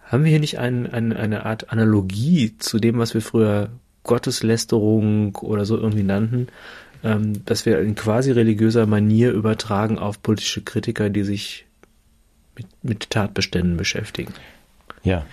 Haben 0.00 0.24
wir 0.24 0.30
hier 0.30 0.40
nicht 0.40 0.58
ein, 0.58 0.90
ein, 0.90 1.12
eine 1.12 1.44
Art 1.44 1.70
Analogie 1.70 2.56
zu 2.56 2.78
dem, 2.78 2.98
was 2.98 3.12
wir 3.12 3.20
früher 3.20 3.68
Gotteslästerung 4.02 5.36
oder 5.36 5.66
so 5.66 5.76
irgendwie 5.76 6.04
nannten, 6.04 6.48
ähm, 7.04 7.44
dass 7.44 7.66
wir 7.66 7.78
in 7.80 7.94
quasi 7.94 8.30
religiöser 8.30 8.86
Manier 8.86 9.32
übertragen 9.32 9.98
auf 9.98 10.22
politische 10.22 10.62
Kritiker, 10.62 11.10
die 11.10 11.24
sich 11.24 11.66
mit, 12.56 12.66
mit 12.82 13.10
Tatbeständen 13.10 13.76
beschäftigen? 13.76 14.32
Ja, 15.04 15.26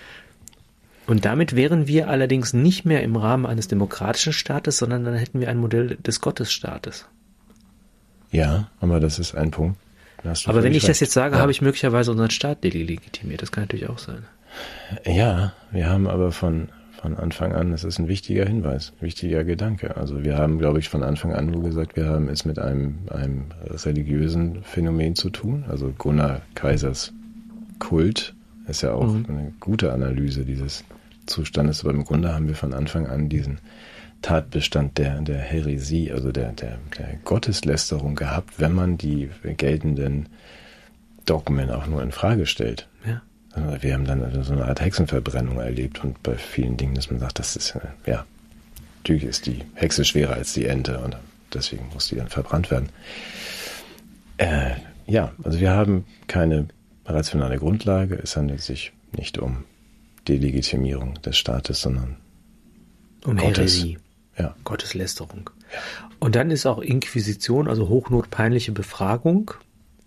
Und 1.09 1.25
damit 1.25 1.55
wären 1.55 1.87
wir 1.87 2.07
allerdings 2.09 2.53
nicht 2.53 2.85
mehr 2.85 3.01
im 3.03 3.15
Rahmen 3.15 3.45
eines 3.45 3.67
demokratischen 3.67 4.31
Staates, 4.33 4.77
sondern 4.77 5.03
dann 5.03 5.15
hätten 5.15 5.39
wir 5.39 5.49
ein 5.49 5.57
Modell 5.57 5.97
des 5.97 6.21
Gottesstaates. 6.21 7.05
ja, 8.31 8.69
aber 8.79 8.99
das 8.99 9.17
ist 9.19 9.35
ein 9.35 9.51
Punkt. 9.51 9.77
Aber 10.45 10.63
wenn 10.63 10.73
ich 10.73 10.81
das 10.81 10.89
recht. 10.89 11.01
jetzt 11.01 11.13
sage, 11.13 11.35
Ja. 11.35 11.41
habe 11.41 11.51
ich 11.51 11.61
möglicherweise 11.61 12.11
unseren 12.11 12.29
Staat 12.29 12.63
delegitimiert. 12.63 13.41
Das 13.41 13.51
kann 13.51 13.63
natürlich 13.63 13.89
auch 13.89 13.97
sein. 13.99 14.23
Ja, 15.05 15.53
wir 15.71 15.89
haben 15.89 16.07
aber 16.07 16.31
von, 16.31 16.69
von 17.01 17.15
Anfang 17.15 17.53
an, 17.53 17.71
das 17.71 17.83
ist 17.85 17.97
ein 17.99 18.07
wichtiger 18.09 18.45
Hinweis, 18.45 18.91
wichtiger 18.99 19.43
Gedanke. 19.45 19.95
Also 19.97 20.23
wir 20.23 20.37
haben, 20.37 20.59
glaube 20.59 20.79
ich, 20.79 20.89
von 20.89 21.03
Anfang 21.03 21.33
an 21.33 21.47
nur 21.47 21.63
gesagt, 21.63 21.95
wir 21.95 22.05
haben 22.07 22.27
es 22.27 22.43
mit 22.45 22.59
einem, 22.59 22.99
einem 23.09 23.45
religiösen 23.85 24.61
Phänomen 24.63 25.15
zu 25.15 25.29
tun. 25.29 25.63
Also 25.69 25.93
Gunnar 25.97 26.41
Kaisers 26.53 27.13
Kult 27.79 28.35
ist 28.67 28.81
ja 28.83 28.91
auch 28.93 29.07
Mhm. 29.13 29.25
eine 29.29 29.53
gute 29.59 29.93
Analyse 29.93 30.43
dieses 30.45 30.83
Zustandes. 31.29 31.81
Aber 31.81 31.91
im 31.91 32.03
Grunde 32.03 32.33
haben 32.33 32.47
wir 32.47 32.55
von 32.55 32.73
Anfang 32.73 33.07
an 33.07 33.29
diesen 33.29 33.59
Tatbestand 34.21 34.97
der, 34.97 35.21
der 35.21 35.39
Häresie, 35.39 36.11
also 36.11 36.31
der, 36.31 36.51
der, 36.51 36.77
der 36.97 37.15
Gotteslästerung 37.23 38.15
gehabt, 38.15 38.59
wenn 38.59 38.73
man 38.73 38.97
die 38.97 39.29
geltenden 39.43 40.27
Dogmen 41.25 41.69
auch 41.69 41.87
nur 41.87 42.03
in 42.03 42.11
Frage 42.11 42.45
stellt. 42.45 42.87
Ja. 43.05 43.21
Also 43.53 43.81
Wir 43.81 43.93
haben 43.93 44.05
dann 44.05 44.23
also 44.23 44.43
so 44.43 44.53
eine 44.53 44.65
Art 44.65 44.81
Hexenverbrennung 44.81 45.59
erlebt 45.59 46.03
und 46.03 46.21
bei 46.21 46.35
vielen 46.35 46.77
Dingen, 46.77 46.95
dass 46.95 47.09
man 47.09 47.19
sagt, 47.19 47.39
das 47.39 47.55
ist 47.55 47.75
äh, 47.75 48.09
ja, 48.09 48.25
natürlich 48.97 49.23
ist 49.23 49.45
die 49.45 49.63
Hexe 49.75 50.05
schwerer 50.05 50.33
als 50.33 50.53
die 50.53 50.65
Ente 50.65 50.99
und 50.99 51.17
deswegen 51.53 51.87
muss 51.93 52.09
die 52.09 52.15
dann 52.15 52.27
verbrannt 52.27 52.69
werden. 52.71 52.89
Äh, 54.37 54.71
ja, 55.07 55.31
also 55.43 55.59
wir 55.59 55.71
haben 55.71 56.05
keine 56.27 56.67
rationale 57.05 57.57
Grundlage. 57.57 58.19
Es 58.21 58.37
handelt 58.37 58.61
sich 58.61 58.91
nicht 59.15 59.39
um 59.39 59.63
Delegitimierung 60.29 61.21
des 61.21 61.37
Staates, 61.37 61.81
sondern 61.81 62.17
Um 63.25 63.35
Gottes. 63.37 63.77
Häresie. 63.77 63.97
ja, 64.37 64.55
Gotteslästerung. 64.63 65.49
Und 66.19 66.35
dann 66.35 66.51
ist 66.51 66.65
auch 66.65 66.79
Inquisition, 66.79 67.67
also 67.67 67.89
hochnotpeinliche 67.89 68.71
Befragung. 68.71 69.51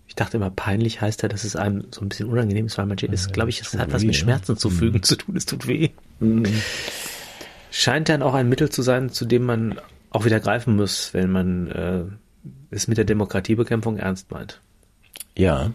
Ich 0.07 0.15
dachte 0.15 0.37
immer, 0.37 0.49
peinlich 0.49 1.01
heißt 1.01 1.23
ja, 1.23 1.29
dass 1.29 1.43
es 1.43 1.55
einem 1.55 1.85
so 1.91 2.01
ein 2.01 2.09
bisschen 2.09 2.29
unangenehm 2.29 2.67
ist, 2.67 2.77
weil 2.77 2.85
manche 2.85 3.07
ist, 3.07 3.33
glaube 3.33 3.49
ich, 3.49 3.61
es 3.61 3.73
hat 3.73 3.91
was 3.91 4.01
mit 4.03 4.11
ne? 4.11 4.17
Schmerzen 4.17 4.57
zu 4.57 4.69
fügen 4.69 5.01
zu 5.01 5.15
tun, 5.15 5.35
es 5.35 5.45
tut 5.45 5.67
weh. 5.67 5.89
Scheint 7.71 8.09
dann 8.09 8.21
auch 8.21 8.33
ein 8.33 8.47
Mittel 8.47 8.69
zu 8.69 8.81
sein, 8.83 9.09
zu 9.09 9.25
dem 9.25 9.43
man 9.43 9.79
auch 10.11 10.25
wieder 10.25 10.39
greifen 10.39 10.75
muss, 10.75 11.13
wenn 11.13 11.31
man 11.31 11.71
äh, 11.71 12.03
es 12.69 12.87
mit 12.87 12.97
der 12.97 13.05
Demokratiebekämpfung 13.05 13.97
ernst 13.97 14.29
meint. 14.31 14.61
ja. 15.35 15.71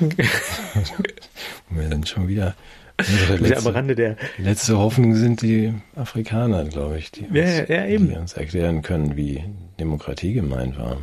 Wir 0.00 1.88
dann 1.88 2.06
schon 2.06 2.28
wieder 2.28 2.54
unsere 2.98 3.38
Wieder 3.38 3.56
am 3.56 3.64
letzte, 3.64 3.74
Rande 3.74 3.94
der 3.94 4.16
letzte 4.38 4.78
Hoffnung 4.78 5.14
sind 5.14 5.42
die 5.42 5.72
Afrikaner, 5.96 6.64
glaube 6.64 6.98
ich, 6.98 7.10
die 7.10 7.26
uns, 7.26 7.34
Ja, 7.34 7.64
ja, 7.64 7.86
die 7.86 7.96
uns 7.96 8.34
erklären 8.34 8.82
können, 8.82 9.16
wie 9.16 9.44
Demokratie 9.78 10.34
gemeint 10.34 10.78
war. 10.78 10.98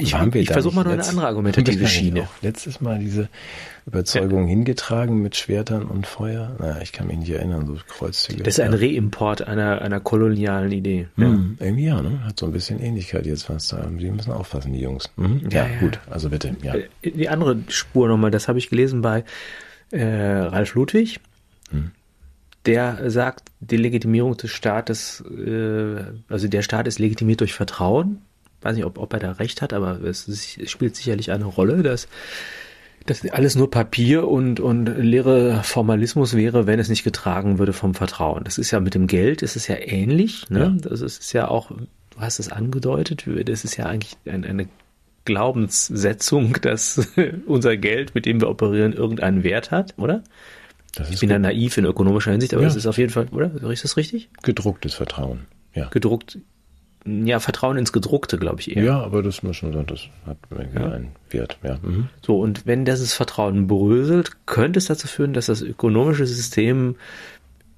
Ich, 0.00 0.14
ich 0.34 0.50
versuche 0.50 0.74
mal 0.74 0.84
noch 0.84 0.92
eine 0.92 1.06
andere 1.06 1.26
argumentative 1.26 1.86
Schiene. 1.88 2.28
Letztes 2.42 2.80
Mal 2.80 2.98
diese 2.98 3.28
Überzeugung 3.86 4.46
hingetragen 4.46 5.20
mit 5.22 5.36
Schwertern 5.36 5.84
und 5.84 6.06
Feuer. 6.06 6.54
Naja, 6.58 6.80
ich 6.82 6.92
kann 6.92 7.06
mich 7.06 7.18
nicht 7.18 7.30
erinnern, 7.30 7.66
so 7.66 7.76
Kreuzzüge. 7.88 8.42
Das 8.42 8.54
ist 8.54 8.60
ein 8.60 8.72
ja. 8.72 8.78
Reimport 8.78 9.46
einer, 9.46 9.82
einer 9.82 10.00
kolonialen 10.00 10.72
Idee. 10.72 11.08
Mhm, 11.16 11.56
irgendwie 11.60 11.86
ja, 11.86 12.00
ne? 12.00 12.24
Hat 12.24 12.38
so 12.38 12.46
ein 12.46 12.52
bisschen 12.52 12.80
Ähnlichkeit 12.80 13.26
jetzt 13.26 13.48
was 13.48 13.68
da. 13.68 13.86
Die 13.86 14.10
müssen 14.10 14.32
aufpassen, 14.32 14.72
die 14.72 14.80
Jungs. 14.80 15.10
Mhm. 15.16 15.42
Ja, 15.50 15.64
Ja, 15.64 15.72
ja. 15.72 15.80
gut, 15.80 16.00
also 16.08 16.30
bitte, 16.30 16.56
ja. 16.62 16.74
Äh, 16.74 17.10
Die 17.10 17.28
andere 17.28 17.58
Spur 17.68 18.08
nochmal, 18.08 18.30
das 18.30 18.48
habe 18.48 18.58
ich 18.58 18.70
gelesen 18.70 19.02
bei 19.02 19.24
äh, 19.90 20.04
Ralf 20.04 20.74
Ludwig. 20.74 21.20
Hm. 21.70 21.90
Der 22.66 23.10
sagt, 23.10 23.50
die 23.60 23.78
Legitimierung 23.78 24.36
des 24.36 24.50
Staates, 24.50 25.24
äh, 25.30 26.04
also 26.28 26.48
der 26.48 26.62
Staat 26.62 26.86
ist 26.86 26.98
legitimiert 26.98 27.40
durch 27.40 27.54
Vertrauen. 27.54 28.20
Weiß 28.62 28.76
nicht, 28.76 28.84
ob, 28.84 28.98
ob 28.98 29.12
er 29.12 29.18
da 29.20 29.32
recht 29.32 29.62
hat, 29.62 29.72
aber 29.72 30.00
es, 30.02 30.28
es 30.28 30.70
spielt 30.70 30.96
sicherlich 30.96 31.30
eine 31.32 31.44
Rolle, 31.46 31.82
dass 31.82 32.08
das 33.06 33.26
alles 33.30 33.54
nur 33.56 33.70
Papier 33.70 34.28
und, 34.28 34.60
und 34.60 34.84
leere 34.86 35.62
Formalismus 35.64 36.36
wäre, 36.36 36.66
wenn 36.66 36.78
es 36.78 36.88
nicht 36.90 37.02
getragen 37.02 37.58
würde 37.58 37.72
vom 37.72 37.94
Vertrauen. 37.94 38.44
Das 38.44 38.58
ist 38.58 38.70
ja 38.70 38.80
mit 38.80 38.94
dem 38.94 39.06
Geld, 39.06 39.40
ist 39.42 39.56
es 39.56 39.66
ja 39.68 39.76
ähnlich. 39.78 40.50
Ne? 40.50 40.76
Also 40.88 41.06
es 41.06 41.18
ist 41.18 41.32
ja 41.32 41.48
auch, 41.48 41.70
du 41.70 42.20
hast 42.20 42.38
es 42.38 42.52
angedeutet, 42.52 43.24
das 43.46 43.64
ist 43.64 43.76
ja 43.78 43.86
eigentlich 43.86 44.16
ein, 44.26 44.44
eine 44.44 44.68
Glaubenssetzung, 45.24 46.58
dass 46.62 47.00
unser 47.46 47.76
Geld, 47.76 48.14
mit 48.14 48.26
dem 48.26 48.40
wir 48.40 48.48
operieren, 48.50 48.92
irgendeinen 48.92 49.42
Wert 49.44 49.70
hat, 49.70 49.94
oder? 49.96 50.22
Das 50.94 51.10
Ich 51.10 51.20
bin 51.20 51.28
da 51.28 51.38
naiv 51.38 51.78
in 51.78 51.84
ökonomischer 51.84 52.32
Hinsicht, 52.32 52.52
aber 52.52 52.62
Ja. 52.62 52.68
das 52.68 52.76
ist 52.76 52.86
auf 52.86 52.98
jeden 52.98 53.10
Fall, 53.12 53.28
oder? 53.30 53.52
Ist 53.70 53.84
das 53.84 53.96
richtig? 53.96 54.28
gedrucktes 54.42 54.94
Vertrauen. 54.94 55.46
Ja. 55.72 55.88
Gedruckt, 55.88 56.38
ja, 57.06 57.40
Vertrauen 57.40 57.78
ins 57.78 57.92
Gedruckte, 57.92 58.36
glaube 58.38 58.60
ich 58.60 58.76
eher. 58.76 58.82
Ja, 58.84 59.00
aber 59.02 59.22
das 59.22 59.42
muss 59.42 59.56
schon, 59.56 59.72
das 59.86 60.00
hat 60.26 60.36
irgendwie 60.50 60.78
Ja. 60.80 60.90
einen 60.92 61.08
Wert, 61.30 61.58
ja. 61.62 61.78
Mhm. 61.82 62.08
So, 62.20 62.38
und 62.38 62.66
wenn 62.66 62.84
dieses 62.84 63.14
Vertrauen 63.14 63.66
bröselt, 63.66 64.46
könnte 64.46 64.78
es 64.78 64.86
dazu 64.86 65.08
führen, 65.08 65.32
dass 65.32 65.46
das 65.46 65.62
ökonomische 65.62 66.26
System 66.26 66.96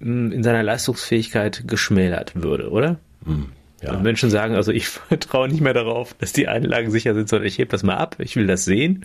mh, 0.00 0.34
in 0.34 0.42
seiner 0.42 0.62
Leistungsfähigkeit 0.62 1.64
geschmälert 1.68 2.34
würde, 2.42 2.70
oder? 2.70 2.98
Mhm. 3.24 3.46
Ja. 3.80 3.94
Und 3.94 4.02
Menschen 4.02 4.30
sagen, 4.30 4.54
also 4.56 4.72
ich 4.72 4.86
vertraue 4.88 5.48
nicht 5.48 5.60
mehr 5.60 5.74
darauf, 5.74 6.14
dass 6.14 6.32
die 6.32 6.48
Einlagen 6.48 6.90
sicher 6.90 7.14
sind, 7.14 7.28
sondern 7.28 7.46
ich 7.46 7.58
hebe 7.58 7.70
das 7.70 7.82
mal 7.84 7.96
ab, 7.96 8.16
ich 8.18 8.34
will 8.36 8.46
das 8.46 8.64
sehen. 8.64 9.04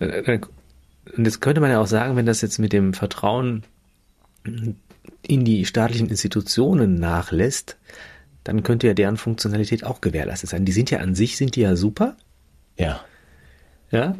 Äh, 0.00 0.38
Und 1.16 1.24
jetzt 1.24 1.40
könnte 1.40 1.60
man 1.60 1.70
ja 1.70 1.80
auch 1.80 1.86
sagen, 1.86 2.16
wenn 2.16 2.26
das 2.26 2.40
jetzt 2.42 2.58
mit 2.58 2.72
dem 2.72 2.94
Vertrauen 2.94 3.62
in 5.22 5.44
die 5.44 5.64
staatlichen 5.64 6.08
Institutionen 6.08 6.96
nachlässt, 6.96 7.76
dann 8.44 8.62
könnte 8.62 8.86
ja 8.86 8.94
deren 8.94 9.16
Funktionalität 9.16 9.84
auch 9.84 10.00
gewährleistet 10.00 10.50
sein. 10.50 10.64
Die 10.64 10.72
sind 10.72 10.90
ja 10.90 11.00
an 11.00 11.14
sich, 11.14 11.36
sind 11.36 11.56
die 11.56 11.60
ja 11.60 11.76
super, 11.76 12.16
ja. 12.78 13.04
ja. 13.90 14.14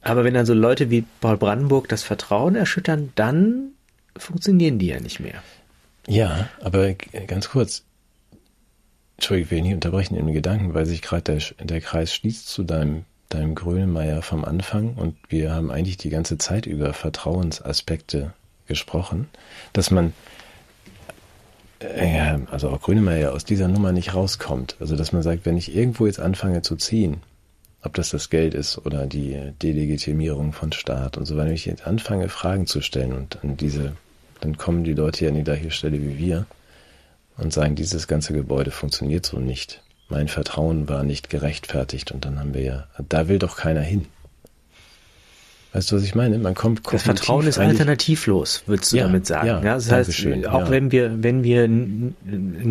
Aber 0.00 0.24
wenn 0.24 0.34
dann 0.34 0.46
so 0.46 0.54
Leute 0.54 0.90
wie 0.90 1.04
Paul 1.20 1.36
Brandenburg 1.36 1.88
das 1.88 2.02
Vertrauen 2.02 2.54
erschüttern, 2.54 3.12
dann 3.16 3.72
funktionieren 4.16 4.78
die 4.78 4.86
ja 4.86 5.00
nicht 5.00 5.20
mehr. 5.20 5.42
Ja, 6.06 6.48
aber 6.62 6.94
ganz 6.94 7.50
kurz. 7.50 7.84
Entschuldigung, 9.16 9.44
ich 9.44 9.50
will 9.50 9.62
nicht 9.62 9.74
unterbrechen 9.74 10.14
in 10.14 10.26
den 10.26 10.34
Gedanken, 10.34 10.74
weil 10.74 10.86
sich 10.86 11.02
gerade 11.02 11.22
der, 11.22 11.66
der 11.66 11.80
Kreis 11.80 12.14
schließt 12.14 12.48
zu 12.48 12.62
deinem, 12.62 13.04
deinem 13.28 13.54
Grönemeyer 13.54 14.22
vom 14.22 14.44
Anfang 14.44 14.94
und 14.94 15.16
wir 15.28 15.52
haben 15.52 15.70
eigentlich 15.70 15.96
die 15.96 16.08
ganze 16.08 16.38
Zeit 16.38 16.66
über 16.66 16.94
Vertrauensaspekte 16.94 18.32
gesprochen, 18.68 19.28
dass 19.72 19.90
man, 19.90 20.12
äh, 21.80 22.16
ja, 22.16 22.40
also 22.50 22.70
auch 22.70 22.80
Grönemeyer 22.80 23.32
aus 23.32 23.44
dieser 23.44 23.68
Nummer 23.68 23.92
nicht 23.92 24.14
rauskommt. 24.14 24.76
Also, 24.80 24.96
dass 24.96 25.12
man 25.12 25.22
sagt, 25.22 25.46
wenn 25.46 25.56
ich 25.56 25.74
irgendwo 25.74 26.06
jetzt 26.06 26.20
anfange 26.20 26.62
zu 26.62 26.76
ziehen, 26.76 27.22
ob 27.82 27.94
das 27.94 28.10
das 28.10 28.30
Geld 28.30 28.54
ist 28.54 28.78
oder 28.78 29.06
die 29.06 29.52
Delegitimierung 29.62 30.52
von 30.52 30.72
Staat 30.72 31.16
und 31.16 31.26
so 31.26 31.36
weiter, 31.36 31.48
wenn 31.48 31.54
ich 31.54 31.66
jetzt 31.66 31.86
anfange, 31.86 32.28
Fragen 32.28 32.66
zu 32.66 32.80
stellen 32.80 33.12
und 33.12 33.42
an 33.42 33.56
diese, 33.56 33.94
dann 34.40 34.56
kommen 34.56 34.84
die 34.84 34.94
Leute 34.94 35.20
hier 35.20 35.28
an 35.28 35.36
die 35.36 35.44
gleiche 35.44 35.70
Stelle 35.70 36.00
wie 36.00 36.18
wir 36.18 36.46
und 37.36 37.52
sagen, 37.52 37.76
dieses 37.76 38.08
ganze 38.08 38.32
Gebäude 38.32 38.70
funktioniert 38.70 39.24
so 39.24 39.38
nicht. 39.38 39.82
Mein 40.08 40.28
Vertrauen 40.28 40.88
war 40.88 41.02
nicht 41.04 41.30
gerechtfertigt 41.30 42.12
und 42.12 42.24
dann 42.24 42.38
haben 42.38 42.54
wir 42.54 42.62
ja, 42.62 42.86
da 43.08 43.28
will 43.28 43.38
doch 43.38 43.56
keiner 43.56 43.82
hin. 43.82 44.06
Weißt 45.72 45.92
du, 45.92 45.96
was 45.96 46.02
ich 46.02 46.14
meine? 46.14 46.38
Man 46.38 46.54
kommt 46.54 46.80
Das 46.90 47.02
Vertrauen 47.02 47.46
ist 47.46 47.58
alternativlos, 47.58 48.62
würdest 48.66 48.92
du 48.92 48.96
Ja, 48.96 49.02
damit 49.04 49.26
sagen. 49.26 49.46
ja, 49.46 49.56
Ja, 49.62 49.74
das 49.74 49.90
heißt, 49.90 50.08
Dankeschön, 50.08 50.46
auch 50.46 50.60
ja. 50.60 50.70
wenn 50.70 50.90
wir, 50.92 51.22
wenn 51.22 51.44
wir 51.44 51.64
im 51.64 52.14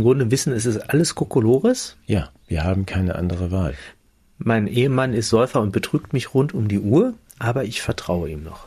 Grunde 0.01 0.31
wissen, 0.31 0.51
es 0.53 0.65
ist 0.65 0.77
alles 0.89 1.13
Kokolores, 1.15 1.95
Ja, 2.07 2.29
wir 2.47 2.63
haben 2.63 2.85
keine 2.87 3.15
andere 3.15 3.51
Wahl. 3.51 3.75
mein 4.39 4.65
Ehemann 4.67 5.13
ist 5.13 5.29
Säufer 5.29 5.61
und 5.61 5.71
betrügt 5.71 6.11
mich 6.13 6.33
rund 6.33 6.53
um 6.55 6.67
die 6.67 6.79
Uhr, 6.79 7.13
aber 7.39 7.65
ich 7.65 7.81
vertraue 7.81 8.29
ihm 8.29 8.43
noch. 8.43 8.65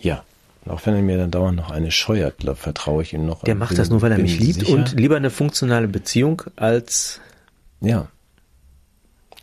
Ja. 0.00 0.22
Auch 0.66 0.84
wenn 0.86 0.94
er 0.94 1.02
mir 1.02 1.16
dann 1.18 1.30
dauernd 1.32 1.56
noch 1.56 1.70
eine 1.70 1.90
scheuert, 1.90 2.38
glaub, 2.38 2.56
vertraue 2.58 3.02
ich 3.02 3.12
ihm 3.14 3.26
noch. 3.26 3.42
Der 3.42 3.54
macht 3.56 3.76
das 3.78 3.90
nur, 3.90 4.00
weil 4.02 4.12
er 4.12 4.18
mich 4.18 4.38
liebt 4.38 4.60
sicher- 4.60 4.74
und 4.74 4.92
lieber 4.92 5.16
eine 5.16 5.30
funktionale 5.30 5.88
Beziehung 5.88 6.42
als 6.56 7.20
Ja. 7.80 8.06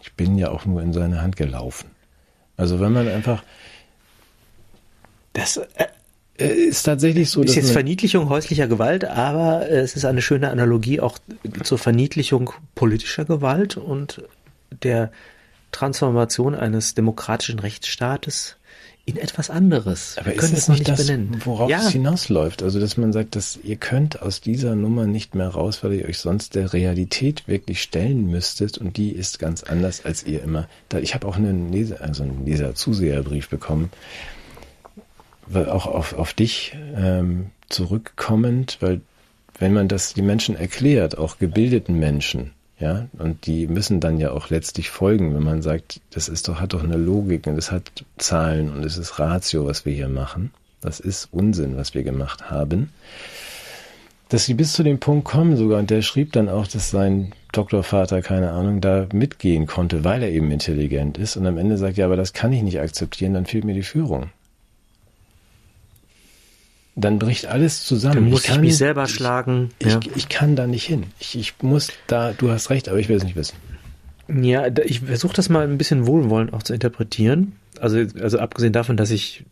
Ich 0.02 0.14
bin 0.14 0.38
ja 0.38 0.50
auch 0.50 0.66
nur 0.66 0.82
in 0.82 0.94
seine 0.94 1.22
Hand 1.22 1.36
gelaufen. 1.36 1.90
Also 2.58 2.80
wenn 2.80 2.94
man 2.94 3.08
einfach, 3.08 3.44
das 5.34 5.58
äh, 5.58 5.88
ist 6.46 6.84
tatsächlich 6.84 7.30
so, 7.30 7.42
ist 7.42 7.50
dass 7.50 7.56
jetzt 7.56 7.72
Verniedlichung 7.72 8.30
häuslicher 8.30 8.68
Gewalt, 8.68 9.06
aber 9.06 9.70
äh, 9.70 9.80
es 9.80 9.96
ist 9.96 10.06
eine 10.06 10.22
schöne 10.22 10.50
Analogie 10.50 11.00
auch 11.00 11.18
zur 11.64 11.78
Verniedlichung 11.78 12.52
politischer 12.76 13.26
Gewalt 13.26 13.78
und 13.78 14.24
der 14.84 15.12
Transformation 15.72 16.56
eines 16.56 16.96
demokratischen 16.96 17.60
Rechtsstaates 17.60 18.56
in 19.06 19.18
etwas 19.18 19.50
anderes. 19.50 20.16
aber 20.18 20.28
Wir 20.28 20.34
ist 20.34 20.40
können 20.40 20.54
es 20.54 20.68
nicht 20.68 20.80
nicht 20.80 20.90
das, 20.90 21.08
benennen. 21.08 21.42
worauf 21.44 21.70
ja, 21.70 21.80
es 21.80 21.90
hinausläuft? 21.90 22.62
Also 22.62 22.80
dass 22.80 22.96
man 22.96 23.12
sagt, 23.12 23.36
dass 23.36 23.60
ihr 23.64 23.76
könnt 23.76 24.22
aus 24.22 24.40
dieser 24.40 24.76
Nummer 24.76 25.08
nicht 25.08 25.36
mehr 25.36 25.50
raus, 25.50 25.84
weil 25.84 25.94
ihr 25.94 26.06
euch 26.06 26.20
sonst 26.20 26.56
der 26.56 26.74
Realität 26.74 27.48
wirklich 27.48 27.82
stellen 27.82 28.28
müsstet 28.28 28.78
und 28.78 28.98
die 28.98 29.12
ist 29.12 29.40
ganz 29.40 29.64
anders 29.64 30.06
als 30.06 30.24
ihr 30.24 30.44
immer. 30.44 30.68
Ich 31.02 31.16
habe 31.16 31.28
auch 31.28 31.38
einen 31.38 31.72
Leser, 31.72 32.02
also 32.02 32.24
einen 32.24 32.46
Leser-Zuseherbrief 32.46 33.50
bekommen, 33.50 33.90
auch 35.56 35.88
auf, 35.88 36.14
auf 36.14 36.34
dich 36.34 36.76
ähm, 36.96 37.48
zurückkommend, 37.70 38.78
weil 38.82 39.02
wenn 39.58 39.74
man 39.74 39.88
das 39.88 40.14
die 40.14 40.22
Menschen 40.22 40.56
erklärt, 40.56 41.18
auch 41.18 41.38
gebildeten 41.38 42.00
Menschen, 42.00 42.52
Ja, 42.80 43.10
und 43.18 43.46
die 43.46 43.68
müssen 43.68 44.00
dann 44.00 44.20
ja 44.20 44.32
auch 44.32 44.50
letztlich 44.50 44.90
folgen, 44.90 45.36
wenn 45.36 45.44
man 45.44 45.62
sagt, 45.62 46.00
das 46.12 46.30
ist 46.30 46.48
doch, 46.48 46.62
hat 46.62 46.72
doch 46.72 46.84
eine 46.84 46.96
Logik 46.96 47.46
und 47.46 47.58
es 47.58 47.72
hat 47.72 48.06
Zahlen 48.18 48.72
und 48.72 48.86
es 48.86 48.98
ist 48.98 49.20
Ratio, 49.20 49.66
was 49.66 49.86
wir 49.86 49.94
hier 49.94 50.08
machen. 50.08 50.52
Das 50.80 51.02
ist 51.02 51.28
Unsinn, 51.32 51.76
was 51.76 51.94
wir 51.94 52.04
gemacht 52.04 52.50
haben. 52.50 52.94
Dass 54.30 54.46
sie 54.46 54.54
bis 54.54 54.72
zu 54.74 54.84
dem 54.84 55.00
Punkt 55.00 55.26
kommen 55.26 55.58
sogar, 55.58 55.80
und 55.80 55.90
der 55.90 56.02
schrieb 56.04 56.32
dann 56.32 56.48
auch, 56.48 56.68
dass 56.68 56.90
sein 56.90 57.34
Doktorvater, 57.52 58.22
keine 58.22 58.52
Ahnung, 58.52 58.80
da 58.80 59.08
mitgehen 59.12 59.66
konnte, 59.66 60.06
weil 60.06 60.24
er 60.24 60.30
eben 60.30 60.50
intelligent 60.50 61.18
ist. 61.18 61.36
Und 61.36 61.48
am 61.48 61.58
Ende 61.58 61.78
sagt, 61.78 61.98
ja, 61.98 62.06
aber 62.06 62.16
das 62.16 62.32
kann 62.32 62.54
ich 62.54 62.62
nicht 62.62 62.80
akzeptieren, 62.80 63.34
dann 63.34 63.46
fehlt 63.46 63.66
mir 63.66 63.74
die 63.74 63.84
Führung 63.84 64.30
dann 67.02 67.20
bricht 67.20 67.46
alles 67.46 67.86
zusammen. 67.86 68.16
Dann 68.16 68.30
muss 68.30 68.42
ich, 68.42 68.48
kann, 68.48 68.56
ich 68.58 68.62
mich 68.62 68.78
selber 68.78 69.08
schlagen. 69.08 69.70
Ich, 69.80 69.88
ja. 69.88 70.00
ich, 70.02 70.16
ich, 70.16 70.30
kann 70.30 70.56
da 70.56 70.68
nicht 70.68 70.86
hin. 70.86 71.06
Ich, 71.20 71.38
ich 71.38 71.54
muss 71.62 71.90
da, 72.08 72.34
du 72.34 72.50
hast 72.50 72.70
recht, 72.70 72.90
aber 72.90 73.00
ich 73.00 73.10
will 73.10 73.18
es 73.18 73.24
nicht 73.24 73.36
wissen. 73.36 73.56
Ja, 74.28 74.68
ich 74.68 75.02
versuche 75.02 75.34
das 75.34 75.50
mal 75.50 75.68
ein 75.68 75.78
bisschen 75.78 76.06
wohlwollend 76.06 76.54
auch 76.54 76.64
zu 76.64 76.74
interpretieren. 76.74 77.54
Also, 77.80 77.98
also 78.22 78.40
abgesehen 78.40 78.74
davon, 78.74 78.98
dass 78.98 79.12
ich 79.12 79.46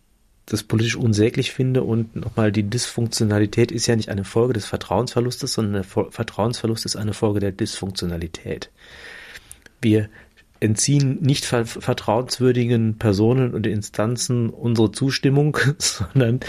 das 0.45 0.63
politisch 0.63 0.95
unsäglich 0.95 1.51
finde 1.51 1.83
und 1.83 2.15
nochmal 2.15 2.51
die 2.51 2.63
Dysfunktionalität 2.63 3.71
ist 3.71 3.87
ja 3.87 3.95
nicht 3.95 4.09
eine 4.09 4.23
Folge 4.23 4.53
des 4.53 4.65
Vertrauensverlustes, 4.65 5.53
sondern 5.53 5.73
der 5.73 5.83
Vertrauensverlust 5.83 6.85
ist 6.85 6.95
eine 6.95 7.13
Folge 7.13 7.41
der 7.41 7.51
Dysfunktionalität. 7.51 8.69
Wir 9.81 10.09
entziehen 10.59 11.21
nicht 11.21 11.45
vertrauenswürdigen 11.45 12.97
Personen 12.97 13.53
und 13.53 13.67
Instanzen 13.67 14.49
unsere 14.49 14.91
Zustimmung, 14.91 15.57
sondern 15.77 16.39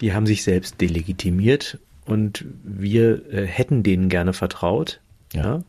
die 0.00 0.12
haben 0.12 0.26
sich 0.26 0.42
selbst 0.42 0.80
delegitimiert 0.80 1.78
und 2.04 2.44
wir 2.62 3.32
äh, 3.32 3.46
hätten 3.46 3.82
denen 3.82 4.08
gerne 4.08 4.32
vertraut, 4.32 5.00
ja. 5.32 5.42
ja. 5.42 5.64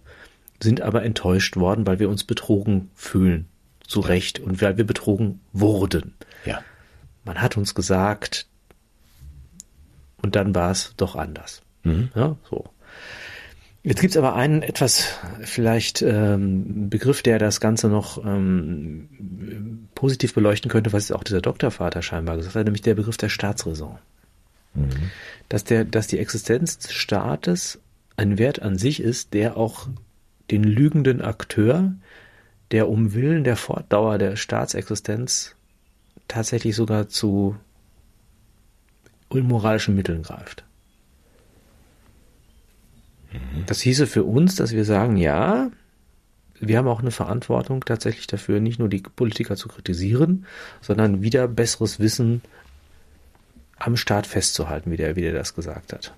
sind 0.61 0.81
aber 0.81 1.03
enttäuscht 1.03 1.57
worden, 1.57 1.87
weil 1.87 1.99
wir 1.99 2.09
uns 2.09 2.23
betrogen 2.23 2.89
fühlen, 2.93 3.47
zu 3.85 4.01
ja. 4.01 4.07
Recht, 4.07 4.39
und 4.39 4.61
weil 4.61 4.77
wir 4.77 4.85
betrogen 4.85 5.39
wurden. 5.51 6.13
Ja. 6.45 6.61
Man 7.25 7.41
hat 7.41 7.57
uns 7.57 7.75
gesagt, 7.75 8.47
und 10.21 10.35
dann 10.35 10.53
war 10.55 10.71
es 10.71 10.93
doch 10.97 11.15
anders. 11.15 11.61
Mhm. 11.83 12.09
Ja, 12.15 12.35
so. 12.49 12.65
Jetzt 13.87 14.01
gibt's 14.01 14.17
aber 14.17 14.35
einen 14.35 14.63
etwas 14.63 15.17
vielleicht 15.43 16.01
ähm, 16.01 16.89
Begriff, 16.89 17.21
der 17.21 17.39
das 17.39 17.61
Ganze 17.61 17.87
noch 17.87 18.21
ähm, 18.25 19.87
positiv 19.95 20.33
beleuchten 20.33 20.69
könnte, 20.69 20.91
was 20.91 21.09
auch 21.09 21.23
dieser 21.23 21.39
Doktorvater 21.39 22.01
scheinbar 22.01 22.35
gesagt 22.35 22.55
hat, 22.55 22.65
nämlich 22.65 22.81
der 22.81 22.95
Begriff 22.95 23.15
der 23.15 23.29
Staatsräson. 23.29 23.97
Mhm. 24.73 24.89
Dass, 25.47 25.63
der, 25.63 25.85
dass 25.85 26.07
die 26.07 26.19
Existenz 26.19 26.79
des 26.79 26.91
Staates 26.91 27.79
ein 28.17 28.37
Wert 28.37 28.61
an 28.61 28.77
sich 28.77 29.01
ist, 29.01 29.33
der 29.33 29.55
auch 29.55 29.87
den 30.51 30.65
lügenden 30.65 31.21
Akteur, 31.21 31.93
der 32.71 32.89
um 32.89 33.13
Willen 33.13 33.45
der 33.45 33.55
Fortdauer 33.55 34.17
der 34.17 34.35
Staatsexistenz 34.35 35.55
tatsächlich 36.27 36.75
sogar 36.75 37.07
zu 37.07 37.55
unmoralischen 39.29 39.95
Mitteln 39.95 40.23
greift. 40.23 40.66
Das 43.65 43.81
hieße 43.81 44.07
für 44.07 44.23
uns, 44.23 44.55
dass 44.55 44.71
wir 44.71 44.85
sagen, 44.85 45.17
ja, 45.17 45.69
wir 46.59 46.77
haben 46.77 46.87
auch 46.87 47.01
eine 47.01 47.11
Verantwortung 47.11 47.83
tatsächlich 47.85 48.27
dafür, 48.27 48.59
nicht 48.59 48.79
nur 48.79 48.89
die 48.89 49.01
Politiker 49.01 49.55
zu 49.55 49.67
kritisieren, 49.67 50.45
sondern 50.81 51.21
wieder 51.21 51.47
besseres 51.47 51.99
Wissen 51.99 52.41
am 53.77 53.95
Staat 53.95 54.25
festzuhalten, 54.25 54.91
wie 54.91 54.97
der, 54.97 55.15
wie 55.15 55.21
der 55.21 55.33
das 55.33 55.53
gesagt 55.53 55.93
hat. 55.93 56.13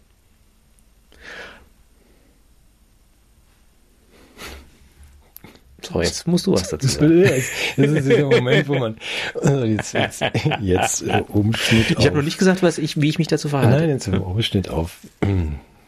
So, 5.81 6.01
jetzt 6.01 6.27
musst 6.27 6.45
du 6.45 6.53
was 6.53 6.69
dazu 6.69 6.87
sagen. 6.87 7.23
Das 7.23 7.91
ist 7.91 8.07
der 8.07 8.25
Moment, 8.25 8.67
wo 8.67 8.75
man 8.75 8.97
also 9.41 9.63
jetzt, 9.63 9.93
jetzt, 9.93 10.23
jetzt 10.61 11.01
äh, 11.01 11.23
Umschnitt. 11.27 11.91
Ich 11.91 12.05
habe 12.05 12.17
noch 12.17 12.23
nicht 12.23 12.37
gesagt, 12.37 12.61
was 12.61 12.77
ich, 12.77 13.01
wie 13.01 13.09
ich 13.09 13.17
mich 13.17 13.27
dazu 13.27 13.49
verhalte. 13.49 13.77
Nein, 13.77 13.89
jetzt 13.89 14.07
Umschnitt 14.07 14.69
auf 14.69 14.97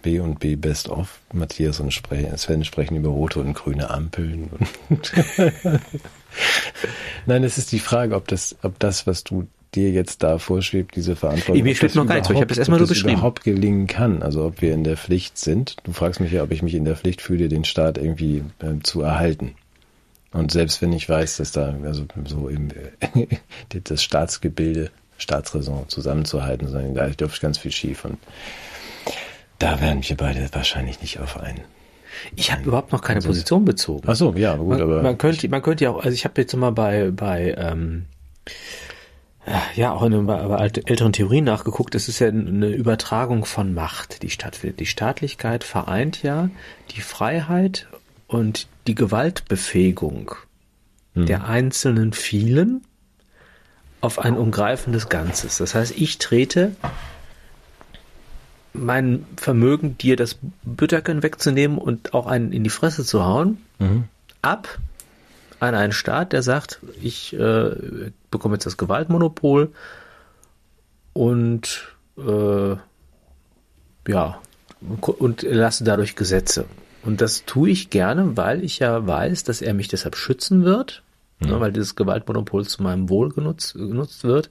B 0.02 0.20
und 0.20 0.40
B 0.40 0.56
Best 0.56 0.90
of. 0.90 1.20
Matthias 1.34 1.80
und 1.80 1.92
Sven 1.92 2.64
sprechen 2.64 2.96
über 2.96 3.10
rote 3.10 3.40
und 3.40 3.54
grüne 3.54 3.90
Ampeln. 3.90 4.50
Nein, 7.26 7.44
es 7.44 7.58
ist 7.58 7.72
die 7.72 7.80
Frage, 7.80 8.16
ob 8.16 8.28
das, 8.28 8.56
ob 8.62 8.80
das, 8.80 9.08
was 9.08 9.24
du 9.24 9.48
dir 9.74 9.92
jetzt 9.92 10.24
da 10.24 10.38
vorschwebt, 10.38 10.96
diese 10.96 11.16
Verantwortung, 11.16 11.64
mir 11.64 11.76
schwebt 11.76 11.96
noch 11.96 12.06
gar 12.06 12.16
nichts, 12.16 12.30
ich 12.30 12.36
habe 12.36 12.48
das 12.48 12.58
erstmal 12.58 12.80
nur 12.80 12.88
beschrieben. 12.88 13.14
überhaupt 13.14 13.44
gelingen 13.44 13.88
kann. 13.88 14.22
Also 14.22 14.46
ob 14.46 14.62
wir 14.62 14.74
in 14.74 14.84
der 14.84 14.98
Pflicht 14.98 15.38
sind. 15.38 15.78
Du 15.84 15.94
fragst 15.94 16.20
mich 16.20 16.32
ja, 16.32 16.44
ob 16.44 16.52
ich 16.52 16.62
mich 16.62 16.76
in 16.76 16.86
der 16.86 16.96
Pflicht 16.96 17.22
fühle, 17.22 17.48
den 17.48 17.64
Staat 17.64 17.98
irgendwie 17.98 18.44
äh, 18.60 18.82
zu 18.84 19.02
erhalten. 19.02 19.56
Und 20.34 20.52
selbst 20.52 20.82
wenn 20.82 20.94
ich 20.94 21.08
weiß, 21.08 21.38
dass 21.38 21.52
da 21.52 21.76
also 21.84 22.06
so 22.26 22.50
eben 22.50 22.70
das 23.84 24.04
Staatsgebilde, 24.04 24.92
Staatsräson 25.18 25.88
zusammenzuhalten, 25.88 26.68
sondern 26.68 26.96
da 26.96 27.10
läuft 27.20 27.42
ganz 27.42 27.58
viel 27.58 27.72
schief 27.72 28.06
und 28.06 28.18
da 29.62 29.80
werden 29.80 30.02
wir 30.04 30.18
beide 30.18 30.50
wahrscheinlich 30.54 31.02
nicht 31.02 31.20
auf 31.20 31.38
einen. 31.40 31.62
Ich 32.36 32.52
habe 32.52 32.64
überhaupt 32.64 32.92
noch 32.92 33.02
keine 33.02 33.18
also, 33.18 33.30
Position 33.30 33.66
bezogen. 33.66 34.04
Ach 34.08 34.16
so, 34.16 34.34
ja, 34.34 34.56
gut, 34.56 34.70
man, 34.70 34.82
aber 34.82 35.02
man 35.02 35.18
könnte, 35.18 35.48
man 35.50 35.62
könnte 35.62 35.86
ja 35.86 35.92
auch, 35.92 36.04
also 36.04 36.12
ich 36.12 36.26
habe 36.26 36.40
jetzt 36.42 36.56
mal 36.56 36.72
bei 36.72 37.12
bei 37.12 37.56
ähm, 37.58 38.06
ja 39.76 39.92
auch 39.92 40.04
in 40.04 40.26
bei 40.26 40.72
älteren 40.86 41.14
Theorien 41.14 41.46
nachgeguckt. 41.46 41.96
Es 41.96 42.08
ist 42.08 42.20
ja 42.20 42.28
eine 42.28 42.68
Übertragung 42.68 43.46
von 43.46 43.74
Macht, 43.74 44.24
die 44.24 44.30
stattfindet. 44.30 44.80
Die 44.80 44.86
Staatlichkeit 44.86 45.64
vereint 45.64 46.22
ja 46.22 46.50
die 46.96 47.02
Freiheit 47.02 47.88
und 48.28 48.68
die 48.88 48.96
Gewaltbefähigung 48.96 50.36
hm. 51.14 51.26
der 51.26 51.46
einzelnen 51.46 52.14
vielen 52.14 52.86
auf 54.00 54.20
ein 54.20 54.38
umgreifendes 54.38 55.10
Ganzes. 55.10 55.58
Das 55.58 55.76
heißt, 55.76 55.94
ich 55.96 56.18
trete 56.18 56.76
mein 58.74 59.26
Vermögen, 59.38 59.98
dir 59.98 60.16
das 60.16 60.38
Bütterken 60.64 61.24
wegzunehmen 61.24 61.78
und 61.78 62.14
auch 62.14 62.28
einen 62.28 62.52
in 62.52 62.64
die 62.64 62.70
Fresse 62.70 63.04
zu 63.04 63.26
hauen, 63.26 63.58
mhm. 63.80 64.06
ab 64.42 64.80
an 65.60 65.76
einen 65.76 65.94
Staat, 65.94 66.34
der 66.34 66.42
sagt, 66.42 66.80
ich 67.02 67.34
äh, 67.34 68.12
bekomme 68.32 68.56
jetzt 68.56 68.66
das 68.66 68.78
Gewaltmonopol 68.78 69.72
und 71.14 71.96
äh, 72.18 72.76
ja, 74.08 74.42
und 75.00 75.44
lasse 75.44 75.84
dadurch 75.84 76.16
Gesetze. 76.16 76.66
Und 77.04 77.22
das 77.22 77.46
tue 77.46 77.70
ich 77.70 77.90
gerne, 77.90 78.38
weil 78.38 78.64
ich 78.64 78.80
ja 78.80 79.06
weiß, 79.06 79.44
dass 79.44 79.62
er 79.62 79.74
mich 79.74 79.88
deshalb 79.88 80.16
schützen 80.16 80.64
wird, 80.64 81.04
mhm. 81.40 81.50
ne, 81.50 81.60
weil 81.60 81.72
dieses 81.72 81.96
Gewaltmonopol 81.96 82.66
zu 82.66 82.82
meinem 82.82 83.10
Wohl 83.10 83.30
genutzt, 83.30 83.74
genutzt 83.74 84.24
wird. 84.24 84.50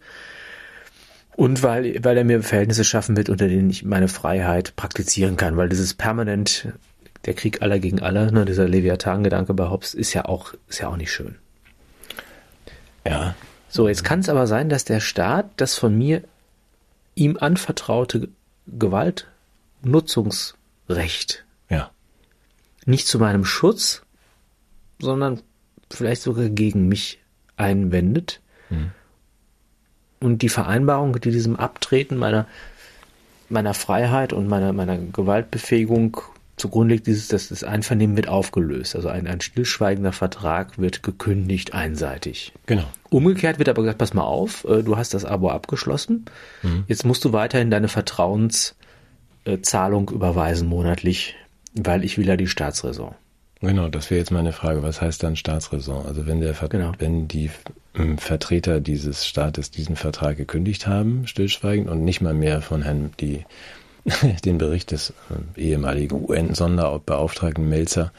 Und 1.40 1.62
weil, 1.62 2.04
weil 2.04 2.18
er 2.18 2.24
mir 2.24 2.42
Verhältnisse 2.42 2.84
schaffen 2.84 3.16
wird, 3.16 3.30
unter 3.30 3.48
denen 3.48 3.70
ich 3.70 3.82
meine 3.82 4.08
Freiheit 4.08 4.76
praktizieren 4.76 5.38
kann, 5.38 5.56
weil 5.56 5.70
dieses 5.70 5.94
permanent 5.94 6.68
der 7.24 7.32
Krieg 7.32 7.62
aller 7.62 7.78
gegen 7.78 8.02
alle, 8.02 8.30
ne, 8.30 8.44
dieser 8.44 8.68
Leviathan-Gedanke 8.68 9.54
bei 9.54 9.70
Hobbes 9.70 9.94
ist 9.94 10.12
ja 10.12 10.26
auch, 10.26 10.52
ist 10.68 10.80
ja 10.80 10.88
auch 10.88 10.98
nicht 10.98 11.10
schön. 11.10 11.36
Ja. 13.06 13.34
So, 13.70 13.88
jetzt 13.88 14.04
kann 14.04 14.20
es 14.20 14.28
aber 14.28 14.46
sein, 14.46 14.68
dass 14.68 14.84
der 14.84 15.00
Staat 15.00 15.46
das 15.56 15.76
von 15.76 15.96
mir 15.96 16.22
ihm 17.14 17.38
anvertraute 17.40 18.28
Gewaltnutzungsrecht 18.66 21.46
ja. 21.70 21.90
nicht 22.84 23.06
zu 23.06 23.18
meinem 23.18 23.46
Schutz, 23.46 24.02
sondern 25.00 25.40
vielleicht 25.90 26.20
sogar 26.20 26.50
gegen 26.50 26.86
mich 26.86 27.18
einwendet. 27.56 28.42
Mhm 28.68 28.90
und 30.20 30.42
die 30.42 30.48
Vereinbarung, 30.48 31.20
die 31.20 31.30
diesem 31.30 31.54
Abtreten 31.56 32.16
meiner, 32.16 32.46
meiner 33.48 33.74
Freiheit 33.74 34.32
und 34.32 34.48
meiner, 34.48 34.72
meiner 34.72 34.98
Gewaltbefähigung 34.98 36.16
zugrunde 36.56 36.94
liegt, 36.94 37.06
dieses, 37.06 37.28
dass 37.28 37.48
das 37.48 37.62
Einvernehmen 37.64 38.16
wird 38.16 38.28
aufgelöst. 38.28 38.94
Also 38.94 39.08
ein, 39.08 39.26
ein 39.26 39.40
stillschweigender 39.40 40.12
Vertrag 40.12 40.78
wird 40.78 41.02
gekündigt 41.02 41.72
einseitig. 41.74 42.52
Genau. 42.66 42.84
Umgekehrt 43.08 43.58
wird 43.58 43.70
aber 43.70 43.82
gesagt, 43.82 43.98
pass 43.98 44.14
mal 44.14 44.24
auf, 44.24 44.64
äh, 44.64 44.82
du 44.82 44.96
hast 44.96 45.14
das 45.14 45.24
Abo 45.24 45.50
abgeschlossen. 45.50 46.26
Mhm. 46.62 46.84
Jetzt 46.86 47.06
musst 47.06 47.24
du 47.24 47.32
weiterhin 47.32 47.70
deine 47.70 47.88
Vertrauenszahlung 47.88 50.10
überweisen 50.10 50.68
monatlich, 50.68 51.34
weil 51.74 52.04
ich 52.04 52.18
will 52.18 52.28
ja 52.28 52.36
die 52.36 52.46
Staatsräson. 52.46 53.14
Genau, 53.62 53.88
das 53.88 54.10
wäre 54.10 54.20
jetzt 54.20 54.30
meine 54.30 54.52
Frage. 54.52 54.82
Was 54.82 55.02
heißt 55.02 55.22
dann 55.22 55.36
Staatsräson? 55.36 56.06
Also 56.06 56.26
wenn 56.26 56.40
der 56.40 56.54
Ver 56.54 56.68
genau. 56.68 56.92
wenn 56.98 57.28
die 57.28 57.50
Vertreter 58.18 58.80
dieses 58.80 59.26
Staates 59.26 59.70
diesen 59.70 59.96
Vertrag 59.96 60.36
gekündigt 60.36 60.86
haben, 60.86 61.26
stillschweigend 61.26 61.88
und 61.88 62.04
nicht 62.04 62.20
mal 62.20 62.34
mehr 62.34 62.62
von 62.62 62.82
Herrn 62.82 63.10
die 63.20 63.44
den 64.44 64.58
Bericht 64.58 64.92
des 64.92 65.12
äh, 65.56 65.60
ehemaligen 65.60 66.24
UN-Sonderbeauftragten 66.24 67.68
Melzer 67.68 68.12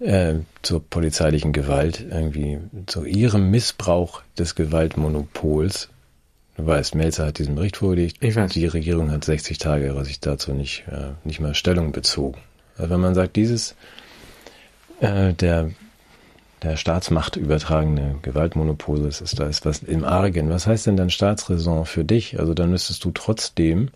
äh, 0.00 0.34
zur 0.62 0.82
polizeilichen 0.84 1.52
Gewalt 1.52 2.04
irgendwie 2.10 2.58
zu 2.86 3.04
ihrem 3.04 3.50
Missbrauch 3.50 4.22
des 4.38 4.54
Gewaltmonopols. 4.54 5.88
Du 6.56 6.66
weißt, 6.66 6.94
Melzer 6.94 7.26
hat 7.26 7.38
diesen 7.38 7.54
Bericht 7.54 7.78
vorgelegt. 7.78 8.16
Ich 8.20 8.34
weiß. 8.34 8.52
Die 8.52 8.66
Regierung 8.66 9.10
hat 9.10 9.24
60 9.24 9.58
Tage 9.58 10.04
sich 10.04 10.20
dazu 10.20 10.52
nicht, 10.52 10.84
äh, 10.88 11.12
nicht 11.24 11.40
mal 11.40 11.54
Stellung 11.54 11.92
bezogen. 11.92 12.40
Also 12.76 12.90
wenn 12.90 13.00
man 13.00 13.14
sagt, 13.14 13.36
dieses 13.36 13.76
äh, 15.00 15.32
der 15.34 15.70
der 16.62 16.76
Staatsmacht 16.76 17.36
übertragene 17.36 18.16
Gewaltmonopol 18.22 19.06
ist, 19.06 19.38
da 19.38 19.46
ist 19.46 19.64
was 19.64 19.82
im 19.82 20.04
Argen. 20.04 20.50
Was 20.50 20.66
heißt 20.66 20.86
denn 20.86 20.96
dann 20.96 21.10
Staatsräson 21.10 21.86
für 21.86 22.04
dich? 22.04 22.38
Also 22.38 22.54
dann 22.54 22.70
müsstest 22.70 23.04
du 23.04 23.10
trotzdem 23.12 23.90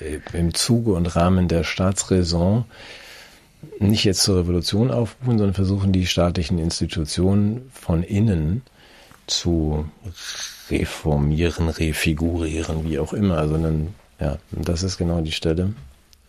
äh, 0.00 0.18
im 0.36 0.54
Zuge 0.54 0.92
und 0.92 1.14
Rahmen 1.14 1.48
der 1.48 1.64
Staatsräson 1.64 2.64
nicht 3.78 4.04
jetzt 4.04 4.22
zur 4.22 4.38
Revolution 4.38 4.90
aufrufen, 4.90 5.38
sondern 5.38 5.54
versuchen, 5.54 5.92
die 5.92 6.06
staatlichen 6.06 6.58
Institutionen 6.58 7.70
von 7.72 8.02
innen 8.02 8.62
zu 9.26 9.88
reformieren, 10.70 11.68
refigurieren, 11.68 12.84
wie 12.88 12.98
auch 12.98 13.12
immer, 13.12 13.46
sondern 13.48 13.94
ja, 14.18 14.38
das 14.50 14.82
ist 14.82 14.98
genau 14.98 15.20
die 15.20 15.32
Stelle, 15.32 15.72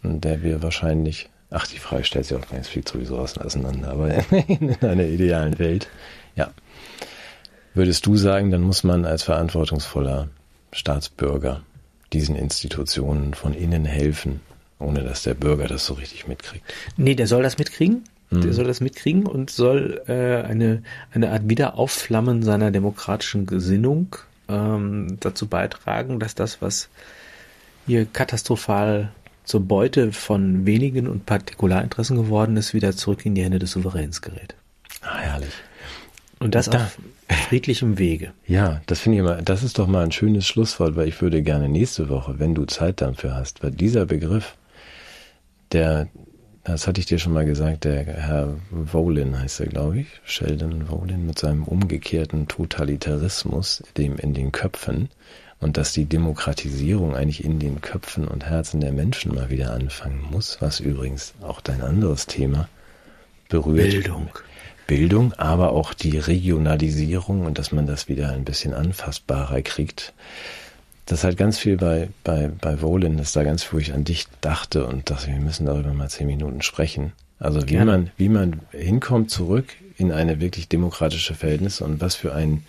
an 0.03 0.21
der 0.21 0.43
wir 0.43 0.61
wahrscheinlich, 0.61 1.29
ach, 1.51 1.67
die 1.67 1.77
Frage 1.77 2.03
stellt 2.03 2.25
sich 2.25 2.37
auch, 2.37 2.41
es 2.51 2.69
fliegt 2.69 2.89
sowieso 2.89 3.17
auseinander, 3.19 3.91
aber 3.91 4.09
in 4.47 4.75
einer 4.81 5.05
idealen 5.05 5.59
Welt, 5.59 5.87
ja. 6.35 6.51
Würdest 7.73 8.05
du 8.05 8.17
sagen, 8.17 8.51
dann 8.51 8.61
muss 8.61 8.83
man 8.83 9.05
als 9.05 9.23
verantwortungsvoller 9.23 10.27
Staatsbürger 10.73 11.61
diesen 12.11 12.35
Institutionen 12.35 13.33
von 13.33 13.53
innen 13.53 13.85
helfen, 13.85 14.41
ohne 14.79 15.03
dass 15.03 15.23
der 15.23 15.35
Bürger 15.35 15.67
das 15.67 15.85
so 15.85 15.93
richtig 15.93 16.27
mitkriegt? 16.27 16.65
Nee, 16.97 17.15
der 17.15 17.27
soll 17.27 17.43
das 17.43 17.57
mitkriegen. 17.57 18.03
Der 18.31 18.43
hm. 18.43 18.53
soll 18.53 18.65
das 18.65 18.79
mitkriegen 18.79 19.25
und 19.25 19.49
soll 19.49 20.01
äh, 20.07 20.41
eine, 20.47 20.83
eine 21.11 21.31
Art 21.31 21.49
Wiederaufflammen 21.49 22.43
seiner 22.43 22.71
demokratischen 22.71 23.45
Gesinnung 23.45 24.15
ähm, 24.47 25.17
dazu 25.19 25.47
beitragen, 25.47 26.17
dass 26.17 26.33
das, 26.33 26.61
was 26.61 26.87
hier 27.87 28.05
katastrophal 28.05 29.11
zur 29.43 29.61
Beute 29.61 30.11
von 30.11 30.65
wenigen 30.65 31.07
und 31.07 31.25
Partikularinteressen 31.25 32.17
geworden 32.17 32.57
ist, 32.57 32.73
wieder 32.73 32.95
zurück 32.95 33.25
in 33.25 33.35
die 33.35 33.43
Hände 33.43 33.59
des 33.59 33.71
Souveräns 33.71 34.21
gerät. 34.21 34.55
Ah, 35.01 35.17
herrlich. 35.17 35.53
Und 36.39 36.55
das 36.55 36.69
da. 36.69 36.85
auf 36.85 36.97
friedlichem 37.31 37.97
Wege. 37.97 38.33
Ja, 38.47 38.81
das 38.87 38.99
finde 38.99 39.17
ich 39.17 39.19
immer, 39.19 39.41
das 39.41 39.63
ist 39.63 39.79
doch 39.79 39.87
mal 39.87 40.03
ein 40.03 40.11
schönes 40.11 40.47
Schlusswort, 40.47 40.95
weil 40.95 41.07
ich 41.07 41.21
würde 41.21 41.41
gerne 41.41 41.69
nächste 41.69 42.09
Woche, 42.09 42.39
wenn 42.39 42.55
du 42.55 42.65
Zeit 42.65 43.01
dafür 43.01 43.35
hast, 43.35 43.63
weil 43.63 43.71
dieser 43.71 44.05
Begriff, 44.05 44.55
der, 45.71 46.07
das 46.63 46.87
hatte 46.87 46.99
ich 46.99 47.05
dir 47.05 47.19
schon 47.19 47.33
mal 47.33 47.45
gesagt, 47.45 47.85
der 47.85 48.05
Herr 48.05 48.55
Wolin 48.71 49.39
heißt 49.39 49.61
er, 49.61 49.67
glaube 49.67 49.99
ich, 49.99 50.07
Sheldon 50.23 50.89
Wolin 50.89 51.25
mit 51.25 51.39
seinem 51.39 51.63
umgekehrten 51.63 52.47
Totalitarismus, 52.47 53.83
dem 53.97 54.17
in 54.17 54.33
den 54.33 54.51
Köpfen, 54.51 55.09
und 55.61 55.77
dass 55.77 55.93
die 55.93 56.05
Demokratisierung 56.05 57.15
eigentlich 57.15 57.43
in 57.43 57.59
den 57.59 57.79
Köpfen 57.81 58.27
und 58.27 58.45
Herzen 58.45 58.81
der 58.81 58.91
Menschen 58.91 59.33
mal 59.33 59.49
wieder 59.49 59.71
anfangen 59.71 60.27
muss, 60.29 60.57
was 60.59 60.79
übrigens 60.79 61.33
auch 61.41 61.61
dein 61.61 61.81
anderes 61.81 62.25
Thema 62.25 62.67
berührt. 63.47 63.91
Bildung. 63.91 64.29
Bildung, 64.87 65.33
aber 65.33 65.71
auch 65.71 65.93
die 65.93 66.17
Regionalisierung 66.17 67.45
und 67.45 67.59
dass 67.59 67.71
man 67.71 67.85
das 67.85 68.09
wieder 68.09 68.31
ein 68.31 68.43
bisschen 68.43 68.73
anfassbarer 68.73 69.61
kriegt. 69.61 70.13
Das 71.05 71.23
hat 71.23 71.37
ganz 71.37 71.59
viel 71.59 71.77
bei, 71.77 72.09
bei, 72.23 72.49
bei 72.59 72.81
Wolin, 72.81 73.17
dass 73.17 73.31
da 73.31 73.43
ganz 73.43 73.63
viel, 73.63 73.73
wo 73.73 73.81
ich 73.81 73.93
an 73.93 74.03
dich 74.03 74.25
dachte 74.41 74.85
und 74.85 75.09
dachte, 75.09 75.27
wir 75.27 75.39
müssen 75.39 75.65
darüber 75.65 75.93
mal 75.93 76.09
zehn 76.09 76.27
Minuten 76.27 76.61
sprechen. 76.61 77.13
Also 77.39 77.61
wie 77.63 77.73
Gerne. 77.73 77.91
man, 77.91 78.11
wie 78.17 78.29
man 78.29 78.59
hinkommt 78.71 79.31
zurück 79.31 79.75
in 79.97 80.11
eine 80.11 80.41
wirklich 80.41 80.67
demokratische 80.67 81.35
Verhältnisse 81.35 81.85
und 81.85 82.01
was 82.01 82.15
für 82.15 82.33
ein 82.33 82.63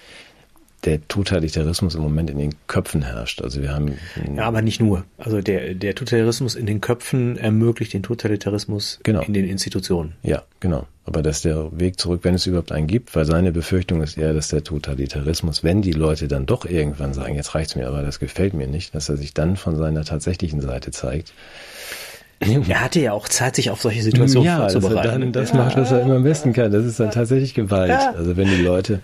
der 0.84 1.06
Totalitarismus 1.06 1.94
im 1.94 2.02
Moment 2.02 2.30
in 2.30 2.38
den 2.38 2.54
Köpfen 2.66 3.02
herrscht. 3.02 3.40
Also 3.40 3.62
wir 3.62 3.72
haben 3.72 3.98
ja, 4.34 4.44
aber 4.44 4.62
nicht 4.62 4.80
nur. 4.80 5.04
Also 5.16 5.40
der 5.40 5.74
der 5.74 5.94
Totalitarismus 5.94 6.54
in 6.54 6.66
den 6.66 6.80
Köpfen 6.80 7.36
ermöglicht 7.36 7.92
den 7.92 8.02
Totalitarismus 8.02 8.98
genau. 9.02 9.22
in 9.22 9.32
den 9.32 9.46
Institutionen. 9.46 10.14
Ja, 10.22 10.42
genau. 10.60 10.86
Aber 11.04 11.22
dass 11.22 11.42
der 11.42 11.68
Weg 11.78 11.98
zurück, 11.98 12.20
wenn 12.22 12.34
es 12.34 12.46
überhaupt 12.46 12.72
einen 12.72 12.86
gibt, 12.86 13.14
weil 13.16 13.24
seine 13.24 13.52
Befürchtung 13.52 14.02
ist 14.02 14.16
eher, 14.16 14.34
dass 14.34 14.48
der 14.48 14.62
Totalitarismus, 14.62 15.64
wenn 15.64 15.82
die 15.82 15.92
Leute 15.92 16.28
dann 16.28 16.46
doch 16.46 16.64
irgendwann 16.64 17.12
sagen, 17.12 17.34
jetzt 17.34 17.54
reicht's 17.54 17.74
mir, 17.74 17.88
aber 17.88 18.02
das 18.02 18.18
gefällt 18.20 18.54
mir 18.54 18.68
nicht, 18.68 18.94
dass 18.94 19.08
er 19.08 19.16
sich 19.16 19.34
dann 19.34 19.56
von 19.56 19.76
seiner 19.76 20.04
tatsächlichen 20.04 20.60
Seite 20.60 20.90
zeigt 20.90 21.32
er 22.68 22.80
hatte 22.80 23.00
ja 23.00 23.12
auch 23.12 23.28
Zeit, 23.28 23.56
sich 23.56 23.70
auf 23.70 23.80
solche 23.80 24.02
Situationen 24.02 24.46
ja, 24.46 24.58
vorzubereiten. 24.58 24.98
Also 24.98 25.18
dann, 25.18 25.32
das 25.32 25.50
ja. 25.50 25.56
macht, 25.56 25.76
was 25.76 25.92
er 25.92 26.02
immer 26.02 26.16
am 26.16 26.24
besten 26.24 26.52
kann. 26.52 26.72
Das 26.72 26.84
ist 26.84 27.00
dann 27.00 27.10
tatsächlich 27.10 27.54
Gewalt. 27.54 27.90
Ja. 27.90 28.14
Also 28.16 28.36
wenn 28.36 28.48
die 28.48 28.62
Leute 28.62 29.00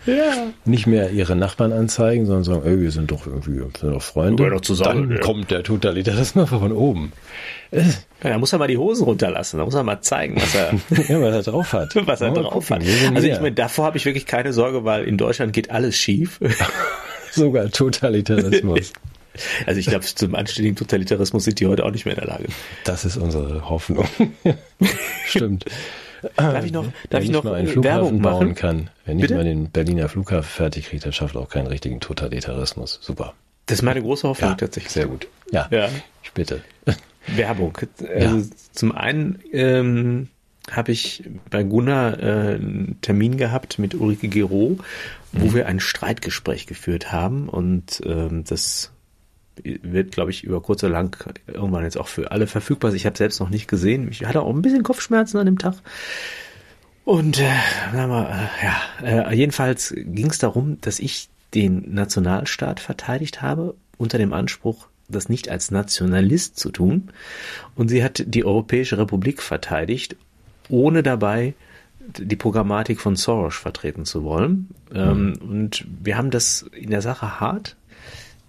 nicht 0.64 0.86
mehr 0.86 1.10
ihre 1.10 1.36
Nachbarn 1.36 1.72
anzeigen, 1.72 2.26
sondern 2.26 2.44
sagen, 2.44 2.62
ey, 2.64 2.80
wir 2.80 2.90
sind 2.90 3.10
doch 3.10 3.26
irgendwie 3.26 3.56
wir 3.56 3.70
sind 3.78 3.92
doch 3.92 4.02
Freunde, 4.02 4.50
doch 4.50 4.60
zusammen, 4.60 5.10
dann 5.10 5.20
kommt 5.20 5.50
der 5.50 5.62
Totalitarismus 5.62 6.48
von 6.48 6.72
oben. 6.72 7.12
Ja, 7.70 7.82
da 8.30 8.38
muss 8.38 8.52
er 8.52 8.58
mal 8.58 8.68
die 8.68 8.78
Hosen 8.78 9.04
runterlassen, 9.04 9.58
da 9.58 9.64
muss 9.64 9.74
er 9.74 9.82
mal 9.82 10.00
zeigen, 10.00 10.36
was 10.36 10.54
er, 10.54 10.72
ja, 11.08 11.20
was 11.20 11.46
er 11.46 11.52
drauf 11.52 11.72
hat. 11.72 11.94
was 12.06 12.20
er 12.20 12.30
drauf 12.30 12.68
gucken, 12.68 12.86
hat. 12.86 13.16
Also 13.16 13.28
ich 13.28 13.40
meine, 13.40 13.52
davor 13.52 13.86
habe 13.86 13.98
ich 13.98 14.04
wirklich 14.04 14.26
keine 14.26 14.52
Sorge, 14.52 14.84
weil 14.84 15.04
in 15.04 15.18
Deutschland 15.18 15.52
geht 15.52 15.70
alles 15.70 15.96
schief. 15.96 16.40
Sogar 17.30 17.70
Totalitarismus. 17.70 18.92
Also 19.66 19.80
ich 19.80 19.86
glaube, 19.86 20.04
zum 20.04 20.34
anständigen 20.34 20.76
Totalitarismus 20.76 21.44
sind 21.44 21.60
die 21.60 21.66
heute 21.66 21.84
auch 21.84 21.90
nicht 21.90 22.04
mehr 22.04 22.14
in 22.14 22.20
der 22.20 22.28
Lage. 22.28 22.46
Das 22.84 23.04
ist 23.04 23.16
unsere 23.16 23.68
Hoffnung. 23.68 24.08
Stimmt. 25.26 25.64
Darf 26.36 26.64
ich 26.64 26.72
noch, 26.72 26.84
darf 26.84 27.20
wenn 27.20 27.22
ich 27.22 27.30
noch 27.30 27.44
mal 27.44 27.54
einen 27.54 27.68
Flughafen 27.68 28.02
Werbung 28.02 28.22
bauen 28.22 28.54
kann, 28.54 28.90
wenn 29.04 29.18
Bitte? 29.18 29.34
ich 29.34 29.38
mal 29.38 29.44
den 29.44 29.70
Berliner 29.70 30.08
Flughafen 30.08 30.48
fertig 30.48 30.86
kriege, 30.86 31.02
dann 31.02 31.12
schafft 31.12 31.36
auch 31.36 31.48
keinen 31.48 31.68
richtigen 31.68 32.00
Totalitarismus. 32.00 32.98
Super. 33.00 33.34
Das 33.66 33.78
ist 33.78 33.82
meine 33.82 34.02
große 34.02 34.26
Hoffnung 34.26 34.50
ja, 34.50 34.56
tatsächlich. 34.56 34.92
Sehr 34.92 35.06
gut. 35.06 35.28
Ja, 35.52 35.68
ja. 35.70 35.88
ich 36.22 36.32
bitte. 36.32 36.62
Werbung. 37.28 37.76
Also 38.00 38.36
ja. 38.38 38.42
Zum 38.72 38.92
einen 38.92 39.40
ähm, 39.52 40.28
habe 40.70 40.92
ich 40.92 41.24
bei 41.50 41.62
Gunnar 41.62 42.18
äh, 42.18 42.54
einen 42.54 42.98
Termin 43.02 43.36
gehabt 43.36 43.78
mit 43.78 43.94
Ulrike 43.94 44.28
Gero, 44.28 44.78
wo 45.32 45.46
mhm. 45.46 45.54
wir 45.54 45.66
ein 45.66 45.80
Streitgespräch 45.80 46.66
geführt 46.66 47.12
haben 47.12 47.48
und 47.48 48.02
ähm, 48.04 48.44
das 48.44 48.92
wird, 49.64 50.12
glaube 50.12 50.30
ich, 50.30 50.44
über 50.44 50.60
kurz 50.60 50.82
oder 50.82 50.92
lang 50.92 51.16
irgendwann 51.46 51.84
jetzt 51.84 51.98
auch 51.98 52.08
für 52.08 52.30
alle 52.30 52.46
verfügbar. 52.46 52.92
Ich 52.94 53.06
habe 53.06 53.16
selbst 53.16 53.40
noch 53.40 53.50
nicht 53.50 53.68
gesehen. 53.68 54.08
Ich 54.10 54.24
hatte 54.24 54.42
auch 54.42 54.54
ein 54.54 54.62
bisschen 54.62 54.82
Kopfschmerzen 54.82 55.38
an 55.38 55.46
dem 55.46 55.58
Tag. 55.58 55.74
Und 57.04 57.40
äh, 57.40 58.06
mal, 58.06 58.24
äh, 58.24 58.64
ja, 58.64 59.30
äh, 59.30 59.34
jedenfalls 59.34 59.94
ging 59.96 60.30
es 60.30 60.38
darum, 60.38 60.78
dass 60.80 60.98
ich 60.98 61.28
den 61.54 61.94
Nationalstaat 61.94 62.80
verteidigt 62.80 63.40
habe 63.40 63.74
unter 63.96 64.18
dem 64.18 64.32
Anspruch, 64.32 64.88
das 65.08 65.28
nicht 65.30 65.48
als 65.48 65.70
Nationalist 65.70 66.58
zu 66.58 66.70
tun. 66.70 67.10
Und 67.74 67.88
sie 67.88 68.04
hat 68.04 68.22
die 68.26 68.44
Europäische 68.44 68.98
Republik 68.98 69.42
verteidigt, 69.42 70.16
ohne 70.68 71.02
dabei 71.02 71.54
die 72.18 72.36
Programmatik 72.36 73.00
von 73.00 73.16
Soros 73.16 73.56
vertreten 73.56 74.04
zu 74.04 74.24
wollen. 74.24 74.68
Mhm. 74.90 75.34
und 75.42 75.86
wir 76.02 76.16
haben 76.16 76.30
das 76.30 76.62
in 76.72 76.88
der 76.88 77.02
Sache 77.02 77.40
hart 77.40 77.76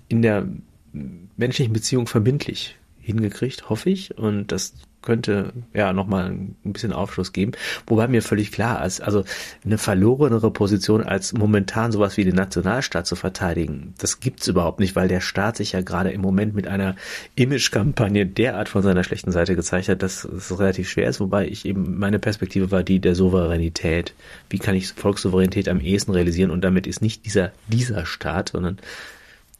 in 0.10 0.22
der 0.22 0.46
menschlichen 0.92 1.74
Beziehung 1.74 2.08
verbindlich 2.08 2.78
hingekriegt, 3.02 3.70
hoffe 3.70 3.90
ich. 3.90 4.18
Und 4.18 4.52
das 4.52 4.74
könnte 5.02 5.54
ja 5.74 5.94
nochmal 5.94 6.26
ein 6.26 6.56
bisschen 6.64 6.92
Aufschluss 6.92 7.32
geben. 7.32 7.54
Wobei 7.88 8.08
mir 8.08 8.22
völlig 8.22 8.52
klar 8.52 8.86
ist, 8.86 9.02
also 9.02 9.24
eine 9.64 9.78
verlorenere 9.78 10.52
Position 10.52 11.04
als 11.04 11.34
momentan 11.34 11.92
sowas 11.92 12.18
wie 12.18 12.26
den 12.26 12.36
Nationalstaat 12.36 13.08
zu 13.08 13.16
verteidigen, 13.16 13.94
das 13.98 14.20
gibt's 14.20 14.48
überhaupt 14.48 14.80
nicht, 14.80 14.96
weil 14.96 15.08
der 15.08 15.22
Staat 15.22 15.58
sich 15.58 15.72
ja 15.72 15.82
gerade 15.82 16.12
im 16.12 16.22
Moment 16.22 16.54
mit 16.54 16.68
einer 16.68 16.96
Imagekampagne 17.36 18.26
derart 18.26 18.68
von 18.68 18.84
seiner 18.84 19.04
schlechten 19.04 19.32
Seite 19.32 19.56
gezeigt 19.56 19.88
hat, 19.88 20.04
dass 20.04 20.26
es 20.26 20.60
relativ 20.60 20.90
schwer 20.90 21.10
ist. 21.10 21.20
Wobei 21.20 21.48
ich 21.48 21.66
eben, 21.66 21.98
meine 21.98 22.20
Perspektive 22.20 22.72
war 22.72 22.84
die 22.84 23.00
der 23.00 23.16
Souveränität. 23.16 24.14
Wie 24.50 24.60
kann 24.60 24.76
ich 24.76 24.90
Volkssouveränität 24.90 25.70
am 25.70 25.80
ehesten 25.80 26.12
realisieren? 26.12 26.52
Und 26.52 26.62
damit 26.62 26.88
ist 26.88 27.02
nicht 27.02 27.26
dieser, 27.26 27.52
dieser 27.68 28.06
Staat, 28.06 28.50
sondern 28.50 28.80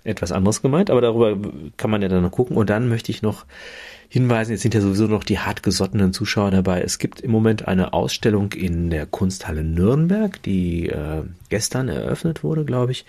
etwas 0.04 0.32
anderes 0.32 0.62
gemeint, 0.62 0.90
aber 0.90 1.02
darüber 1.02 1.38
kann 1.78 1.92
man 1.92 2.02
ja 2.02 2.08
dann 2.08 2.24
noch 2.24 2.32
gucken. 2.32 2.56
Und 2.58 2.70
dann 2.70 2.90
möchte 2.90 3.12
ich 3.12 3.22
noch 3.22 3.46
hinweisen, 4.08 4.52
jetzt 4.52 4.62
sind 4.62 4.74
ja 4.74 4.82
sowieso 4.82 5.06
noch 5.06 5.24
die 5.24 5.40
hartgesottenen 5.40 6.14
Zuschauer 6.14 6.50
dabei. 6.52 6.82
Es 6.82 6.98
gibt 6.98 7.22
im 7.22 7.32
Moment 7.32 7.68
eine 7.68 7.94
Ausstellung 7.94 8.54
in 8.54 8.90
der 8.90 9.06
Kunsthalle 9.06 9.64
Nürnberg, 9.64 10.42
die 10.42 10.90
äh, 10.90 11.24
gestern 11.50 11.90
eröffnet 11.90 12.44
wurde, 12.44 12.66
glaube 12.66 12.92
ich. 12.92 13.06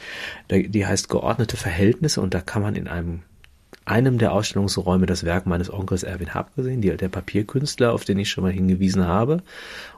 Die 0.51 0.87
heißt 0.87 1.09
Geordnete 1.09 1.57
Verhältnisse 1.57 2.21
und 2.21 2.35
da 2.35 2.41
kann 2.41 2.63
man 2.63 2.77
in 2.77 2.87
einem 2.87 3.21
einem 3.87 4.19
der 4.19 4.33
Ausstellungsräume 4.33 5.07
das 5.07 5.25
Werk 5.25 5.47
meines 5.47 5.73
Onkels 5.73 6.05
Erwin 6.05 6.33
Hab 6.33 6.55
gesehen, 6.55 6.81
der 6.81 7.09
Papierkünstler, 7.09 7.93
auf 7.93 8.05
den 8.05 8.19
ich 8.19 8.31
schon 8.31 8.45
mal 8.45 8.53
hingewiesen 8.53 9.07
habe. 9.07 9.43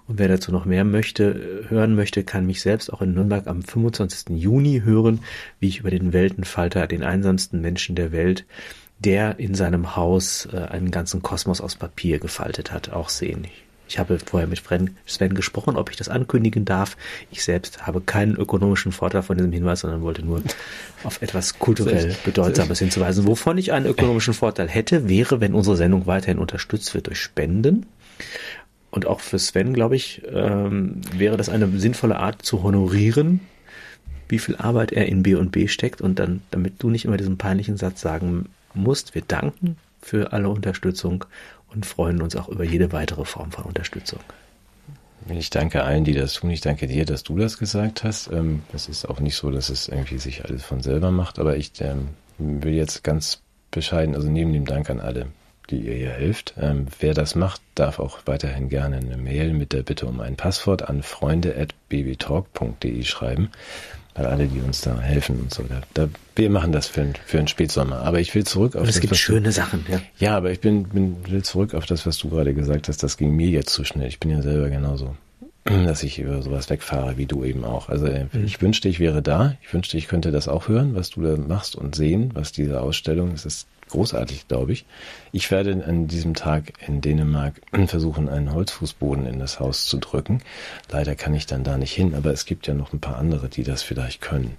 Und 0.09 0.19
wer 0.19 0.29
dazu 0.29 0.53
noch 0.53 0.65
mehr 0.65 0.85
möchte, 0.85 1.65
hören 1.69 1.95
möchte, 1.95 2.25
kann 2.25 2.47
mich 2.47 2.61
selbst 2.61 2.93
auch 2.93 3.03
in 3.03 3.15
Nürnberg 3.15 3.47
am 3.47 3.63
25. 3.63 4.37
Juni 4.37 4.83
hören, 4.85 5.21
wie 5.61 5.69
ich 5.69 5.79
über 5.79 5.91
den 5.91 6.13
Weltenfalter, 6.13 6.87
den 6.87 7.03
einsamsten 7.03 7.61
Menschen 7.61 7.95
der 7.95 8.13
Welt, 8.13 8.45
der 8.99 9.39
in 9.39 9.55
seinem 9.55 9.97
Haus 9.97 10.49
äh, 10.53 10.57
einen 10.57 10.91
ganzen 10.91 11.23
Kosmos 11.23 11.61
aus 11.61 11.77
Papier 11.77 12.19
gefaltet 12.19 12.73
hat, 12.73 12.91
auch 12.91 13.09
sehen. 13.09 13.47
Ich 13.93 13.99
habe 13.99 14.19
vorher 14.19 14.49
mit 14.49 14.63
Sven 15.05 15.35
gesprochen, 15.35 15.77
ob 15.77 15.91
ich 15.91 15.97
das 15.97 16.09
ankündigen 16.09 16.65
darf. 16.65 16.97
Ich 17.31 17.45
selbst 17.45 17.87
habe 17.87 18.01
keinen 18.01 18.37
ökonomischen 18.37 18.91
Vorteil 18.91 19.23
von 19.23 19.37
diesem 19.37 19.53
Hinweis, 19.53 19.81
sondern 19.81 20.01
wollte 20.01 20.25
nur 20.25 20.41
auf 21.05 21.21
etwas 21.21 21.59
kulturell 21.59 22.17
Bedeutsames 22.25 22.79
hinzuweisen. 22.79 23.27
Wovon 23.27 23.59
ich 23.59 23.73
einen 23.73 23.85
ökonomischen 23.85 24.33
Vorteil 24.33 24.69
hätte, 24.69 25.11
wäre, 25.11 25.43
wenn 25.43 25.53
unsere 25.53 25.77
Sendung 25.77 26.07
weiterhin 26.07 26.39
unterstützt 26.39 26.95
wird 26.95 27.09
durch 27.09 27.21
Spenden. 27.21 27.85
Und 28.93 29.07
auch 29.07 29.21
für 29.21 29.39
Sven, 29.39 29.73
glaube 29.73 29.97
ich, 29.97 30.23
ähm, 30.31 31.01
wäre 31.17 31.37
das 31.37 31.49
eine 31.49 31.67
sinnvolle 31.79 32.19
Art 32.19 32.43
zu 32.43 32.63
honorieren, 32.63 33.41
wie 34.29 34.39
viel 34.39 34.55
Arbeit 34.57 34.93
er 34.93 35.07
in 35.07 35.23
B 35.23 35.35
und 35.35 35.51
B 35.51 35.67
steckt 35.67 36.01
und 36.01 36.19
dann, 36.19 36.43
damit 36.51 36.75
du 36.83 36.91
nicht 36.91 37.07
immer 37.07 37.17
diesen 37.17 37.39
peinlichen 37.39 37.79
Satz 37.79 38.03
sagen 38.03 38.51
musst, 38.75 39.15
wir 39.15 39.23
danken 39.23 39.77
für 40.03 40.33
alle 40.33 40.51
Unterstützung 40.51 41.25
und 41.73 41.87
freuen 41.87 42.21
uns 42.21 42.37
auch 42.37 42.49
über 42.49 42.65
jede 42.65 42.93
weitere 42.93 43.25
Form 43.25 43.51
von 43.51 43.65
Unterstützung. 43.65 44.21
Ich 45.29 45.51
danke 45.51 45.85
allen, 45.85 46.05
die 46.05 46.15
das 46.15 46.35
tun. 46.35 46.51
Ich 46.51 46.61
danke 46.61 46.87
dir, 46.87 47.07
dass 47.07 47.23
du 47.23 47.39
das 47.39 47.57
gesagt 47.57 48.05
hast. 48.05 48.31
Ähm, 48.31 48.63
es 48.75 48.89
ist 48.89 49.07
auch 49.09 49.21
nicht 49.21 49.37
so, 49.37 49.51
dass 49.51 49.71
es 49.71 49.89
irgendwie 49.89 50.19
sich 50.19 50.45
alles 50.45 50.65
von 50.65 50.83
selber 50.83 51.11
macht, 51.11 51.39
aber 51.39 51.57
ich 51.57 51.73
ähm, 51.81 52.09
will 52.39 52.75
jetzt 52.75 53.05
ganz 53.05 53.41
bescheiden, 53.71 54.15
also 54.15 54.29
neben 54.29 54.53
dem 54.53 54.67
Dank 54.67 54.91
an 54.91 55.01
alle, 55.01 55.29
die 55.73 55.81
ihr 55.81 55.95
hier 55.95 56.13
hilft. 56.13 56.55
Ähm, 56.61 56.87
wer 57.01 57.15
das 57.15 57.35
macht, 57.35 57.61
darf 57.75 57.99
auch 57.99 58.21
weiterhin 58.27 58.69
gerne 58.69 58.99
eine 58.99 59.17
Mail 59.17 59.53
mit 59.53 59.73
der 59.73 59.83
Bitte 59.83 60.07
um 60.07 60.21
ein 60.21 60.37
Passwort 60.37 60.89
an 60.89 61.03
freunde.babytalk.de 61.03 63.03
schreiben. 63.03 63.51
Weil 64.15 64.27
alle, 64.27 64.47
die 64.47 64.61
uns 64.61 64.83
da 64.83 65.01
helfen 65.01 65.41
und 65.41 65.55
so. 65.55 65.63
Da, 65.63 65.81
da, 65.95 66.07
wir 66.37 66.51
machen 66.51 66.71
das 66.71 66.87
für, 66.87 67.01
ein, 67.01 67.15
für 67.25 67.39
einen 67.39 67.49
Spätsommer. 67.49 68.03
Aber 68.03 68.21
ich 68.21 68.35
will 68.35 68.45
zurück 68.45 68.77
auf 68.77 68.83
und 68.83 68.89
es 68.89 68.97
das. 68.97 69.05
Es 69.05 69.11
gibt 69.11 69.17
schöne 69.17 69.49
du, 69.49 69.53
Sachen, 69.53 69.87
ja. 69.89 70.03
Ja, 70.19 70.37
aber 70.37 70.53
ich 70.53 70.61
bin, 70.61 70.83
bin, 70.85 71.17
will 71.27 71.43
zurück 71.43 71.73
auf 71.73 71.87
das, 71.87 72.05
was 72.05 72.19
du 72.19 72.29
gerade 72.29 72.53
gesagt 72.53 72.89
hast. 72.89 73.03
Das 73.03 73.17
ging 73.17 73.35
mir 73.35 73.49
jetzt 73.49 73.73
zu 73.73 73.85
schnell. 73.85 74.09
Ich 74.09 74.21
bin 74.21 74.31
ja 74.31 74.43
selber 74.43 74.69
genauso 74.69 75.17
dass 75.65 76.03
ich 76.03 76.19
über 76.19 76.43
sowas 76.43 76.69
wegfahre, 76.71 77.17
wie 77.17 77.27
du 77.27 77.45
eben 77.45 77.65
auch. 77.65 77.89
Also 77.89 78.07
äh, 78.07 78.27
mhm. 78.33 78.45
ich 78.45 78.61
wünschte, 78.61 78.89
ich 78.89 79.01
wäre 79.01 79.23
da. 79.23 79.55
Ich 79.63 79.73
wünschte, 79.73 79.97
ich 79.97 80.09
könnte 80.09 80.33
das 80.33 80.49
auch 80.49 80.69
hören, 80.69 80.95
was 80.95 81.11
du 81.11 81.23
da 81.23 81.37
machst 81.37 81.77
und 81.77 81.95
sehen, 81.95 82.31
was 82.35 82.53
diese 82.53 82.81
Ausstellung, 82.81 83.33
es 83.33 83.47
ist 83.47 83.69
großartig, 83.93 84.49
glaube 84.49 84.73
ich. 84.73 84.85
Ich 85.31 85.51
werde 85.51 85.85
an 85.87 86.09
diesem 86.09 86.35
Tag 86.35 86.73
in 86.87 87.01
Dänemark 87.01 87.55
versuchen, 87.87 88.29
einen 88.29 88.53
Holzfußboden 88.53 89.27
in 89.27 89.39
das 89.39 89.61
Haus 89.61 89.87
zu 89.87 89.99
drücken. 89.99 90.43
Leider 90.91 91.15
kann 91.15 91.35
ich 91.35 91.47
dann 91.47 91.65
da 91.65 91.79
nicht 91.79 91.93
hin, 91.93 92.15
aber 92.15 92.33
es 92.33 92.45
gibt 92.45 92.67
ja 92.67 92.75
noch 92.75 92.93
ein 92.93 93.01
paar 93.01 93.17
andere, 93.17 93.49
die 93.49 93.63
das 93.63 93.83
vielleicht 93.83 94.21
können. 94.21 94.57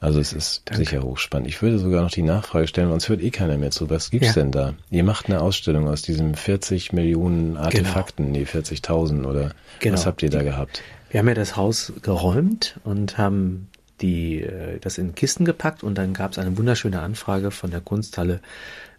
Also 0.00 0.18
es 0.18 0.32
ist 0.32 0.62
Danke. 0.64 0.84
sicher 0.84 1.02
hochspannend. 1.02 1.48
Ich 1.48 1.62
würde 1.62 1.78
sogar 1.78 2.02
noch 2.02 2.10
die 2.10 2.22
Nachfrage 2.22 2.66
stellen, 2.66 2.88
sonst 2.88 3.08
hört 3.08 3.22
eh 3.22 3.30
keiner 3.30 3.56
mehr 3.56 3.70
zu. 3.70 3.88
Was 3.88 4.10
gibt's 4.10 4.34
ja. 4.34 4.42
denn 4.42 4.50
da? 4.50 4.74
Ihr 4.90 5.04
macht 5.04 5.26
eine 5.26 5.40
Ausstellung 5.40 5.86
aus 5.86 6.02
diesen 6.02 6.34
40 6.34 6.92
Millionen 6.92 7.56
Artefakten, 7.56 8.32
genau. 8.32 8.38
nee, 8.40 8.44
40.000 8.44 9.24
oder 9.24 9.52
genau. 9.78 9.94
was 9.94 10.04
habt 10.04 10.24
ihr 10.24 10.30
da 10.30 10.42
gehabt? 10.42 10.82
Wir 11.10 11.20
haben 11.20 11.28
ja 11.28 11.34
das 11.34 11.56
Haus 11.56 11.92
geräumt 12.02 12.80
und 12.82 13.16
haben 13.16 13.68
die, 14.02 14.42
äh, 14.42 14.78
das 14.80 14.98
in 14.98 15.14
Kisten 15.14 15.44
gepackt 15.44 15.82
und 15.82 15.96
dann 15.96 16.12
gab 16.12 16.32
es 16.32 16.38
eine 16.38 16.56
wunderschöne 16.58 17.00
Anfrage 17.00 17.50
von 17.50 17.70
der 17.70 17.80
Kunsthalle 17.80 18.40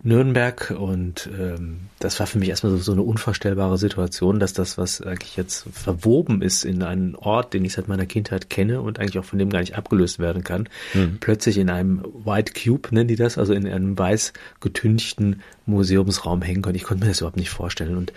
Nürnberg 0.06 0.76
und 0.78 1.30
ähm, 1.40 1.82
das 2.00 2.20
war 2.20 2.28
für 2.28 2.38
mich 2.38 2.50
erstmal 2.50 2.74
so, 2.74 2.78
so 2.78 2.92
eine 2.92 3.04
unvorstellbare 3.04 3.78
Situation, 3.78 4.40
dass 4.40 4.52
das, 4.52 4.78
was 4.78 5.02
eigentlich 5.02 5.38
jetzt 5.38 5.66
verwoben 5.72 6.42
ist 6.42 6.66
in 6.66 6.84
einen 6.84 7.16
Ort, 7.16 7.54
den 7.54 7.64
ich 7.64 7.74
seit 7.74 7.88
meiner 7.88 8.06
Kindheit 8.06 8.50
kenne 8.50 8.82
und 8.82 9.00
eigentlich 9.00 9.18
auch 9.18 9.26
von 9.26 9.40
dem 9.40 9.50
gar 9.50 9.62
nicht 9.62 9.78
abgelöst 9.78 10.20
werden 10.20 10.44
kann, 10.44 10.68
mhm. 10.94 11.18
plötzlich 11.22 11.58
in 11.58 11.70
einem 11.70 12.04
White 12.26 12.52
Cube, 12.54 12.90
nennen 12.92 13.08
die 13.08 13.16
das, 13.16 13.38
also 13.38 13.54
in 13.54 13.66
einem 13.66 13.98
weiß 13.98 14.34
getünchten 14.60 15.42
Museumsraum 15.66 16.42
hängen 16.42 16.62
konnte. 16.62 16.78
Ich 16.78 16.84
konnte 16.84 17.06
mir 17.06 17.10
das 17.10 17.22
überhaupt 17.22 17.38
nicht 17.38 17.50
vorstellen 17.50 17.96
und 17.96 18.12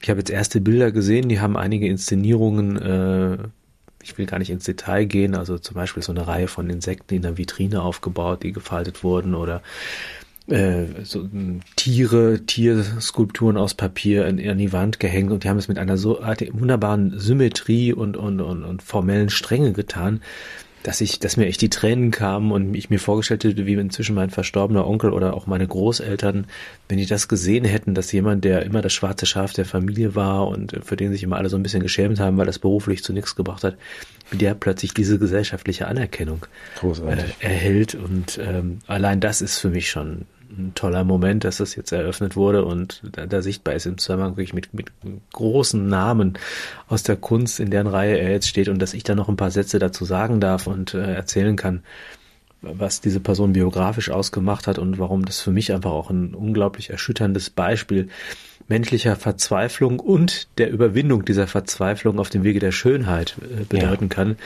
ich 0.00 0.10
habe 0.10 0.20
jetzt 0.20 0.30
erste 0.30 0.60
Bilder 0.60 0.92
gesehen, 0.92 1.28
die 1.28 1.40
haben 1.40 1.56
einige 1.56 1.86
Inszenierungen 1.86 2.76
äh, 2.76 3.38
ich 4.02 4.16
will 4.16 4.26
gar 4.26 4.38
nicht 4.38 4.50
ins 4.50 4.64
Detail 4.64 5.04
gehen, 5.04 5.34
also 5.34 5.58
zum 5.58 5.74
Beispiel 5.74 6.02
so 6.02 6.12
eine 6.12 6.26
Reihe 6.26 6.48
von 6.48 6.70
Insekten 6.70 7.14
in 7.14 7.22
der 7.22 7.36
Vitrine 7.36 7.82
aufgebaut, 7.82 8.42
die 8.42 8.52
gefaltet 8.52 9.02
wurden 9.02 9.34
oder 9.34 9.62
äh, 10.48 10.86
so 11.04 11.22
hm, 11.22 11.60
Tiere, 11.76 12.40
Tierskulpturen 12.46 13.56
aus 13.56 13.74
Papier 13.74 14.26
in, 14.26 14.38
in 14.38 14.58
die 14.58 14.72
Wand 14.72 15.00
gehängt 15.00 15.30
und 15.30 15.44
die 15.44 15.48
haben 15.48 15.58
es 15.58 15.68
mit 15.68 15.78
einer 15.78 15.98
so 15.98 16.20
wunderbaren 16.20 17.18
Symmetrie 17.18 17.92
und, 17.92 18.16
und, 18.16 18.40
und, 18.40 18.64
und 18.64 18.82
formellen 18.82 19.30
Strenge 19.30 19.72
getan, 19.72 20.22
dass 20.82 21.00
ich, 21.00 21.18
dass 21.18 21.36
mir 21.36 21.46
echt 21.46 21.60
die 21.60 21.70
Tränen 21.70 22.10
kamen 22.10 22.52
und 22.52 22.74
ich 22.74 22.90
mir 22.90 22.98
vorgestellt 22.98 23.44
hätte, 23.44 23.66
wie 23.66 23.74
inzwischen 23.74 24.14
mein 24.14 24.30
verstorbener 24.30 24.86
Onkel 24.86 25.12
oder 25.12 25.34
auch 25.34 25.46
meine 25.46 25.66
Großeltern, 25.66 26.46
wenn 26.88 26.98
die 26.98 27.06
das 27.06 27.28
gesehen 27.28 27.64
hätten, 27.64 27.94
dass 27.94 28.12
jemand, 28.12 28.44
der 28.44 28.64
immer 28.64 28.82
das 28.82 28.92
schwarze 28.92 29.26
Schaf 29.26 29.52
der 29.52 29.64
Familie 29.64 30.14
war 30.14 30.48
und 30.48 30.78
für 30.84 30.96
den 30.96 31.12
sich 31.12 31.22
immer 31.22 31.36
alle 31.36 31.48
so 31.48 31.56
ein 31.56 31.62
bisschen 31.62 31.82
geschämt 31.82 32.20
haben, 32.20 32.36
weil 32.38 32.46
das 32.46 32.58
beruflich 32.58 33.02
zu 33.02 33.12
nichts 33.12 33.34
gebracht 33.36 33.64
hat, 33.64 33.76
wie 34.30 34.38
der 34.38 34.54
plötzlich 34.54 34.94
diese 34.94 35.18
gesellschaftliche 35.18 35.88
Anerkennung 35.88 36.46
äh, 36.82 37.44
erhält. 37.44 37.94
Und 37.94 38.38
ähm, 38.42 38.78
allein 38.86 39.20
das 39.20 39.40
ist 39.42 39.58
für 39.58 39.70
mich 39.70 39.90
schon 39.90 40.26
ein 40.50 40.72
toller 40.74 41.04
Moment, 41.04 41.44
dass 41.44 41.58
das 41.58 41.76
jetzt 41.76 41.92
eröffnet 41.92 42.36
wurde 42.36 42.64
und 42.64 43.02
da, 43.12 43.26
da 43.26 43.42
sichtbar 43.42 43.74
ist 43.74 43.86
im 43.86 43.98
Zusammenhang 43.98 44.32
wirklich 44.32 44.54
mit, 44.54 44.72
mit 44.74 44.90
großen 45.32 45.86
Namen 45.86 46.38
aus 46.88 47.02
der 47.02 47.16
Kunst, 47.16 47.60
in 47.60 47.70
deren 47.70 47.86
Reihe 47.86 48.18
er 48.18 48.30
jetzt 48.30 48.48
steht 48.48 48.68
und 48.68 48.80
dass 48.80 48.94
ich 48.94 49.02
da 49.02 49.14
noch 49.14 49.28
ein 49.28 49.36
paar 49.36 49.50
Sätze 49.50 49.78
dazu 49.78 50.04
sagen 50.04 50.40
darf 50.40 50.66
und 50.66 50.94
äh, 50.94 51.14
erzählen 51.14 51.56
kann, 51.56 51.82
was 52.60 53.00
diese 53.00 53.20
Person 53.20 53.52
biografisch 53.52 54.10
ausgemacht 54.10 54.66
hat 54.66 54.78
und 54.78 54.98
warum 54.98 55.24
das 55.24 55.40
für 55.40 55.50
mich 55.50 55.72
einfach 55.72 55.92
auch 55.92 56.10
ein 56.10 56.34
unglaublich 56.34 56.90
erschütterndes 56.90 57.50
Beispiel 57.50 58.08
menschlicher 58.66 59.16
Verzweiflung 59.16 60.00
und 60.00 60.48
der 60.58 60.70
Überwindung 60.70 61.24
dieser 61.24 61.46
Verzweiflung 61.46 62.18
auf 62.18 62.30
dem 62.30 62.44
Wege 62.44 62.60
der 62.60 62.72
Schönheit 62.72 63.36
äh, 63.42 63.64
bedeuten 63.64 64.04
ja. 64.04 64.14
kann. 64.14 64.36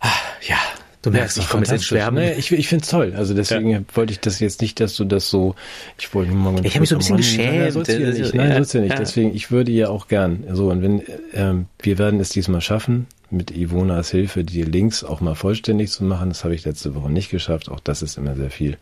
Ah, 0.00 0.10
ja, 0.42 0.58
Du 1.06 1.12
merkst, 1.12 1.38
ich 1.38 1.48
komme 1.48 1.62
jetzt 1.62 1.70
ins 1.70 1.84
Schwärmen. 1.84 2.24
Nee, 2.24 2.32
ich 2.32 2.50
ich 2.50 2.66
finde 2.66 2.82
es 2.82 2.90
toll. 2.90 3.14
Also 3.16 3.32
deswegen 3.32 3.70
ja. 3.70 3.80
wollte 3.94 4.12
ich 4.12 4.18
das 4.18 4.40
jetzt 4.40 4.60
nicht, 4.60 4.80
dass 4.80 4.96
du 4.96 5.04
das 5.04 5.30
so. 5.30 5.54
Ich 6.00 6.12
wollte 6.12 6.32
nur 6.32 6.50
mal. 6.50 6.66
Ich 6.66 6.72
habe 6.72 6.80
mich 6.80 6.88
so 6.88 6.96
ein 6.96 6.98
bisschen 6.98 7.16
geschämt. 7.18 7.58
Nein, 7.58 7.70
sollst 7.70 7.92
du 7.92 8.02
ja 8.02 8.10
nicht. 8.10 8.34
Nein, 8.34 8.52
sollst 8.54 8.74
du 8.74 8.78
ja 8.78 8.84
nicht. 8.86 8.98
Deswegen, 8.98 9.32
ich 9.32 9.52
würde 9.52 9.70
ja 9.70 9.88
auch 9.88 10.08
gern. 10.08 10.42
So 10.50 10.68
und 10.68 10.82
wenn 10.82 11.02
ähm, 11.32 11.66
wir 11.80 11.98
werden 11.98 12.18
es 12.18 12.30
diesmal 12.30 12.60
schaffen, 12.60 13.06
mit 13.30 13.52
Ivonas 13.52 14.10
Hilfe 14.10 14.42
die 14.42 14.64
Links 14.64 15.04
auch 15.04 15.20
mal 15.20 15.36
vollständig 15.36 15.92
zu 15.92 16.02
machen. 16.02 16.30
Das 16.30 16.42
habe 16.42 16.56
ich 16.56 16.64
letzte 16.64 16.96
Woche 16.96 17.08
nicht 17.08 17.30
geschafft. 17.30 17.68
Auch 17.68 17.78
das 17.78 18.02
ist 18.02 18.18
immer 18.18 18.34
sehr 18.34 18.50
viel. 18.50 18.76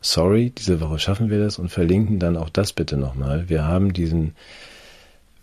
Sorry, 0.00 0.54
diese 0.56 0.80
Woche 0.80 0.98
schaffen 0.98 1.28
wir 1.28 1.40
das 1.40 1.58
und 1.58 1.68
verlinken 1.68 2.18
dann 2.18 2.38
auch 2.38 2.48
das 2.48 2.72
bitte 2.72 2.96
nochmal. 2.96 3.50
Wir 3.50 3.66
haben 3.66 3.92
diesen 3.92 4.34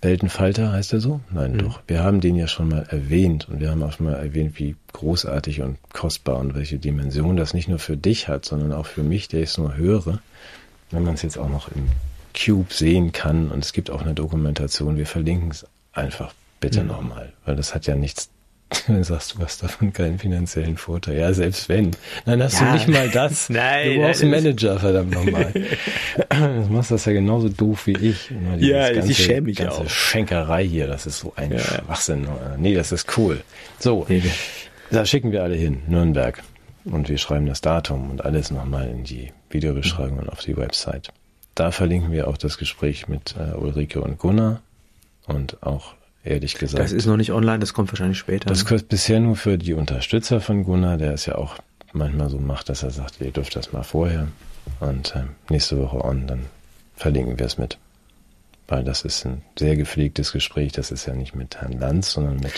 Weltenfalter 0.02 0.72
heißt 0.72 0.94
er 0.94 1.00
so? 1.00 1.22
Nein, 1.32 1.54
mhm. 1.54 1.58
doch. 1.60 1.82
Wir 1.88 2.04
haben 2.04 2.22
den 2.22 2.36
ja 2.36 2.48
schon 2.48 2.70
mal 2.70 2.86
erwähnt 2.90 3.50
und 3.50 3.60
wir 3.60 3.72
haben 3.72 3.82
auch 3.84 3.94
schon 3.94 4.06
mal 4.06 4.16
erwähnt, 4.16 4.60
wie 4.60 4.76
großartig 4.94 5.62
und 5.62 5.78
kostbar 5.92 6.38
und 6.38 6.56
welche 6.56 6.78
Dimension 6.78 7.36
das 7.36 7.54
nicht 7.54 7.68
nur 7.68 7.80
für 7.80 7.98
dich 7.98 8.28
hat, 8.28 8.46
sondern 8.46 8.74
auch 8.74 8.86
für 8.86 9.04
mich, 9.04 9.28
der 9.28 9.42
ich 9.42 9.50
es 9.50 9.58
nur 9.58 9.76
höre. 9.76 10.20
Wenn 10.92 11.04
man 11.04 11.16
es 11.16 11.24
jetzt 11.24 11.38
auch 11.38 11.50
noch 11.50 11.70
im 11.70 11.88
Cube 12.36 12.72
sehen 12.72 13.12
kann 13.12 13.50
und 13.50 13.64
es 13.64 13.74
gibt 13.74 13.90
auch 13.90 14.02
eine 14.02 14.14
Dokumentation, 14.14 14.98
wir 14.98 15.08
verlinken 15.08 15.52
es 15.52 15.66
einfach 15.94 16.34
bitte 16.60 16.82
mhm. 16.82 16.88
nochmal, 16.88 17.34
weil 17.46 17.56
das 17.56 17.74
hat 17.74 17.88
ja 17.88 17.96
nichts 17.96 18.30
dann 18.88 19.04
sagst 19.04 19.34
du, 19.34 19.40
hast 19.40 19.64
davon 19.64 19.94
keinen 19.94 20.20
finanziellen 20.20 20.78
Vorteil. 20.78 21.18
Ja, 21.18 21.34
selbst 21.34 21.70
wenn. 21.70 21.92
Dann 22.26 22.44
hast 22.44 22.60
ja. 22.60 22.68
du 22.68 22.74
nicht 22.74 22.88
mal 22.88 23.10
das. 23.10 23.50
Nein. 23.50 23.96
Du 23.96 24.02
brauchst 24.02 24.22
einen 24.22 24.32
Manager, 24.32 24.80
verdammt 24.80 25.12
nochmal. 25.12 25.54
du 26.30 26.74
machst 26.74 26.92
das 26.92 27.06
ja 27.06 27.14
genauso 27.14 27.50
doof 27.50 27.88
wie 27.88 27.98
ich. 27.98 28.32
Ja, 28.60 28.92
ganze, 28.92 29.12
ich 29.12 29.24
schäme 29.24 29.42
mich 29.42 29.58
ganze 29.58 29.82
auch. 29.82 29.90
Schenkerei 29.90 30.66
hier, 30.66 30.88
das 30.88 31.06
ist 31.06 31.20
so 31.20 31.34
ein 31.36 31.52
ja. 31.52 31.60
Schwachsinn. 31.60 32.28
Nee, 32.58 32.76
das 32.76 32.92
ist 32.92 33.18
cool. 33.18 33.42
So, 33.80 34.06
nee. 34.10 34.22
da 34.92 35.06
schicken 35.06 35.32
wir 35.32 35.44
alle 35.44 35.56
hin, 35.56 35.84
Nürnberg. 35.88 36.44
Und 36.86 37.10
wir 37.10 37.18
schreiben 37.18 37.48
das 37.48 37.60
Datum 37.62 38.10
und 38.10 38.24
alles 38.24 38.50
nochmal 38.50 38.90
in 38.90 39.04
die 39.04 39.34
Videobeschreibung 39.50 40.20
und 40.20 40.30
auf 40.30 40.40
die 40.40 40.56
Website. 40.56 41.10
Da 41.54 41.72
verlinken 41.72 42.12
wir 42.12 42.28
auch 42.28 42.38
das 42.38 42.58
Gespräch 42.58 43.08
mit 43.08 43.36
äh, 43.38 43.56
Ulrike 43.56 44.00
und 44.00 44.20
Gunnar 44.20 44.62
und 45.26 45.62
auch 45.64 45.97
ehrlich 46.28 46.56
gesagt. 46.56 46.84
Das 46.84 46.92
ist 46.92 47.06
noch 47.06 47.18
nicht 47.18 47.32
online, 47.32 47.60
das 47.60 47.74
kommt 47.74 47.92
wahrscheinlich 47.92 48.18
später. 48.18 48.50
Das 48.50 48.66
kommt 48.66 48.90
bisher 48.90 49.20
nur 49.20 49.36
für 49.36 49.58
die 49.58 49.74
Unterstützer 49.74 50.42
von 50.42 50.64
Gunnar, 50.64 50.98
der 50.98 51.14
es 51.14 51.26
ja 51.26 51.36
auch 51.36 51.58
manchmal 51.94 52.30
so 52.30 52.38
macht, 52.38 52.70
dass 52.70 52.84
er 52.84 52.92
sagt, 52.92 53.22
ihr 53.22 53.32
dürft 53.32 53.56
das 53.56 53.74
mal 53.74 53.84
vorher 53.84 54.28
und 54.80 55.16
äh, 55.16 55.24
nächste 55.50 55.78
Woche 55.80 56.04
on, 56.04 56.28
dann 56.28 56.46
verlinken 56.96 57.40
wir 57.40 57.46
es 57.46 57.58
mit. 57.58 57.78
Weil 58.68 58.84
das 58.84 59.04
ist 59.04 59.26
ein 59.26 59.42
sehr 59.58 59.78
gepflegtes 59.78 60.34
Gespräch, 60.34 60.74
das 60.74 60.92
ist 60.92 61.06
ja 61.06 61.14
nicht 61.14 61.36
mit 61.36 61.62
Herrn 61.62 61.80
Lanz, 61.80 62.12
sondern 62.12 62.38
mit 62.38 62.54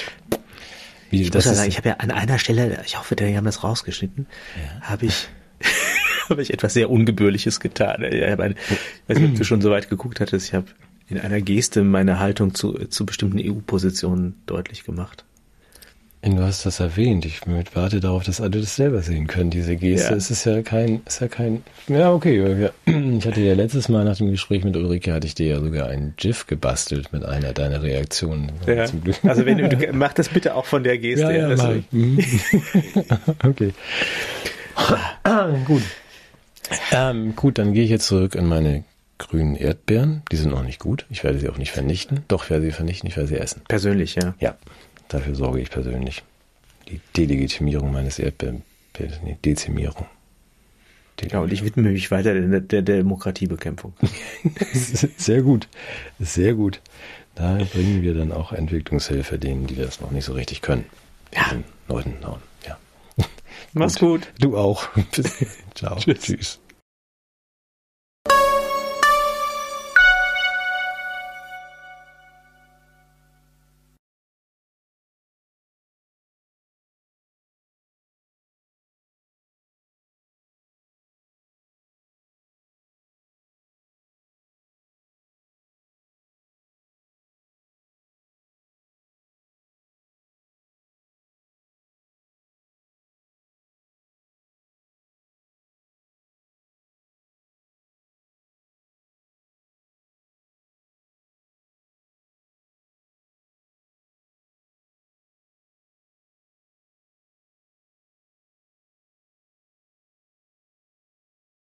wie, 1.11 1.23
ich 1.23 1.33
muss 1.33 1.45
ja 1.45 1.53
sagen, 1.53 1.69
ich 1.69 1.77
habe 1.77 1.89
ja 1.89 1.95
an 1.95 2.11
einer 2.11 2.37
Stelle, 2.37 2.83
ich 2.85 2.97
hoffe, 2.97 3.15
die 3.15 3.35
haben 3.35 3.45
das 3.45 3.63
rausgeschnitten, 3.63 4.27
ja. 4.55 4.89
habe 4.89 5.07
ich 5.07 5.27
habe 6.29 6.41
ich 6.41 6.53
etwas 6.53 6.73
sehr 6.73 6.89
Ungebührliches 6.89 7.59
getan. 7.59 8.03
Ich, 8.03 8.23
habe 8.29 8.43
ein, 8.43 8.55
ich 8.69 9.09
weiß 9.09 9.17
nicht, 9.17 9.31
ob 9.31 9.37
du 9.37 9.43
schon 9.43 9.61
so 9.61 9.71
weit 9.71 9.89
geguckt 9.89 10.19
hattest. 10.19 10.47
Ich 10.47 10.53
habe 10.53 10.67
in 11.09 11.19
einer 11.19 11.41
Geste 11.41 11.83
meine 11.83 12.19
Haltung 12.19 12.53
zu, 12.53 12.73
zu 12.73 13.05
bestimmten 13.05 13.39
EU-Positionen 13.39 14.41
deutlich 14.45 14.83
gemacht. 14.83 15.25
Du 16.21 16.41
hast 16.41 16.65
das 16.65 16.81
erwähnt. 16.81 17.25
Ich 17.25 17.41
warte 17.73 18.01
darauf, 18.01 18.23
dass 18.23 18.41
alle 18.41 18.59
das 18.59 18.75
selber 18.75 19.01
sehen 19.01 19.27
können, 19.27 19.51
diese 19.51 19.77
Geste. 19.77 20.11
Ja. 20.11 20.17
Es 20.17 20.29
ist 20.29 20.43
ja 20.43 20.61
kein, 20.61 21.01
ist 21.05 21.21
ja 21.21 21.29
kein, 21.29 21.63
ja, 21.87 22.11
okay. 22.11 22.69
Ich 22.85 23.25
hatte 23.25 23.39
ja 23.39 23.53
letztes 23.53 23.87
Mal 23.87 24.03
nach 24.03 24.17
dem 24.17 24.29
Gespräch 24.29 24.65
mit 24.65 24.75
Ulrike, 24.75 25.13
hatte 25.13 25.27
ich 25.27 25.35
dir 25.35 25.47
ja 25.47 25.59
sogar 25.61 25.87
ein 25.87 26.13
GIF 26.17 26.45
gebastelt 26.45 27.13
mit 27.13 27.23
einer 27.23 27.53
deiner 27.53 27.81
Reaktionen. 27.81 28.51
Ja. 28.67 28.85
Also 29.23 29.45
wenn 29.45 29.59
du, 29.59 29.69
du, 29.69 29.87
mach 29.93 30.11
das 30.11 30.27
bitte 30.27 30.55
auch 30.55 30.65
von 30.65 30.83
der 30.83 30.97
Geste. 30.97 31.23
Ja, 31.23 31.31
ja, 31.31 31.47
also. 31.47 31.81
Mhm. 31.91 32.19
okay. 33.45 33.73
gut. 35.65 35.83
Ähm, 36.91 37.35
gut, 37.35 37.57
dann 37.57 37.73
gehe 37.73 37.85
ich 37.85 37.89
jetzt 37.89 38.07
zurück 38.07 38.35
in 38.35 38.45
meine 38.45 38.83
grünen 39.19 39.55
Erdbeeren. 39.55 40.23
Die 40.31 40.37
sind 40.37 40.49
noch 40.49 40.63
nicht 40.63 40.79
gut. 40.79 41.05
Ich 41.11 41.23
werde 41.23 41.37
sie 41.37 41.49
auch 41.49 41.57
nicht 41.57 41.71
vernichten. 41.71 42.21
Doch, 42.27 42.45
ich 42.45 42.49
werde 42.49 42.65
sie 42.65 42.71
vernichten, 42.71 43.07
ich 43.07 43.15
werde 43.15 43.29
sie 43.29 43.37
essen. 43.37 43.61
Persönlich, 43.67 44.15
ja. 44.15 44.33
Ja, 44.39 44.57
dafür 45.07 45.35
sorge 45.35 45.59
ich 45.59 45.69
persönlich. 45.69 46.23
Die 46.87 46.99
Delegitimierung 47.15 47.91
meines 47.91 48.17
Erdbeeren, 48.17 48.63
nee, 49.23 49.37
Dezimierung. 49.45 50.07
Ja, 51.29 51.41
und 51.41 51.51
ich 51.51 51.63
widme 51.63 51.91
mich 51.91 52.11
weiter 52.11 52.33
der, 52.33 52.61
der 52.61 52.81
Demokratiebekämpfung. 52.81 53.93
Sehr 55.17 55.41
gut, 55.41 55.67
sehr 56.17 56.53
gut. 56.53 56.79
Da 57.35 57.57
bringen 57.73 58.01
wir 58.01 58.13
dann 58.13 58.31
auch 58.31 58.53
Entwicklungshilfe 58.53 59.37
denen, 59.37 59.67
die 59.67 59.75
das 59.75 59.99
noch 59.99 60.11
nicht 60.11 60.25
so 60.25 60.33
richtig 60.33 60.61
können. 60.61 60.85
Ja. 61.33 61.49
Den 61.49 61.65
Leuten, 61.87 62.15
ja. 62.65 62.77
Mach's 63.73 63.99
gut. 63.99 64.27
Du 64.39 64.57
auch. 64.57 64.87
Ciao. 65.75 65.95
Tschüss. 65.97 66.21
Tschüss. 66.21 66.59